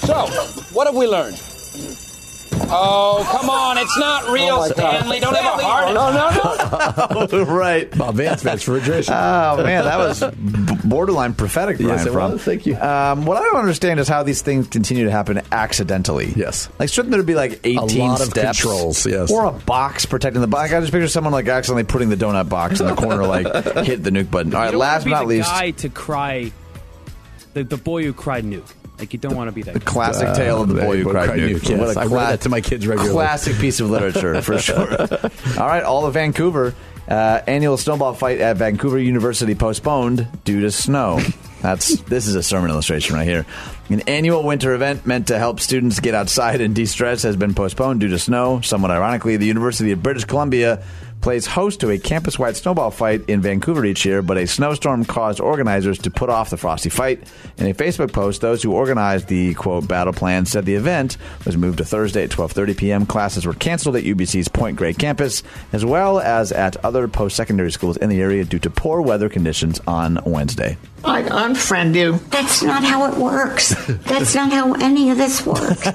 So, 0.07 0.27
what 0.73 0.87
have 0.87 0.97
we 0.97 1.07
learned? 1.07 1.41
Oh, 2.71 3.27
come 3.31 3.51
on, 3.51 3.79
it's 3.79 3.97
not 3.99 4.29
real, 4.31 4.57
oh, 4.61 4.67
Stanley. 4.69 5.21
Don't 5.21 5.37
have 5.37 5.59
a 5.61 5.63
heart. 5.63 5.95
No, 5.95 6.13
no, 6.13 7.37
no. 7.37 7.45
right. 7.55 7.91
Bob 7.97 8.15
Vance, 8.17 8.43
Vance 8.43 8.67
Refrigeration. 8.67 9.15
Oh 9.15 9.63
man, 9.63 9.85
that 9.85 9.99
was 9.99 10.21
b- 10.21 10.64
borderline 10.85 11.35
prophetic. 11.35 11.79
Brian 11.79 11.97
Yes, 11.99 12.07
it 12.07 12.13
Fromm. 12.13 12.33
was. 12.33 12.43
Thank 12.45 12.67
you. 12.67 12.77
Um, 12.77 13.27
what 13.27 13.37
I 13.37 13.41
don't 13.43 13.57
understand 13.57 14.01
is 14.01 14.09
how 14.09 14.23
these 14.23 14.43
things 14.43 14.67
continue 14.69 15.05
to 15.05 15.11
happen 15.11 15.41
accidentally. 15.53 16.33
Yes. 16.37 16.69
like 16.79 16.89
shouldn't 16.89 17.13
there 17.13 17.23
be 17.23 17.35
like 17.35 17.61
eighteen 17.65 18.09
lot 18.09 18.21
of 18.21 18.29
steps, 18.29 18.61
controls, 18.61 19.07
yes. 19.07 19.31
or 19.31 19.45
a 19.47 19.53
box 19.53 20.07
protecting 20.07 20.41
the 20.41 20.47
box? 20.47 20.73
I 20.73 20.81
just 20.81 20.93
picture 20.93 21.09
someone 21.09 21.33
like 21.33 21.49
accidentally 21.49 21.85
putting 21.85 22.09
the 22.11 22.17
donut 22.17 22.49
box 22.49 22.81
in 22.81 22.87
the 22.87 22.95
corner, 22.95 23.25
like 23.27 23.47
hit 23.85 24.03
the 24.05 24.11
nuke 24.11 24.31
button. 24.31 24.55
All 24.55 24.61
right, 24.61 24.67
You 24.67 24.73
don't 24.73 24.81
last 24.81 25.05
but 25.05 25.11
wanna 25.13 25.23
not 25.23 25.29
the 25.29 25.37
least, 25.37 25.49
guy 25.51 25.71
to 25.73 25.89
cry, 25.89 26.53
the, 27.55 27.65
the 27.65 27.77
boy 27.77 28.05
who 28.05 28.13
cried 28.13 28.45
nuke. 28.45 28.71
Like 28.99 29.13
you 29.13 29.19
don't 29.19 29.35
want 29.35 29.49
to 29.49 29.53
be 29.53 29.63
that. 29.63 29.75
the 29.75 29.81
guy. 29.81 29.85
classic 29.87 30.35
tale 30.35 30.63
of 30.63 30.69
the 30.69 30.81
boy 30.81 31.03
who 31.03 31.11
cried 31.11 31.31
nuke. 31.31 31.69
Yes, 31.69 31.79
What 31.81 31.97
a 31.97 32.01
I 32.01 32.05
read 32.05 32.31
that 32.31 32.41
to 32.43 32.49
my 32.49 32.61
kids 32.61 32.87
regularly. 32.87 33.13
Classic 33.13 33.57
piece 33.59 33.81
of 33.81 33.91
literature 33.91 34.41
for 34.41 34.57
sure. 34.61 34.89
All 35.59 35.67
right, 35.67 35.83
all 35.83 36.07
of 36.07 36.15
Vancouver. 36.15 36.75
Uh, 37.09 37.43
annual 37.47 37.77
snowball 37.77 38.15
fight 38.15 38.41
at 38.41 38.57
Vancouver 38.57 38.99
University 38.99 39.55
postponed 39.55 40.27
due 40.45 40.61
to 40.63 40.71
snow. 40.71 41.21
That's 41.61 41.99
this 42.03 42.27
is 42.27 42.35
a 42.35 42.43
sermon 42.43 42.71
illustration 42.71 43.17
right 43.17 43.27
here. 43.27 43.47
An 43.89 44.01
annual 44.03 44.43
winter 44.43 44.75
event 44.75 45.07
meant 45.07 45.29
to 45.29 45.39
help 45.39 45.61
students 45.61 45.99
get 46.01 46.15
outside 46.15 46.61
and 46.61 46.75
de-stress 46.75 47.23
has 47.23 47.37
been 47.37 47.55
postponed 47.55 48.01
due 48.01 48.09
to 48.09 48.19
snow. 48.19 48.61
Somewhat 48.61 48.91
ironically, 48.91 49.39
the 49.39 49.47
University 49.47 49.91
of 49.93 50.03
British 50.03 50.25
Columbia 50.25 50.83
plays 51.25 51.47
host 51.47 51.81
to 51.81 51.89
a 51.89 51.97
campus-wide 51.99 52.55
snowball 52.55 52.91
fight 52.91 53.25
in 53.29 53.41
Vancouver 53.41 53.83
each 53.87 54.05
year, 54.05 54.21
but 54.21 54.37
a 54.37 54.47
snowstorm 54.47 55.07
caused 55.07 55.41
organizers 55.41 55.97
to 55.97 56.11
put 56.11 56.29
off 56.29 56.51
the 56.51 56.57
frosty 56.59 56.91
fight. 56.91 57.19
In 57.57 57.67
a 57.67 57.73
Facebook 57.73 58.13
post, 58.13 58.43
those 58.43 58.63
who 58.63 58.75
organized 58.75 59.29
the 59.29 59.55
quote 59.55 59.89
battle 59.89 60.13
plan 60.13 60.45
said 60.45 60.67
the 60.67 60.75
event 60.75 61.17
was 61.47 61.57
moved 61.57 61.79
to 61.79 61.85
Thursday 61.87 62.25
at 62.25 62.29
12:30 62.29 62.77
p.m. 62.77 63.07
Classes 63.07 63.47
were 63.47 63.55
canceled 63.55 63.97
at 63.97 64.05
UBC's 64.05 64.49
Point 64.49 64.77
Grey 64.77 64.93
campus, 64.93 65.43
as 65.73 65.83
well 65.83 66.21
as 66.21 66.53
at 66.53 66.77
other 66.85 67.09
post-secondary 67.09 67.73
schools 67.73 67.97
in 67.97 68.11
the 68.11 68.21
area 68.21 68.45
due 68.45 68.59
to 68.59 68.69
poor 68.69 69.01
weather 69.01 69.31
conditions 69.31 69.81
on 69.87 70.19
Wednesday. 70.27 70.77
I'd 71.07 71.27
unfriend 71.27 71.95
you. 71.95 72.19
That's 72.31 72.63
not 72.63 72.83
how 72.83 73.13
it 73.13 73.19
works. 73.19 73.75
That's 73.89 74.35
not 74.35 74.51
how 74.51 74.73
any 74.75 75.11
of 75.11 75.19
this 75.19 75.45
works. 75.45 75.83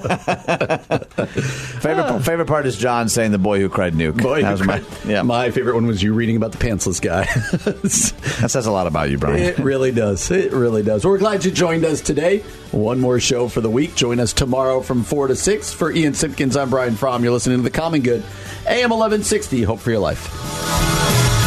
Favorite 1.82 2.20
favorite 2.20 2.46
part 2.46 2.66
is 2.66 2.76
John 2.76 3.08
saying 3.08 3.32
the 3.32 3.38
boy 3.38 3.58
who 3.60 3.68
cried 3.68 3.94
nuke. 3.94 4.22
Boy, 4.22 4.42
that 4.42 4.52
was 4.52 4.64
my 4.64 4.80
yeah. 5.20 5.26
My 5.26 5.50
favorite 5.50 5.74
one 5.74 5.86
was 5.86 6.02
you 6.02 6.14
reading 6.14 6.36
about 6.36 6.52
the 6.52 6.58
pantsless 6.58 7.00
guy. 7.00 7.24
that 8.40 8.50
says 8.50 8.66
a 8.66 8.72
lot 8.72 8.86
about 8.86 9.10
you, 9.10 9.18
Brian. 9.18 9.38
It 9.38 9.58
really 9.58 9.92
does. 9.92 10.30
It 10.30 10.52
really 10.52 10.82
does. 10.82 11.04
We're 11.04 11.18
glad 11.18 11.44
you 11.44 11.50
joined 11.50 11.84
us 11.84 12.00
today. 12.00 12.40
One 12.72 13.00
more 13.00 13.20
show 13.20 13.48
for 13.48 13.60
the 13.60 13.70
week. 13.70 13.94
Join 13.94 14.20
us 14.20 14.32
tomorrow 14.32 14.80
from 14.80 15.02
4 15.02 15.28
to 15.28 15.36
6. 15.36 15.72
For 15.72 15.92
Ian 15.92 16.14
Simpkins, 16.14 16.56
I'm 16.56 16.70
Brian 16.70 16.94
Fromm. 16.94 17.22
You're 17.22 17.32
listening 17.32 17.58
to 17.58 17.62
The 17.62 17.70
Common 17.70 18.02
Good, 18.02 18.22
AM 18.66 18.90
1160. 18.90 19.62
Hope 19.62 19.80
for 19.80 19.90
your 19.90 20.00
life. 20.00 21.39